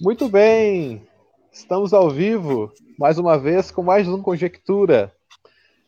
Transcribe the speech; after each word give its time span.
Muito 0.00 0.28
bem, 0.28 1.02
estamos 1.50 1.92
ao 1.92 2.08
vivo, 2.08 2.72
mais 2.96 3.18
uma 3.18 3.36
vez, 3.36 3.72
com 3.72 3.82
mais 3.82 4.06
um 4.06 4.22
Conjectura. 4.22 5.12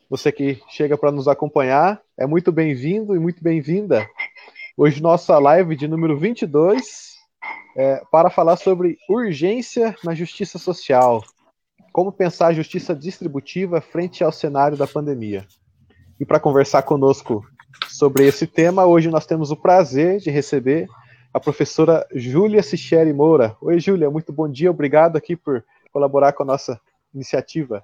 Você 0.09 0.33
que 0.33 0.61
chega 0.67 0.97
para 0.97 1.13
nos 1.13 1.29
acompanhar, 1.29 2.01
é 2.19 2.27
muito 2.27 2.51
bem-vindo 2.51 3.15
e 3.15 3.19
muito 3.19 3.41
bem-vinda. 3.41 4.05
Hoje, 4.75 5.01
nossa 5.01 5.39
live 5.39 5.77
de 5.77 5.87
número 5.87 6.19
22, 6.19 7.13
é, 7.77 8.01
para 8.11 8.29
falar 8.29 8.57
sobre 8.57 8.97
urgência 9.09 9.95
na 10.03 10.13
justiça 10.13 10.59
social. 10.59 11.23
Como 11.93 12.11
pensar 12.11 12.47
a 12.47 12.53
justiça 12.53 12.93
distributiva 12.93 13.79
frente 13.79 14.25
ao 14.25 14.31
cenário 14.33 14.77
da 14.77 14.85
pandemia. 14.85 15.47
E 16.19 16.25
para 16.25 16.37
conversar 16.37 16.81
conosco 16.81 17.45
sobre 17.87 18.27
esse 18.27 18.45
tema, 18.45 18.85
hoje 18.85 19.09
nós 19.09 19.25
temos 19.25 19.51
o 19.51 19.55
prazer 19.55 20.19
de 20.19 20.29
receber 20.29 20.89
a 21.33 21.39
professora 21.39 22.05
Júlia 22.13 22.61
Sicheri 22.61 23.13
Moura. 23.13 23.55
Oi, 23.61 23.79
Júlia, 23.79 24.09
muito 24.09 24.33
bom 24.33 24.49
dia, 24.49 24.69
obrigado 24.69 25.15
aqui 25.15 25.35
por 25.35 25.63
colaborar 25.91 26.33
com 26.33 26.43
a 26.43 26.45
nossa 26.45 26.79
iniciativa. 27.13 27.83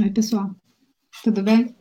Oi, 0.00 0.10
pessoal, 0.10 0.50
tudo 1.22 1.42
bem? 1.42 1.74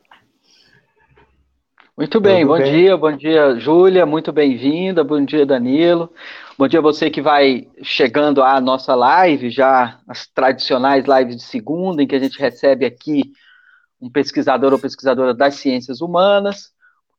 Muito 1.96 2.20
bem, 2.20 2.42
Tudo 2.42 2.48
bom 2.48 2.58
bem? 2.58 2.72
dia, 2.72 2.98
bom 2.98 3.16
dia, 3.16 3.60
Júlia, 3.60 4.04
muito 4.04 4.32
bem-vinda, 4.32 5.04
bom 5.04 5.24
dia, 5.24 5.46
Danilo. 5.46 6.12
Bom 6.58 6.68
dia 6.68 6.82
você 6.82 7.08
que 7.08 7.22
vai 7.22 7.68
chegando 7.84 8.42
à 8.42 8.60
nossa 8.60 8.96
live, 8.96 9.52
já 9.52 10.00
as 10.08 10.26
tradicionais 10.26 11.06
lives 11.06 11.38
de 11.38 11.44
segunda, 11.44 12.02
em 12.02 12.08
que 12.08 12.16
a 12.16 12.20
gente 12.20 12.40
recebe 12.40 12.84
aqui 12.84 13.32
um 14.02 14.10
pesquisador 14.10 14.74
ou 14.74 14.80
pesquisadora 14.80 15.36
das 15.36 15.56
ciências 15.56 16.02
humanas, 16.02 16.73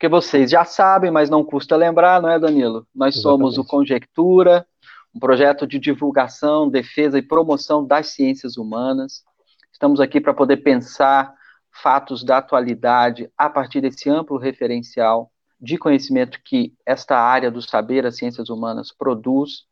porque 0.04 0.08
vocês 0.08 0.50
já 0.50 0.66
sabem, 0.66 1.10
mas 1.10 1.30
não 1.30 1.42
custa 1.42 1.76
lembrar, 1.76 2.20
não 2.20 2.28
é, 2.28 2.38
Danilo? 2.38 2.86
Nós 2.94 3.16
Exatamente. 3.16 3.22
somos 3.22 3.56
o 3.56 3.64
Conjectura, 3.64 4.66
um 5.14 5.18
projeto 5.18 5.66
de 5.66 5.78
divulgação, 5.78 6.68
defesa 6.68 7.18
e 7.18 7.22
promoção 7.22 7.82
das 7.86 8.08
ciências 8.08 8.58
humanas. 8.58 9.22
Estamos 9.72 10.00
aqui 10.00 10.20
para 10.20 10.34
poder 10.34 10.58
pensar 10.58 11.32
fatos 11.72 12.22
da 12.22 12.36
atualidade 12.36 13.30
a 13.38 13.48
partir 13.48 13.80
desse 13.80 14.10
amplo 14.10 14.36
referencial 14.36 15.30
de 15.58 15.78
conhecimento 15.78 16.38
que 16.44 16.74
esta 16.84 17.18
área 17.18 17.50
do 17.50 17.62
saber, 17.62 18.04
as 18.04 18.18
ciências 18.18 18.50
humanas, 18.50 18.92
produz. 18.92 19.62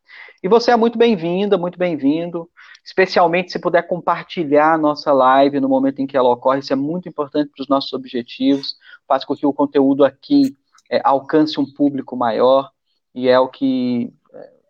E 0.41 0.47
você 0.47 0.71
é 0.71 0.75
muito 0.75 0.97
bem-vinda, 0.97 1.59
muito 1.59 1.77
bem-vindo, 1.77 2.49
especialmente 2.83 3.51
se 3.51 3.59
puder 3.59 3.83
compartilhar 3.83 4.73
a 4.73 4.77
nossa 4.79 5.13
live 5.13 5.59
no 5.59 5.69
momento 5.69 5.99
em 5.99 6.07
que 6.07 6.17
ela 6.17 6.31
ocorre, 6.31 6.59
isso 6.59 6.73
é 6.73 6.75
muito 6.75 7.07
importante 7.07 7.51
para 7.55 7.61
os 7.61 7.69
nossos 7.69 7.93
objetivos, 7.93 8.75
faz 9.13 9.23
com 9.23 9.35
que 9.35 9.45
o 9.45 9.53
conteúdo 9.53 10.03
aqui 10.03 10.57
é, 10.89 10.99
alcance 11.03 11.59
um 11.59 11.71
público 11.71 12.17
maior, 12.17 12.71
e 13.13 13.29
é 13.29 13.39
o 13.39 13.47
que 13.47 14.11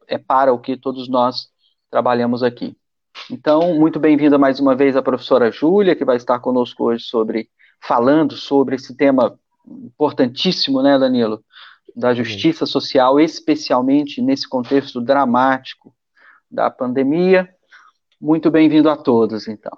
é 0.06 0.18
para 0.18 0.52
o 0.52 0.60
que 0.60 0.76
todos 0.76 1.08
nós 1.08 1.48
trabalhamos 1.90 2.44
aqui. 2.44 2.76
Então, 3.32 3.74
muito 3.76 4.02
bem-vinda 4.02 4.38
mais 4.38 4.60
uma 4.60 4.76
vez 4.76 4.98
a 4.98 5.02
professora 5.02 5.50
Júlia, 5.50 5.96
que 5.96 6.04
vai 6.04 6.18
estar 6.18 6.40
conosco 6.40 6.84
hoje 6.84 7.06
sobre 7.06 7.50
falando 7.82 8.36
sobre 8.36 8.76
esse 8.76 8.94
tema 8.98 9.40
importantíssimo, 9.66 10.82
né, 10.82 11.00
Danilo, 11.00 11.42
da 11.96 12.14
justiça 12.14 12.66
social, 12.66 13.22
especialmente 13.22 14.22
nesse 14.22 14.50
contexto 14.50 15.00
dramático 15.00 15.96
da 16.52 16.70
pandemia. 16.70 17.50
Muito 18.20 18.52
bem-vindo 18.52 18.90
a 18.90 18.98
todos, 18.98 19.48
então. 19.48 19.72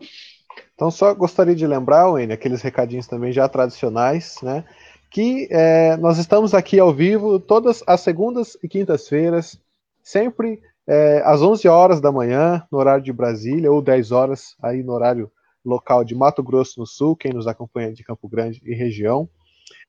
Então, 0.75 0.91
só 0.91 1.13
gostaria 1.13 1.55
de 1.55 1.65
lembrar, 1.65 2.11
Wayne, 2.11 2.33
aqueles 2.33 2.61
recadinhos 2.61 3.07
também 3.07 3.31
já 3.31 3.47
tradicionais, 3.47 4.37
né? 4.43 4.65
Que 5.09 5.47
é, 5.49 5.95
nós 5.97 6.17
estamos 6.17 6.53
aqui 6.53 6.77
ao 6.77 6.93
vivo 6.93 7.39
todas 7.39 7.81
as 7.87 8.01
segundas 8.01 8.57
e 8.61 8.67
quintas-feiras, 8.67 9.57
sempre 10.03 10.61
é, 10.85 11.21
às 11.25 11.41
11 11.41 11.67
horas 11.69 12.01
da 12.01 12.11
manhã, 12.11 12.61
no 12.69 12.77
horário 12.77 13.03
de 13.03 13.13
Brasília, 13.13 13.71
ou 13.71 13.81
10 13.81 14.11
horas 14.11 14.55
aí 14.61 14.83
no 14.83 14.91
horário 14.91 15.31
local 15.63 16.03
de 16.03 16.13
Mato 16.13 16.43
Grosso 16.43 16.79
no 16.79 16.85
Sul, 16.85 17.15
quem 17.15 17.31
nos 17.31 17.47
acompanha 17.47 17.93
de 17.93 18.03
Campo 18.03 18.27
Grande 18.27 18.61
e 18.63 18.75
região. 18.75 19.29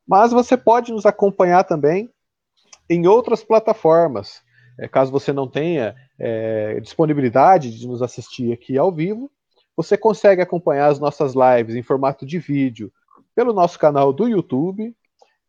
Mas 0.06 0.32
você 0.32 0.56
pode 0.56 0.92
nos 0.92 1.04
acompanhar 1.04 1.64
também 1.64 2.08
em 2.88 3.06
outras 3.08 3.42
plataformas. 3.42 4.40
É, 4.78 4.86
caso 4.86 5.10
você 5.10 5.32
não 5.32 5.48
tenha 5.48 5.94
é, 6.18 6.78
disponibilidade 6.80 7.76
de 7.76 7.86
nos 7.88 8.02
assistir 8.02 8.52
aqui 8.52 8.78
ao 8.78 8.92
vivo, 8.92 9.30
você 9.76 9.96
consegue 9.96 10.40
acompanhar 10.40 10.86
as 10.86 10.98
nossas 10.98 11.34
lives 11.34 11.76
em 11.76 11.82
formato 11.82 12.24
de 12.24 12.38
vídeo 12.38 12.90
pelo 13.34 13.52
nosso 13.52 13.78
canal 13.78 14.12
do 14.12 14.26
YouTube. 14.26 14.96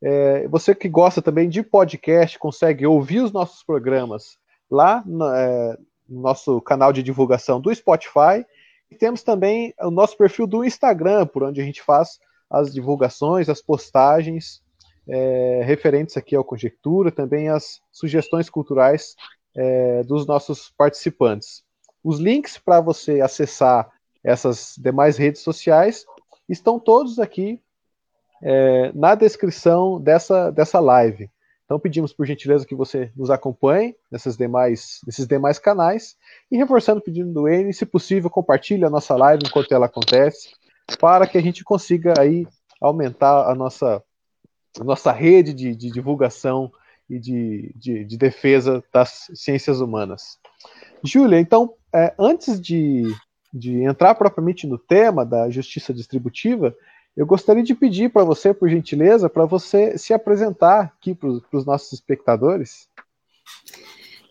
É, 0.01 0.47
você 0.49 0.75
que 0.75 0.89
gosta 0.89 1.21
também 1.21 1.47
de 1.47 1.63
podcast, 1.63 2.37
consegue 2.37 2.85
ouvir 2.85 3.21
os 3.21 3.31
nossos 3.31 3.63
programas 3.63 4.37
lá 4.69 5.01
no, 5.05 5.25
é, 5.33 5.77
no 6.07 6.21
nosso 6.21 6.59
canal 6.61 6.91
de 6.91 7.01
divulgação 7.01 7.61
do 7.61 7.73
Spotify. 7.73 8.45
E 8.91 8.95
temos 8.95 9.23
também 9.23 9.73
o 9.79 9.89
nosso 9.89 10.17
perfil 10.17 10.45
do 10.45 10.63
Instagram, 10.63 11.25
por 11.25 11.43
onde 11.43 11.61
a 11.61 11.63
gente 11.63 11.81
faz 11.81 12.19
as 12.49 12.73
divulgações, 12.73 13.49
as 13.49 13.61
postagens 13.61 14.61
é, 15.07 15.61
referentes 15.63 16.17
aqui 16.17 16.35
ao 16.35 16.43
Conjectura, 16.43 17.11
também 17.11 17.49
as 17.49 17.79
sugestões 17.91 18.49
culturais 18.49 19.15
é, 19.55 20.03
dos 20.03 20.27
nossos 20.27 20.71
participantes. 20.77 21.63
Os 22.03 22.19
links 22.19 22.57
para 22.57 22.79
você 22.79 23.21
acessar 23.21 23.89
essas 24.23 24.75
demais 24.77 25.17
redes 25.17 25.41
sociais 25.41 26.05
estão 26.47 26.79
todos 26.79 27.19
aqui 27.19 27.61
é, 28.41 28.91
na 28.93 29.15
descrição 29.15 29.99
dessa, 29.99 30.51
dessa 30.51 30.79
live. 30.79 31.29
Então 31.65 31.79
pedimos 31.79 32.13
por 32.13 32.25
gentileza 32.25 32.65
que 32.65 32.75
você 32.75 33.11
nos 33.15 33.29
acompanhe 33.29 33.93
nessas 34.09 34.37
demais, 34.37 35.01
nesses 35.05 35.27
demais 35.27 35.59
canais 35.59 36.15
e 36.49 36.57
reforçando 36.57 36.99
o 36.99 37.03
pedido 37.03 37.31
do 37.31 37.47
N, 37.47 37.73
se 37.73 37.85
possível, 37.85 38.29
compartilhe 38.29 38.85
a 38.85 38.89
nossa 38.89 39.15
live 39.17 39.43
enquanto 39.45 39.73
ela 39.73 39.87
acontece, 39.87 40.53
para 40.99 41.27
que 41.27 41.37
a 41.37 41.41
gente 41.41 41.65
consiga 41.65 42.13
aí 42.17 42.47
aumentar 42.79 43.51
a 43.51 43.53
nossa, 43.53 44.01
a 44.79 44.83
nossa 44.83 45.11
rede 45.11 45.53
de, 45.53 45.75
de 45.75 45.91
divulgação 45.91 46.71
e 47.09 47.19
de, 47.19 47.73
de, 47.75 48.05
de, 48.05 48.17
defesa 48.17 48.81
das 48.93 49.29
ciências 49.33 49.81
humanas. 49.81 50.37
Júlia, 51.03 51.39
então, 51.39 51.73
é, 51.93 52.13
antes 52.17 52.59
de, 52.61 53.03
de 53.57 53.83
entrar 53.83 54.15
propriamente 54.15 54.67
no 54.67 54.77
tema 54.77 55.25
da 55.25 55.49
justiça 55.49 55.93
distributiva, 55.93 56.75
eu 57.15 57.25
gostaria 57.25 57.63
de 57.63 57.73
pedir 57.73 58.11
para 58.11 58.23
você, 58.23 58.53
por 58.53 58.69
gentileza, 58.69 59.27
para 59.27 59.45
você 59.45 59.97
se 59.97 60.13
apresentar 60.13 60.81
aqui 60.81 61.15
para 61.15 61.29
os 61.29 61.65
nossos 61.65 61.91
espectadores. 61.93 62.87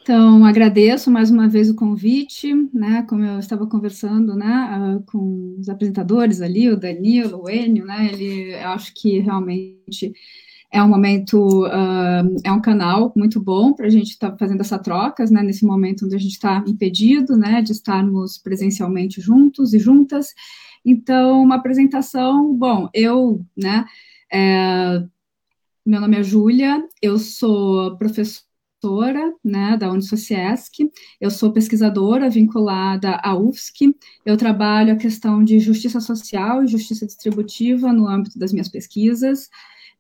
Então, 0.01 0.45
agradeço 0.45 1.11
mais 1.11 1.33
uma 1.33 1.49
vez 1.49 1.69
o 1.69 1.75
convite, 1.75 2.55
né, 2.73 3.05
como 3.09 3.25
eu 3.25 3.41
estava 3.41 3.67
conversando, 3.67 4.37
né, 4.37 4.99
uh, 5.01 5.03
com 5.11 5.57
os 5.59 5.69
apresentadores 5.69 6.41
ali, 6.41 6.71
o 6.71 6.77
Danilo, 6.77 7.43
o 7.43 7.51
Enio, 7.51 7.85
né, 7.85 8.09
ele, 8.13 8.55
eu 8.55 8.69
acho 8.69 8.95
que 8.95 9.19
realmente 9.19 10.13
é 10.73 10.83
um 10.83 10.89
momento, 10.89 11.65
uh, 11.67 12.37
é 12.45 12.53
um 12.53 12.61
canal 12.61 13.13
muito 13.17 13.41
bom 13.41 13.73
para 13.73 13.87
a 13.87 13.91
gente 13.91 14.11
estar 14.11 14.33
tá 14.33 14.37
fazendo 14.37 14.61
essa 14.61 14.79
trocas, 14.79 15.31
né, 15.31 15.43
nesse 15.43 15.65
momento 15.65 16.05
onde 16.05 16.17
a 16.17 16.19
gente 16.19 16.33
está 16.33 16.65
impedido, 16.67 17.37
né, 17.37 17.63
de 17.63 17.73
estarmos 17.73 18.39
presencialmente 18.39 19.21
juntos 19.21 19.73
e 19.73 19.79
juntas, 19.79 20.35
então, 20.85 21.43
uma 21.43 21.57
apresentação, 21.57 22.55
bom, 22.55 22.89
eu, 22.95 23.45
né, 23.57 23.85
é, 24.33 25.03
meu 25.85 26.01
nome 26.01 26.17
é 26.19 26.23
Júlia, 26.23 26.81
eu 27.03 27.19
sou 27.19 27.97
professora 27.97 28.47
professora 28.87 29.35
né, 29.45 29.77
da 29.77 29.91
Unisociesc, 29.91 30.91
eu 31.21 31.31
sou 31.31 31.53
pesquisadora 31.53 32.31
vinculada 32.31 33.17
à 33.17 33.37
UFSC, 33.37 33.95
eu 34.25 34.37
trabalho 34.37 34.93
a 34.93 34.97
questão 34.97 35.43
de 35.43 35.59
justiça 35.59 36.01
social 36.01 36.63
e 36.63 36.69
justiça 36.69 37.07
distributiva 37.07 37.93
no 37.93 38.07
âmbito 38.07 38.39
das 38.39 38.53
minhas 38.53 38.69
pesquisas. 38.69 39.49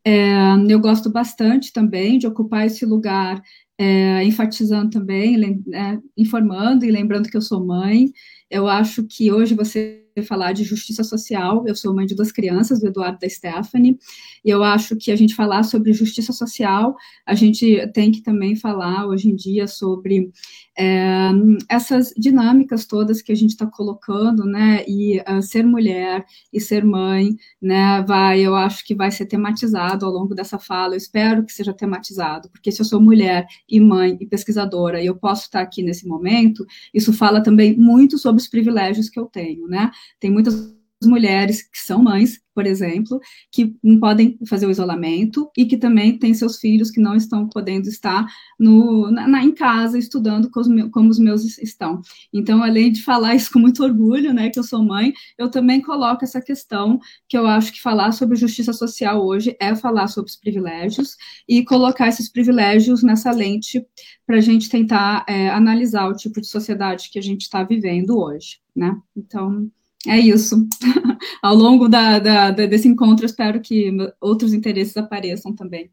É, 0.06 0.39
eu 0.69 0.78
gosto 0.78 1.11
bastante 1.11 1.72
também 1.72 2.17
de 2.17 2.28
ocupar 2.28 2.65
esse 2.65 2.87
lugar, 2.87 3.43
é, 3.77 4.22
enfatizando 4.22 4.91
também, 4.91 5.37
é, 5.75 5.99
informando 6.17 6.84
e 6.84 6.92
lembrando 6.92 7.28
que 7.28 7.36
eu 7.36 7.42
sou 7.42 7.66
mãe. 7.66 8.13
Eu 8.48 8.69
acho 8.69 9.04
que 9.04 9.33
hoje 9.33 9.57
você 9.57 10.05
falar 10.22 10.53
de 10.53 10.65
justiça 10.65 11.04
social. 11.04 11.65
Eu 11.66 11.74
sou 11.74 11.95
mãe 11.95 12.07
de 12.07 12.15
duas 12.15 12.33
crianças, 12.33 12.80
do 12.80 12.89
Eduardo 12.89 13.18
e 13.21 13.27
da 13.27 13.28
Stephanie, 13.28 13.98
e 14.45 14.51
eu 14.51 14.63
acho 14.63 14.97
que 14.97 15.10
a 15.10 15.16
gente 15.16 15.34
falar 15.34 15.63
sobre 15.63 15.92
justiça 15.92 16.33
social, 16.33 16.97
a 17.24 17.34
gente 17.34 17.86
tem 17.92 18.10
que 18.10 18.22
também 18.22 18.57
falar 18.57 19.07
hoje 19.07 19.28
em 19.28 19.34
dia 19.34 19.66
sobre 19.66 20.30
é, 20.78 21.30
essas 21.68 22.13
dinâmicas 22.16 22.84
todas 22.84 23.22
que 23.22 23.33
a 23.33 23.34
gente 23.34 23.51
está 23.51 23.66
colocando, 23.66 24.45
né? 24.45 24.84
E 24.86 25.21
uh, 25.21 25.42
ser 25.42 25.65
mulher 25.65 26.24
e 26.53 26.60
ser 26.60 26.84
mãe, 26.84 27.34
né? 27.60 28.03
Vai, 28.03 28.41
eu 28.41 28.54
acho 28.54 28.84
que 28.84 28.95
vai 28.95 29.10
ser 29.10 29.27
tematizado 29.27 30.04
ao 30.04 30.13
longo 30.13 30.34
dessa 30.34 30.59
fala. 30.59 30.95
Eu 30.95 30.98
espero 30.98 31.45
que 31.45 31.53
seja 31.53 31.72
tematizado, 31.72 32.51
porque 32.51 32.71
se 32.71 32.80
eu 32.80 32.84
sou 32.84 33.01
mulher 33.01 33.47
e 33.68 33.80
mãe 33.80 34.16
e 34.21 34.27
pesquisadora 34.27 35.03
e 35.03 35.07
eu 35.07 35.16
posso 35.16 35.45
estar 35.45 35.60
aqui 35.60 35.83
nesse 35.83 36.07
momento, 36.07 36.66
isso 36.92 37.13
fala 37.13 37.42
também 37.42 37.77
muito 37.77 38.18
sobre 38.18 38.41
os 38.42 38.48
privilégios 38.48 39.09
que 39.09 39.18
eu 39.18 39.27
tenho, 39.27 39.66
né? 39.66 39.91
Tem 40.20 40.30
muitas 40.30 40.76
mulheres 41.04 41.62
que 41.62 41.78
são 41.78 42.03
mães, 42.03 42.41
por 42.54 42.66
exemplo, 42.66 43.20
que 43.53 43.76
não 43.82 44.00
podem 44.00 44.38
fazer 44.48 44.66
o 44.66 44.70
isolamento 44.70 45.50
e 45.56 45.66
que 45.66 45.76
também 45.76 46.18
têm 46.18 46.32
seus 46.32 46.58
filhos 46.58 46.91
que 46.91 47.00
não 47.00 47.14
estão 47.14 47.47
podendo 47.48 47.86
estar 47.86 48.26
no, 48.58 49.10
na, 49.10 49.44
em 49.44 49.53
casa 49.53 49.98
estudando 49.98 50.50
como, 50.50 50.91
como, 50.91 51.10
os 51.10 51.18
meus 51.18 51.58
estão. 51.58 52.00
Então, 52.32 52.62
além 52.62 52.91
de 52.91 53.03
falar 53.03 53.34
isso 53.34 53.53
com 53.53 53.58
muito 53.58 53.84
orgulho, 53.84 54.32
né, 54.32 54.48
que 54.48 54.58
eu 54.58 54.62
sou 54.62 54.82
mãe, 54.82 55.12
eu 55.36 55.50
também 55.50 55.82
coloco 55.82 56.24
essa 56.24 56.41
questão 56.41 56.98
que 57.28 57.36
eu 57.36 57.47
acho 57.47 57.72
que 57.72 57.82
falar 57.82 58.12
sobre 58.12 58.36
justiça 58.36 58.72
social 58.72 59.24
hoje 59.24 59.54
é 59.60 59.74
falar 59.74 60.08
sobre 60.08 60.30
os 60.30 60.36
privilégios 60.36 61.16
e 61.47 61.62
colocar 61.62 62.08
esses 62.08 62.30
privilégios 62.30 63.03
nessa 63.03 63.30
lente 63.30 63.84
para 64.26 64.36
a 64.38 64.41
gente 64.41 64.70
tentar 64.70 65.26
é, 65.28 65.50
analisar 65.50 66.08
o 66.08 66.16
tipo 66.16 66.41
de 66.41 66.47
sociedade 66.47 67.10
que 67.10 67.18
a 67.18 67.22
gente 67.22 67.42
está 67.42 67.62
vivendo 67.62 68.18
hoje, 68.18 68.58
né? 68.74 68.97
Então, 69.14 69.70
é 70.06 70.18
isso. 70.18 70.66
Ao 71.42 71.54
longo 71.54 71.88
da, 71.88 72.18
da, 72.18 72.50
desse 72.50 72.88
encontro, 72.88 73.26
espero 73.26 73.60
que 73.60 73.94
outros 74.20 74.53
interesses 74.53 74.97
apareçam 74.97 75.54
também. 75.54 75.91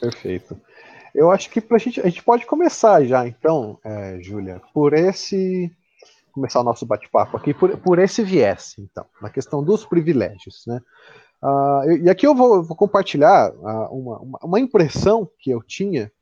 Perfeito. 0.00 0.58
Eu 1.14 1.30
acho 1.30 1.50
que 1.50 1.60
pra 1.60 1.78
gente, 1.78 2.00
a 2.00 2.04
gente 2.04 2.22
pode 2.22 2.46
começar 2.46 3.04
já, 3.04 3.26
então, 3.26 3.78
é, 3.84 4.18
Júlia, 4.22 4.60
por 4.72 4.92
esse. 4.92 5.70
Começar 6.32 6.60
o 6.60 6.64
nosso 6.64 6.86
bate-papo 6.86 7.36
aqui, 7.36 7.52
por, 7.52 7.76
por 7.78 7.98
esse 7.98 8.22
viés, 8.22 8.76
então, 8.78 9.04
na 9.20 9.28
questão 9.28 9.64
dos 9.64 9.84
privilégios, 9.84 10.62
né? 10.64 10.80
Uh, 11.42 11.90
e 12.04 12.08
aqui 12.08 12.24
eu 12.24 12.36
vou, 12.36 12.62
vou 12.62 12.76
compartilhar 12.76 13.50
uh, 13.50 13.92
uma, 13.92 14.38
uma, 14.44 14.60
impressão 14.60 15.28
que 15.40 15.50
eu 15.50 15.60
tinha, 15.60 16.12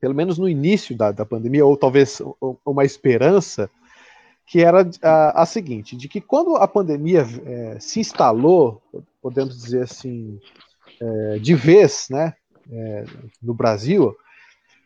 pelo 0.00 0.14
menos 0.14 0.38
no 0.38 0.48
início 0.48 0.96
da, 0.96 1.12
da 1.12 1.26
pandemia, 1.26 1.66
ou 1.66 1.76
talvez 1.76 2.22
uma 2.64 2.84
esperança, 2.84 3.68
que 4.50 4.64
era 4.64 4.84
a, 5.00 5.42
a, 5.42 5.46
seguinte, 5.46 5.96
de 5.96 6.08
que 6.08 6.20
quando 6.20 6.56
a 6.56 6.66
pandemia 6.66 7.24
é, 7.46 7.78
se 7.78 8.00
instalou, 8.00 8.82
podemos 9.22 9.56
dizer 9.56 9.84
assim, 9.84 10.40
é, 11.00 11.38
de 11.38 11.54
vez, 11.54 12.08
né, 12.10 12.34
é, 12.68 13.04
no 13.40 13.54
Brasil, 13.54 14.12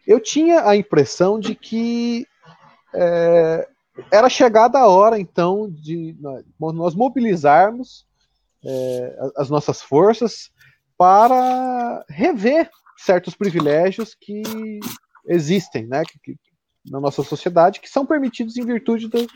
eu 0.07 0.21
tinha 0.21 0.69
a 0.69 0.77
impressão 0.77 1.41
de 1.41 1.55
que 1.55 2.27
era 4.13 4.29
chegada 4.29 4.79
a 4.79 4.87
hora, 4.87 5.19
então, 5.19 5.69
de 5.71 6.15
nós 6.61 6.95
mobilizarmos 6.95 8.07
as 9.37 9.49
nossas 9.49 9.81
forças 9.81 10.51
para 10.97 12.05
rever 12.09 12.71
certos 12.99 13.35
privilégios 13.35 14.15
que 14.15 14.43
existem, 15.27 15.87
né, 15.87 16.03
que, 16.23 16.37
na 16.85 17.01
nossa 17.01 17.23
sociedade 17.23 17.81
que 17.81 17.89
são 17.89 18.05
permitidos 18.05 18.57
em 18.57 18.65
virtude 18.65 19.09
do, 19.09 19.27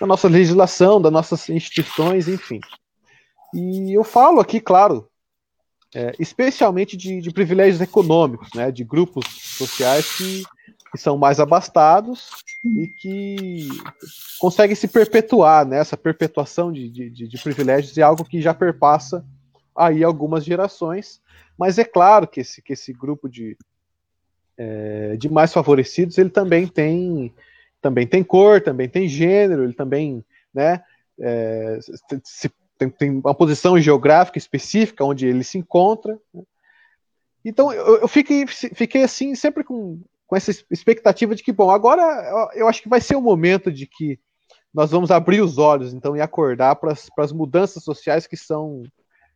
da 0.00 0.06
nossa 0.06 0.28
legislação, 0.28 1.00
das 1.00 1.12
nossas 1.12 1.48
instituições, 1.48 2.28
enfim. 2.28 2.60
E 3.54 3.92
eu 3.92 4.04
falo 4.04 4.40
aqui, 4.40 4.60
claro, 4.60 5.08
é, 5.94 6.12
especialmente 6.18 6.96
de, 6.96 7.20
de, 7.20 7.30
privilégios 7.30 7.80
econômicos, 7.80 8.48
né, 8.54 8.72
de 8.72 8.82
grupos 8.82 9.24
sociais 9.56 10.16
que, 10.16 10.42
que, 10.90 10.98
são 10.98 11.16
mais 11.16 11.38
abastados 11.38 12.30
e 12.64 12.88
que 13.00 13.68
conseguem 14.40 14.74
se 14.74 14.88
perpetuar, 14.88 15.64
né, 15.64 15.78
essa 15.78 15.96
perpetuação 15.96 16.72
de, 16.72 16.90
de, 16.90 17.28
de 17.28 17.38
privilégios 17.38 17.96
é 17.96 18.02
algo 18.02 18.24
que 18.24 18.42
já 18.42 18.52
perpassa 18.52 19.24
aí 19.76 20.02
algumas 20.02 20.44
gerações, 20.44 21.20
mas 21.56 21.78
é 21.78 21.84
claro 21.84 22.26
que 22.26 22.40
esse, 22.40 22.60
que 22.60 22.72
esse 22.72 22.92
grupo 22.92 23.28
de, 23.28 23.56
é, 24.56 25.16
de 25.16 25.28
mais 25.28 25.52
favorecidos, 25.52 26.18
ele 26.18 26.30
também 26.30 26.66
tem 26.66 27.32
também 27.80 28.06
tem 28.06 28.24
cor, 28.24 28.62
também 28.62 28.88
tem 28.88 29.06
gênero, 29.06 29.62
ele 29.62 29.74
também 29.74 30.24
né, 30.54 30.82
é, 31.20 31.78
se, 32.24 32.50
tem, 32.78 32.88
tem, 32.88 33.10
uma 33.10 33.34
posição 33.34 33.78
geográfica 33.78 34.38
específica 34.38 35.04
onde 35.04 35.26
ele 35.26 35.44
se 35.44 35.58
encontra. 35.58 36.18
Né? 36.32 36.42
Então 37.44 37.70
eu, 37.70 38.00
eu 38.00 38.08
fiquei, 38.08 38.46
fiquei 38.46 39.02
assim 39.02 39.34
sempre 39.34 39.62
com, 39.62 40.00
com 40.26 40.34
essa 40.34 40.50
expectativa 40.70 41.34
de 41.34 41.42
que, 41.42 41.52
bom, 41.52 41.70
agora 41.70 42.50
eu, 42.54 42.68
acho 42.68 42.80
que 42.80 42.88
vai 42.88 43.02
ser 43.02 43.16
o 43.16 43.20
momento 43.20 43.70
de 43.70 43.86
que 43.86 44.18
nós 44.72 44.90
vamos 44.90 45.10
abrir 45.10 45.42
os 45.42 45.58
olhos 45.58 45.92
então 45.92 46.16
e 46.16 46.22
acordar 46.22 46.76
para 46.76 46.94
as 47.18 47.32
mudanças 47.32 47.84
sociais 47.84 48.26
que 48.26 48.36
são 48.36 48.82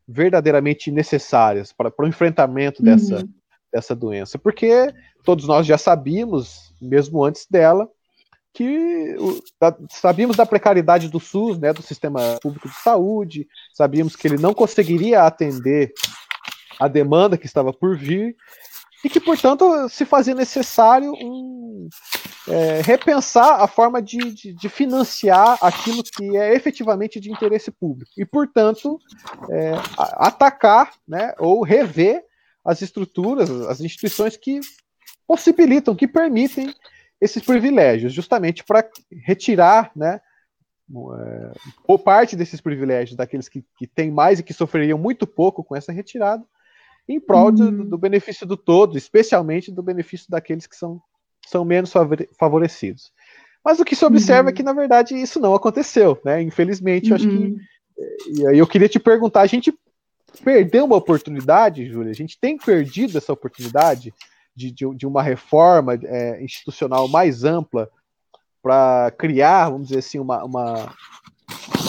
verdadeiramente 0.07 0.91
necessárias 0.91 1.71
para, 1.71 1.91
para 1.91 2.07
o 2.07 2.09
enfrentamento 2.09 2.83
dessa, 2.83 3.17
uhum 3.17 3.38
dessa 3.73 3.95
doença, 3.95 4.39
porque 4.39 4.93
todos 5.25 5.47
nós 5.47 5.67
já 5.67 5.77
sabíamos, 5.77 6.73
mesmo 6.81 7.25
antes 7.25 7.47
dela, 7.51 7.89
que 8.53 9.17
o, 9.19 9.41
da, 9.61 9.77
sabíamos 9.91 10.37
da 10.37 10.47
precariedade 10.47 11.09
do 11.09 11.21
SUS, 11.21 11.59
né, 11.59 11.73
do 11.73 11.83
sistema 11.83 12.39
público 12.43 12.69
de 12.69 12.75
saúde, 12.75 13.47
sabíamos 13.73 14.17
que 14.17 14.27
ele 14.27 14.39
não 14.39 14.55
conseguiria 14.55 15.23
atender 15.23 15.93
a 16.81 16.89
demanda 16.89 17.37
que 17.37 17.47
estava 17.47 17.73
por 17.73 17.97
vir 17.97 18.37
e 19.05 19.09
que, 19.09 19.21
portanto, 19.21 19.89
se 19.89 20.05
fazia 20.05 20.35
necessário 20.35 21.13
um, 21.13 21.89
é, 22.49 22.81
repensar 22.83 23.61
a 23.61 23.69
forma 23.69 24.03
de, 24.03 24.19
de, 24.33 24.53
de, 24.53 24.69
financiar 24.69 25.57
aquilo 25.61 26.03
que 26.03 26.37
é 26.37 26.55
efetivamente 26.55 27.21
de 27.21 27.31
interesse 27.31 27.71
público. 27.71 28.11
E, 28.17 28.25
portanto, 28.25 28.99
é, 29.51 29.73
atacar 29.97 30.93
né, 31.07 31.33
ou 31.39 31.63
rever 31.63 32.25
as 32.65 32.83
estruturas, 32.83 33.51
as 33.51 33.81
instituições 33.81 34.37
que 34.37 34.61
possibilitam, 35.27 35.95
que 35.95 36.09
permitem 36.09 36.75
esses 37.21 37.43
privilégios, 37.43 38.13
justamente 38.13 38.65
para 38.65 38.89
retirar, 39.25 39.91
né, 39.95 40.21
é, 40.91 41.53
ou 41.87 41.99
parte 41.99 42.35
desses 42.35 42.61
privilégios 42.61 43.17
daqueles 43.17 43.49
que, 43.49 43.65
que 43.77 43.87
têm 43.87 44.11
mais 44.11 44.39
e 44.39 44.43
que 44.43 44.55
sofreriam 44.55 44.99
muito 44.99 45.27
pouco 45.27 45.63
com 45.63 45.77
essa 45.77 45.93
retirada, 45.93 46.43
em 47.09 47.21
prol 47.21 47.47
uhum. 47.47 47.53
do, 47.53 47.85
do, 47.85 47.99
benefício 47.99 48.47
do 48.47 48.57
todo, 48.57 48.97
especialmente 48.97 49.73
do 49.73 49.83
benefício 49.83 50.31
daqueles 50.31 50.67
que 50.67 50.77
são, 50.77 51.01
são 51.47 51.65
menos 51.65 51.93
favorecidos. 52.39 53.13
Mas 53.65 53.81
o 53.81 53.85
que 53.85 53.97
se 53.97 54.05
observa 54.05 54.45
uhum. 54.45 54.49
é 54.49 54.53
que, 54.53 54.63
na 54.63 54.73
verdade, 54.73 55.15
isso 55.15 55.41
não 55.41 55.55
aconteceu, 55.55 56.19
né? 56.25 56.41
Infelizmente, 56.41 57.07
uhum. 57.07 57.11
eu 57.11 57.17
acho 57.17 57.29
que. 57.29 57.37
Uhum. 57.37 57.59
E 58.35 58.47
aí 58.47 58.59
eu 58.59 58.67
queria 58.67 58.89
te 58.89 59.01
perguntar, 59.01 59.41
a 59.41 59.47
gente 59.47 59.75
perdeu 60.43 60.85
uma 60.85 60.97
oportunidade, 60.97 61.87
Júlia, 61.87 62.11
a 62.11 62.15
gente 62.15 62.39
tem 62.39 62.57
perdido 62.57 63.19
essa 63.19 63.33
oportunidade 63.33 64.13
de, 64.55 64.71
de, 64.73 64.95
de 64.95 65.07
uma 65.07 65.23
reforma 65.23 65.95
é, 66.03 66.43
institucional 66.43 67.09
mais 67.09 67.45
ampla 67.45 67.89
para 68.63 69.13
criar, 69.17 69.71
vamos 69.71 69.89
dizer 69.89 70.01
assim, 70.01 70.19
uma, 70.19 70.45
uma, 70.45 70.95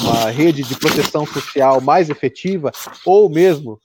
uma 0.01 0.29
rede 0.29 0.63
de 0.63 0.77
proteção 0.77 1.25
social 1.25 1.81
mais 1.81 2.09
efetiva, 2.09 2.71
ou 3.05 3.29
mesmo 3.29 3.79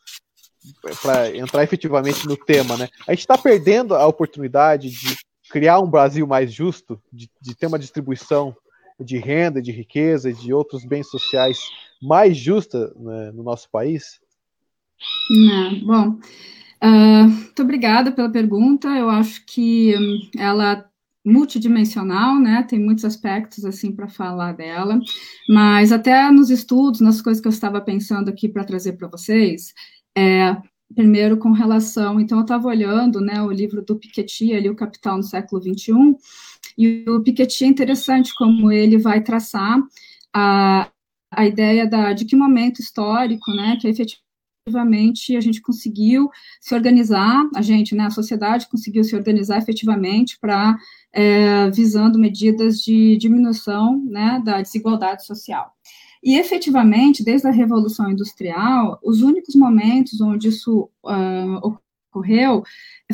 para 1.02 1.34
entrar 1.36 1.62
efetivamente 1.62 2.26
no 2.26 2.36
tema, 2.36 2.76
né? 2.76 2.88
A 3.06 3.12
gente 3.12 3.20
está 3.20 3.36
perdendo 3.36 3.94
a 3.94 4.06
oportunidade 4.06 4.90
de 4.90 5.16
criar 5.50 5.80
um 5.80 5.90
Brasil 5.90 6.26
mais 6.26 6.52
justo, 6.52 7.00
de, 7.12 7.30
de 7.40 7.54
ter 7.54 7.66
uma 7.66 7.78
distribuição 7.78 8.56
de 8.98 9.18
renda, 9.18 9.60
de 9.60 9.72
riqueza 9.72 10.30
e 10.30 10.34
de 10.34 10.52
outros 10.52 10.84
bens 10.84 11.08
sociais 11.08 11.58
mais 12.00 12.36
justa 12.36 12.92
né, 12.96 13.32
no 13.32 13.42
nosso 13.42 13.68
país? 13.70 14.20
Não, 15.30 15.80
bom, 15.80 16.18
uh, 16.82 17.28
muito 17.28 17.62
obrigada 17.62 18.12
pela 18.12 18.30
pergunta. 18.30 18.88
Eu 18.88 19.08
acho 19.08 19.44
que 19.46 19.96
um, 19.96 20.40
ela 20.40 20.84
multidimensional, 21.24 22.38
né? 22.38 22.62
Tem 22.62 22.78
muitos 22.78 23.04
aspectos 23.04 23.64
assim 23.64 23.92
para 23.92 24.08
falar 24.08 24.52
dela, 24.52 25.00
mas 25.48 25.90
até 25.90 26.30
nos 26.30 26.50
estudos, 26.50 27.00
nas 27.00 27.22
coisas 27.22 27.40
que 27.40 27.48
eu 27.48 27.52
estava 27.52 27.80
pensando 27.80 28.28
aqui 28.28 28.48
para 28.48 28.64
trazer 28.64 28.92
para 28.92 29.08
vocês, 29.08 29.72
é, 30.16 30.54
primeiro 30.94 31.38
com 31.38 31.50
relação, 31.52 32.20
então 32.20 32.38
eu 32.38 32.42
estava 32.42 32.68
olhando, 32.68 33.20
né, 33.20 33.40
o 33.42 33.50
livro 33.50 33.82
do 33.82 33.96
Piketty, 33.96 34.52
ali 34.52 34.68
o 34.68 34.76
Capital 34.76 35.16
no 35.16 35.22
século 35.22 35.62
21, 35.62 36.14
e 36.76 37.04
o 37.08 37.22
Piketty 37.22 37.64
é 37.64 37.68
interessante 37.68 38.34
como 38.34 38.70
ele 38.70 38.98
vai 38.98 39.22
traçar 39.22 39.78
a, 40.32 40.90
a 41.30 41.46
ideia 41.46 41.88
da, 41.88 42.12
de 42.12 42.24
que 42.24 42.36
momento 42.36 42.80
histórico, 42.80 43.50
né, 43.52 43.76
que 43.80 43.88
efetivamente 43.88 44.23
efetivamente 44.66 45.36
a 45.36 45.40
gente 45.42 45.60
conseguiu 45.60 46.30
se 46.58 46.74
organizar, 46.74 47.46
a 47.54 47.60
gente, 47.60 47.94
né, 47.94 48.06
a 48.06 48.10
sociedade 48.10 48.66
conseguiu 48.66 49.04
se 49.04 49.14
organizar 49.14 49.58
efetivamente 49.58 50.38
para 50.40 50.78
é, 51.12 51.70
visando 51.70 52.18
medidas 52.18 52.80
de 52.80 53.18
diminuição, 53.18 54.02
né, 54.06 54.40
da 54.42 54.62
desigualdade 54.62 55.26
social. 55.26 55.70
E 56.22 56.38
efetivamente, 56.38 57.22
desde 57.22 57.46
a 57.46 57.50
Revolução 57.50 58.10
Industrial, 58.10 58.98
os 59.04 59.20
únicos 59.20 59.54
momentos 59.54 60.18
onde 60.22 60.48
isso 60.48 60.88
uh, 61.04 61.78
ocorreu 62.10 62.62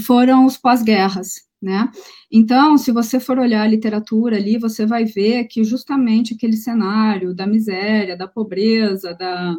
foram 0.06 0.46
os 0.46 0.56
pós-guerras, 0.56 1.48
né? 1.60 1.90
Então, 2.30 2.78
se 2.78 2.92
você 2.92 3.18
for 3.18 3.36
olhar 3.36 3.62
a 3.62 3.66
literatura 3.66 4.36
ali, 4.36 4.56
você 4.56 4.86
vai 4.86 5.04
ver 5.04 5.46
que 5.48 5.64
justamente 5.64 6.34
aquele 6.34 6.56
cenário 6.56 7.34
da 7.34 7.48
miséria, 7.48 8.16
da 8.16 8.28
pobreza, 8.28 9.12
da 9.12 9.56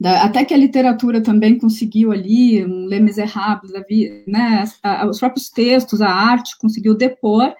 da, 0.00 0.22
até 0.22 0.44
que 0.44 0.54
a 0.54 0.56
literatura 0.56 1.22
também 1.22 1.58
conseguiu 1.58 2.10
ali, 2.10 2.64
um 2.64 2.86
Les 2.86 3.02
Miserables, 3.02 3.70
né, 4.26 4.64
os 5.08 5.18
próprios 5.20 5.50
textos, 5.50 6.00
a 6.00 6.08
arte 6.08 6.58
conseguiu 6.58 6.96
depor 6.96 7.54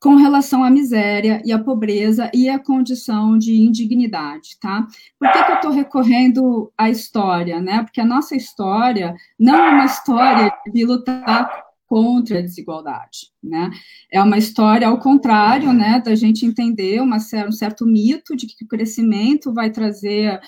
com 0.00 0.14
relação 0.14 0.64
à 0.64 0.70
miséria 0.70 1.42
e 1.44 1.52
à 1.52 1.58
pobreza 1.58 2.30
e 2.32 2.48
à 2.48 2.58
condição 2.58 3.36
de 3.36 3.52
indignidade, 3.52 4.56
tá? 4.60 4.86
Por 5.18 5.30
que, 5.30 5.44
que 5.44 5.50
eu 5.50 5.56
estou 5.56 5.70
recorrendo 5.72 6.72
à 6.78 6.88
história, 6.88 7.60
né? 7.60 7.82
Porque 7.82 8.00
a 8.00 8.04
nossa 8.04 8.36
história 8.36 9.14
não 9.38 9.56
é 9.56 9.70
uma 9.70 9.84
história 9.84 10.52
de 10.72 10.84
lutar 10.84 11.67
contra 11.88 12.38
a 12.38 12.42
desigualdade, 12.42 13.30
né? 13.42 13.70
É 14.12 14.22
uma 14.22 14.36
história 14.36 14.86
ao 14.86 15.00
contrário, 15.00 15.72
né, 15.72 16.00
da 16.04 16.14
gente 16.14 16.44
entender 16.44 17.00
uma, 17.00 17.16
um 17.16 17.52
certo 17.52 17.86
mito 17.86 18.36
de 18.36 18.46
que 18.46 18.62
o 18.64 18.68
crescimento 18.68 19.54
vai 19.54 19.70
trazer, 19.70 20.38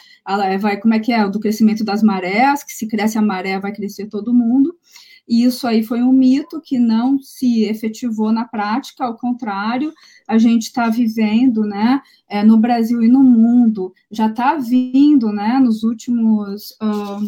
vai, 0.60 0.76
como 0.76 0.92
é 0.92 0.98
que 0.98 1.12
é, 1.12 1.26
do 1.26 1.40
crescimento 1.40 1.82
das 1.82 2.02
marés, 2.02 2.62
que 2.62 2.72
se 2.72 2.86
cresce 2.86 3.16
a 3.16 3.22
maré 3.22 3.58
vai 3.58 3.72
crescer 3.72 4.06
todo 4.06 4.34
mundo, 4.34 4.76
e 5.28 5.44
isso 5.44 5.66
aí 5.66 5.82
foi 5.82 6.02
um 6.02 6.12
mito 6.12 6.60
que 6.60 6.78
não 6.78 7.20
se 7.20 7.64
efetivou 7.64 8.32
na 8.32 8.44
prática, 8.44 9.04
ao 9.04 9.16
contrário, 9.16 9.92
a 10.26 10.38
gente 10.38 10.62
está 10.62 10.88
vivendo, 10.88 11.62
né, 11.62 12.00
é, 12.28 12.42
no 12.42 12.56
Brasil 12.56 13.02
e 13.02 13.08
no 13.08 13.22
mundo, 13.22 13.92
já 14.10 14.26
está 14.26 14.56
vindo, 14.56 15.32
né, 15.32 15.58
nos 15.58 15.82
últimos, 15.82 16.76
um, 16.82 17.20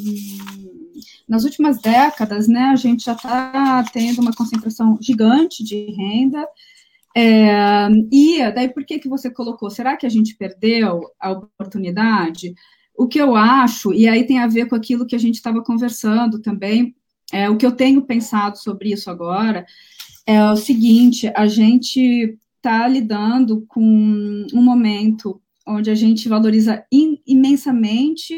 nas 1.29 1.45
últimas 1.45 1.81
décadas, 1.81 2.49
né, 2.49 2.65
a 2.65 2.77
gente 2.77 3.05
já 3.05 3.13
está 3.13 3.85
tendo 3.93 4.21
uma 4.21 4.33
concentração 4.33 4.99
gigante 5.01 5.63
de 5.63 5.87
renda, 5.93 6.47
é, 7.15 7.89
e 8.11 8.39
daí 8.53 8.69
por 8.69 8.85
que 8.85 8.99
que 8.99 9.09
você 9.09 9.31
colocou? 9.31 9.71
Será 9.71 9.97
que 9.97 10.07
a 10.07 10.09
gente 10.09 10.35
perdeu 10.35 11.03
a 11.21 11.31
oportunidade? 11.31 12.55
O 12.97 13.07
que 13.07 13.21
eu 13.21 13.37
acho, 13.37 13.93
e 13.93 14.09
aí 14.09 14.27
tem 14.27 14.39
a 14.39 14.47
ver 14.47 14.67
com 14.67 14.75
aquilo 14.75 15.07
que 15.07 15.15
a 15.17 15.19
gente 15.19 15.35
estava 15.35 15.63
conversando 15.63 16.41
também, 16.41 16.95
é, 17.33 17.49
o 17.49 17.57
que 17.57 17.65
eu 17.65 17.73
tenho 17.73 18.03
pensado 18.03 18.59
sobre 18.59 18.93
isso 18.93 19.11
agora 19.11 19.67
é 20.27 20.45
o 20.51 20.57
seguinte: 20.57 21.33
a 21.35 21.47
gente 21.47 22.39
está 22.57 22.87
lidando 22.87 23.65
com 23.67 23.83
um 24.53 24.63
momento 24.63 25.41
onde 25.67 25.91
a 25.91 25.95
gente 25.95 26.29
valoriza 26.29 26.85
imensamente 27.27 28.35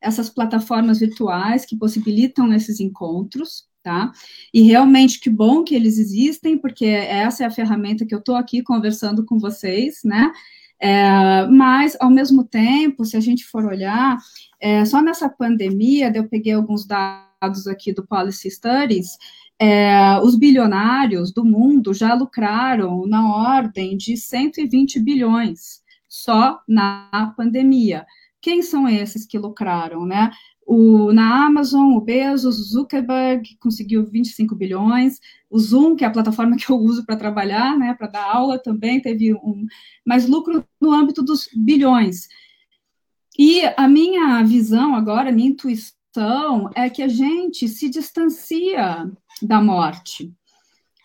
essas 0.00 0.28
plataformas 0.28 1.00
virtuais 1.00 1.64
que 1.64 1.76
possibilitam 1.76 2.52
esses 2.52 2.80
encontros, 2.80 3.66
tá? 3.82 4.12
E 4.52 4.62
realmente 4.62 5.20
que 5.20 5.30
bom 5.30 5.62
que 5.62 5.74
eles 5.74 5.98
existem, 5.98 6.58
porque 6.58 6.84
essa 6.84 7.44
é 7.44 7.46
a 7.46 7.50
ferramenta 7.50 8.04
que 8.04 8.14
eu 8.14 8.18
estou 8.18 8.36
aqui 8.36 8.62
conversando 8.62 9.24
com 9.24 9.38
vocês, 9.38 10.00
né? 10.04 10.30
É, 10.86 11.46
mas, 11.46 11.96
ao 11.98 12.10
mesmo 12.10 12.44
tempo, 12.44 13.06
se 13.06 13.16
a 13.16 13.20
gente 13.20 13.46
for 13.46 13.64
olhar, 13.64 14.18
é, 14.60 14.84
só 14.84 15.00
nessa 15.00 15.30
pandemia, 15.30 16.12
eu 16.14 16.28
peguei 16.28 16.52
alguns 16.52 16.86
dados 16.86 17.66
aqui 17.66 17.90
do 17.90 18.06
Policy 18.06 18.50
Studies, 18.50 19.16
é, 19.58 20.20
os 20.22 20.36
bilionários 20.36 21.32
do 21.32 21.42
mundo 21.42 21.94
já 21.94 22.12
lucraram 22.12 23.06
na 23.06 23.34
ordem 23.34 23.96
de 23.96 24.14
120 24.14 25.00
bilhões 25.00 25.82
só 26.06 26.60
na 26.68 27.32
pandemia. 27.34 28.04
Quem 28.42 28.60
são 28.60 28.86
esses 28.86 29.24
que 29.24 29.38
lucraram, 29.38 30.04
né? 30.04 30.32
O, 30.66 31.12
na 31.12 31.46
Amazon, 31.46 31.92
o 31.92 32.00
Bezos, 32.00 32.58
o 32.58 32.64
Zuckerberg 32.64 33.56
conseguiu 33.60 34.06
25 34.06 34.54
bilhões, 34.54 35.20
o 35.50 35.58
Zoom, 35.58 35.94
que 35.94 36.04
é 36.04 36.06
a 36.06 36.10
plataforma 36.10 36.56
que 36.58 36.70
eu 36.70 36.76
uso 36.76 37.04
para 37.04 37.16
trabalhar, 37.16 37.78
né, 37.78 37.94
para 37.94 38.06
dar 38.06 38.24
aula, 38.24 38.58
também 38.58 39.00
teve 39.00 39.34
um, 39.34 39.66
mais 40.04 40.26
lucro 40.26 40.64
no 40.80 40.92
âmbito 40.92 41.22
dos 41.22 41.48
bilhões. 41.54 42.28
E 43.38 43.62
a 43.76 43.88
minha 43.88 44.42
visão 44.42 44.94
agora, 44.94 45.28
a 45.28 45.32
minha 45.32 45.48
intuição, 45.48 46.70
é 46.74 46.88
que 46.88 47.02
a 47.02 47.08
gente 47.08 47.66
se 47.66 47.88
distancia 47.88 49.10
da 49.42 49.60
morte. 49.60 50.32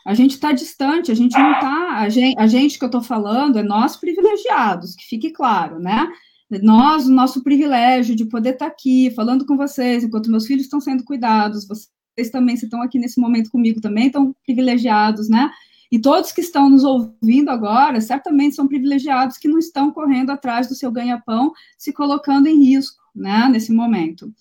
A 0.05 0.13
gente 0.13 0.31
está 0.31 0.51
distante, 0.51 1.11
a 1.11 1.15
gente 1.15 1.37
não 1.37 1.51
está. 1.53 1.97
A 1.97 2.09
gente, 2.09 2.39
a 2.39 2.47
gente 2.47 2.77
que 2.77 2.83
eu 2.83 2.87
estou 2.87 3.01
falando 3.01 3.59
é 3.59 3.63
nós 3.63 3.95
privilegiados, 3.95 4.95
que 4.95 5.05
fique 5.05 5.31
claro, 5.31 5.79
né? 5.79 6.07
Nós, 6.49 7.05
o 7.05 7.13
nosso 7.13 7.43
privilégio 7.43 8.15
de 8.15 8.25
poder 8.25 8.51
estar 8.51 8.65
tá 8.65 8.71
aqui 8.71 9.11
falando 9.11 9.45
com 9.45 9.55
vocês, 9.55 10.03
enquanto 10.03 10.31
meus 10.31 10.47
filhos 10.47 10.63
estão 10.63 10.81
sendo 10.81 11.03
cuidados, 11.03 11.67
vocês 11.67 12.31
também, 12.31 12.57
se 12.57 12.65
estão 12.65 12.81
aqui 12.81 12.97
nesse 12.97 13.19
momento 13.19 13.51
comigo, 13.51 13.79
também 13.79 14.07
estão 14.07 14.35
privilegiados, 14.43 15.29
né? 15.29 15.51
E 15.91 15.99
todos 15.99 16.31
que 16.31 16.41
estão 16.41 16.69
nos 16.69 16.83
ouvindo 16.83 17.49
agora, 17.49 17.99
certamente 18.01 18.55
são 18.55 18.67
privilegiados 18.67 19.37
que 19.37 19.47
não 19.47 19.57
estão 19.57 19.91
correndo 19.91 20.31
atrás 20.31 20.67
do 20.67 20.75
seu 20.75 20.91
ganha-pão, 20.91 21.51
se 21.77 21.91
colocando 21.91 22.47
em 22.47 22.63
risco, 22.63 23.01
né, 23.15 23.47
nesse 23.49 23.71
momento. 23.71 24.31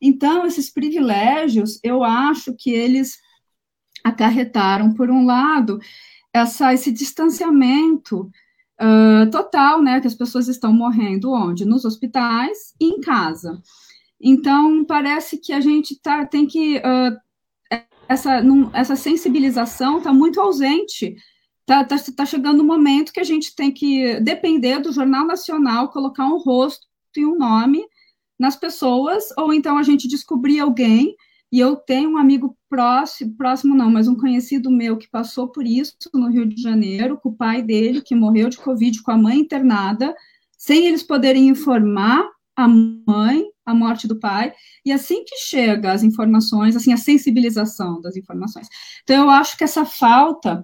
Então, 0.00 0.44
esses 0.46 0.70
privilégios, 0.70 1.78
eu 1.82 2.02
acho 2.02 2.52
que 2.54 2.70
eles 2.70 3.18
acarretaram, 4.02 4.92
por 4.92 5.10
um 5.10 5.24
lado, 5.24 5.80
essa, 6.32 6.72
esse 6.74 6.90
distanciamento 6.90 8.30
uh, 8.80 9.30
total, 9.30 9.82
né, 9.82 10.00
que 10.00 10.06
as 10.06 10.14
pessoas 10.14 10.48
estão 10.48 10.72
morrendo 10.72 11.32
onde? 11.32 11.64
Nos 11.64 11.84
hospitais 11.84 12.74
e 12.80 12.86
em 12.86 13.00
casa. 13.00 13.60
Então, 14.20 14.84
parece 14.84 15.38
que 15.38 15.52
a 15.52 15.60
gente 15.60 16.00
tá, 16.00 16.26
tem 16.26 16.46
que. 16.46 16.78
Uh, 16.78 17.16
essa, 18.08 18.40
num, 18.42 18.70
essa 18.74 18.96
sensibilização 18.96 19.98
está 19.98 20.12
muito 20.12 20.40
ausente. 20.40 21.14
Está 21.60 21.84
tá, 21.84 21.96
tá 22.16 22.24
chegando 22.24 22.60
o 22.60 22.62
um 22.62 22.66
momento 22.66 23.12
que 23.12 23.20
a 23.20 23.24
gente 23.24 23.54
tem 23.54 23.70
que 23.70 24.18
depender 24.20 24.78
do 24.78 24.92
Jornal 24.92 25.26
Nacional, 25.26 25.90
colocar 25.90 26.26
um 26.26 26.38
rosto 26.38 26.86
e 27.14 27.26
um 27.26 27.36
nome 27.36 27.84
nas 28.38 28.56
pessoas, 28.56 29.28
ou 29.36 29.52
então 29.52 29.76
a 29.76 29.82
gente 29.82 30.08
descobrir 30.08 30.60
alguém, 30.60 31.16
e 31.50 31.58
eu 31.58 31.76
tenho 31.76 32.10
um 32.10 32.18
amigo 32.18 32.56
próximo, 32.68 33.34
próximo 33.36 33.74
não, 33.74 33.90
mas 33.90 34.08
um 34.08 34.16
conhecido 34.16 34.70
meu 34.70 34.96
que 34.96 35.08
passou 35.08 35.48
por 35.48 35.66
isso 35.66 35.94
no 36.12 36.28
Rio 36.28 36.46
de 36.46 36.60
Janeiro, 36.60 37.18
com 37.18 37.30
o 37.30 37.36
pai 37.36 37.62
dele, 37.62 38.02
que 38.02 38.14
morreu 38.14 38.48
de 38.48 38.58
Covid, 38.58 39.02
com 39.02 39.10
a 39.10 39.16
mãe 39.16 39.38
internada, 39.38 40.14
sem 40.56 40.86
eles 40.86 41.02
poderem 41.02 41.48
informar 41.48 42.28
a 42.56 42.68
mãe 42.68 43.44
a 43.68 43.74
morte 43.74 44.08
do 44.08 44.18
pai, 44.18 44.52
e 44.84 44.90
assim 44.90 45.24
que 45.24 45.36
chega 45.36 45.92
as 45.92 46.02
informações, 46.02 46.74
assim, 46.74 46.90
a 46.90 46.96
sensibilização 46.96 48.00
das 48.00 48.16
informações. 48.16 48.66
Então, 49.02 49.24
eu 49.24 49.30
acho 49.30 49.58
que 49.58 49.64
essa 49.64 49.84
falta 49.84 50.62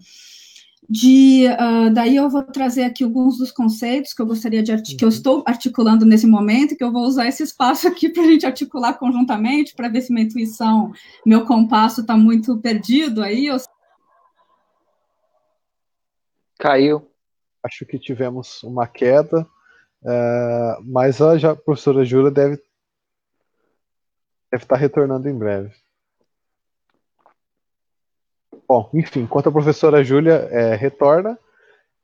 de 0.88 1.46
uh, 1.48 1.92
daí 1.92 2.16
eu 2.16 2.28
vou 2.28 2.42
trazer 2.42 2.84
aqui 2.84 3.04
alguns 3.04 3.38
dos 3.38 3.50
conceitos 3.50 4.12
que 4.12 4.20
eu 4.20 4.26
gostaria 4.26 4.62
de 4.62 4.76
que 4.96 5.04
eu 5.04 5.08
uhum. 5.08 5.14
estou 5.14 5.44
articulando 5.46 6.04
nesse 6.04 6.26
momento, 6.26 6.76
que 6.76 6.84
eu 6.84 6.92
vou 6.92 7.04
usar 7.04 7.26
esse 7.26 7.42
espaço 7.42 7.88
aqui 7.88 8.08
para 8.12 8.22
a 8.22 8.26
gente 8.26 8.44
articular 8.44 8.94
conjuntamente, 8.94 9.74
para 9.74 9.88
ver 9.88 10.02
se 10.02 10.12
minha 10.12 10.26
intuição, 10.26 10.92
meu 11.24 11.46
compasso 11.46 12.02
está 12.02 12.16
muito 12.16 12.58
perdido 12.58 13.22
aí. 13.22 13.46
Eu... 13.46 13.56
Caiu. 16.58 17.10
Acho 17.62 17.86
que 17.86 17.98
tivemos 17.98 18.62
uma 18.62 18.86
queda, 18.86 19.40
uh, 20.02 20.82
mas 20.84 21.22
a, 21.22 21.38
já, 21.38 21.52
a 21.52 21.56
professora 21.56 22.04
Júlia 22.04 22.30
deve, 22.30 22.56
deve 24.52 24.64
estar 24.64 24.76
retornando 24.76 25.26
em 25.30 25.38
breve. 25.38 25.72
Bom, 28.66 28.88
enfim, 28.94 29.20
enquanto 29.20 29.48
a 29.48 29.52
professora 29.52 30.02
Júlia 30.02 30.48
é, 30.50 30.74
retorna, 30.74 31.38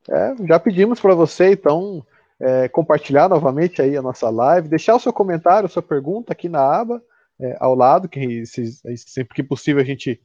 é, 0.09 0.35
já 0.47 0.59
pedimos 0.59 1.01
para 1.01 1.15
você, 1.15 1.53
então, 1.53 2.05
é, 2.39 2.69
compartilhar 2.69 3.29
novamente 3.29 3.81
aí 3.81 3.97
a 3.97 4.03
nossa 4.03 4.29
live, 4.29 4.69
deixar 4.69 4.95
o 4.95 5.01
seu 5.01 5.13
comentário, 5.13 5.69
sua 5.69 5.83
pergunta 5.83 6.33
aqui 6.33 6.49
na 6.49 6.61
aba, 6.61 7.03
é, 7.39 7.57
ao 7.59 7.75
lado, 7.75 8.09
que 8.09 8.45
se, 8.45 8.73
sempre 8.97 9.35
que 9.35 9.43
possível 9.43 9.83
a 9.83 9.87
gente 9.87 10.21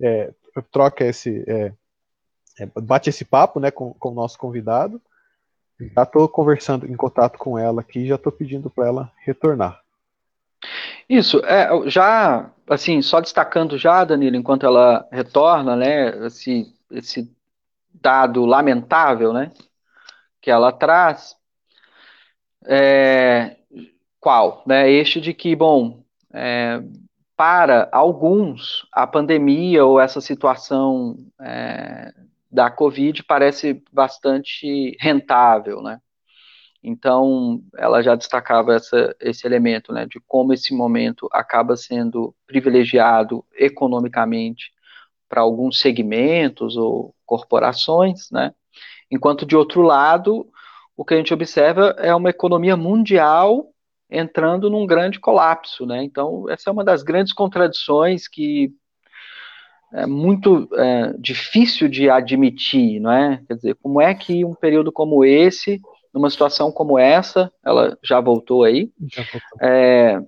é, 0.00 0.32
troca 0.70 1.04
esse, 1.04 1.44
é, 1.46 1.72
bate 2.80 3.10
esse 3.10 3.24
papo 3.24 3.60
né, 3.60 3.70
com, 3.70 3.92
com 3.94 4.10
o 4.10 4.14
nosso 4.14 4.38
convidado. 4.38 5.00
Já 5.80 6.04
estou 6.04 6.28
conversando 6.28 6.86
em 6.86 6.96
contato 6.96 7.36
com 7.36 7.58
ela 7.58 7.80
aqui, 7.80 8.06
já 8.06 8.14
estou 8.14 8.32
pedindo 8.32 8.70
para 8.70 8.86
ela 8.86 9.12
retornar. 9.24 9.83
Isso, 11.14 11.38
é, 11.44 11.68
já, 11.88 12.50
assim, 12.68 13.00
só 13.00 13.20
destacando 13.20 13.78
já, 13.78 14.02
Danilo, 14.04 14.34
enquanto 14.34 14.66
ela 14.66 15.06
retorna, 15.12 15.76
né, 15.76 16.26
esse, 16.26 16.74
esse 16.90 17.32
dado 17.92 18.44
lamentável, 18.44 19.32
né, 19.32 19.52
que 20.40 20.50
ela 20.50 20.72
traz, 20.72 21.36
é, 22.66 23.58
qual? 24.18 24.64
Né, 24.66 24.90
este 24.90 25.20
de 25.20 25.32
que, 25.32 25.54
bom, 25.54 26.02
é, 26.32 26.82
para 27.36 27.88
alguns, 27.92 28.84
a 28.90 29.06
pandemia 29.06 29.84
ou 29.84 30.00
essa 30.00 30.20
situação 30.20 31.16
é, 31.40 32.12
da 32.50 32.72
Covid 32.72 33.22
parece 33.22 33.84
bastante 33.92 34.96
rentável, 34.98 35.80
né, 35.80 36.00
então, 36.86 37.62
ela 37.78 38.02
já 38.02 38.14
destacava 38.14 38.74
essa, 38.74 39.16
esse 39.18 39.46
elemento, 39.46 39.90
né, 39.90 40.04
de 40.04 40.20
como 40.28 40.52
esse 40.52 40.74
momento 40.74 41.26
acaba 41.32 41.78
sendo 41.78 42.34
privilegiado 42.46 43.42
economicamente 43.54 44.70
para 45.26 45.40
alguns 45.40 45.80
segmentos 45.80 46.76
ou 46.76 47.14
corporações, 47.24 48.30
né, 48.30 48.52
enquanto 49.10 49.46
de 49.46 49.56
outro 49.56 49.80
lado, 49.80 50.46
o 50.94 51.06
que 51.06 51.14
a 51.14 51.16
gente 51.16 51.32
observa 51.32 51.96
é 51.98 52.14
uma 52.14 52.28
economia 52.28 52.76
mundial 52.76 53.70
entrando 54.10 54.68
num 54.68 54.86
grande 54.86 55.18
colapso, 55.18 55.86
né, 55.86 56.04
então 56.04 56.50
essa 56.50 56.68
é 56.68 56.72
uma 56.72 56.84
das 56.84 57.02
grandes 57.02 57.32
contradições 57.32 58.28
que 58.28 58.70
é 59.90 60.06
muito 60.06 60.68
é, 60.74 61.14
difícil 61.18 61.88
de 61.88 62.10
admitir, 62.10 62.98
não 62.98 63.12
é? 63.12 63.40
Quer 63.46 63.54
dizer, 63.54 63.76
como 63.76 64.00
é 64.00 64.12
que 64.12 64.44
um 64.44 64.52
período 64.52 64.90
como 64.90 65.24
esse, 65.24 65.80
numa 66.14 66.30
situação 66.30 66.70
como 66.70 66.98
essa, 66.98 67.52
ela 67.64 67.98
já 68.02 68.20
voltou 68.20 68.62
aí, 68.62 68.90
já 69.12 69.22
voltou. 69.22 69.58
É, 69.60 70.22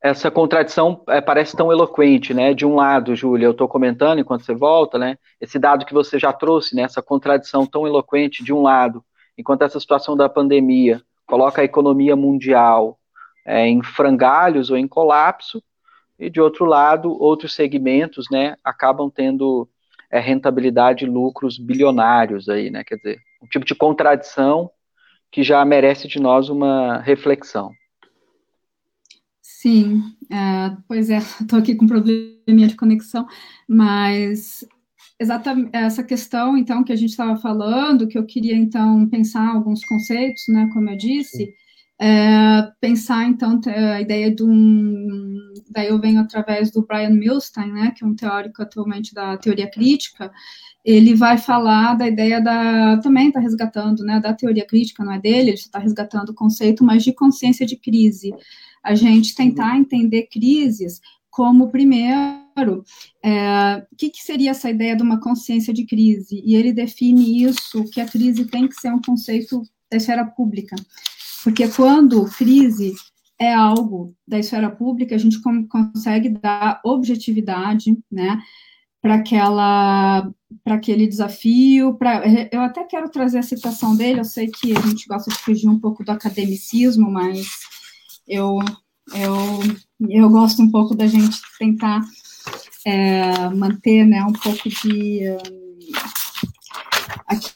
essa 0.00 0.30
contradição 0.30 1.02
é, 1.08 1.20
parece 1.20 1.56
tão 1.56 1.72
eloquente, 1.72 2.32
né? 2.32 2.54
De 2.54 2.64
um 2.64 2.76
lado, 2.76 3.16
Júlia, 3.16 3.46
eu 3.46 3.50
estou 3.50 3.66
comentando 3.66 4.20
enquanto 4.20 4.44
você 4.44 4.54
volta, 4.54 4.98
né? 4.98 5.18
Esse 5.40 5.58
dado 5.58 5.84
que 5.84 5.92
você 5.92 6.16
já 6.16 6.32
trouxe, 6.32 6.76
né? 6.76 6.82
Essa 6.82 7.02
contradição 7.02 7.66
tão 7.66 7.86
eloquente 7.86 8.44
de 8.44 8.52
um 8.52 8.62
lado, 8.62 9.04
enquanto 9.36 9.62
essa 9.62 9.80
situação 9.80 10.16
da 10.16 10.28
pandemia 10.28 11.02
coloca 11.26 11.60
a 11.60 11.64
economia 11.64 12.14
mundial 12.14 12.98
é, 13.44 13.66
em 13.66 13.82
frangalhos 13.82 14.70
ou 14.70 14.76
em 14.76 14.86
colapso, 14.86 15.60
e 16.18 16.30
de 16.30 16.40
outro 16.40 16.64
lado, 16.64 17.20
outros 17.20 17.52
segmentos, 17.54 18.26
né, 18.30 18.56
acabam 18.64 19.10
tendo 19.10 19.68
é, 20.10 20.18
rentabilidade 20.18 21.04
e 21.04 21.08
lucros 21.08 21.58
bilionários 21.58 22.48
aí, 22.48 22.70
né, 22.70 22.82
quer 22.84 22.96
dizer, 22.96 23.20
um 23.42 23.46
tipo 23.46 23.66
de 23.66 23.74
contradição 23.74 24.70
que 25.30 25.42
já 25.42 25.64
merece 25.64 26.08
de 26.08 26.20
nós 26.20 26.48
uma 26.48 26.98
reflexão. 26.98 27.72
Sim, 29.42 30.02
é, 30.30 30.76
pois 30.86 31.10
é, 31.10 31.18
estou 31.40 31.58
aqui 31.58 31.74
com 31.74 31.86
probleminha 31.86 32.68
de 32.68 32.76
conexão, 32.76 33.26
mas 33.68 34.64
exatamente 35.18 35.70
essa 35.72 36.04
questão, 36.04 36.56
então, 36.56 36.84
que 36.84 36.92
a 36.92 36.96
gente 36.96 37.10
estava 37.10 37.36
falando, 37.36 38.06
que 38.06 38.18
eu 38.18 38.24
queria, 38.24 38.54
então, 38.54 39.08
pensar 39.08 39.48
alguns 39.48 39.84
conceitos, 39.84 40.44
né, 40.48 40.68
como 40.72 40.90
eu 40.90 40.96
disse, 40.96 41.54
é, 41.98 42.70
pensar, 42.80 43.26
então, 43.26 43.60
a 43.66 44.00
ideia 44.00 44.34
de 44.34 44.42
um. 44.42 45.38
Daí 45.70 45.88
eu 45.88 45.98
venho 45.98 46.20
através 46.20 46.70
do 46.70 46.86
Brian 46.86 47.10
Milstein, 47.10 47.72
né, 47.72 47.92
que 47.96 48.04
é 48.04 48.06
um 48.06 48.14
teórico 48.14 48.62
atualmente 48.62 49.14
da 49.14 49.36
teoria 49.38 49.70
crítica, 49.70 50.30
ele 50.86 51.16
vai 51.16 51.36
falar 51.36 51.94
da 51.94 52.06
ideia 52.06 52.40
da. 52.40 52.98
Também 52.98 53.26
está 53.26 53.40
resgatando, 53.40 54.04
né, 54.04 54.20
da 54.20 54.32
teoria 54.32 54.64
crítica, 54.64 55.04
não 55.04 55.12
é 55.12 55.18
dele, 55.18 55.50
ele 55.50 55.54
está 55.54 55.80
resgatando 55.80 56.28
o 56.28 56.34
conceito, 56.34 56.84
mas 56.84 57.02
de 57.02 57.12
consciência 57.12 57.66
de 57.66 57.76
crise. 57.76 58.32
A 58.84 58.94
gente 58.94 59.34
tentar 59.34 59.76
entender 59.76 60.28
crises 60.30 61.00
como, 61.28 61.70
primeiro, 61.70 62.84
é, 63.20 63.84
o 63.92 63.96
que, 63.96 64.10
que, 64.10 64.22
seria 64.22 64.52
essa 64.52 64.70
ideia 64.70 64.94
de 64.94 65.02
uma 65.02 65.18
consciência 65.18 65.74
de 65.74 65.84
crise? 65.84 66.40
E 66.44 66.54
ele 66.54 66.72
define 66.72 67.42
isso, 67.42 67.82
que 67.90 68.00
a 68.00 68.06
crise 68.06 68.44
tem 68.44 68.68
que 68.68 68.76
ser 68.76 68.92
um 68.92 69.00
conceito 69.00 69.60
da 69.90 69.96
esfera 69.96 70.24
pública. 70.24 70.76
Porque 71.42 71.66
quando 71.66 72.24
crise 72.26 72.94
é 73.40 73.52
algo 73.52 74.14
da 74.26 74.38
esfera 74.38 74.70
pública, 74.70 75.16
a 75.16 75.18
gente 75.18 75.40
consegue 75.68 76.28
dar 76.28 76.80
objetividade, 76.84 77.98
né, 78.10 78.38
para 79.06 79.14
aquela 79.14 80.28
para 80.64 80.74
aquele 80.74 81.06
desafio, 81.06 81.94
para 81.94 82.22
eu 82.50 82.60
até 82.60 82.82
quero 82.84 83.08
trazer 83.08 83.38
a 83.38 83.42
citação 83.42 83.96
dele, 83.96 84.20
eu 84.20 84.24
sei 84.24 84.48
que 84.48 84.76
a 84.76 84.80
gente 84.80 85.06
gosta 85.06 85.30
de 85.30 85.38
fugir 85.38 85.68
um 85.68 85.78
pouco 85.78 86.04
do 86.04 86.10
academicismo, 86.10 87.08
mas 87.10 87.46
eu 88.26 88.58
eu, 89.14 89.36
eu 90.08 90.28
gosto 90.28 90.60
um 90.60 90.70
pouco 90.70 90.94
da 90.94 91.06
gente 91.06 91.36
tentar 91.56 92.00
é, 92.84 93.48
manter, 93.50 94.04
né, 94.04 94.24
um 94.24 94.32
pouco 94.32 94.68
de 94.68 95.30
um, 95.30 95.92
aqui 97.28 97.50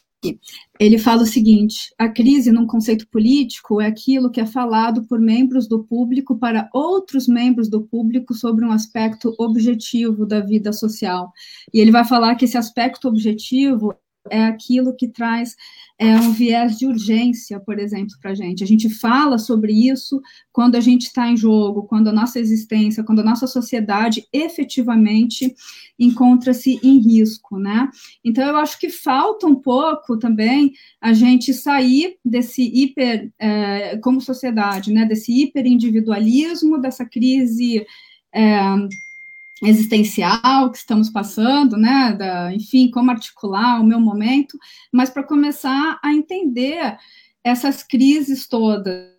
ele 0.79 0.97
fala 0.97 1.23
o 1.23 1.25
seguinte: 1.25 1.93
a 1.97 2.07
crise 2.09 2.51
num 2.51 2.67
conceito 2.67 3.07
político 3.07 3.81
é 3.81 3.87
aquilo 3.87 4.31
que 4.31 4.39
é 4.39 4.45
falado 4.45 5.03
por 5.05 5.19
membros 5.19 5.67
do 5.67 5.83
público 5.83 6.37
para 6.37 6.69
outros 6.73 7.27
membros 7.27 7.69
do 7.69 7.81
público 7.81 8.33
sobre 8.33 8.65
um 8.65 8.71
aspecto 8.71 9.33
objetivo 9.39 10.25
da 10.25 10.39
vida 10.39 10.71
social. 10.71 11.31
E 11.73 11.79
ele 11.79 11.91
vai 11.91 12.05
falar 12.05 12.35
que 12.35 12.45
esse 12.45 12.57
aspecto 12.57 13.07
objetivo 13.07 13.93
é 14.29 14.43
aquilo 14.43 14.95
que 14.95 15.07
traz 15.07 15.55
é, 15.97 16.15
um 16.15 16.31
viés 16.31 16.77
de 16.77 16.85
urgência, 16.85 17.59
por 17.59 17.79
exemplo, 17.79 18.15
para 18.21 18.31
a 18.31 18.35
gente. 18.35 18.63
A 18.63 18.67
gente 18.67 18.89
fala 18.89 19.37
sobre 19.37 19.71
isso 19.71 20.21
quando 20.51 20.75
a 20.75 20.79
gente 20.79 21.03
está 21.03 21.27
em 21.27 21.37
jogo, 21.37 21.83
quando 21.83 22.07
a 22.07 22.13
nossa 22.13 22.39
existência, 22.39 23.03
quando 23.03 23.19
a 23.19 23.23
nossa 23.23 23.47
sociedade 23.47 24.25
efetivamente 24.31 25.55
encontra-se 25.99 26.79
em 26.83 26.99
risco, 26.99 27.57
né? 27.57 27.89
Então, 28.23 28.43
eu 28.47 28.57
acho 28.57 28.79
que 28.79 28.89
falta 28.89 29.47
um 29.47 29.55
pouco 29.55 30.17
também 30.17 30.73
a 30.99 31.13
gente 31.13 31.53
sair 31.53 32.17
desse 32.23 32.63
hiper, 32.63 33.31
é, 33.39 33.97
como 33.97 34.21
sociedade, 34.21 34.91
né? 34.91 35.05
Desse 35.05 35.31
hiperindividualismo, 35.31 36.79
dessa 36.79 37.05
crise. 37.05 37.85
É, 38.33 38.59
existencial 39.61 40.71
que 40.71 40.77
estamos 40.77 41.09
passando, 41.09 41.77
né, 41.77 42.15
da, 42.17 42.53
enfim, 42.53 42.89
como 42.89 43.11
articular 43.11 43.79
o 43.79 43.85
meu 43.85 43.99
momento, 43.99 44.57
mas 44.91 45.09
para 45.09 45.23
começar 45.23 45.99
a 46.03 46.13
entender 46.13 46.97
essas 47.43 47.83
crises 47.83 48.47
todas, 48.47 49.11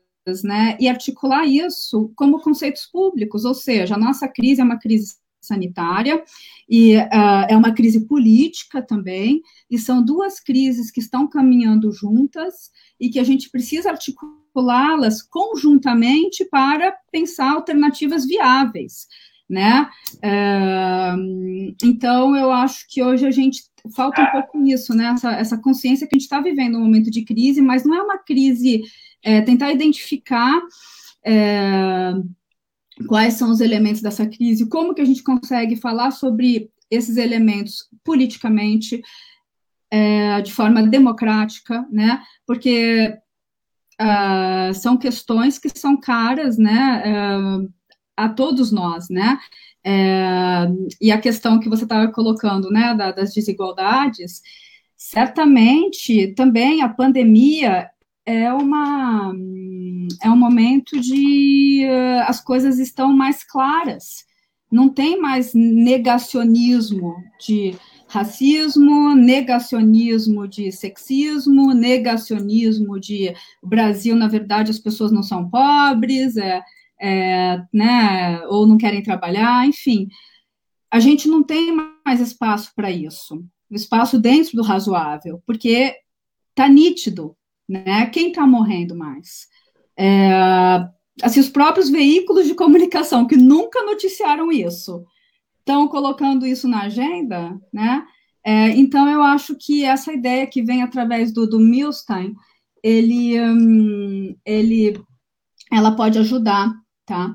né, 0.42 0.76
e 0.80 0.88
articular 0.88 1.44
isso 1.44 2.12
como 2.16 2.40
conceitos 2.40 2.86
públicos, 2.86 3.44
ou 3.44 3.54
seja, 3.54 3.94
a 3.94 3.98
nossa 3.98 4.26
crise 4.26 4.60
é 4.60 4.64
uma 4.64 4.78
crise 4.78 5.14
sanitária 5.40 6.22
e 6.68 6.96
uh, 6.96 7.46
é 7.48 7.56
uma 7.56 7.72
crise 7.72 8.06
política 8.06 8.80
também, 8.80 9.42
e 9.68 9.78
são 9.78 10.02
duas 10.02 10.38
crises 10.38 10.90
que 10.90 11.00
estão 11.00 11.28
caminhando 11.28 11.90
juntas 11.90 12.70
e 12.98 13.10
que 13.10 13.18
a 13.18 13.24
gente 13.24 13.50
precisa 13.50 13.90
articulá-las 13.90 15.20
conjuntamente 15.20 16.44
para 16.44 16.92
pensar 17.10 17.50
alternativas 17.52 18.24
viáveis 18.24 19.08
né? 19.52 19.86
É, 20.22 21.12
então, 21.84 22.34
eu 22.34 22.50
acho 22.50 22.86
que 22.88 23.02
hoje 23.02 23.26
a 23.26 23.30
gente 23.30 23.62
falta 23.94 24.22
um 24.22 24.30
pouco 24.30 24.66
isso, 24.66 24.94
né? 24.94 25.12
Essa, 25.14 25.32
essa 25.32 25.58
consciência 25.58 26.06
que 26.06 26.16
a 26.16 26.18
gente 26.18 26.24
está 26.24 26.40
vivendo 26.40 26.78
um 26.78 26.80
momento 26.80 27.10
de 27.10 27.22
crise, 27.22 27.60
mas 27.60 27.84
não 27.84 27.94
é 27.94 28.02
uma 28.02 28.18
crise, 28.18 28.80
é, 29.22 29.42
tentar 29.42 29.70
identificar 29.70 30.58
é, 31.24 32.14
quais 33.06 33.34
são 33.34 33.50
os 33.50 33.60
elementos 33.60 34.00
dessa 34.00 34.26
crise, 34.26 34.68
como 34.68 34.94
que 34.94 35.02
a 35.02 35.04
gente 35.04 35.22
consegue 35.22 35.76
falar 35.76 36.12
sobre 36.12 36.70
esses 36.90 37.18
elementos 37.18 37.88
politicamente, 38.02 39.02
é, 39.90 40.40
de 40.40 40.50
forma 40.50 40.82
democrática, 40.82 41.86
né? 41.90 42.22
Porque 42.46 43.14
uh, 44.00 44.72
são 44.72 44.96
questões 44.96 45.58
que 45.58 45.68
são 45.68 46.00
caras, 46.00 46.56
né? 46.56 47.02
A 48.16 48.28
todos 48.28 48.70
nós, 48.70 49.08
né? 49.08 49.38
É, 49.84 50.66
e 51.00 51.10
a 51.10 51.20
questão 51.20 51.58
que 51.58 51.68
você 51.68 51.84
estava 51.84 52.10
colocando, 52.12 52.70
né, 52.70 52.94
da, 52.94 53.10
das 53.10 53.32
desigualdades, 53.32 54.42
certamente 54.96 56.28
também 56.34 56.82
a 56.82 56.88
pandemia 56.88 57.90
é 58.24 58.52
uma 58.52 59.34
é 60.22 60.30
um 60.30 60.36
momento 60.36 61.00
de 61.00 61.84
uh, 61.84 62.28
as 62.28 62.40
coisas 62.40 62.78
estão 62.78 63.12
mais 63.12 63.42
claras. 63.42 64.24
Não 64.70 64.88
tem 64.88 65.20
mais 65.20 65.52
negacionismo 65.52 67.14
de 67.44 67.74
racismo, 68.08 69.14
negacionismo 69.14 70.46
de 70.46 70.70
sexismo, 70.70 71.72
negacionismo 71.74 73.00
de 73.00 73.34
Brasil, 73.62 74.14
na 74.14 74.28
verdade, 74.28 74.70
as 74.70 74.78
pessoas 74.78 75.10
não 75.10 75.22
são 75.22 75.48
pobres, 75.48 76.36
é, 76.36 76.62
é, 77.02 77.60
né, 77.72 78.40
ou 78.46 78.64
não 78.64 78.78
querem 78.78 79.02
trabalhar, 79.02 79.66
enfim. 79.66 80.06
A 80.88 81.00
gente 81.00 81.26
não 81.26 81.42
tem 81.42 81.74
mais 82.04 82.20
espaço 82.20 82.72
para 82.76 82.90
isso, 82.90 83.44
espaço 83.70 84.20
dentro 84.20 84.56
do 84.56 84.62
razoável, 84.62 85.42
porque 85.44 85.96
está 86.50 86.68
nítido, 86.68 87.36
né? 87.68 88.06
Quem 88.06 88.28
está 88.28 88.46
morrendo 88.46 88.94
mais? 88.94 89.48
É, 89.96 90.86
assim, 91.22 91.40
os 91.40 91.48
próprios 91.48 91.90
veículos 91.90 92.46
de 92.46 92.54
comunicação 92.54 93.26
que 93.26 93.36
nunca 93.36 93.82
noticiaram 93.82 94.52
isso 94.52 95.04
estão 95.58 95.88
colocando 95.88 96.46
isso 96.46 96.68
na 96.68 96.82
agenda, 96.82 97.58
né? 97.72 98.06
É, 98.44 98.68
então, 98.70 99.08
eu 99.08 99.22
acho 99.22 99.56
que 99.56 99.84
essa 99.84 100.12
ideia 100.12 100.46
que 100.46 100.62
vem 100.62 100.82
através 100.82 101.32
do, 101.32 101.46
do 101.48 101.58
Milstein, 101.58 102.34
ele, 102.82 103.40
hum, 103.40 104.36
ele, 104.44 105.00
ela 105.70 105.92
pode 105.92 106.18
ajudar 106.18 106.72
tá? 107.06 107.34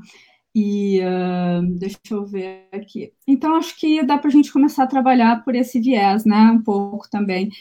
E 0.56 0.99
uh, 1.01 1.77
deixa 1.77 1.99
eu 2.10 2.25
ver 2.25 2.67
aqui. 2.71 3.13
Então, 3.27 3.56
acho 3.56 3.77
que 3.80 4.03
dá 4.03 4.17
para 4.17 4.30
a 4.30 4.32
gente 4.32 4.51
começar 4.51 4.84
a 4.84 4.88
trabalhar 4.88 5.43
por 5.43 5.53
esse 5.53 5.80
viés, 5.80 6.25
né? 6.25 6.51
Um 6.51 6.62
pouco 6.62 7.08
também. 7.10 7.51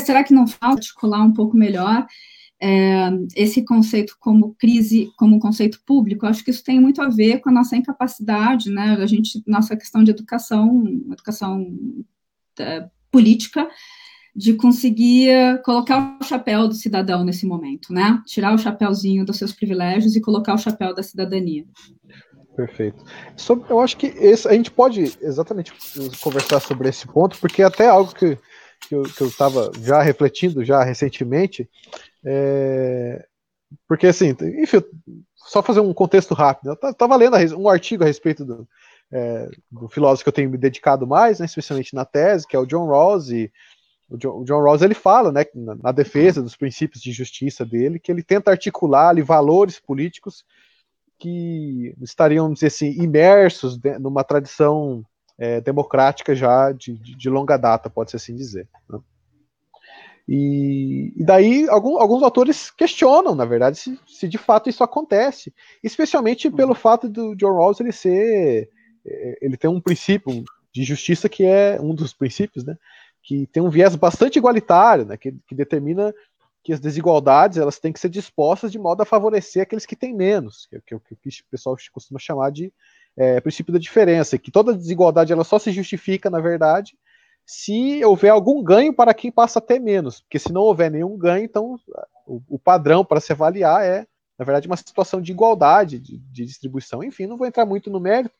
Será 0.00 0.24
que 0.24 0.34
não 0.34 0.46
falta 0.46 0.78
articular 0.78 1.22
um 1.22 1.32
pouco 1.32 1.56
melhor 1.56 2.04
é, 2.60 3.10
esse 3.36 3.64
conceito 3.64 4.16
como 4.18 4.56
crise, 4.58 5.08
como 5.16 5.38
conceito 5.38 5.80
público? 5.86 6.26
Acho 6.26 6.44
que 6.44 6.50
isso 6.50 6.64
tem 6.64 6.80
muito 6.80 7.00
a 7.00 7.08
ver 7.08 7.38
com 7.38 7.50
a 7.50 7.52
nossa 7.52 7.76
incapacidade, 7.76 8.70
né? 8.70 8.94
A 8.94 9.06
gente, 9.06 9.40
nossa 9.46 9.76
questão 9.76 10.02
de 10.02 10.10
educação, 10.10 10.84
educação 11.12 11.64
é, 12.58 12.88
política, 13.10 13.68
de 14.34 14.54
conseguir 14.54 15.60
colocar 15.62 16.18
o 16.20 16.24
chapéu 16.24 16.68
do 16.68 16.74
cidadão 16.74 17.24
nesse 17.24 17.46
momento, 17.46 17.92
né? 17.92 18.22
Tirar 18.26 18.54
o 18.54 18.58
chapéuzinho 18.58 19.24
dos 19.24 19.36
seus 19.36 19.52
privilégios 19.52 20.14
e 20.14 20.20
colocar 20.20 20.54
o 20.54 20.58
chapéu 20.58 20.94
da 20.94 21.02
cidadania. 21.02 21.64
Perfeito. 22.54 23.04
Sobre, 23.36 23.70
eu 23.70 23.78
acho 23.80 23.96
que 23.96 24.06
esse, 24.06 24.48
a 24.48 24.52
gente 24.52 24.70
pode 24.70 25.16
exatamente 25.20 25.72
conversar 26.20 26.60
sobre 26.60 26.88
esse 26.88 27.06
ponto, 27.06 27.38
porque 27.38 27.62
até 27.62 27.88
algo 27.88 28.12
que, 28.12 28.36
que 28.88 28.94
eu 28.94 29.28
estava 29.28 29.70
já 29.80 30.02
refletindo 30.02 30.64
já 30.64 30.82
recentemente, 30.82 31.68
é, 32.24 33.24
porque 33.86 34.08
assim, 34.08 34.34
enfim, 34.60 34.82
só 35.36 35.62
fazer 35.62 35.80
um 35.80 35.94
contexto 35.94 36.34
rápido. 36.34 36.76
Eu 36.82 36.90
estava 36.90 37.16
lendo 37.16 37.36
um 37.56 37.68
artigo 37.68 38.02
a 38.02 38.06
respeito 38.06 38.44
do, 38.44 38.68
é, 39.10 39.48
do 39.70 39.88
filósofo 39.88 40.24
que 40.24 40.28
eu 40.28 40.32
tenho 40.32 40.50
me 40.50 40.58
dedicado 40.58 41.06
mais, 41.06 41.38
né, 41.38 41.46
especialmente 41.46 41.94
na 41.94 42.04
tese, 42.04 42.46
que 42.46 42.56
é 42.56 42.58
o 42.58 42.66
John 42.66 42.86
Rawls, 42.86 43.30
e 43.30 43.52
o 44.08 44.16
John, 44.16 44.42
John 44.44 44.62
Rawls 44.62 44.82
ele 44.82 44.94
fala, 44.94 45.30
né, 45.30 45.44
na, 45.54 45.74
na, 45.74 45.92
defesa 45.92 46.42
dos 46.42 46.56
princípios 46.56 47.02
de 47.02 47.12
justiça 47.12 47.64
dele, 47.64 47.98
que 47.98 48.10
ele 48.10 48.22
tenta 48.22 48.50
articular 48.50 49.10
ali, 49.10 49.20
valores 49.20 49.78
políticos 49.78 50.44
que 51.18 51.94
estariam, 52.00 52.44
vamos 52.44 52.60
dizer 52.60 52.68
assim, 52.68 52.90
imersos 53.02 53.78
numa 54.00 54.24
tradição 54.24 55.04
é, 55.36 55.60
democrática 55.60 56.34
já 56.34 56.72
de, 56.72 56.96
de, 56.96 57.16
de, 57.16 57.30
longa 57.30 57.56
data, 57.56 57.90
pode-se 57.90 58.16
assim 58.16 58.34
dizer. 58.34 58.68
Né? 58.88 58.98
E, 60.28 61.12
e, 61.16 61.24
daí 61.24 61.68
algum, 61.68 61.98
alguns 61.98 62.22
autores 62.22 62.70
questionam, 62.70 63.34
na 63.34 63.44
verdade, 63.44 63.78
se, 63.78 63.98
se, 64.06 64.28
de 64.28 64.38
fato 64.38 64.68
isso 64.68 64.84
acontece, 64.84 65.52
especialmente 65.82 66.50
pelo 66.50 66.74
fato 66.74 67.08
do 67.08 67.34
John 67.34 67.54
Rawls 67.54 67.80
ele 67.80 67.92
ser, 67.92 68.70
é, 69.06 69.38
ele 69.40 69.56
tem 69.56 69.70
um 69.70 69.80
princípio 69.80 70.44
de 70.72 70.84
justiça 70.84 71.28
que 71.28 71.44
é 71.44 71.80
um 71.80 71.94
dos 71.94 72.12
princípios, 72.12 72.64
né, 72.64 72.76
que 73.28 73.46
tem 73.48 73.62
um 73.62 73.68
viés 73.68 73.94
bastante 73.94 74.38
igualitário, 74.38 75.04
né, 75.04 75.18
que, 75.18 75.32
que 75.46 75.54
determina 75.54 76.14
que 76.64 76.72
as 76.72 76.80
desigualdades 76.80 77.58
elas 77.58 77.78
têm 77.78 77.92
que 77.92 78.00
ser 78.00 78.08
dispostas 78.08 78.72
de 78.72 78.78
modo 78.78 79.02
a 79.02 79.04
favorecer 79.04 79.62
aqueles 79.62 79.84
que 79.84 79.94
têm 79.94 80.14
menos, 80.14 80.66
que, 80.70 80.80
que, 80.80 81.14
que 81.14 81.28
o 81.28 81.50
pessoal 81.50 81.76
costuma 81.92 82.18
chamar 82.18 82.50
de 82.50 82.72
é, 83.14 83.38
princípio 83.38 83.70
da 83.70 83.78
diferença, 83.78 84.38
que 84.38 84.50
toda 84.50 84.72
desigualdade 84.72 85.30
ela 85.30 85.44
só 85.44 85.58
se 85.58 85.70
justifica, 85.72 86.30
na 86.30 86.40
verdade, 86.40 86.96
se 87.44 88.02
houver 88.02 88.30
algum 88.30 88.62
ganho 88.62 88.94
para 88.94 89.12
quem 89.12 89.30
passa 89.30 89.58
a 89.58 89.62
ter 89.62 89.78
menos, 89.78 90.22
porque 90.22 90.38
se 90.38 90.50
não 90.50 90.62
houver 90.62 90.90
nenhum 90.90 91.14
ganho, 91.18 91.44
então 91.44 91.78
o, 92.26 92.40
o 92.48 92.58
padrão 92.58 93.04
para 93.04 93.20
se 93.20 93.30
avaliar 93.30 93.84
é, 93.84 94.06
na 94.38 94.44
verdade, 94.46 94.68
uma 94.68 94.76
situação 94.78 95.20
de 95.20 95.32
igualdade 95.32 95.98
de, 95.98 96.16
de, 96.16 96.46
distribuição. 96.46 97.04
Enfim, 97.04 97.26
não 97.26 97.36
vou 97.36 97.46
entrar 97.46 97.66
muito 97.66 97.90
no 97.90 98.00
mérito, 98.00 98.34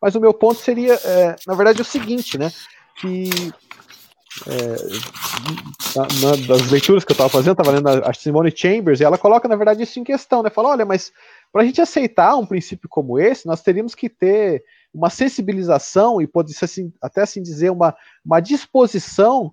mas 0.00 0.14
o 0.14 0.20
meu 0.20 0.32
ponto 0.32 0.60
seria, 0.60 0.94
é, 0.94 1.34
na 1.44 1.56
verdade, 1.56 1.82
o 1.82 1.84
seguinte, 1.84 2.38
né, 2.38 2.52
que 3.00 3.30
é, 4.46 5.96
na, 5.96 6.30
na, 6.30 6.46
das 6.46 6.70
leituras 6.70 7.04
que 7.04 7.12
eu 7.12 7.14
estava 7.14 7.28
fazendo, 7.28 7.52
estava 7.52 7.70
lendo 7.70 7.88
a, 7.88 8.10
a 8.10 8.14
Simone 8.14 8.52
Chambers, 8.54 9.00
e 9.00 9.04
ela 9.04 9.18
coloca, 9.18 9.48
na 9.48 9.56
verdade, 9.56 9.82
isso 9.82 9.98
em 9.98 10.04
questão, 10.04 10.42
né? 10.42 10.50
Fala, 10.50 10.70
olha, 10.70 10.84
mas 10.84 11.12
para 11.52 11.62
a 11.62 11.64
gente 11.64 11.80
aceitar 11.80 12.36
um 12.36 12.46
princípio 12.46 12.88
como 12.88 13.18
esse, 13.18 13.46
nós 13.46 13.62
teríamos 13.62 13.94
que 13.94 14.08
ter 14.08 14.64
uma 14.92 15.10
sensibilização 15.10 16.20
e 16.20 16.26
pode 16.26 16.52
assim, 16.62 16.92
até 17.00 17.22
assim 17.22 17.42
dizer 17.42 17.70
uma, 17.70 17.94
uma 18.24 18.40
disposição 18.40 19.52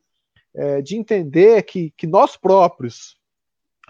é, 0.53 0.81
de 0.81 0.95
entender 0.95 1.63
que, 1.63 1.93
que 1.97 2.07
nós 2.07 2.38
próprios 2.38 3.17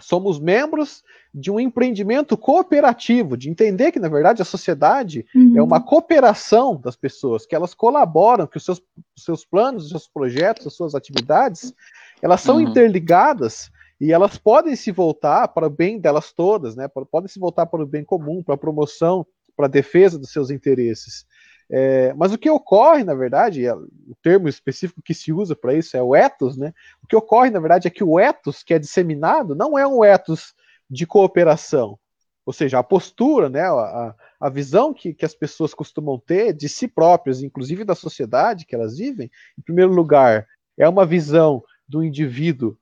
somos 0.00 0.38
membros 0.38 1.02
de 1.32 1.50
um 1.50 1.60
empreendimento 1.60 2.36
cooperativo, 2.36 3.36
de 3.36 3.50
entender 3.50 3.92
que, 3.92 3.98
na 3.98 4.08
verdade, 4.08 4.40
a 4.40 4.44
sociedade 4.44 5.26
uhum. 5.34 5.54
é 5.56 5.62
uma 5.62 5.80
cooperação 5.80 6.80
das 6.80 6.96
pessoas, 6.96 7.44
que 7.44 7.54
elas 7.54 7.74
colaboram, 7.74 8.46
que 8.46 8.56
os 8.56 8.64
seus, 8.64 8.82
os 9.16 9.24
seus 9.24 9.44
planos, 9.44 9.84
os 9.84 9.90
seus 9.90 10.08
projetos, 10.08 10.66
as 10.66 10.74
suas 10.74 10.94
atividades, 10.94 11.74
elas 12.22 12.40
são 12.40 12.56
uhum. 12.56 12.62
interligadas 12.62 13.70
e 14.00 14.12
elas 14.12 14.36
podem 14.36 14.76
se 14.76 14.90
voltar 14.90 15.48
para 15.48 15.66
o 15.66 15.70
bem 15.70 15.98
delas 15.98 16.32
todas, 16.32 16.76
né? 16.76 16.88
podem 17.10 17.28
se 17.28 17.38
voltar 17.38 17.66
para 17.66 17.82
o 17.82 17.86
bem 17.86 18.04
comum, 18.04 18.42
para 18.42 18.54
a 18.54 18.58
promoção, 18.58 19.26
para 19.56 19.66
a 19.66 19.70
defesa 19.70 20.18
dos 20.18 20.30
seus 20.30 20.50
interesses. 20.50 21.26
É, 21.70 22.14
mas 22.14 22.32
o 22.32 22.38
que 22.38 22.48
ocorre, 22.48 23.02
na 23.02 23.14
verdade, 23.14 23.66
é, 23.66 23.74
o 23.74 24.14
termo 24.22 24.48
específico 24.48 25.02
que 25.02 25.12
se 25.12 25.32
usa 25.32 25.56
para 25.56 25.74
isso 25.74 25.96
é 25.96 26.02
o 26.02 26.14
ethos, 26.14 26.56
né? 26.56 26.72
O 27.02 27.06
que 27.06 27.16
ocorre, 27.16 27.50
na 27.50 27.58
verdade, 27.58 27.88
é 27.88 27.90
que 27.90 28.04
o 28.04 28.20
ethos 28.20 28.62
que 28.62 28.72
é 28.72 28.78
disseminado 28.78 29.54
não 29.54 29.78
é 29.78 29.86
um 29.86 30.04
ethos 30.04 30.54
de 30.88 31.06
cooperação. 31.06 31.98
Ou 32.44 32.52
seja, 32.52 32.78
a 32.78 32.82
postura, 32.82 33.48
né, 33.48 33.62
a, 33.62 34.14
a 34.40 34.48
visão 34.48 34.94
que, 34.94 35.12
que 35.12 35.24
as 35.24 35.34
pessoas 35.34 35.74
costumam 35.74 36.16
ter 36.16 36.52
de 36.52 36.68
si 36.68 36.86
próprias, 36.86 37.42
inclusive 37.42 37.84
da 37.84 37.96
sociedade 37.96 38.64
que 38.64 38.74
elas 38.74 38.98
vivem, 38.98 39.28
em 39.58 39.62
primeiro 39.62 39.92
lugar, 39.92 40.46
é 40.78 40.88
uma 40.88 41.04
visão 41.04 41.64
do 41.88 42.04
indivíduo 42.04 42.78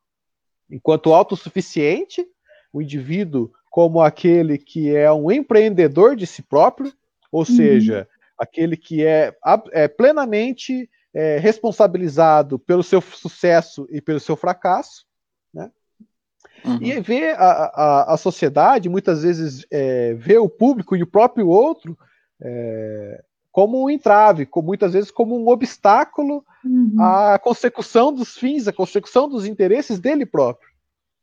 enquanto 0.71 1.15
autossuficiente, 1.15 2.27
o 2.73 2.83
indivíduo 2.83 3.51
como 3.71 4.01
aquele 4.01 4.59
que 4.59 4.95
é 4.95 5.11
um 5.13 5.31
empreendedor 5.31 6.17
de 6.17 6.27
si 6.27 6.43
próprio, 6.43 6.93
ou 7.31 7.41
uhum. 7.41 7.47
seja, 7.47 8.09
aquele 8.39 8.77
que 8.77 9.05
é, 9.05 9.35
é 9.73 9.89
plenamente 9.89 10.89
é, 11.15 11.39
responsabilizado 11.39 12.59
pelo 12.59 12.83
seu 12.83 13.01
sucesso 13.01 13.87
e 13.91 14.01
pelo 14.01 14.21
seu 14.21 14.37
fracasso, 14.37 15.07
né? 15.53 15.71
Uhum. 16.65 16.79
E 16.81 17.01
vê 17.01 17.31
a, 17.31 17.45
a, 17.45 18.15
a, 18.15 18.17
sociedade, 18.17 18.89
muitas 18.89 19.23
vezes, 19.23 19.67
é, 19.71 20.15
vê 20.15 20.39
o 20.39 20.49
público 20.49 20.97
e 20.97 21.03
o 21.03 21.07
próprio 21.07 21.47
outro 21.47 21.97
é, 22.41 23.23
como 23.53 23.85
um 23.85 23.91
entrave, 23.91 24.47
como, 24.47 24.67
muitas 24.67 24.93
vezes 24.93 25.11
como 25.11 25.39
um 25.39 25.49
obstáculo 25.49 26.45
uhum. 26.65 26.97
à 26.99 27.39
consecução 27.39 28.13
dos 28.13 28.37
fins, 28.37 28.67
à 28.67 28.73
consecução 28.73 29.29
dos 29.29 29.47
interesses 29.47 30.01
dele 30.01 30.27
próprio. 30.27 30.69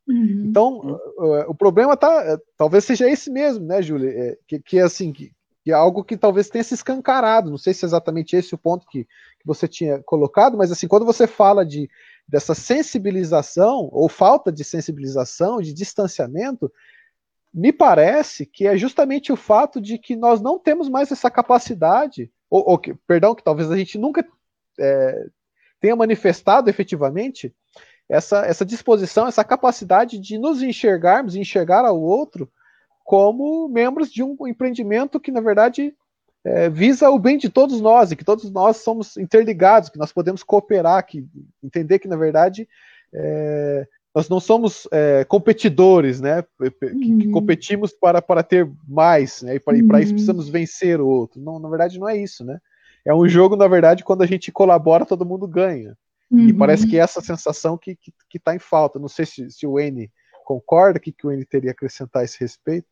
Uhum. 0.08 0.44
Então, 0.46 1.00
o, 1.18 1.50
o 1.50 1.54
problema 1.54 1.96
tá, 1.96 2.38
talvez 2.56 2.84
seja 2.84 3.10
esse 3.10 3.30
mesmo, 3.30 3.66
né, 3.66 3.82
Júlia? 3.82 4.10
É, 4.10 4.38
que, 4.46 4.60
que 4.60 4.78
assim, 4.78 5.12
que, 5.12 5.32
que, 5.62 5.70
é 5.70 5.74
algo 5.74 6.04
que 6.04 6.16
talvez 6.16 6.48
tenha 6.48 6.64
se 6.64 6.74
escancarado. 6.74 7.50
Não 7.50 7.58
sei 7.58 7.72
se 7.72 7.84
é 7.84 7.86
exatamente 7.86 8.36
esse 8.36 8.54
o 8.54 8.58
ponto 8.58 8.86
que, 8.86 9.04
que 9.04 9.46
você 9.46 9.68
tinha 9.68 10.02
colocado, 10.02 10.56
mas 10.56 10.70
assim, 10.70 10.88
quando 10.88 11.06
você 11.06 11.26
fala 11.26 11.64
de 11.64 11.88
dessa 12.28 12.54
sensibilização, 12.54 13.88
ou 13.92 14.08
falta 14.08 14.50
de 14.50 14.64
sensibilização, 14.64 15.60
de 15.60 15.72
distanciamento, 15.72 16.72
me 17.52 17.72
parece 17.72 18.46
que 18.46 18.66
é 18.66 18.76
justamente 18.76 19.32
o 19.32 19.36
fato 19.36 19.80
de 19.80 19.98
que 19.98 20.16
nós 20.16 20.40
não 20.40 20.58
temos 20.58 20.88
mais 20.88 21.10
essa 21.10 21.30
capacidade, 21.30 22.30
ou, 22.48 22.70
ou 22.70 22.78
que, 22.78 22.94
perdão, 23.06 23.34
que 23.34 23.44
talvez 23.44 23.70
a 23.70 23.76
gente 23.76 23.98
nunca 23.98 24.26
é, 24.78 25.26
tenha 25.80 25.96
manifestado 25.96 26.70
efetivamente 26.70 27.54
essa, 28.08 28.46
essa 28.46 28.64
disposição, 28.64 29.26
essa 29.26 29.44
capacidade 29.44 30.18
de 30.18 30.38
nos 30.38 30.62
enxergarmos, 30.62 31.34
enxergar 31.34 31.84
ao 31.84 32.00
outro 32.00 32.50
como 33.04 33.68
membros 33.68 34.10
de 34.10 34.22
um 34.22 34.36
empreendimento 34.46 35.20
que, 35.20 35.30
na 35.30 35.40
verdade, 35.40 35.94
é, 36.44 36.68
visa 36.68 37.08
o 37.10 37.18
bem 37.18 37.38
de 37.38 37.48
todos 37.48 37.80
nós 37.80 38.10
e 38.10 38.16
que 38.16 38.24
todos 38.24 38.50
nós 38.50 38.78
somos 38.78 39.16
interligados, 39.16 39.88
que 39.88 39.98
nós 39.98 40.12
podemos 40.12 40.42
cooperar, 40.42 41.06
que 41.06 41.26
entender 41.62 41.98
que 41.98 42.08
na 42.08 42.16
verdade 42.16 42.68
é, 43.14 43.86
nós 44.14 44.28
não 44.28 44.40
somos 44.40 44.88
é, 44.92 45.24
competidores, 45.24 46.20
né? 46.20 46.42
Que, 46.42 46.86
uhum. 46.86 47.18
que, 47.18 47.28
competimos 47.30 47.92
para, 47.92 48.20
para 48.20 48.42
ter 48.42 48.70
mais, 48.86 49.42
né? 49.42 49.54
E 49.54 49.60
para, 49.60 49.76
uhum. 49.76 49.86
para 49.86 50.00
isso 50.00 50.12
precisamos 50.12 50.48
vencer 50.48 51.00
o 51.00 51.06
outro. 51.06 51.40
Não, 51.40 51.58
na 51.58 51.68
verdade 51.68 51.98
não 51.98 52.08
é 52.08 52.16
isso, 52.16 52.44
né? 52.44 52.58
É 53.04 53.14
um 53.14 53.26
jogo, 53.28 53.56
na 53.56 53.66
verdade, 53.66 54.04
quando 54.04 54.22
a 54.22 54.26
gente 54.26 54.52
colabora, 54.52 55.06
todo 55.06 55.24
mundo 55.24 55.46
ganha. 55.48 55.96
Uhum. 56.30 56.48
E 56.48 56.52
parece 56.52 56.86
que 56.86 56.98
é 56.98 57.00
essa 57.00 57.20
sensação 57.20 57.76
que 57.76 57.92
está 57.92 58.02
que, 58.02 58.12
que 58.30 58.38
tá 58.38 58.54
em 58.54 58.58
falta. 58.58 58.98
Não 58.98 59.08
sei 59.08 59.26
se, 59.26 59.50
se 59.50 59.66
o 59.66 59.78
N 59.78 60.10
concorda, 60.44 60.98
o 60.98 61.00
que, 61.00 61.12
que 61.12 61.26
o 61.26 61.32
N 61.32 61.44
teria 61.44 61.70
a 61.70 61.72
acrescentar 61.72 62.22
a 62.22 62.24
esse 62.24 62.38
respeito. 62.38 62.86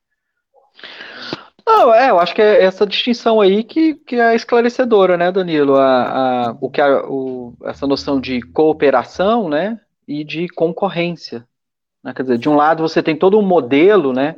Não, 1.67 1.95
é, 1.95 2.11
eu 2.11 2.19
acho 2.19 2.35
que 2.35 2.43
é 2.43 2.65
essa 2.65 2.87
distinção 2.87 3.41
aí 3.41 3.63
que, 3.63 3.95
que 3.95 4.17
é 4.17 4.35
esclarecedora, 4.35 5.17
né, 5.17 5.31
Danilo? 5.31 5.77
A, 5.77 6.49
a, 6.49 6.57
o 6.61 6.69
que 6.69 6.81
a, 6.81 7.05
o, 7.05 7.55
essa 7.65 7.87
noção 7.87 8.21
de 8.21 8.43
cooperação, 8.43 9.49
né, 9.49 9.79
e 10.11 10.25
de 10.25 10.49
concorrência. 10.49 11.47
Né? 12.03 12.13
Quer 12.13 12.23
dizer, 12.23 12.39
de 12.39 12.49
um 12.49 12.57
lado 12.57 12.83
você 12.83 13.01
tem 13.01 13.15
todo 13.15 13.39
um 13.39 13.43
modelo, 13.43 14.13
né, 14.13 14.37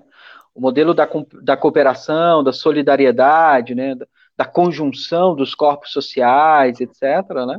o 0.55 0.61
modelo 0.61 0.93
da, 0.93 1.09
da 1.43 1.57
cooperação, 1.57 2.45
da 2.45 2.53
solidariedade, 2.53 3.75
né, 3.75 3.95
da, 3.95 4.07
da 4.37 4.45
conjunção 4.45 5.35
dos 5.35 5.55
corpos 5.55 5.91
sociais, 5.91 6.81
etc., 6.81 7.03
né, 7.47 7.59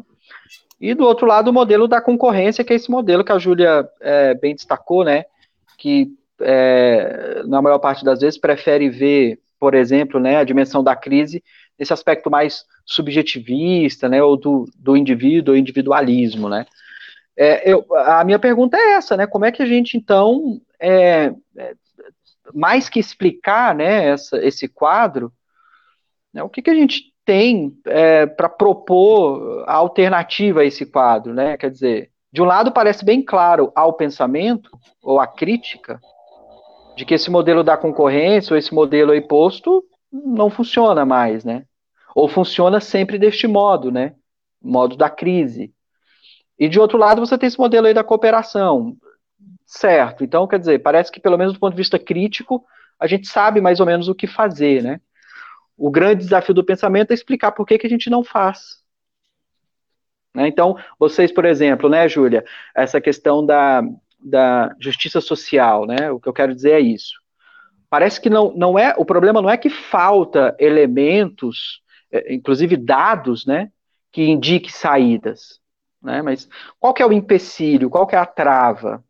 e 0.80 0.94
do 0.94 1.06
outro 1.06 1.26
lado 1.26 1.48
o 1.48 1.54
modelo 1.54 1.88
da 1.88 2.00
concorrência, 2.00 2.64
que 2.64 2.74
é 2.74 2.76
esse 2.76 2.92
modelo 2.92 3.24
que 3.24 3.32
a 3.32 3.40
Júlia 3.40 3.90
é, 4.00 4.36
bem 4.36 4.54
destacou, 4.54 5.04
né, 5.04 5.26
que 5.80 6.12
é, 6.44 7.44
na 7.46 7.62
maior 7.62 7.80
parte 7.80 8.04
das 8.04 8.20
vezes 8.20 8.40
prefere 8.40 8.90
ver 8.90 9.40
por 9.64 9.76
exemplo, 9.76 10.20
né, 10.20 10.36
a 10.36 10.44
dimensão 10.44 10.84
da 10.84 10.94
crise 10.94 11.42
nesse 11.80 11.94
aspecto 11.94 12.30
mais 12.30 12.66
subjetivista, 12.86 14.10
né, 14.10 14.22
ou 14.22 14.36
do, 14.36 14.66
do 14.76 14.98
indivíduo, 14.98 15.56
individualismo, 15.56 16.50
né. 16.50 16.66
É, 17.38 17.72
eu, 17.72 17.86
a 17.96 18.26
minha 18.26 18.38
pergunta 18.38 18.76
é 18.76 18.96
essa, 18.96 19.16
né, 19.16 19.26
como 19.26 19.46
é 19.46 19.54
que 19.54 19.64
a 19.64 19.66
gente, 19.66 19.96
então, 19.96 20.60
é, 20.78 21.34
é, 21.56 21.76
mais 22.54 22.90
que 22.90 23.00
explicar, 23.00 23.74
né, 23.74 24.10
essa, 24.10 24.38
esse 24.46 24.68
quadro, 24.68 25.32
né, 26.34 26.44
o 26.44 26.50
que, 26.50 26.62
que 26.62 26.70
a 26.70 26.76
gente 26.76 27.14
tem 27.24 27.74
é, 27.86 28.26
para 28.26 28.50
propor 28.50 29.64
a 29.66 29.76
alternativa 29.76 30.60
a 30.60 30.66
esse 30.66 30.86
quadro, 30.86 31.34
né, 31.34 31.56
quer 31.56 31.72
dizer, 31.72 32.12
de 32.34 32.42
um 32.42 32.46
lado 32.46 32.70
parece 32.70 33.06
bem 33.06 33.24
claro 33.24 33.72
ao 33.74 33.94
pensamento, 33.94 34.78
ou 35.02 35.22
à 35.22 35.26
crítica, 35.26 36.02
de 36.96 37.06
que 37.06 37.14
esse 37.14 37.30
modelo 37.30 37.64
da 37.64 37.78
concorrência, 37.78 38.54
ou 38.54 38.58
esse 38.58 38.74
modelo 38.74 39.12
aí 39.12 39.22
posto, 39.22 39.84
não 40.12 40.50
funciona 40.50 41.06
mais, 41.06 41.44
né? 41.44 41.66
Ou 42.16 42.28
funciona 42.28 42.80
sempre 42.80 43.18
deste 43.18 43.48
modo, 43.48 43.92
né? 43.92 44.16
Modo 44.62 44.96
da 44.96 45.10
crise. 45.10 45.74
E 46.58 46.70
de 46.70 46.80
outro 46.80 46.98
lado, 46.98 47.20
você 47.20 47.38
tem 47.38 47.48
esse 47.48 47.58
modelo 47.58 47.88
aí 47.88 47.94
da 47.94 48.04
cooperação. 48.04 48.96
Certo. 49.66 50.24
Então, 50.24 50.48
quer 50.48 50.60
dizer, 50.60 50.80
parece 50.80 51.12
que 51.12 51.20
pelo 51.20 51.38
menos 51.38 51.54
do 51.54 51.60
ponto 51.60 51.72
de 51.72 51.82
vista 51.82 51.98
crítico, 51.98 52.64
a 53.00 53.08
gente 53.08 53.28
sabe 53.28 53.60
mais 53.60 53.80
ou 53.80 53.86
menos 53.86 54.08
o 54.08 54.16
que 54.16 54.28
fazer, 54.28 54.84
né? 54.84 55.02
O 55.76 55.90
grande 55.90 56.24
desafio 56.24 56.54
do 56.54 56.64
pensamento 56.64 57.12
é 57.12 57.14
explicar 57.16 57.52
por 57.52 57.66
que, 57.66 57.78
que 57.80 57.88
a 57.88 57.90
gente 57.90 58.10
não 58.10 58.24
faz. 58.24 58.84
Né? 60.34 60.48
Então, 60.48 60.78
vocês, 61.00 61.32
por 61.32 61.46
exemplo, 61.46 61.90
né, 61.90 62.08
Júlia, 62.08 62.44
essa 62.76 63.02
questão 63.02 63.46
da, 63.46 63.84
da 64.24 64.74
justiça 64.80 65.20
social, 65.20 65.86
né? 65.86 66.12
O 66.12 66.20
que 66.20 66.28
eu 66.28 66.34
quero 66.34 66.56
dizer 66.56 66.72
é 66.72 66.80
isso. 66.80 67.14
Parece 67.90 68.20
que 68.20 68.30
não, 68.30 68.52
não 68.56 68.80
é, 68.80 68.96
o 68.98 69.06
problema 69.06 69.42
não 69.42 69.50
é 69.50 69.58
que 69.58 69.70
falta 69.70 70.56
elementos, 70.60 71.82
é, 72.12 72.34
inclusive 72.34 72.76
dados, 72.76 73.46
né, 73.46 73.70
que 74.12 74.24
indiquem 74.24 74.72
saídas, 74.72 75.60
né? 76.02 76.22
Mas 76.22 76.50
qual 76.80 76.94
que 76.94 77.04
é 77.04 77.06
o 77.06 77.14
empecilho, 77.14 77.90
qual 77.90 78.08
que 78.08 78.16
é 78.16 78.18
a 78.20 78.26
trava? 78.26 79.04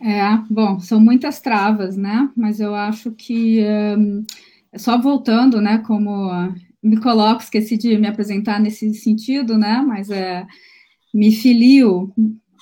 É, 0.00 0.36
bom, 0.50 0.80
são 0.80 0.98
muitas 0.98 1.40
travas, 1.40 1.96
né? 1.96 2.30
Mas 2.36 2.58
eu 2.58 2.74
acho 2.74 3.12
que 3.12 3.62
um, 3.96 4.24
só 4.76 4.98
voltando, 5.00 5.60
né? 5.60 5.78
Como 5.86 6.30
me 6.82 7.00
coloco, 7.00 7.42
esqueci 7.42 7.76
de 7.78 7.96
me 7.96 8.08
apresentar 8.08 8.58
nesse 8.58 8.92
sentido, 8.94 9.56
né? 9.56 9.80
Mas 9.86 10.10
é, 10.10 10.44
me 11.12 11.32
filio 11.32 12.12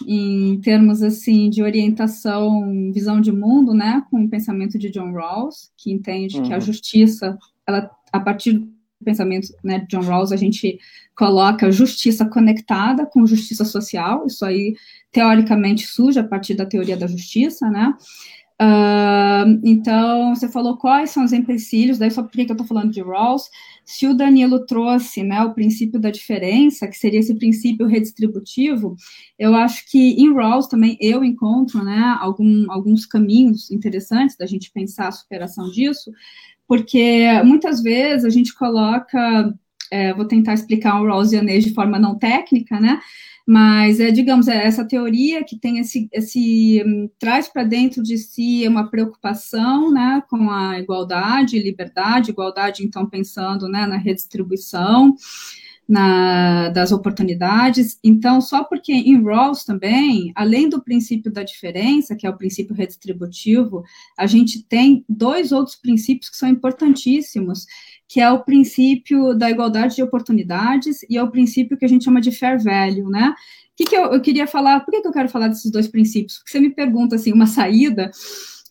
em 0.07 0.59
termos 0.61 1.03
assim 1.03 1.51
de 1.51 1.63
orientação, 1.63 2.91
visão 2.93 3.21
de 3.21 3.33
mundo, 3.33 3.75
né? 3.75 4.03
Com 4.11 4.25
o 4.25 4.29
pensamento 4.29 4.79
de 4.79 4.91
John 4.91 5.13
Rawls, 5.13 5.71
que 5.77 5.93
entende 5.93 6.39
uhum. 6.39 6.45
que 6.45 6.53
a 6.53 6.57
uhum. 6.57 6.63
justiça, 6.63 7.39
ela 7.67 7.91
a 8.13 8.21
partir 8.21 8.55
do 8.55 8.69
pensamento 9.05 9.49
né, 9.63 9.79
de 9.79 9.87
John 9.89 10.03
Rawls, 10.03 10.33
a 10.33 10.37
gente 10.37 10.79
coloca 11.17 11.71
justiça 11.71 12.25
conectada 12.25 13.07
com 13.07 13.27
justiça 13.27 13.65
social. 13.65 14.27
Isso 14.27 14.45
aí 14.45 14.75
teoricamente 15.13 15.87
surge 15.87 16.19
a 16.19 16.25
partir 16.25 16.55
da 16.55 16.67
teoria 16.67 16.97
da 16.97 17.07
justiça, 17.07 17.69
né? 17.69 17.95
Uh, 18.61 19.59
então, 19.65 20.35
você 20.35 20.47
falou 20.47 20.77
quais 20.77 21.09
são 21.09 21.25
os 21.25 21.33
empecilhos, 21.33 21.97
daí 21.97 22.11
só 22.11 22.23
por 22.23 22.31
que 22.31 22.43
eu 22.43 22.53
estou 22.53 22.67
falando 22.67 22.93
de 22.93 23.01
Rawls? 23.01 23.49
Se 23.87 24.07
o 24.07 24.13
Danilo 24.13 24.67
trouxe 24.67 25.23
né, 25.23 25.41
o 25.43 25.55
princípio 25.55 25.99
da 25.99 26.11
diferença, 26.11 26.87
que 26.87 26.97
seria 26.97 27.21
esse 27.21 27.35
princípio 27.35 27.87
redistributivo, 27.87 28.97
eu 29.39 29.55
acho 29.55 29.91
que 29.91 30.11
em 30.13 30.35
Rawls 30.35 30.67
também 30.67 30.99
eu 31.01 31.25
encontro 31.25 31.83
né, 31.83 32.19
algum, 32.21 32.71
alguns 32.71 33.07
caminhos 33.07 33.71
interessantes 33.71 34.37
da 34.37 34.45
gente 34.45 34.71
pensar 34.71 35.09
a 35.09 35.13
superação 35.13 35.71
disso, 35.71 36.13
porque 36.69 37.27
muitas 37.43 37.83
vezes 37.83 38.27
a 38.27 38.31
gente 38.31 38.55
coloca, 38.55 39.55
é, 39.91 40.13
vou 40.13 40.27
tentar 40.27 40.53
explicar 40.53 41.01
o 41.01 41.07
Rawlsianês 41.07 41.65
de 41.65 41.73
forma 41.73 41.99
não 41.99 42.19
técnica, 42.19 42.79
né? 42.79 43.01
Mas, 43.53 43.99
é, 43.99 44.13
digamos, 44.13 44.47
é 44.47 44.65
essa 44.65 44.85
teoria 44.85 45.43
que 45.43 45.59
tem 45.59 45.81
esse, 45.81 46.09
esse 46.13 46.81
um, 46.87 47.11
traz 47.19 47.49
para 47.49 47.65
dentro 47.65 48.01
de 48.01 48.17
si 48.17 48.65
uma 48.69 48.89
preocupação 48.89 49.91
né, 49.91 50.23
com 50.31 50.49
a 50.49 50.79
igualdade, 50.79 51.59
liberdade, 51.59 52.31
igualdade, 52.31 52.85
então, 52.85 53.05
pensando 53.11 53.69
né, 53.69 53.87
na 53.87 53.97
redistribuição, 53.97 55.17
na, 55.89 56.69
das 56.69 56.93
oportunidades. 56.93 57.99
Então, 58.05 58.41
só 58.41 58.63
porque 58.63 58.93
em 58.93 59.21
Rawls 59.21 59.65
também, 59.65 60.31
além 60.37 60.69
do 60.69 60.81
princípio 60.81 61.33
da 61.33 61.43
diferença, 61.43 62.15
que 62.15 62.29
é 62.29 62.31
o 62.31 62.37
princípio 62.37 62.73
redistributivo, 62.73 63.83
a 64.17 64.29
gente 64.29 64.63
tem 64.63 65.05
dois 65.09 65.51
outros 65.51 65.75
princípios 65.75 66.31
que 66.31 66.37
são 66.37 66.49
importantíssimos, 66.49 67.67
que 68.11 68.21
é 68.21 68.29
o 68.29 68.43
princípio 68.43 69.35
da 69.35 69.49
igualdade 69.49 69.95
de 69.95 70.03
oportunidades 70.03 70.99
e 71.09 71.17
é 71.17 71.23
o 71.23 71.31
princípio 71.31 71.79
que 71.79 71.85
a 71.85 71.89
gente 71.89 72.05
chama 72.05 72.21
de 72.21 72.33
fair 72.33 72.61
value, 72.61 73.09
né? 73.09 73.29
O 73.29 73.35
que, 73.77 73.85
que 73.85 73.97
eu, 73.97 74.07
eu 74.07 74.21
queria 74.21 74.49
falar? 74.49 74.81
Por 74.81 74.91
que, 74.91 75.01
que 75.01 75.07
eu 75.07 75.13
quero 75.13 75.29
falar 75.29 75.47
desses 75.47 75.71
dois 75.71 75.87
princípios? 75.87 76.39
Porque 76.39 76.51
você 76.51 76.59
me 76.59 76.75
pergunta 76.75 77.15
assim, 77.15 77.33
uma 77.33 77.47
saída, 77.47 78.11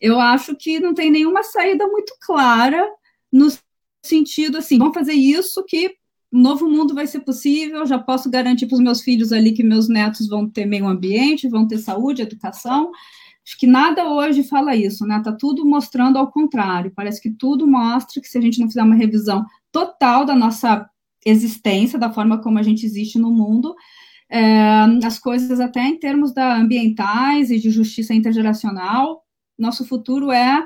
eu 0.01 0.19
acho 0.19 0.57
que 0.57 0.81
não 0.81 0.93
tem 0.93 1.09
nenhuma 1.09 1.41
saída 1.41 1.87
muito 1.87 2.13
clara 2.19 2.85
no 3.31 3.47
sentido 4.05 4.57
assim, 4.57 4.77
vamos 4.77 4.93
fazer 4.93 5.13
isso 5.13 5.63
que 5.65 5.95
um 6.33 6.41
novo 6.41 6.69
mundo 6.69 6.93
vai 6.93 7.07
ser 7.07 7.21
possível, 7.21 7.85
já 7.85 7.97
posso 7.97 8.29
garantir 8.29 8.67
para 8.67 8.75
os 8.75 8.81
meus 8.81 9.01
filhos 9.01 9.31
ali 9.31 9.53
que 9.53 9.63
meus 9.63 9.87
netos 9.87 10.27
vão 10.27 10.49
ter 10.49 10.65
meio 10.65 10.85
ambiente, 10.85 11.47
vão 11.47 11.65
ter 11.65 11.77
saúde, 11.77 12.21
educação. 12.21 12.91
Acho 13.49 13.57
que 13.57 13.65
nada 13.65 14.07
hoje 14.07 14.43
fala 14.43 14.75
isso, 14.75 15.07
né? 15.07 15.19
Tá 15.23 15.31
tudo 15.31 15.65
mostrando 15.65 16.17
ao 16.17 16.31
contrário. 16.31 16.93
Parece 16.95 17.19
que 17.19 17.31
tudo 17.31 17.65
mostra 17.65 18.21
que 18.21 18.27
se 18.27 18.37
a 18.37 18.41
gente 18.41 18.59
não 18.59 18.67
fizer 18.67 18.83
uma 18.83 18.93
revisão 18.93 19.43
total 19.71 20.23
da 20.23 20.35
nossa 20.35 20.87
existência, 21.25 21.97
da 21.97 22.13
forma 22.13 22.39
como 22.39 22.59
a 22.59 22.63
gente 22.63 22.85
existe 22.85 23.17
no 23.17 23.31
mundo, 23.31 23.75
é, 24.29 24.83
as 25.03 25.17
coisas 25.17 25.59
até 25.59 25.81
em 25.81 25.97
termos 25.97 26.31
da 26.31 26.55
ambientais 26.57 27.49
e 27.49 27.59
de 27.59 27.71
justiça 27.71 28.13
intergeracional, 28.13 29.23
nosso 29.57 29.83
futuro 29.83 30.31
é 30.31 30.63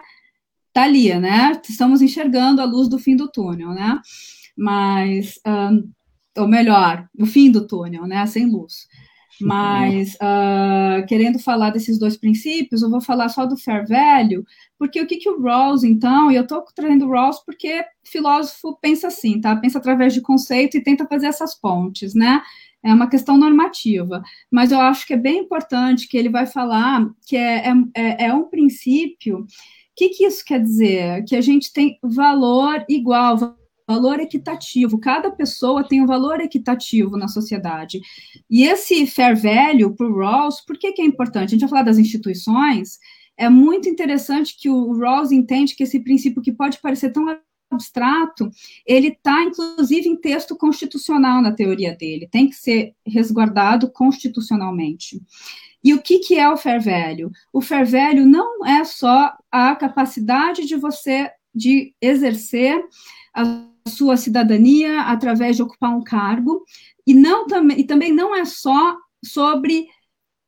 tá 0.74 0.84
ali, 0.84 1.14
né? 1.18 1.62
Estamos 1.70 2.02
enxergando 2.02 2.60
a 2.62 2.66
luz 2.66 2.90
do 2.90 3.00
fim 3.00 3.16
do 3.16 3.32
túnel, 3.32 3.70
né? 3.70 4.02
mas, 4.56 5.40
um, 5.46 5.92
ou 6.38 6.48
melhor, 6.48 7.08
o 7.18 7.26
fim 7.26 7.52
do 7.52 7.68
túnel, 7.68 8.06
né, 8.06 8.26
sem 8.26 8.50
luz. 8.50 8.88
Mas, 9.42 10.16
uh, 10.16 11.06
querendo 11.08 11.40
falar 11.40 11.72
desses 11.72 11.98
dois 11.98 12.16
princípios, 12.16 12.82
eu 12.82 12.90
vou 12.90 13.02
falar 13.02 13.30
só 13.30 13.46
do 13.46 13.58
fair 13.58 13.88
value, 13.88 14.46
porque 14.78 15.02
o 15.02 15.08
que, 15.08 15.18
que 15.18 15.30
o 15.30 15.42
Rawls, 15.42 15.84
então, 15.84 16.32
e 16.32 16.36
eu 16.36 16.44
estou 16.44 16.64
trazendo 16.76 17.06
o 17.06 17.12
Rawls 17.12 17.44
porque 17.46 17.84
filósofo 18.04 18.78
pensa 18.82 19.08
assim, 19.08 19.42
tá? 19.42 19.56
Pensa 19.56 19.78
através 19.80 20.14
de 20.14 20.22
conceito 20.22 20.78
e 20.78 20.84
tenta 20.84 21.08
fazer 21.08 21.28
essas 21.28 21.56
pontes, 21.56 22.14
né? 22.14 22.42
É 22.84 22.94
uma 22.94 23.10
questão 23.10 23.38
normativa, 23.38 24.22
mas 24.52 24.72
eu 24.72 24.80
acho 24.80 25.08
que 25.08 25.14
é 25.14 25.18
bem 25.18 25.40
importante 25.40 26.08
que 26.08 26.18
ele 26.18 26.30
vai 26.30 26.46
falar 26.46 27.10
que 27.26 27.38
é, 27.38 27.70
é, 27.70 27.74
é, 27.96 28.26
é 28.26 28.34
um 28.34 28.50
princípio. 28.50 29.40
O 29.40 29.46
que, 29.96 30.10
que 30.10 30.26
isso 30.26 30.44
quer 30.44 30.62
dizer? 30.62 31.24
Que 31.24 31.36
a 31.36 31.42
gente 31.42 31.72
tem 31.72 31.98
valor 32.04 32.84
igual, 32.90 33.56
valor 33.88 34.20
equitativo. 34.20 35.00
Cada 35.00 35.32
pessoa 35.32 35.88
tem 35.88 36.02
um 36.02 36.06
valor 36.06 36.40
equitativo 36.40 37.18
na 37.18 37.28
sociedade. 37.28 38.00
E 38.50 38.64
esse 38.64 39.06
fair 39.08 39.36
value 39.36 39.96
para 39.96 40.08
o 40.08 40.18
Rawls, 40.18 40.62
por 40.62 40.78
que, 40.78 40.92
que 40.92 41.02
é 41.02 41.06
importante? 41.06 41.50
A 41.50 41.52
gente 41.52 41.62
vai 41.62 41.70
falar 41.70 41.84
das 41.84 41.98
instituições. 41.98 43.00
É 43.38 43.50
muito 43.50 43.90
interessante 43.90 44.58
que 44.58 44.70
o 44.70 44.98
Rawls 44.98 45.32
entende 45.32 45.76
que 45.76 45.84
esse 45.84 46.00
princípio 46.00 46.42
que 46.42 46.52
pode 46.52 46.80
parecer 46.80 47.12
tão 47.12 47.26
abstrato, 47.72 48.50
ele 48.86 49.08
está, 49.08 49.44
inclusive, 49.44 50.08
em 50.08 50.16
texto 50.16 50.56
constitucional 50.56 51.42
na 51.42 51.52
teoria 51.52 51.96
dele, 51.96 52.28
tem 52.32 52.48
que 52.48 52.56
ser 52.56 52.94
resguardado 53.06 53.92
constitucionalmente. 53.92 55.22
E 55.84 55.94
o 55.94 56.02
que, 56.02 56.20
que 56.20 56.40
é 56.40 56.48
o 56.50 56.56
fair 56.56 56.82
value? 56.82 57.32
O 57.52 57.60
fair 57.60 57.86
value 57.86 58.26
não 58.26 58.66
é 58.66 58.84
só 58.84 59.34
a 59.52 59.76
capacidade 59.76 60.66
de 60.66 60.76
você 60.76 61.30
de 61.54 61.94
exercer 62.02 62.82
a 63.34 63.73
sua 63.88 64.18
cidadania 64.18 65.02
através 65.02 65.56
de 65.56 65.64
ocupar 65.64 65.96
um 65.96 66.04
cargo, 66.04 66.64
e, 67.06 67.14
não, 67.14 67.46
e 67.78 67.84
também 67.84 68.14
não 68.14 68.36
é 68.36 68.46
só 68.46 68.98
sobre 69.24 69.88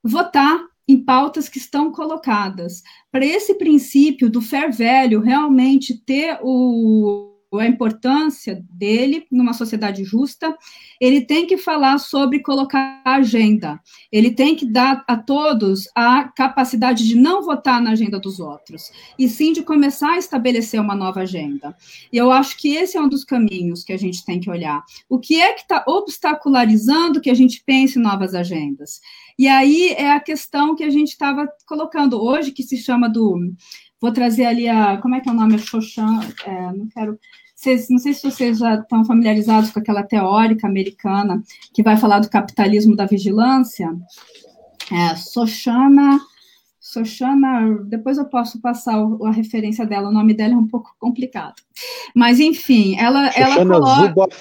votar 0.04 0.60
em 0.88 1.04
pautas 1.04 1.50
que 1.50 1.58
estão 1.58 1.92
colocadas. 1.92 2.82
Para 3.12 3.26
esse 3.26 3.56
princípio 3.56 4.30
do 4.30 4.42
fair 4.42 4.72
value 4.72 5.20
realmente 5.22 5.98
ter 6.06 6.40
o 6.42 7.35
a 7.60 7.68
importância 7.68 8.64
dele 8.70 9.26
numa 9.32 9.54
sociedade 9.54 10.04
justa, 10.04 10.56
ele 11.00 11.22
tem 11.22 11.46
que 11.46 11.58
falar 11.58 11.98
sobre 11.98 12.40
colocar 12.40 13.02
a 13.04 13.16
agenda, 13.16 13.80
ele 14.12 14.32
tem 14.32 14.56
que 14.56 14.66
dar 14.66 15.04
a 15.08 15.18
todos 15.18 15.88
a 15.96 16.26
capacidade 16.26 17.08
de 17.08 17.16
não 17.16 17.44
votar 17.44 17.82
na 17.82 17.92
agenda 17.92 18.20
dos 18.20 18.40
outros, 18.40 18.92
e 19.18 19.28
sim 19.28 19.54
de 19.54 19.62
começar 19.62 20.14
a 20.14 20.18
estabelecer 20.18 20.80
uma 20.80 20.96
nova 20.96 21.22
agenda. 21.22 21.76
E 22.12 22.18
eu 22.18 22.32
acho 22.32 22.58
que 22.58 22.76
esse 22.76 22.98
é 22.98 23.02
um 23.02 23.10
dos 23.10 23.24
caminhos 23.24 23.84
que 23.84 23.94
a 23.94 23.98
gente 23.98 24.24
tem 24.26 24.40
que 24.40 24.50
olhar. 24.50 24.84
O 25.10 25.20
que 25.20 25.42
é 25.42 25.54
que 25.54 25.62
está 25.62 25.84
obstacularizando 25.88 27.22
que 27.22 27.30
a 27.30 27.36
gente 27.36 27.64
pense 27.66 28.00
em 28.00 28.02
novas 28.02 28.34
agendas? 28.34 29.02
E 29.38 29.48
aí 29.48 29.90
é 29.90 30.12
a 30.12 30.20
questão 30.20 30.76
que 30.76 30.84
a 30.84 30.90
gente 30.90 31.10
estava 31.10 31.48
colocando 31.66 32.22
hoje, 32.22 32.52
que 32.52 32.64
se 32.64 32.78
chama 32.78 33.10
do. 33.10 33.54
Vou 34.00 34.12
trazer 34.12 34.46
ali 34.46 34.68
a. 34.68 34.98
Como 34.98 35.16
é 35.16 35.20
que 35.20 35.28
é 35.28 35.32
o 35.32 35.36
nome? 35.36 35.60
Xochan, 35.60 36.22
é, 36.46 36.72
não 36.72 36.88
quero 36.88 37.20
vocês, 37.56 37.88
não 37.90 37.98
sei 37.98 38.14
se 38.14 38.30
vocês 38.30 38.58
já 38.58 38.76
estão 38.76 39.06
familiarizados 39.06 39.72
com 39.72 39.80
aquela 39.80 40.04
teórica 40.04 40.68
americana 40.68 41.42
que 41.74 41.82
vai 41.82 41.96
falar 41.96 42.20
do 42.20 42.30
capitalismo 42.30 42.96
da 42.96 43.06
vigilância. 43.06 43.96
É, 44.92 45.16
Sochana, 45.16 46.20
Sochana, 46.80 47.84
depois 47.86 48.18
eu 48.18 48.26
posso 48.26 48.60
passar 48.60 48.96
a 49.24 49.32
referência 49.32 49.86
dela, 49.86 50.10
o 50.10 50.14
nome 50.14 50.34
dela 50.34 50.54
é 50.54 50.58
um 50.58 50.68
pouco 50.68 50.96
complicado. 51.00 51.56
Mas, 52.14 52.40
enfim, 52.40 52.98
ela, 53.00 53.30
ela 53.30 53.56
coloca... 53.56 54.08
Zuboff. 54.08 54.38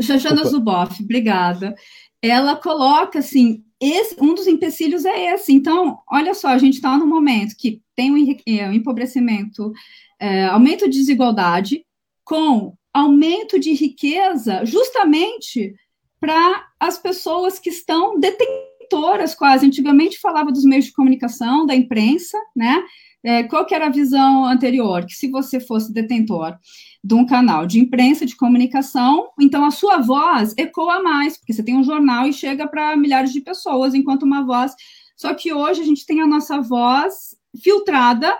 Shoshana 0.00 0.44
Zuboff, 0.44 1.02
obrigada. 1.02 1.74
ela 2.22 2.56
coloca 2.56 3.18
assim, 3.18 3.62
esse, 3.80 4.16
um 4.20 4.34
dos 4.34 4.46
empecilhos 4.46 5.04
é 5.04 5.34
esse. 5.34 5.52
Então, 5.52 5.98
olha 6.10 6.34
só, 6.34 6.48
a 6.48 6.58
gente 6.58 6.74
está 6.74 6.98
no 6.98 7.06
momento 7.06 7.56
que 7.56 7.80
tem 7.94 8.38
é, 8.46 8.68
um 8.68 8.72
empobrecimento, 8.72 9.72
é, 10.18 10.46
aumento 10.46 10.88
de 10.88 10.98
desigualdade, 10.98 11.84
com 12.30 12.74
aumento 12.94 13.58
de 13.58 13.72
riqueza, 13.72 14.64
justamente 14.64 15.74
para 16.20 16.64
as 16.78 16.96
pessoas 16.96 17.58
que 17.58 17.70
estão 17.70 18.20
detentoras 18.20 19.34
quase. 19.34 19.66
Antigamente 19.66 20.20
falava 20.20 20.52
dos 20.52 20.64
meios 20.64 20.84
de 20.84 20.92
comunicação, 20.92 21.66
da 21.66 21.74
imprensa, 21.74 22.38
né? 22.54 22.84
É, 23.24 23.42
qual 23.42 23.66
que 23.66 23.74
era 23.74 23.86
a 23.86 23.90
visão 23.90 24.44
anterior? 24.44 25.04
Que 25.04 25.14
se 25.14 25.28
você 25.28 25.58
fosse 25.58 25.92
detentor 25.92 26.56
de 27.02 27.14
um 27.14 27.26
canal 27.26 27.66
de 27.66 27.80
imprensa, 27.80 28.24
de 28.24 28.36
comunicação, 28.36 29.30
então 29.40 29.64
a 29.64 29.72
sua 29.72 29.98
voz 29.98 30.54
ecoa 30.56 31.02
mais, 31.02 31.36
porque 31.36 31.52
você 31.52 31.64
tem 31.64 31.76
um 31.76 31.82
jornal 31.82 32.28
e 32.28 32.32
chega 32.32 32.68
para 32.68 32.96
milhares 32.96 33.32
de 33.32 33.40
pessoas, 33.40 33.92
enquanto 33.92 34.22
uma 34.22 34.46
voz. 34.46 34.72
Só 35.16 35.34
que 35.34 35.52
hoje 35.52 35.80
a 35.80 35.84
gente 35.84 36.06
tem 36.06 36.20
a 36.20 36.28
nossa 36.28 36.60
voz 36.60 37.34
filtrada, 37.60 38.32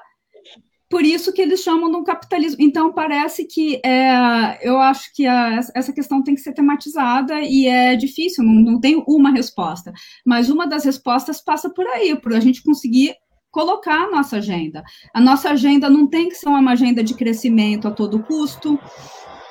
por 0.90 1.05
isso 1.05 1.33
que 1.33 1.40
eles 1.40 1.61
chamam 1.61 1.88
de 1.88 1.96
um 1.96 2.03
capitalismo. 2.03 2.61
Então, 2.61 2.92
parece 2.92 3.44
que 3.44 3.81
é, 3.87 4.59
eu 4.61 4.76
acho 4.81 5.14
que 5.14 5.24
a, 5.24 5.61
essa 5.72 5.92
questão 5.92 6.20
tem 6.20 6.35
que 6.35 6.40
ser 6.40 6.53
tematizada 6.53 7.40
e 7.40 7.66
é 7.68 7.94
difícil, 7.94 8.42
não, 8.42 8.55
não 8.55 8.81
tem 8.81 9.03
uma 9.07 9.31
resposta. 9.31 9.92
Mas 10.26 10.50
uma 10.50 10.66
das 10.66 10.85
respostas 10.85 11.40
passa 11.40 11.70
por 11.70 11.87
aí, 11.87 12.16
por 12.20 12.35
a 12.35 12.40
gente 12.40 12.64
conseguir 12.64 13.14
colocar 13.53 14.03
a 14.03 14.11
nossa 14.11 14.38
agenda. 14.38 14.83
A 15.14 15.20
nossa 15.20 15.50
agenda 15.50 15.88
não 15.88 16.09
tem 16.09 16.29
que 16.29 16.35
ser 16.35 16.48
uma 16.48 16.72
agenda 16.72 17.05
de 17.05 17.14
crescimento 17.14 17.87
a 17.87 17.92
todo 17.92 18.22
custo, 18.24 18.79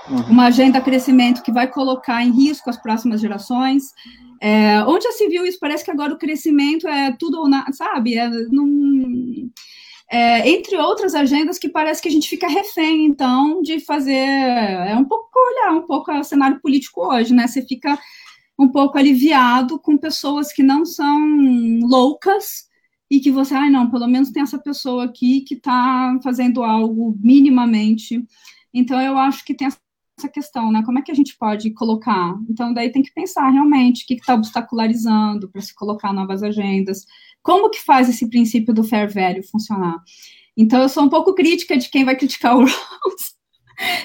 uhum. 0.10 0.22
uma 0.30 0.48
agenda 0.48 0.80
de 0.80 0.86
crescimento 0.86 1.42
que 1.42 1.54
vai 1.54 1.68
colocar 1.68 2.22
em 2.22 2.32
risco 2.32 2.70
as 2.70 2.78
próximas 2.78 3.22
gerações. 3.22 3.94
É, 4.42 4.84
onde 4.84 5.06
já 5.06 5.12
se 5.14 5.28
viu 5.30 5.46
isso? 5.46 5.58
Parece 5.60 5.86
que 5.86 5.92
agora 5.92 6.14
o 6.14 6.18
crescimento 6.18 6.86
é 6.86 7.16
tudo 7.18 7.40
ou 7.40 7.48
nada, 7.50 7.72
sabe? 7.72 8.18
É, 8.18 8.30
é, 10.12 10.50
entre 10.50 10.78
outras 10.78 11.14
agendas 11.14 11.60
que 11.60 11.70
parece 11.70 12.02
que 12.02 12.08
a 12.08 12.12
gente 12.12 12.30
fica 12.30 12.48
refém, 12.48 13.06
então, 13.06 13.62
de 13.62 13.80
fazer. 13.80 14.14
É 14.14 14.96
um 14.96 15.06
pouco 15.06 15.30
olhar 15.38 15.74
um 15.74 15.84
pouco 15.84 16.12
o 16.12 16.24
cenário 16.24 16.60
político 16.62 17.02
hoje, 17.06 17.34
né? 17.34 17.48
Você 17.48 17.62
fica 17.62 17.98
um 18.58 18.68
pouco 18.68 18.98
aliviado 18.98 19.80
com 19.80 19.98
pessoas 19.98 20.52
que 20.52 20.64
não 20.64 20.86
são 20.86 21.80
loucas, 21.82 22.70
e 23.10 23.20
que 23.20 23.32
você, 23.32 23.56
ai, 23.56 23.68
ah, 23.68 23.72
não, 23.72 23.90
pelo 23.90 24.08
menos 24.08 24.30
tem 24.30 24.44
essa 24.44 24.60
pessoa 24.60 25.06
aqui 25.06 25.42
que 25.42 25.56
está 25.56 26.18
fazendo 26.24 26.64
algo 26.64 27.18
minimamente. 27.20 28.24
Então, 28.74 29.02
eu 29.02 29.18
acho 29.18 29.44
que 29.44 29.56
tem 29.56 29.68
essa 29.68 30.30
questão, 30.32 30.72
né? 30.72 30.84
Como 30.86 31.00
é 31.00 31.02
que 31.02 31.12
a 31.12 31.16
gente 31.16 31.36
pode 31.36 31.72
colocar? 31.72 32.38
Então, 32.48 32.72
daí 32.72 32.92
tem 32.92 33.02
que 33.02 33.12
pensar 33.12 33.50
realmente 33.50 34.04
o 34.04 34.08
que 34.08 34.14
está 34.14 34.36
obstacularizando 34.36 35.50
para 35.50 35.62
se 35.62 35.74
colocar 35.74 36.14
novas 36.14 36.44
agendas. 36.44 37.06
Como 37.42 37.70
que 37.70 37.82
faz 37.82 38.10
esse 38.10 38.30
princípio 38.30 38.74
do 38.74 38.84
fair 38.84 39.12
value 39.12 39.44
funcionar? 39.44 39.98
Então, 40.56 40.82
eu 40.82 40.90
sou 40.90 41.04
um 41.04 41.10
pouco 41.10 41.34
crítica 41.34 41.78
de 41.78 41.90
quem 41.90 42.04
vai 42.04 42.16
criticar 42.16 42.56
o 42.56 42.60
Rawls. 42.66 43.40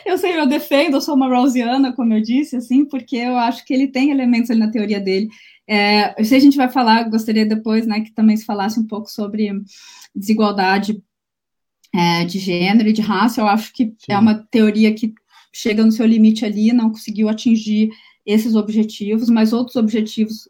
Eu 0.07 0.17
sei, 0.17 0.39
eu 0.39 0.47
defendo, 0.47 0.95
eu 0.95 1.01
sou 1.01 1.17
uma 1.17 1.29
Rawlsiana, 1.29 1.93
como 1.93 2.15
eu 2.15 2.21
disse, 2.21 2.55
assim, 2.55 2.85
porque 2.85 3.17
eu 3.17 3.37
acho 3.37 3.65
que 3.65 3.75
ele 3.75 3.89
tem 3.89 4.11
elementos 4.11 4.49
ali 4.51 4.61
na 4.61 4.71
teoria 4.71 5.01
dele 5.01 5.29
é, 5.67 6.23
se 6.23 6.35
a 6.35 6.39
gente 6.39 6.57
vai 6.57 6.71
falar, 6.71 7.09
gostaria 7.09 7.47
depois, 7.47 7.87
né, 7.87 8.01
que 8.01 8.13
também 8.13 8.37
se 8.37 8.45
falasse 8.45 8.79
um 8.79 8.87
pouco 8.87 9.11
sobre 9.11 9.51
desigualdade 10.15 11.03
é, 11.93 12.25
de 12.25 12.39
gênero 12.39 12.89
e 12.89 12.93
de 12.93 13.01
raça. 13.01 13.41
Eu 13.41 13.49
acho 13.49 13.73
que 13.73 13.87
Sim. 13.99 14.13
é 14.13 14.19
uma 14.19 14.35
teoria 14.51 14.95
que 14.95 15.15
chega 15.53 15.85
no 15.85 15.93
seu 15.93 16.07
limite 16.07 16.45
ali, 16.45 16.73
não 16.73 16.91
conseguiu 16.91 17.29
atingir 17.29 17.91
esses 18.27 18.55
objetivos, 18.55 19.29
mas 19.31 19.53
outros 19.53 19.77
objetivos 19.77 20.49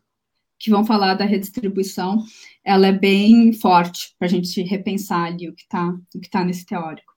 que 0.58 0.70
vão 0.70 0.84
falar 0.84 1.14
da 1.14 1.24
redistribuição, 1.24 2.22
ela 2.64 2.86
é 2.86 2.92
bem 2.92 3.52
forte 3.52 4.14
para 4.18 4.26
a 4.26 4.30
gente 4.30 4.62
repensar 4.62 5.24
ali 5.24 5.48
o 5.48 5.54
que 5.54 5.62
está 5.62 5.94
tá 6.30 6.44
nesse 6.44 6.64
teórico. 6.64 7.12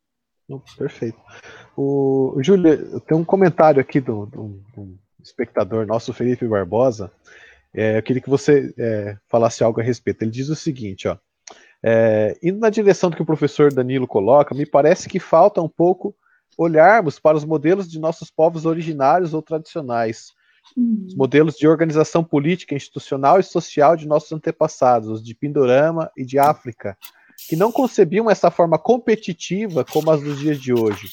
Perfeito. 0.78 1.17
O, 1.76 2.34
o 2.36 2.43
Júlio, 2.43 3.00
tem 3.02 3.17
um 3.17 3.26
comentário 3.26 3.82
aqui 3.82 4.00
do, 4.00 4.26
do, 4.26 4.63
do 4.76 5.00
espectador 5.21 5.86
nosso, 5.86 6.13
Felipe 6.13 6.47
Barbosa, 6.47 7.12
é, 7.73 7.97
eu 7.97 8.04
queria 8.04 8.21
que 8.21 8.30
você 8.30 8.73
é, 8.78 9.17
falasse 9.28 9.63
algo 9.63 9.80
a 9.80 9.84
respeito. 9.84 10.21
Ele 10.21 10.32
diz 10.32 10.50
o 10.50 10.56
seguinte, 10.56 11.08
ó. 11.08 11.17
É, 11.84 12.36
indo 12.41 12.60
na 12.60 12.71
direção 12.71 13.10
do 13.10 13.15
que 13.15 13.21
o 13.21 13.26
professor 13.26 13.71
Danilo 13.71 14.08
coloca, 14.08 14.56
me 14.56 14.65
parece 14.65 15.08
que 15.08 15.19
falta 15.19 15.62
um 15.62 15.69
pouco 15.69 16.15
olharmos 16.58 17.19
para 17.19 17.38
os 17.38 17.45
modelos 17.45 17.88
de 17.88 18.00
nossos 18.00 18.32
povos 18.32 18.65
originários 18.65 19.34
ou 19.34 19.43
tradicionais. 19.43 20.34
Os 20.76 21.16
modelos 21.16 21.56
de 21.56 21.68
organização 21.68 22.24
política, 22.24 22.76
institucional 22.76 23.40
e 23.40 23.44
social 23.44 23.96
de 23.96 24.08
nossos 24.08 24.32
antepassados, 24.32 25.10
os 25.10 25.24
de 25.24 25.34
Pindorama 25.34 26.12
e 26.18 26.26
de 26.26 26.38
África, 26.38 26.98
que 27.48 27.56
não 27.56 27.72
concebiam 27.72 28.30
essa 28.30 28.52
forma 28.52 28.78
competitiva 28.78 29.86
como 29.86 30.12
as 30.12 30.22
dos 30.22 30.40
dias 30.40 30.60
de 30.60 30.74
hoje. 30.74 31.10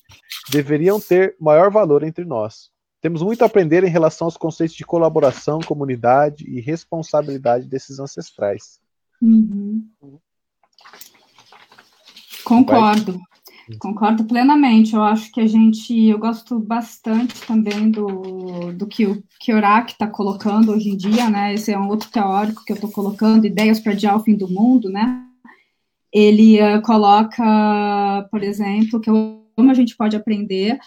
Deveriam 0.51 1.01
ter 1.01 1.37
maior 1.39 1.71
valor 1.71 2.03
entre 2.03 2.25
nós. 2.25 2.71
Temos 3.01 3.23
muito 3.23 3.43
a 3.43 3.47
aprender 3.47 3.85
em 3.85 3.91
relação 3.91 4.27
aos 4.27 4.37
conceitos 4.37 4.75
de 4.75 4.85
colaboração, 4.85 5.61
comunidade 5.61 6.45
e 6.49 6.61
responsabilidade 6.61 7.67
desses 7.67 7.99
ancestrais. 7.99 8.81
Uhum. 9.21 9.87
Concordo. 12.43 13.21
Concordo 13.79 14.25
plenamente. 14.25 14.95
Eu 14.95 15.03
acho 15.03 15.33
que 15.33 15.41
a 15.41 15.47
gente, 15.47 16.07
eu 16.07 16.19
gosto 16.19 16.59
bastante 16.59 17.41
também 17.47 17.91
do, 17.91 18.73
do 18.73 18.87
que 18.87 19.07
o 19.07 19.23
Kiorak 19.41 19.93
está 19.93 20.07
colocando 20.07 20.73
hoje 20.73 20.91
em 20.91 20.97
dia, 20.97 21.31
né? 21.31 21.55
Esse 21.55 21.73
é 21.73 21.79
um 21.79 21.89
outro 21.89 22.11
teórico 22.11 22.65
que 22.65 22.73
eu 22.73 22.77
estou 22.77 22.91
colocando, 22.91 23.47
ideias 23.47 23.81
para 23.81 23.93
adiar 23.93 24.17
o 24.17 24.23
fim 24.23 24.37
do 24.37 24.49
mundo, 24.49 24.91
né? 24.91 25.23
Ele 26.13 26.61
uh, 26.61 26.81
coloca, 26.83 28.29
por 28.31 28.43
exemplo, 28.43 29.01
que 29.01 29.11
como 29.11 29.71
a 29.71 29.75
gente 29.75 29.97
pode 29.97 30.17
aprender 30.17 30.79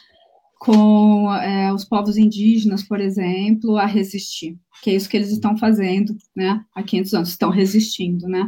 com 0.59 1.31
é, 1.33 1.71
os 1.71 1.85
povos 1.85 2.17
indígenas, 2.17 2.83
por 2.83 2.99
exemplo, 2.99 3.77
a 3.77 3.85
resistir, 3.85 4.57
que 4.81 4.89
é 4.89 4.95
isso 4.95 5.07
que 5.07 5.15
eles 5.15 5.31
estão 5.31 5.57
fazendo, 5.57 6.15
né, 6.35 6.63
há 6.73 6.81
500 6.81 7.13
anos, 7.13 7.29
estão 7.29 7.49
resistindo, 7.49 8.27
né, 8.27 8.45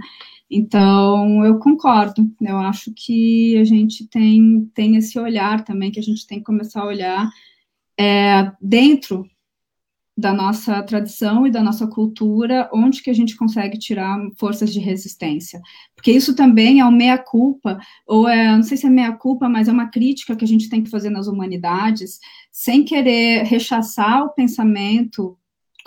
então, 0.49 1.45
eu 1.45 1.59
concordo, 1.59 2.27
eu 2.41 2.57
acho 2.57 2.91
que 2.95 3.57
a 3.57 3.63
gente 3.63 4.07
tem, 4.07 4.69
tem 4.73 4.95
esse 4.95 5.19
olhar 5.19 5.63
também, 5.63 5.91
que 5.91 5.99
a 5.99 6.03
gente 6.03 6.25
tem 6.25 6.39
que 6.39 6.45
começar 6.45 6.81
a 6.81 6.87
olhar 6.87 7.29
é, 7.99 8.51
dentro 8.59 9.29
da 10.19 10.33
nossa 10.33 10.83
tradição 10.83 11.47
e 11.47 11.51
da 11.51 11.63
nossa 11.63 11.87
cultura, 11.87 12.69
onde 12.73 13.01
que 13.01 13.09
a 13.09 13.13
gente 13.13 13.37
consegue 13.37 13.77
tirar 13.77 14.19
forças 14.37 14.73
de 14.73 14.79
resistência. 14.79 15.61
Porque 15.95 16.11
isso 16.11 16.35
também 16.35 16.81
é 16.81 16.85
o 16.85 16.91
meia-culpa, 16.91 17.79
ou 18.05 18.27
é, 18.27 18.53
não 18.53 18.63
sei 18.63 18.75
se 18.75 18.85
é 18.85 18.89
meia-culpa, 18.89 19.47
mas 19.47 19.69
é 19.69 19.71
uma 19.71 19.87
crítica 19.87 20.35
que 20.35 20.43
a 20.43 20.47
gente 20.47 20.67
tem 20.67 20.83
que 20.83 20.89
fazer 20.89 21.09
nas 21.09 21.27
humanidades, 21.27 22.19
sem 22.51 22.83
querer 22.83 23.43
rechaçar 23.43 24.25
o 24.25 24.33
pensamento, 24.33 25.37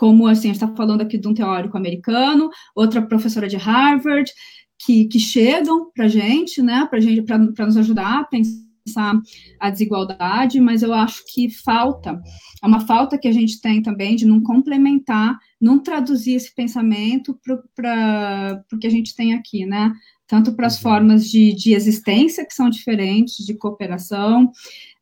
como 0.02 0.26
assim, 0.26 0.50
a 0.50 0.52
gente 0.52 0.64
está 0.64 0.74
falando 0.74 1.02
aqui 1.02 1.16
de 1.16 1.28
um 1.28 1.32
teórico 1.32 1.76
americano, 1.76 2.50
outra 2.74 3.00
professora 3.00 3.46
de 3.46 3.56
Harvard, 3.56 4.28
que, 4.76 5.04
que 5.04 5.20
chegam 5.20 5.92
para 5.94 6.06
a 6.06 6.08
gente, 6.08 6.60
né, 6.60 6.84
para 6.90 6.98
gente, 6.98 7.22
para 7.22 7.38
nos 7.38 7.76
ajudar 7.76 8.18
a 8.18 8.24
pensar 8.24 9.22
a 9.60 9.70
desigualdade, 9.70 10.60
mas 10.60 10.82
eu 10.82 10.92
acho 10.92 11.22
que 11.32 11.48
falta, 11.48 12.20
é 12.60 12.66
uma 12.66 12.80
falta 12.80 13.16
que 13.16 13.28
a 13.28 13.32
gente 13.32 13.60
tem 13.60 13.80
também 13.80 14.16
de 14.16 14.26
não 14.26 14.42
complementar, 14.42 15.38
não 15.60 15.78
traduzir 15.78 16.34
esse 16.34 16.52
pensamento 16.52 17.38
para 17.72 18.64
o 18.72 18.78
que 18.80 18.88
a 18.88 18.90
gente 18.90 19.14
tem 19.14 19.34
aqui, 19.34 19.64
né? 19.64 19.92
Tanto 20.26 20.52
para 20.56 20.66
as 20.66 20.78
uhum. 20.78 20.82
formas 20.82 21.30
de, 21.30 21.54
de 21.54 21.74
existência, 21.74 22.44
que 22.44 22.54
são 22.54 22.68
diferentes, 22.68 23.46
de 23.46 23.54
cooperação, 23.54 24.50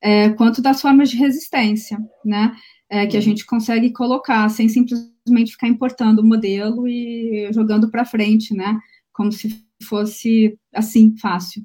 é, 0.03 0.29
quanto 0.29 0.61
das 0.61 0.83
formas 0.83 1.09
de 1.09 1.17
resistência, 1.17 1.99
né? 2.23 2.53
É, 2.93 3.07
que 3.07 3.17
a 3.17 3.21
uhum. 3.21 3.25
gente 3.25 3.47
consegue 3.47 3.93
colocar 3.93 4.49
sem 4.49 4.69
simplesmente 4.69 5.53
ficar 5.53 5.69
importando 5.69 6.23
o 6.23 6.27
modelo 6.27 6.89
e 6.89 7.49
jogando 7.53 7.89
para 7.89 8.05
frente, 8.05 8.53
né? 8.53 8.77
Como 9.13 9.31
se 9.31 9.65
fosse 9.87 10.59
assim, 10.75 11.17
fácil. 11.17 11.63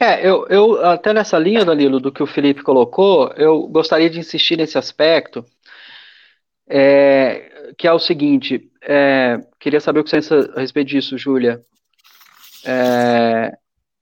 É, 0.00 0.28
eu, 0.28 0.46
eu 0.48 0.84
até 0.84 1.12
nessa 1.12 1.38
linha, 1.38 1.64
Danilo, 1.64 2.00
do 2.00 2.10
que 2.10 2.22
o 2.22 2.26
Felipe 2.26 2.62
colocou, 2.62 3.32
eu 3.36 3.68
gostaria 3.68 4.10
de 4.10 4.18
insistir 4.18 4.56
nesse 4.56 4.76
aspecto, 4.76 5.44
é, 6.68 7.72
que 7.78 7.86
é 7.86 7.92
o 7.92 7.98
seguinte, 8.00 8.68
é, 8.82 9.38
queria 9.60 9.80
saber 9.80 10.00
o 10.00 10.04
que 10.04 10.10
você 10.10 10.16
pensa 10.16 10.52
a 10.56 10.60
respeito 10.60 10.88
disso, 10.88 11.16
Júlia. 11.16 11.60
É, 12.64 13.56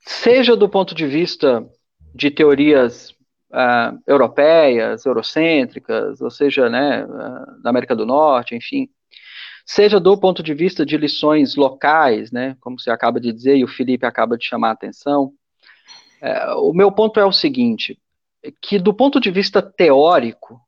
seja 0.07 0.57
do 0.57 0.68
ponto 0.68 0.94
de 0.94 1.07
vista 1.07 1.66
de 2.14 2.31
teorias 2.31 3.14
uh, 3.53 3.98
europeias, 4.07 5.05
eurocêntricas, 5.05 6.20
ou 6.20 6.30
seja, 6.30 6.68
né, 6.68 7.05
uh, 7.05 7.62
da 7.62 7.70
América 7.70 7.94
do 7.94 8.07
Norte, 8.07 8.55
enfim, 8.55 8.88
seja 9.64 10.00
do 10.00 10.18
ponto 10.18 10.42
de 10.42 10.55
vista 10.55 10.84
de 10.84 10.96
lições 10.96 11.55
locais, 11.55 12.32
né, 12.32 12.57
como 12.61 12.80
você 12.80 12.90
acaba 12.90 13.20
de 13.20 13.32
dizer 13.32 13.57
e 13.57 13.64
o 13.64 13.68
Felipe 13.68 14.07
acaba 14.07 14.36
de 14.36 14.44
chamar 14.44 14.70
a 14.70 14.72
atenção, 14.72 15.32
é, 16.20 16.55
o 16.55 16.72
meu 16.72 16.90
ponto 16.92 17.18
é 17.18 17.24
o 17.24 17.32
seguinte: 17.32 17.98
que 18.61 18.78
do 18.78 18.94
ponto 18.94 19.18
de 19.20 19.30
vista 19.30 19.61
teórico, 19.61 20.61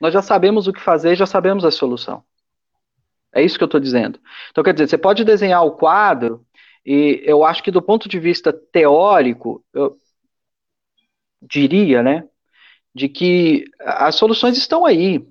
nós 0.00 0.14
já 0.14 0.22
sabemos 0.22 0.66
o 0.66 0.72
que 0.72 0.80
fazer, 0.80 1.14
já 1.14 1.26
sabemos 1.26 1.64
a 1.64 1.70
solução. 1.70 2.24
É 3.34 3.42
isso 3.42 3.58
que 3.58 3.64
eu 3.64 3.66
estou 3.66 3.80
dizendo. 3.80 4.18
Então, 4.50 4.64
quer 4.64 4.72
dizer, 4.72 4.88
você 4.88 4.96
pode 4.96 5.24
desenhar 5.24 5.62
o 5.62 5.72
quadro, 5.72 6.44
e 6.84 7.22
eu 7.24 7.44
acho 7.44 7.62
que 7.62 7.70
do 7.70 7.82
ponto 7.82 8.08
de 8.08 8.18
vista 8.18 8.50
teórico, 8.52 9.62
eu 9.74 9.94
diria, 11.40 12.02
né, 12.02 12.24
de 12.94 13.08
que 13.08 13.64
as 13.80 14.14
soluções 14.14 14.56
estão 14.56 14.86
aí. 14.86 15.24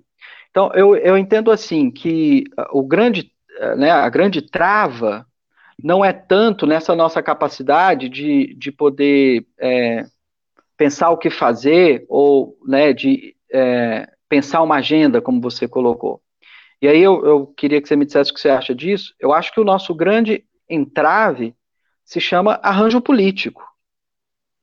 Então, 0.50 0.72
eu, 0.74 0.96
eu 0.96 1.18
entendo 1.18 1.52
assim 1.52 1.92
que 1.92 2.46
o 2.72 2.84
grande, 2.84 3.32
né, 3.78 3.92
a 3.92 4.08
grande 4.10 4.42
trava 4.42 5.26
não 5.82 6.04
é 6.04 6.14
tanto 6.14 6.66
nessa 6.66 6.96
nossa 6.96 7.22
capacidade 7.22 8.08
de, 8.08 8.56
de 8.56 8.72
poder 8.72 9.46
é, 9.60 10.06
pensar 10.78 11.10
o 11.10 11.18
que 11.18 11.30
fazer 11.30 12.06
ou 12.08 12.58
né, 12.66 12.94
de 12.94 13.36
é, 13.52 14.10
pensar 14.30 14.62
uma 14.62 14.76
agenda, 14.76 15.22
como 15.22 15.42
você 15.42 15.68
colocou. 15.68 16.22
E 16.82 16.88
aí 16.88 17.02
eu, 17.02 17.26
eu 17.26 17.48
queria 17.48 17.82
que 17.82 17.88
você 17.88 17.96
me 17.96 18.06
dissesse 18.06 18.32
o 18.32 18.34
que 18.34 18.40
você 18.40 18.50
acha 18.50 18.76
disso. 18.76 19.14
Eu 19.20 19.34
acho 19.34 19.52
que 19.54 19.60
o 19.60 19.66
nosso 19.66 19.94
grande 19.94 20.46
entrave 20.70 21.56
se 22.04 22.20
chama 22.20 22.60
arranjo 22.62 23.02
político. 23.02 23.64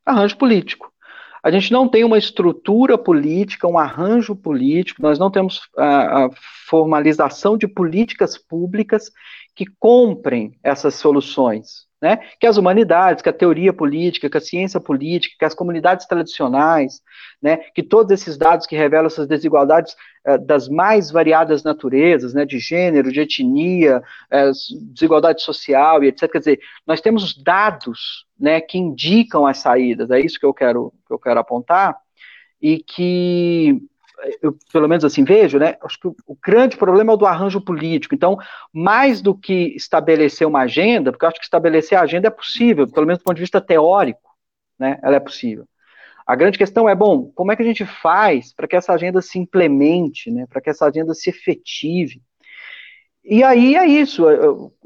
Arranjo 0.05 0.37
político. 0.37 0.92
A 1.43 1.51
gente 1.51 1.73
não 1.73 1.89
tem 1.89 2.05
uma 2.05 2.19
estrutura 2.19 2.97
política, 2.97 3.67
um 3.67 3.79
arranjo 3.79 4.37
político, 4.37 5.03
nós 5.03 5.19
não 5.19 5.31
temos 5.31 5.61
a, 5.77 6.27
a 6.27 6.31
formalização 6.69 7.57
de 7.57 7.67
políticas 7.67 8.39
públicas 8.39 9.11
que 9.55 9.67
comprem 9.79 10.57
essas 10.63 10.95
soluções, 10.95 11.87
né? 12.03 12.19
Que 12.41 12.49
as 12.49 12.57
humanidades, 12.57 13.23
que 13.23 13.29
a 13.29 13.33
teoria 13.33 13.73
política, 13.73 14.29
que 14.29 14.37
a 14.37 14.41
ciência 14.41 14.81
política, 14.81 15.37
que 15.39 15.45
as 15.45 15.55
comunidades 15.55 16.05
tradicionais, 16.05 17.01
né? 17.41 17.59
Que 17.73 17.83
todos 17.83 18.11
esses 18.11 18.37
dados 18.37 18.67
que 18.67 18.77
revelam 18.77 19.07
essas 19.07 19.29
desigualdades 19.29 19.95
eh, 20.27 20.37
das 20.37 20.69
mais 20.69 21.13
variadas 21.13 21.63
naturezas, 21.63 22.35
né? 22.35 22.45
De 22.45 22.59
gênero, 22.59 23.13
de 23.13 23.21
etnia, 23.21 24.03
eh, 24.33 24.51
desigualdade 24.93 25.43
social 25.43 26.03
e 26.03 26.09
etc. 26.09 26.29
Quer 26.29 26.39
dizer, 26.41 26.61
nós 26.85 27.01
temos 27.01 27.41
dados, 27.41 28.27
né? 28.39 28.61
Que 28.61 28.79
indicam 28.79 29.47
as 29.47 29.59
saídas. 29.59 30.11
É 30.11 30.19
isso 30.19 30.41
que 30.41 30.47
eu 30.47 30.53
quero 30.53 30.93
que 31.07 31.15
eu 31.15 31.19
quero 31.21 31.39
apontar 31.39 31.97
e 32.61 32.79
que 32.79 33.81
eu, 34.41 34.57
pelo 34.73 34.89
menos 34.89 35.05
assim 35.05 35.25
vejo, 35.25 35.59
né? 35.59 35.77
Acho 35.83 35.99
que 35.99 36.09
o, 36.09 36.37
grande 36.45 36.77
problema 36.77 37.13
é 37.13 37.15
o 37.15 37.19
do 37.19 37.27
arranjo 37.27 37.61
político. 37.61 38.15
Então, 38.15 38.39
mais 38.73 39.21
do 39.21 39.35
que 39.35 39.75
estabelecer 39.77 40.47
uma 40.47 40.61
agenda, 40.61 41.11
porque 41.11 41.25
eu 41.25 41.29
acho 41.29 41.39
que 41.39 41.45
estabelecer 41.45 41.99
a 41.99 42.03
agenda 42.03 42.29
é 42.29 42.31
possível, 42.31 42.89
pelo 42.89 43.07
menos 43.07 43.21
do 43.21 43.25
ponto 43.25 43.37
de 43.37 43.43
vista 43.43 43.61
teórico, 43.61 44.31
né? 44.79 44.99
Ela 45.03 45.17
é 45.17 45.21
possível. 45.21 45.67
A 46.27 46.37
grande 46.37 46.59
questão 46.59 46.89
é, 46.89 46.95
bom, 46.95 47.31
como 47.35 47.53
é 47.53 47.57
que 47.57 47.63
a 47.63 47.67
gente 47.67 47.85
faz 47.85 48.55
para 48.55 48.69
que 48.69 48.77
essa 48.77 48.93
agenda 48.93 49.21
se 49.21 49.39
implemente, 49.39 50.31
né? 50.31 50.47
Para 50.49 50.61
que 50.61 50.71
essa 50.71 50.87
agenda 50.87 51.15
se 51.15 51.31
efetive? 51.31 52.23
E 53.25 53.43
aí 53.43 53.77
é 53.77 53.87
isso. 53.87 54.25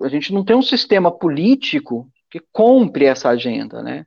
A 0.02 0.08
gente 0.08 0.32
não 0.32 0.44
tem 0.44 0.56
um 0.56 0.62
sistema 0.62 1.10
político 1.10 2.08
que 2.30 2.40
compre 2.52 3.06
essa 3.06 3.28
agenda, 3.30 3.82
né? 3.82 4.06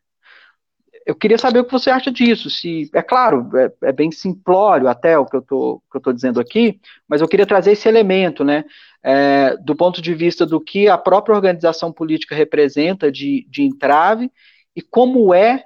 Eu 1.10 1.16
queria 1.16 1.40
saber 1.40 1.60
o 1.60 1.66
que 1.66 1.72
você 1.72 1.90
acha 1.90 2.12
disso. 2.12 2.52
Se 2.52 2.88
é 2.94 3.02
claro, 3.02 3.50
é, 3.58 3.88
é 3.88 3.92
bem 3.92 4.12
simplório 4.12 4.88
até 4.88 5.18
o 5.18 5.26
que 5.26 5.36
eu 5.36 5.40
estou 5.40 6.14
dizendo 6.14 6.40
aqui, 6.40 6.80
mas 7.08 7.20
eu 7.20 7.28
queria 7.28 7.48
trazer 7.48 7.72
esse 7.72 7.88
elemento, 7.88 8.44
né? 8.44 8.64
É, 9.02 9.58
do 9.58 9.76
ponto 9.76 10.04
de 10.04 10.14
vista 10.14 10.46
do 10.46 10.62
que 10.62 10.88
a 10.88 11.00
própria 11.00 11.34
organização 11.34 11.92
política 11.92 12.36
representa 12.36 13.12
de, 13.12 13.48
de 13.50 13.64
entrave 13.64 14.32
e 14.76 14.84
como 14.84 15.34
é 15.34 15.66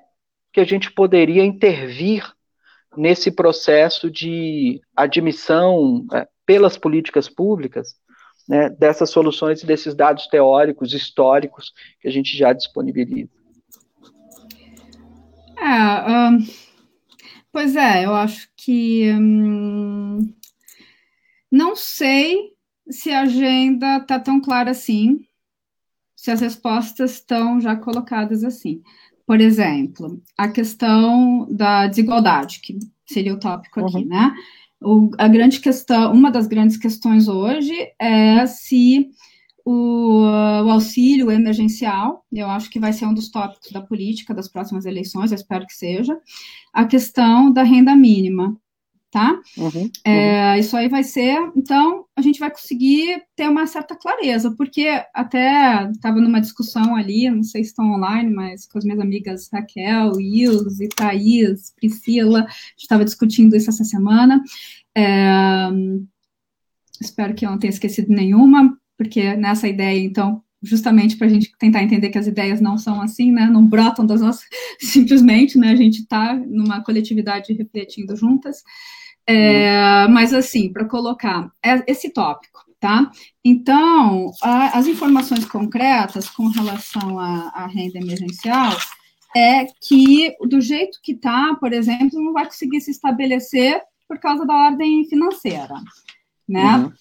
que 0.53 0.61
a 0.61 0.63
gente 0.63 0.89
poderia 0.89 1.43
intervir 1.43 2.23
nesse 2.95 3.29
processo 3.29 4.09
de 4.09 4.79
admissão 4.95 6.05
é, 6.13 6.25
pelas 6.45 6.77
políticas 6.77 7.27
públicas 7.27 7.95
né, 8.47 8.69
dessas 8.69 9.09
soluções 9.09 9.61
e 9.61 9.65
desses 9.65 9.93
dados 9.93 10.27
teóricos, 10.27 10.93
históricos 10.93 11.73
que 11.99 12.07
a 12.07 12.11
gente 12.11 12.37
já 12.37 12.53
disponibiliza. 12.53 13.42
É, 15.63 16.29
uh, 16.29 16.45
pois 17.49 17.77
é, 17.77 18.05
eu 18.05 18.13
acho 18.13 18.49
que 18.57 19.09
hum, 19.13 20.33
não 21.49 21.73
sei 21.73 22.51
se 22.89 23.11
a 23.11 23.21
agenda 23.21 23.97
está 23.97 24.19
tão 24.19 24.41
clara 24.41 24.71
assim, 24.71 25.25
se 26.17 26.31
as 26.31 26.41
respostas 26.41 27.13
estão 27.13 27.61
já 27.61 27.77
colocadas 27.77 28.43
assim. 28.43 28.81
Por 29.25 29.39
exemplo, 29.39 30.21
a 30.37 30.49
questão 30.49 31.47
da 31.49 31.87
desigualdade, 31.87 32.59
que 32.59 32.77
seria 33.05 33.33
o 33.33 33.39
tópico 33.39 33.85
aqui, 33.85 33.97
uhum. 33.99 34.07
né? 34.07 34.35
O, 34.81 35.11
a 35.17 35.29
grande 35.29 35.61
questão, 35.61 36.11
uma 36.11 36.29
das 36.29 36.45
grandes 36.45 36.75
questões 36.75 37.29
hoje 37.29 37.73
é 37.97 38.45
se 38.45 39.09
o, 39.65 40.23
o, 40.23 40.69
auxílio 40.69 41.31
emergencial, 41.31 42.25
eu 42.31 42.49
acho 42.49 42.69
que 42.69 42.79
vai 42.79 42.91
ser 42.91 43.05
um 43.05 43.13
dos 43.13 43.29
tópicos 43.29 43.71
da 43.71 43.81
política 43.81 44.33
das 44.33 44.49
próximas 44.49 44.85
eleições, 44.85 45.31
eu 45.31 45.35
espero 45.35 45.65
que 45.65 45.73
seja, 45.73 46.17
a 46.73 46.85
questão 46.85 47.51
da 47.51 47.63
renda 47.63 47.95
mínima, 47.95 48.57
tá? 49.09 49.39
Uhum, 49.57 49.89
é, 50.03 50.53
uhum. 50.53 50.59
Isso 50.59 50.75
aí 50.75 50.89
vai 50.89 51.03
ser, 51.03 51.37
então, 51.55 52.05
a 52.15 52.21
gente 52.21 52.39
vai 52.39 52.49
conseguir 52.49 53.23
ter 53.35 53.47
uma 53.47 53.65
certa 53.67 53.95
clareza, 53.95 54.53
porque 54.57 54.87
até 55.13 55.89
estava 55.91 56.19
numa 56.19 56.41
discussão 56.41 56.95
ali, 56.95 57.29
não 57.29 57.43
sei 57.43 57.63
se 57.63 57.69
estão 57.69 57.93
online, 57.93 58.29
mas 58.33 58.65
com 58.65 58.79
as 58.79 58.83
minhas 58.83 58.99
amigas 58.99 59.49
Raquel, 59.53 60.19
Ilse, 60.19 60.89
Thaís, 60.89 61.73
Priscila, 61.75 62.39
a 62.39 62.41
gente 62.41 62.79
estava 62.79 63.05
discutindo 63.05 63.55
isso 63.55 63.69
essa 63.69 63.83
semana, 63.83 64.41
é, 64.97 65.69
espero 66.99 67.33
que 67.33 67.45
eu 67.45 67.51
não 67.51 67.59
tenha 67.59 67.71
esquecido 67.71 68.09
nenhuma, 68.09 68.77
porque 68.97 69.35
nessa 69.35 69.67
ideia, 69.67 69.99
então, 69.99 70.41
justamente 70.63 71.17
para 71.17 71.27
a 71.27 71.29
gente 71.29 71.51
tentar 71.59 71.83
entender 71.83 72.09
que 72.09 72.17
as 72.17 72.25
ideias 72.25 72.61
não 72.61 72.77
são 72.77 73.01
assim, 73.01 73.31
né, 73.31 73.45
não 73.45 73.67
brotam 73.67 74.05
das 74.05 74.21
nossas, 74.21 74.45
simplesmente, 74.79 75.57
né, 75.57 75.71
a 75.71 75.75
gente 75.75 75.99
está 75.99 76.33
numa 76.33 76.81
coletividade 76.81 77.53
refletindo 77.53 78.15
juntas, 78.15 78.63
é, 79.27 80.07
mas 80.07 80.33
assim, 80.33 80.71
para 80.71 80.85
colocar 80.85 81.51
é 81.63 81.83
esse 81.87 82.09
tópico, 82.09 82.61
tá? 82.79 83.09
Então, 83.43 84.31
a, 84.41 84.77
as 84.77 84.85
informações 84.85 85.45
concretas 85.45 86.29
com 86.29 86.47
relação 86.47 87.17
à, 87.19 87.67
renda 87.67 87.99
emergencial 87.99 88.75
é 89.35 89.65
que, 89.81 90.35
do 90.41 90.59
jeito 90.59 90.99
que 91.01 91.13
está, 91.13 91.55
por 91.55 91.71
exemplo, 91.71 92.21
não 92.21 92.33
vai 92.33 92.45
conseguir 92.45 92.81
se 92.81 92.91
estabelecer 92.91 93.81
por 94.07 94.19
causa 94.19 94.45
da 94.45 94.53
ordem 94.53 95.05
financeira, 95.05 95.75
né? 96.47 96.77
Uhum 96.77 96.91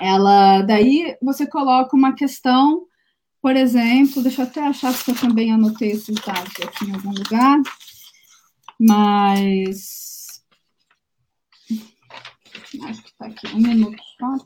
ela 0.00 0.62
daí 0.62 1.16
você 1.22 1.46
coloca 1.46 1.96
uma 1.96 2.14
questão, 2.14 2.86
por 3.42 3.56
exemplo, 3.56 4.22
deixa 4.22 4.42
eu 4.42 4.46
até 4.46 4.60
achar 4.60 4.92
se 4.92 5.10
eu 5.10 5.16
também 5.16 5.52
anotei 5.52 5.92
esses 5.92 6.14
dados 6.16 6.52
aqui 6.66 6.84
em 6.84 6.94
algum 6.94 7.10
lugar, 7.10 7.60
mas 8.78 10.42
acho 12.84 13.02
que 13.02 13.08
está 13.08 13.26
aqui 13.26 13.46
um 13.48 13.58
minuto 13.58 14.02
só. 14.18 14.36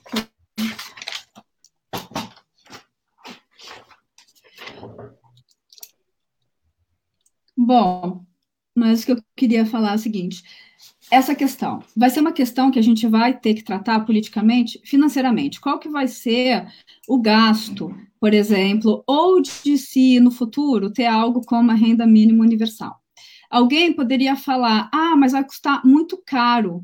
Bom, 7.57 8.25
mas 8.75 9.03
o 9.03 9.07
que 9.07 9.13
eu 9.13 9.25
queria 9.37 9.67
falar 9.67 9.93
é 9.93 9.95
o 9.95 9.99
seguinte: 9.99 10.43
essa 11.13 11.35
questão 11.35 11.85
vai 11.95 12.09
ser 12.09 12.21
uma 12.21 12.33
questão 12.33 12.71
que 12.71 12.79
a 12.79 12.83
gente 12.83 13.07
vai 13.07 13.39
ter 13.39 13.53
que 13.53 13.63
tratar 13.63 14.01
politicamente, 14.01 14.81
financeiramente. 14.83 15.61
Qual 15.61 15.79
que 15.79 15.91
vai 15.91 16.09
ser 16.09 16.67
o 17.07 17.21
gasto, 17.21 17.95
por 18.19 18.33
exemplo, 18.33 19.05
ou 19.07 19.43
de 19.43 19.77
se 19.77 20.19
no 20.19 20.31
futuro 20.31 20.91
ter 20.91 21.05
algo 21.05 21.43
como 21.43 21.71
a 21.71 21.75
renda 21.75 22.07
mínima 22.07 22.43
universal? 22.43 22.97
Alguém 23.51 23.93
poderia 23.93 24.35
falar: 24.37 24.89
ah, 24.91 25.15
mas 25.15 25.33
vai 25.33 25.45
custar 25.45 25.85
muito 25.85 26.17
caro, 26.25 26.83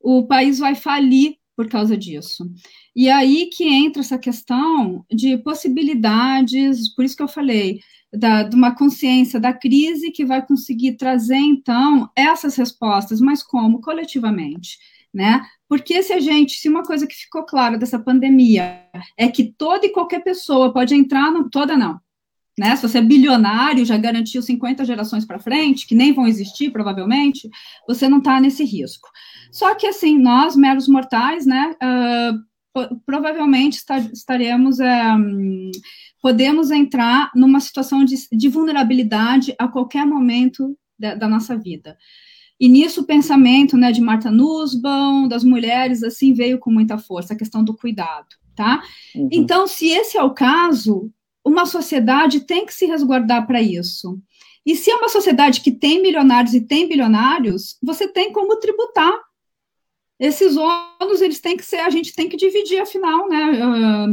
o 0.00 0.26
país 0.26 0.58
vai 0.58 0.74
falir 0.74 1.36
por 1.54 1.68
causa 1.68 1.94
disso. 1.94 2.50
E 2.96 3.10
aí 3.10 3.50
que 3.52 3.64
entra 3.64 4.00
essa 4.00 4.18
questão 4.18 5.04
de 5.12 5.36
possibilidades, 5.36 6.94
por 6.94 7.04
isso 7.04 7.16
que 7.16 7.22
eu 7.22 7.28
falei, 7.28 7.80
da, 8.12 8.42
de 8.42 8.56
uma 8.56 8.74
consciência 8.74 9.38
da 9.38 9.52
crise 9.52 10.10
que 10.10 10.24
vai 10.24 10.44
conseguir 10.44 10.96
trazer, 10.96 11.36
então, 11.36 12.10
essas 12.16 12.56
respostas, 12.56 13.20
mas 13.20 13.42
como? 13.42 13.80
Coletivamente, 13.80 14.78
né? 15.12 15.42
Porque 15.68 16.02
se 16.02 16.12
a 16.12 16.20
gente, 16.20 16.54
se 16.54 16.68
uma 16.68 16.82
coisa 16.82 17.06
que 17.06 17.14
ficou 17.14 17.44
clara 17.44 17.76
dessa 17.76 17.98
pandemia 17.98 18.82
é 19.16 19.28
que 19.28 19.52
toda 19.52 19.86
e 19.86 19.92
qualquer 19.92 20.24
pessoa 20.24 20.72
pode 20.72 20.94
entrar, 20.94 21.30
não, 21.30 21.48
toda 21.48 21.76
não, 21.76 22.00
né? 22.58 22.74
Se 22.76 22.82
você 22.88 22.98
é 22.98 23.02
bilionário, 23.02 23.84
já 23.84 23.96
garantiu 23.96 24.42
50 24.42 24.84
gerações 24.84 25.24
para 25.24 25.38
frente, 25.38 25.86
que 25.86 25.94
nem 25.94 26.12
vão 26.12 26.26
existir, 26.26 26.70
provavelmente, 26.70 27.48
você 27.86 28.08
não 28.08 28.18
está 28.18 28.40
nesse 28.40 28.64
risco. 28.64 29.08
Só 29.52 29.74
que, 29.74 29.86
assim, 29.86 30.18
nós, 30.18 30.56
meros 30.56 30.88
mortais, 30.88 31.46
né, 31.46 31.74
uh, 31.82 32.88
provavelmente 33.06 33.82
estaremos... 34.12 34.78
Uh, 34.78 35.70
podemos 36.20 36.70
entrar 36.70 37.30
numa 37.34 37.60
situação 37.60 38.04
de, 38.04 38.16
de 38.32 38.48
vulnerabilidade 38.48 39.54
a 39.58 39.68
qualquer 39.68 40.06
momento 40.06 40.76
da, 40.98 41.14
da, 41.14 41.28
nossa 41.28 41.56
vida. 41.56 41.96
E 42.58 42.68
nisso 42.68 43.02
o 43.02 43.06
pensamento 43.06 43.76
né, 43.76 43.92
de 43.92 44.00
Marta 44.00 44.30
Nussbaum, 44.30 45.28
das 45.28 45.44
mulheres, 45.44 46.02
assim, 46.02 46.32
veio 46.32 46.58
com 46.58 46.70
muita 46.70 46.98
força, 46.98 47.34
a 47.34 47.36
questão 47.36 47.62
do 47.62 47.76
cuidado, 47.76 48.26
tá? 48.56 48.82
Uhum. 49.14 49.28
Então, 49.30 49.66
se 49.66 49.88
esse 49.88 50.18
é 50.18 50.22
o 50.22 50.34
caso, 50.34 51.10
uma 51.44 51.64
sociedade 51.64 52.40
tem 52.40 52.66
que 52.66 52.74
se 52.74 52.86
resguardar 52.86 53.46
para 53.46 53.62
isso. 53.62 54.20
E 54.66 54.76
se 54.76 54.90
é 54.90 54.96
uma 54.96 55.08
sociedade 55.08 55.60
que 55.60 55.70
tem 55.70 56.02
milionários 56.02 56.52
e 56.52 56.60
tem 56.60 56.88
bilionários, 56.88 57.78
você 57.82 58.06
tem 58.06 58.32
como 58.32 58.58
tributar. 58.58 59.18
Esses 60.18 60.56
ônus, 60.56 61.20
eles 61.20 61.40
têm 61.40 61.56
que 61.56 61.64
ser, 61.64 61.78
a 61.78 61.90
gente 61.90 62.12
tem 62.12 62.28
que 62.28 62.36
dividir, 62.36 62.80
afinal, 62.80 63.28
né? 63.28 64.10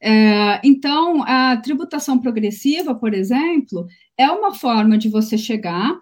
É, 0.00 0.60
então, 0.64 1.22
a 1.22 1.56
tributação 1.56 2.18
progressiva, 2.18 2.94
por 2.94 3.14
exemplo, 3.14 3.86
é 4.18 4.28
uma 4.28 4.54
forma 4.54 4.98
de 4.98 5.08
você 5.08 5.38
chegar 5.38 5.96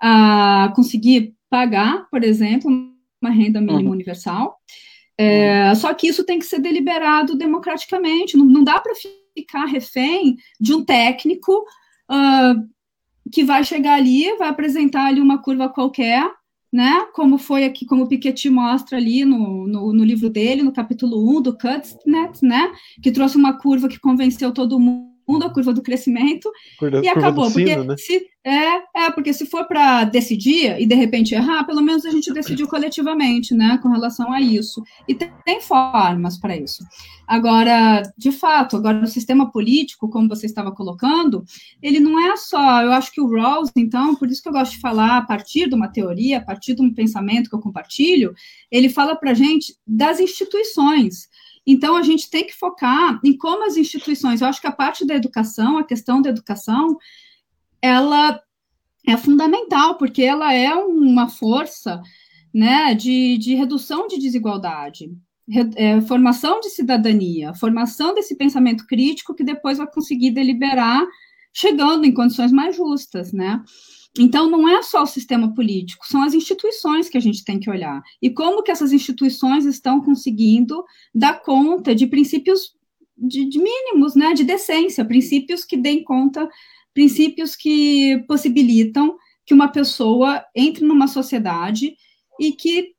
a 0.00 0.72
conseguir 0.74 1.34
pagar, 1.50 2.08
por 2.10 2.24
exemplo, 2.24 2.70
uma 3.20 3.30
renda 3.30 3.60
mínima 3.60 3.80
uhum. 3.80 3.90
universal. 3.90 4.56
É, 5.18 5.74
só 5.74 5.92
que 5.92 6.06
isso 6.06 6.24
tem 6.24 6.38
que 6.38 6.46
ser 6.46 6.60
deliberado 6.60 7.36
democraticamente, 7.36 8.36
não, 8.36 8.44
não 8.46 8.62
dá 8.62 8.78
para 8.78 8.94
ficar 9.36 9.64
refém 9.64 10.36
de 10.60 10.72
um 10.72 10.84
técnico 10.84 11.52
uh, 12.08 12.68
que 13.32 13.42
vai 13.42 13.64
chegar 13.64 13.94
ali, 13.94 14.32
vai 14.36 14.48
apresentar 14.48 15.06
ali 15.06 15.20
uma 15.20 15.42
curva 15.42 15.68
qualquer, 15.68 16.24
né? 16.72 17.06
Como 17.12 17.38
foi 17.38 17.64
aqui, 17.64 17.86
como 17.86 18.04
o 18.04 18.08
Piketty 18.08 18.50
mostra 18.50 18.98
ali 18.98 19.24
no, 19.24 19.66
no, 19.66 19.92
no 19.92 20.04
livro 20.04 20.28
dele, 20.28 20.62
no 20.62 20.72
capítulo 20.72 21.38
1 21.38 21.42
do 21.42 21.52
Cutnet, 21.52 22.42
né? 22.42 22.72
Que 23.02 23.10
trouxe 23.10 23.36
uma 23.36 23.58
curva 23.58 23.88
que 23.88 23.98
convenceu 23.98 24.52
todo 24.52 24.78
mundo 24.78 25.07
a 25.36 25.50
curva 25.50 25.72
do 25.72 25.82
crescimento 25.82 26.50
curva, 26.78 27.00
e 27.04 27.08
acabou. 27.08 27.50
Porque 27.50 27.70
sino, 27.70 27.84
né? 27.84 27.94
se, 27.98 28.26
é, 28.44 29.04
é, 29.04 29.10
porque 29.10 29.32
se 29.32 29.44
for 29.46 29.66
para 29.66 30.04
decidir 30.04 30.80
e 30.80 30.86
de 30.86 30.94
repente 30.94 31.34
errar, 31.34 31.64
pelo 31.64 31.82
menos 31.82 32.06
a 32.06 32.10
gente 32.10 32.32
decidiu 32.32 32.66
coletivamente, 32.66 33.54
né, 33.54 33.78
com 33.82 33.88
relação 33.90 34.32
a 34.32 34.40
isso. 34.40 34.82
E 35.06 35.14
tem, 35.14 35.30
tem 35.44 35.60
formas 35.60 36.38
para 36.38 36.56
isso. 36.56 36.82
Agora, 37.26 38.02
de 38.16 38.32
fato, 38.32 38.76
agora 38.76 39.04
o 39.04 39.06
sistema 39.06 39.52
político, 39.52 40.08
como 40.08 40.28
você 40.28 40.46
estava 40.46 40.72
colocando, 40.72 41.44
ele 41.82 42.00
não 42.00 42.18
é 42.18 42.36
só, 42.38 42.82
eu 42.82 42.92
acho 42.92 43.12
que 43.12 43.20
o 43.20 43.30
Rawls, 43.30 43.70
então, 43.76 44.14
por 44.14 44.30
isso 44.30 44.42
que 44.42 44.48
eu 44.48 44.52
gosto 44.52 44.72
de 44.72 44.80
falar 44.80 45.18
a 45.18 45.22
partir 45.22 45.68
de 45.68 45.74
uma 45.74 45.88
teoria, 45.88 46.38
a 46.38 46.42
partir 46.42 46.74
de 46.74 46.80
um 46.80 46.92
pensamento 46.92 47.50
que 47.50 47.54
eu 47.54 47.60
compartilho, 47.60 48.34
ele 48.70 48.88
fala 48.88 49.14
para 49.14 49.34
gente 49.34 49.76
das 49.86 50.20
instituições. 50.20 51.28
Então, 51.70 51.96
a 51.96 52.02
gente 52.02 52.30
tem 52.30 52.46
que 52.46 52.56
focar 52.56 53.20
em 53.22 53.36
como 53.36 53.66
as 53.66 53.76
instituições, 53.76 54.40
eu 54.40 54.48
acho 54.48 54.58
que 54.58 54.66
a 54.66 54.72
parte 54.72 55.04
da 55.04 55.14
educação, 55.14 55.76
a 55.76 55.84
questão 55.84 56.22
da 56.22 56.30
educação, 56.30 56.96
ela 57.82 58.40
é 59.06 59.18
fundamental, 59.18 59.98
porque 59.98 60.22
ela 60.22 60.54
é 60.54 60.74
uma 60.74 61.28
força 61.28 62.00
né, 62.54 62.94
de, 62.94 63.36
de 63.36 63.54
redução 63.54 64.08
de 64.08 64.18
desigualdade, 64.18 65.10
é, 65.76 66.00
formação 66.00 66.58
de 66.58 66.70
cidadania, 66.70 67.52
formação 67.52 68.14
desse 68.14 68.34
pensamento 68.34 68.86
crítico 68.86 69.34
que 69.34 69.44
depois 69.44 69.76
vai 69.76 69.86
conseguir 69.86 70.30
deliberar 70.30 71.06
chegando 71.52 72.06
em 72.06 72.14
condições 72.14 72.50
mais 72.50 72.74
justas, 72.76 73.30
né? 73.30 73.62
Então, 74.16 74.50
não 74.50 74.68
é 74.68 74.82
só 74.82 75.02
o 75.02 75.06
sistema 75.06 75.54
político, 75.54 76.06
são 76.06 76.22
as 76.22 76.34
instituições 76.34 77.08
que 77.08 77.16
a 77.16 77.20
gente 77.20 77.44
tem 77.44 77.58
que 77.58 77.70
olhar. 77.70 78.02
E 78.22 78.30
como 78.30 78.62
que 78.62 78.70
essas 78.70 78.92
instituições 78.92 79.64
estão 79.64 80.00
conseguindo 80.00 80.84
dar 81.14 81.42
conta 81.42 81.94
de 81.94 82.06
princípios 82.06 82.72
de, 83.18 83.48
de 83.48 83.58
mínimos, 83.58 84.14
né, 84.14 84.32
de 84.32 84.44
decência, 84.44 85.04
princípios 85.04 85.64
que 85.64 85.76
deem 85.76 86.04
conta, 86.04 86.48
princípios 86.94 87.56
que 87.56 88.24
possibilitam 88.28 89.16
que 89.44 89.54
uma 89.54 89.68
pessoa 89.68 90.44
entre 90.54 90.84
numa 90.84 91.08
sociedade 91.08 91.96
e 92.38 92.52
que 92.52 92.92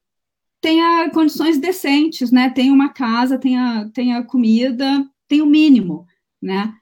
tenha 0.61 1.09
condições 1.11 1.57
decentes, 1.57 2.31
né, 2.31 2.49
tenha 2.49 2.73
uma 2.73 2.89
casa, 2.89 3.37
tenha, 3.37 3.89
tenha 3.93 4.23
comida, 4.23 5.05
tenha 5.27 5.43
o 5.43 5.47
mínimo, 5.47 6.05
né, 6.41 6.73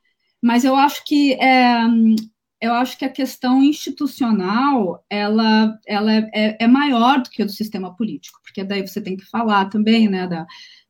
mas 0.42 0.64
eu 0.64 0.76
acho 0.76 1.04
que 1.06 1.34
é, 1.34 1.78
eu 2.60 2.74
acho 2.74 2.98
que 2.98 3.06
a 3.06 3.10
questão 3.10 3.64
institucional 3.64 5.04
ela, 5.10 5.78
ela 5.86 6.12
é, 6.12 6.30
é, 6.34 6.58
é, 6.62 6.68
maior 6.68 7.22
do 7.22 7.30
que 7.30 7.42
a 7.44 7.46
do 7.46 7.52
sistema 7.52 7.96
político, 7.96 8.40
porque 8.44 8.64
daí 8.64 8.86
você 8.86 9.00
tem 9.00 9.16
que 9.16 9.26
falar 9.26 9.66
também 9.66 10.08
né, 10.08 10.26
da, 10.28 10.46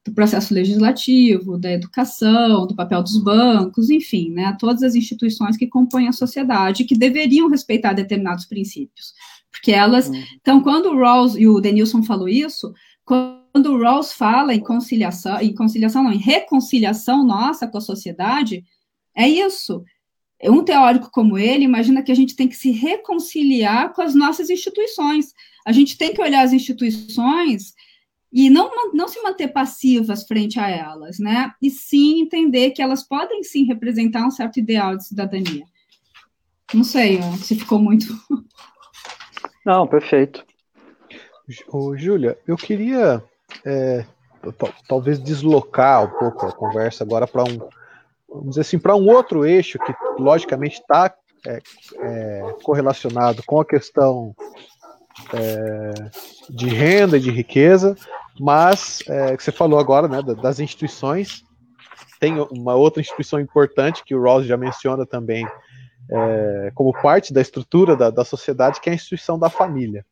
do 0.05 0.13
processo 0.13 0.53
legislativo, 0.53 1.57
da 1.57 1.71
educação, 1.71 2.65
do 2.65 2.75
papel 2.75 3.03
dos 3.03 3.21
bancos, 3.21 3.89
enfim, 3.89 4.31
né, 4.31 4.55
todas 4.57 4.81
as 4.81 4.95
instituições 4.95 5.57
que 5.57 5.67
compõem 5.67 6.07
a 6.07 6.13
sociedade 6.13 6.85
que 6.85 6.97
deveriam 6.97 7.49
respeitar 7.49 7.93
determinados 7.93 8.45
princípios. 8.45 9.13
Porque 9.51 9.71
elas. 9.71 10.07
Uhum. 10.07 10.23
Então, 10.39 10.61
quando 10.61 10.87
o 10.87 10.97
Rawls 10.97 11.35
e 11.35 11.47
o 11.47 11.59
Denilson 11.59 12.03
falou 12.03 12.29
isso, 12.29 12.73
quando 13.03 13.73
o 13.73 13.81
Rawls 13.81 14.13
fala 14.13 14.53
em 14.53 14.59
conciliação, 14.59 15.39
em 15.41 15.53
conciliação, 15.53 16.03
não, 16.03 16.11
em 16.11 16.17
reconciliação 16.17 17.25
nossa 17.25 17.67
com 17.67 17.77
a 17.77 17.81
sociedade, 17.81 18.63
é 19.15 19.27
isso 19.27 19.83
um 20.43 20.63
teórico 20.63 21.09
como 21.11 21.37
ele 21.37 21.63
imagina 21.63 22.03
que 22.03 22.11
a 22.11 22.15
gente 22.15 22.35
tem 22.35 22.47
que 22.47 22.55
se 22.55 22.71
reconciliar 22.71 23.93
com 23.93 24.01
as 24.01 24.13
nossas 24.13 24.49
instituições. 24.49 25.33
A 25.65 25.71
gente 25.71 25.97
tem 25.97 26.13
que 26.13 26.21
olhar 26.21 26.43
as 26.43 26.53
instituições 26.53 27.73
e 28.31 28.49
não, 28.49 28.69
não 28.93 29.07
se 29.07 29.21
manter 29.21 29.47
passivas 29.47 30.27
frente 30.27 30.59
a 30.59 30.69
elas, 30.69 31.17
né? 31.17 31.51
E 31.61 31.71
sim 31.71 32.21
entender 32.21 32.71
que 32.71 32.81
elas 32.81 33.01
podem 33.01 33.43
sim 33.43 33.65
representar 33.65 34.25
um 34.25 34.31
certo 34.31 34.59
ideal 34.59 34.95
de 34.95 35.07
cidadania. 35.07 35.65
Não 36.73 36.83
sei 36.83 37.19
se 37.43 37.55
ficou 37.55 37.79
muito. 37.79 38.05
Não, 39.65 39.87
perfeito. 39.87 40.45
Ô, 41.69 41.97
Júlia, 41.97 42.37
eu 42.45 42.55
queria 42.57 43.23
é, 43.65 44.05
talvez 44.87 45.19
deslocar 45.19 46.03
um 46.05 46.19
pouco 46.19 46.45
a 46.45 46.51
conversa 46.51 47.03
agora 47.03 47.25
para 47.25 47.43
um, 47.43 47.57
vamos 48.29 48.49
dizer 48.49 48.61
assim, 48.61 48.79
para 48.79 48.95
um 48.95 49.07
outro 49.07 49.45
eixo 49.45 49.79
que 49.79 49.93
logicamente 50.19 50.79
está 50.79 51.13
é, 51.45 51.61
é, 51.99 52.55
correlacionado 52.63 53.43
com 53.45 53.59
a 53.59 53.65
questão 53.65 54.35
é, 55.33 55.93
de 56.49 56.67
renda 56.67 57.17
e 57.17 57.21
de 57.21 57.31
riqueza, 57.31 57.95
mas 58.39 58.99
é, 59.07 59.35
que 59.35 59.43
você 59.43 59.51
falou 59.51 59.79
agora, 59.79 60.07
né, 60.07 60.21
das 60.21 60.59
instituições, 60.59 61.43
tem 62.19 62.39
uma 62.51 62.75
outra 62.75 63.01
instituição 63.01 63.39
importante 63.39 64.03
que 64.03 64.15
o 64.15 64.21
Rawls 64.21 64.45
já 64.45 64.57
menciona 64.57 65.05
também 65.05 65.47
é, 66.09 66.71
como 66.73 66.93
parte 66.93 67.33
da 67.33 67.41
estrutura 67.41 67.95
da, 67.95 68.09
da, 68.09 68.23
sociedade, 68.23 68.79
que 68.79 68.89
é 68.89 68.93
a 68.93 68.95
instituição 68.95 69.37
da 69.37 69.49
família. 69.49 70.05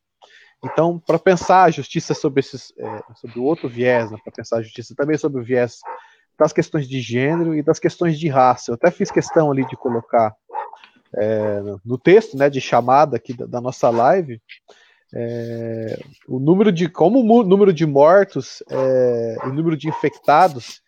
Então, 0.64 1.00
para 1.00 1.20
pensar 1.20 1.64
a 1.64 1.72
justiça 1.72 2.14
sobre, 2.14 2.40
esses, 2.40 2.74
é, 2.78 3.04
sobre 3.16 3.40
o 3.40 3.44
outro 3.44 3.70
viés, 3.70 4.10
né, 4.12 4.18
para 4.24 4.34
pensar 4.34 4.58
a 4.58 4.62
justiça 4.62 4.96
também 4.96 5.18
sobre 5.18 5.42
o 5.42 5.44
viés 5.44 5.80
das 6.38 6.54
questões 6.54 6.88
de 6.88 7.00
gênero 7.02 7.56
e 7.56 7.64
das 7.64 7.80
questões 7.80 8.20
de 8.20 8.28
raça. 8.28 8.72
Eu 8.72 8.76
até 8.76 8.92
fiz 8.92 9.12
questão 9.12 9.52
ali 9.52 9.66
de 9.68 9.76
colocar 9.76 10.36
é, 11.16 11.62
no 11.84 11.98
texto, 11.98 12.38
né, 12.38 12.50
de 12.50 12.60
chamada 12.60 13.16
aqui 13.18 13.34
da, 13.34 13.46
da 13.46 13.62
nossa 13.62 13.90
live, 13.90 14.42
é, 15.14 16.00
o 16.28 16.40
número 16.40 16.72
de 16.72 16.90
como 16.90 17.20
o 17.20 17.44
número 17.44 17.72
de 17.72 17.86
mortos 17.86 18.62
é, 18.70 19.38
o 19.46 19.50
número 19.50 19.78
de 19.78 19.88
infectados 19.88 20.82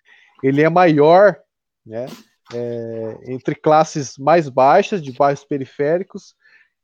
ele 0.43 0.61
é 0.61 0.69
maior, 0.69 1.39
né, 1.85 2.07
é, 2.53 3.17
entre 3.27 3.55
classes 3.55 4.17
mais 4.17 4.49
baixas 4.49 5.01
de 5.01 5.11
bairros 5.11 5.45
periféricos 5.45 6.35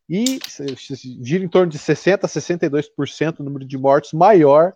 e 0.09 0.39
gira 1.21 1.43
em 1.43 1.49
torno 1.49 1.71
de 1.71 1.77
60 1.77 2.25
a 2.25 2.29
62% 2.29 3.39
o 3.39 3.43
número 3.43 3.65
de 3.65 3.77
mortos 3.77 4.13
maior 4.13 4.73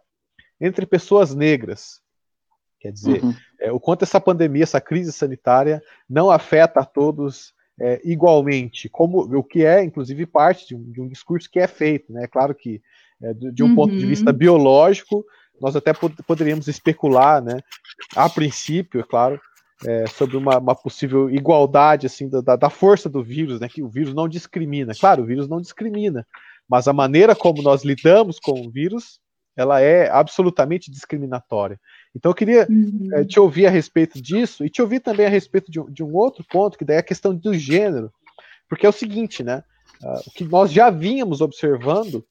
entre 0.60 0.86
pessoas 0.86 1.36
negras. 1.36 2.02
Quer 2.80 2.92
dizer, 2.92 3.24
uhum. 3.24 3.34
é, 3.60 3.72
o 3.72 3.80
quanto 3.80 4.04
essa 4.04 4.20
pandemia, 4.20 4.64
essa 4.64 4.80
crise 4.80 5.12
sanitária 5.12 5.82
não 6.10 6.30
afeta 6.30 6.82
a 6.82 6.86
todos 6.86 7.54
é, 7.80 8.02
igualmente, 8.04 8.90
como 8.90 9.20
o 9.20 9.44
que 9.44 9.64
é, 9.64 9.84
inclusive, 9.84 10.26
parte 10.26 10.68
de 10.68 10.76
um, 10.76 10.92
de 10.92 11.02
um 11.02 11.08
discurso 11.08 11.50
que 11.50 11.60
é 11.60 11.68
feito. 11.68 12.12
Né? 12.12 12.24
É 12.24 12.28
claro 12.28 12.54
que, 12.56 12.82
é, 13.22 13.34
de, 13.34 13.52
de, 13.52 13.64
um 13.64 13.68
uhum. 13.68 13.76
ponto 13.76 13.96
de 13.96 14.04
uhum. 14.04 14.10
vista 14.10 14.32
biológico, 14.32 15.26
nós 15.60 15.76
até 15.76 15.94
pod 15.94 16.16
poderíamos 16.24 16.68
especular, 16.68 17.44
né, 17.44 17.60
a 18.16 18.30
princípio, 18.30 19.00
é 19.00 19.04
claro, 19.04 19.40
é, 19.86 20.08
sobre 20.08 20.38
uma, 20.38 20.58
uma, 20.58 20.76
possível 20.76 21.30
igualdade 21.30 22.08
assim 22.08 22.30
da, 22.30 22.56
da, 22.56 22.70
força 22.70 23.10
do 23.10 23.24
vírus, 23.24 23.60
né, 23.60 23.68
que 23.68 23.84
o 23.84 23.90
vírus 23.90 24.14
não 24.14 24.28
discrimina. 24.28 24.94
Claro, 25.00 25.24
o 25.24 25.26
vírus 25.26 25.48
não 25.48 25.62
discrimina, 25.62 26.26
mas 26.68 26.88
a 26.88 26.94
maneira 26.94 27.36
como 27.36 27.62
nós 27.62 27.84
lidamos 27.84 28.40
com 28.40 28.68
o 28.68 28.72
vírus, 28.72 29.20
ela 29.56 29.82
é 29.82 30.10
absolutamente 30.10 30.92
discriminatória. 30.92 31.80
Então 32.18 32.32
eu 32.32 32.36
queria 32.36 32.68
uhum. 32.68 33.10
é, 33.14 33.24
te 33.24 33.40
ouvir 33.40 33.68
a 33.68 33.70
respeito 33.70 34.20
disso 34.20 34.66
e 34.66 34.70
te 34.70 34.82
ouvir 34.82 35.00
também 35.00 35.28
a 35.28 35.30
respeito 35.30 35.72
de, 35.72 35.80
de, 35.92 36.04
um 36.04 36.16
outro 36.16 36.44
ponto, 36.44 36.78
que 36.78 36.84
daí 36.84 36.98
é 36.98 37.00
a 37.00 37.04
questão 37.04 37.34
do 37.34 37.54
gênero, 37.54 38.12
porque 38.68 38.86
é 38.88 38.90
o 38.90 38.94
seguinte, 38.94 39.44
né? 39.44 39.64
Uh, 40.04 40.20
o 40.28 40.32
que 40.32 40.44
nós 40.44 40.72
já 40.72 40.90
vínhamos 40.90 41.42
observando 41.42 42.26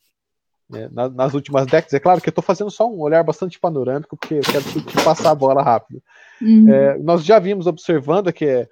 né, 0.68 0.88
nas, 0.92 1.14
nas 1.14 1.34
últimas 1.34 1.66
décadas, 1.66 1.94
é 1.94 2.00
claro 2.00 2.20
que 2.20 2.28
eu 2.28 2.32
estou 2.32 2.42
fazendo 2.42 2.70
só 2.70 2.90
um 2.90 3.00
olhar 3.00 3.22
bastante 3.22 3.60
panorâmico, 3.60 4.16
porque 4.16 4.34
eu 4.34 4.42
quero 4.42 5.04
passar 5.04 5.30
a 5.30 5.34
bola 5.34 5.62
rápido. 5.62 6.02
Uhum. 6.42 6.68
É, 6.68 6.98
nós 6.98 7.24
já 7.24 7.38
vínhamos 7.38 7.68
observando 7.68 8.32
que 8.32 8.44
é, 8.44 8.68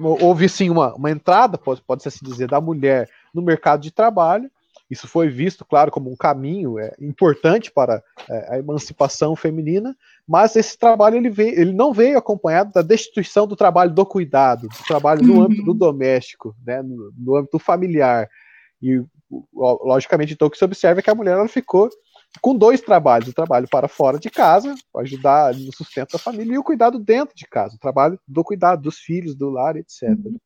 houve 0.00 0.48
sim 0.48 0.70
uma, 0.70 0.94
uma 0.94 1.10
entrada, 1.10 1.58
pode, 1.58 1.82
pode 1.82 2.02
se 2.02 2.08
assim 2.08 2.24
dizer, 2.24 2.48
da 2.48 2.60
mulher 2.60 3.08
no 3.34 3.42
mercado 3.42 3.82
de 3.82 3.90
trabalho, 3.90 4.48
isso 4.92 5.08
foi 5.08 5.30
visto, 5.30 5.64
claro, 5.64 5.90
como 5.90 6.12
um 6.12 6.16
caminho 6.16 6.78
é, 6.78 6.94
importante 7.00 7.72
para 7.72 8.02
é, 8.28 8.54
a 8.54 8.58
emancipação 8.58 9.34
feminina, 9.34 9.96
mas 10.28 10.54
esse 10.54 10.76
trabalho 10.76 11.16
ele, 11.16 11.30
veio, 11.30 11.58
ele 11.58 11.72
não 11.72 11.94
veio 11.94 12.18
acompanhado 12.18 12.70
da 12.74 12.82
destituição 12.82 13.46
do 13.46 13.56
trabalho 13.56 13.90
do 13.90 14.04
cuidado, 14.04 14.68
do 14.68 14.84
trabalho 14.86 15.22
no 15.22 15.36
uhum. 15.36 15.42
âmbito 15.44 15.62
do 15.62 15.72
doméstico, 15.72 16.54
né, 16.62 16.82
no, 16.82 17.10
no, 17.16 17.36
âmbito 17.36 17.58
familiar. 17.58 18.28
E, 18.82 19.02
logicamente, 19.54 20.34
então, 20.34 20.46
o 20.46 20.50
que 20.50 20.58
se 20.58 20.64
observa 20.64 21.00
é 21.00 21.02
que 21.02 21.08
a 21.08 21.14
mulher 21.14 21.38
ela 21.38 21.48
ficou 21.48 21.88
com 22.42 22.54
dois 22.54 22.82
trabalhos: 22.82 23.28
o 23.28 23.34
trabalho 23.34 23.66
para 23.70 23.88
fora 23.88 24.18
de 24.18 24.28
casa, 24.28 24.74
para 24.92 25.00
ajudar 25.00 25.54
no 25.54 25.74
sustento 25.74 26.12
da 26.12 26.18
família, 26.18 26.52
e 26.52 26.58
o 26.58 26.64
cuidado 26.64 26.98
dentro 26.98 27.34
de 27.34 27.46
casa, 27.46 27.76
o 27.76 27.80
trabalho 27.80 28.20
do 28.28 28.44
cuidado 28.44 28.82
dos 28.82 28.98
filhos, 28.98 29.34
do 29.34 29.48
lar, 29.48 29.74
etc. 29.74 30.02
Uhum. 30.02 30.36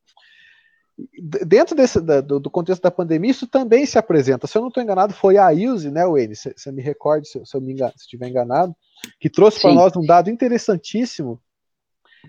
Dentro 1.46 1.74
desse, 1.74 2.00
do, 2.00 2.40
do, 2.40 2.50
contexto 2.50 2.82
da 2.82 2.90
pandemia, 2.90 3.30
isso 3.30 3.46
também 3.46 3.84
se 3.84 3.98
apresenta. 3.98 4.46
Se 4.46 4.56
eu 4.56 4.62
não 4.62 4.68
estou 4.68 4.82
enganado, 4.82 5.12
foi 5.12 5.36
a 5.36 5.52
Ilse, 5.52 5.90
né, 5.90 6.06
Wayne? 6.06 6.34
Se, 6.34 6.54
se 6.56 6.72
me 6.72 6.80
recorde, 6.80 7.28
se, 7.28 7.44
se 7.44 7.56
eu 7.56 7.62
estiver 7.94 8.28
enganado, 8.28 8.74
que 9.20 9.28
trouxe 9.28 9.60
para 9.60 9.74
nós 9.74 9.94
um 9.94 10.06
dado 10.06 10.30
interessantíssimo 10.30 11.40